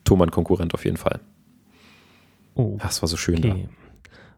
Thomann-Konkurrent 0.03 0.73
auf 0.73 0.83
jeden 0.83 0.97
Fall. 0.97 1.19
Oh. 2.55 2.77
Das 2.81 3.01
war 3.01 3.07
so 3.07 3.15
schön 3.15 3.37
okay. 3.37 3.67
da. 3.67 3.86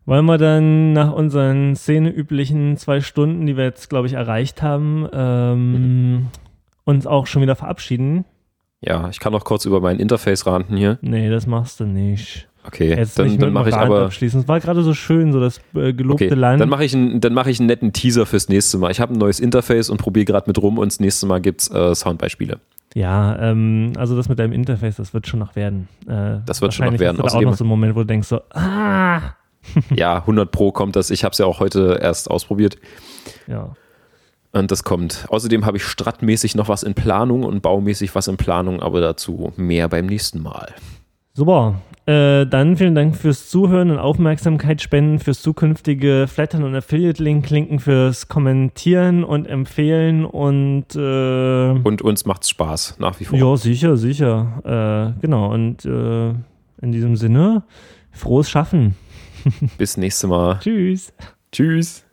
Wollen 0.09 0.25
wir 0.25 0.39
dann 0.39 0.91
nach 0.91 1.13
unseren 1.13 1.75
szeneüblichen 1.75 2.77
zwei 2.77 2.99
Stunden, 2.99 3.45
die 3.45 3.55
wir 3.55 3.65
jetzt, 3.65 3.91
glaube 3.91 4.07
ich, 4.07 4.13
erreicht 4.13 4.63
haben, 4.63 5.07
ähm, 5.13 5.71
mhm. 5.71 6.27
uns 6.83 7.05
auch 7.05 7.27
schon 7.27 7.43
wieder 7.43 7.55
verabschieden? 7.55 8.25
Ja, 8.81 9.09
ich 9.09 9.19
kann 9.19 9.33
noch 9.33 9.45
kurz 9.45 9.65
über 9.65 9.81
mein 9.81 9.99
Interface 9.99 10.47
ranten 10.47 10.75
hier. 10.77 10.97
Nee, 11.03 11.29
das 11.29 11.45
machst 11.45 11.79
du 11.79 11.85
nicht. 11.85 12.47
Okay, 12.65 12.89
Jetzt 12.89 13.19
dann, 13.19 13.37
dann 13.37 13.53
mache 13.53 13.69
ich 13.69 13.75
aber. 13.75 14.05
Abschließen. 14.05 14.39
Es 14.41 14.47
war 14.47 14.59
gerade 14.59 14.81
so 14.81 14.95
schön, 14.95 15.31
so 15.31 15.39
das 15.39 15.61
äh, 15.75 15.93
gelobte 15.93 16.25
okay, 16.25 16.33
Land. 16.33 16.59
Dann 16.59 16.69
mache 16.69 16.85
ich, 16.85 16.95
ein, 16.95 17.21
mach 17.29 17.45
ich 17.45 17.59
einen 17.59 17.67
netten 17.67 17.93
Teaser 17.93 18.25
fürs 18.25 18.49
nächste 18.49 18.79
Mal. 18.79 18.89
Ich 18.89 18.99
habe 18.99 19.13
ein 19.13 19.19
neues 19.19 19.39
Interface 19.39 19.91
und 19.91 19.97
probiere 19.97 20.25
gerade 20.25 20.49
mit 20.49 20.59
rum 20.59 20.79
und 20.79 20.91
das 20.91 20.99
nächste 20.99 21.27
Mal 21.27 21.39
gibt 21.39 21.61
es 21.61 21.69
äh, 21.69 21.93
Soundbeispiele. 21.93 22.59
Ja, 22.95 23.37
ähm, 23.39 23.93
also 23.95 24.15
das 24.15 24.27
mit 24.27 24.39
deinem 24.39 24.53
Interface, 24.53 24.95
das 24.95 25.13
wird 25.13 25.27
schon 25.27 25.39
noch 25.39 25.55
werden. 25.55 25.87
Äh, 26.07 26.39
das 26.47 26.63
wird 26.63 26.73
schon 26.73 26.91
noch 26.91 26.99
werden. 26.99 27.17
Das 27.17 27.27
ist 27.27 27.37
auch 27.37 27.41
noch 27.41 27.53
so 27.53 27.63
ein 27.63 27.67
Moment, 27.67 27.93
wo 27.93 27.99
du 27.99 28.07
denkst 28.07 28.27
so, 28.27 28.41
ah. 28.55 29.35
Ja, 29.95 30.17
100 30.17 30.51
Pro 30.51 30.71
kommt 30.71 30.95
das. 30.95 31.09
Ich 31.09 31.23
habe 31.23 31.33
es 31.33 31.37
ja 31.37 31.45
auch 31.45 31.59
heute 31.59 31.99
erst 32.01 32.29
ausprobiert. 32.29 32.77
Ja. 33.47 33.75
Und 34.51 34.71
das 34.71 34.83
kommt. 34.83 35.25
Außerdem 35.29 35.65
habe 35.65 35.77
ich 35.77 35.83
strattmäßig 35.83 36.55
noch 36.55 36.69
was 36.69 36.83
in 36.83 36.95
Planung 36.95 37.43
und 37.43 37.61
baumäßig 37.61 38.15
was 38.15 38.27
in 38.27 38.37
Planung, 38.37 38.81
aber 38.81 38.99
dazu 38.99 39.53
mehr 39.57 39.87
beim 39.89 40.07
nächsten 40.07 40.41
Mal. 40.41 40.73
Super. 41.33 41.75
Äh, 42.07 42.47
dann 42.47 42.75
vielen 42.75 42.95
Dank 42.95 43.15
fürs 43.15 43.49
Zuhören 43.49 43.91
und 43.91 43.99
Aufmerksamkeit 43.99 44.81
spenden, 44.81 45.19
fürs 45.19 45.43
zukünftige 45.43 46.25
Flattern 46.27 46.63
und 46.63 46.73
Affiliate-Link-Linken, 46.73 47.77
fürs 47.77 48.27
Kommentieren 48.27 49.23
und 49.23 49.45
Empfehlen 49.45 50.25
und 50.25 50.95
äh, 50.95 51.69
Und 51.69 52.01
uns 52.01 52.25
macht's 52.25 52.49
Spaß, 52.49 52.95
nach 52.97 53.19
wie 53.19 53.25
vor. 53.25 53.37
Ja, 53.37 53.55
sicher, 53.55 53.95
sicher. 53.95 55.13
Äh, 55.15 55.21
genau. 55.21 55.53
Und 55.53 55.85
äh, 55.85 56.29
in 56.81 56.91
diesem 56.91 57.15
Sinne, 57.15 57.61
frohes 58.11 58.49
Schaffen. 58.49 58.95
Bis 59.77 59.97
nächste 59.97 60.27
Mal. 60.27 60.59
Tschüss. 60.59 61.13
Tschüss. 61.51 62.03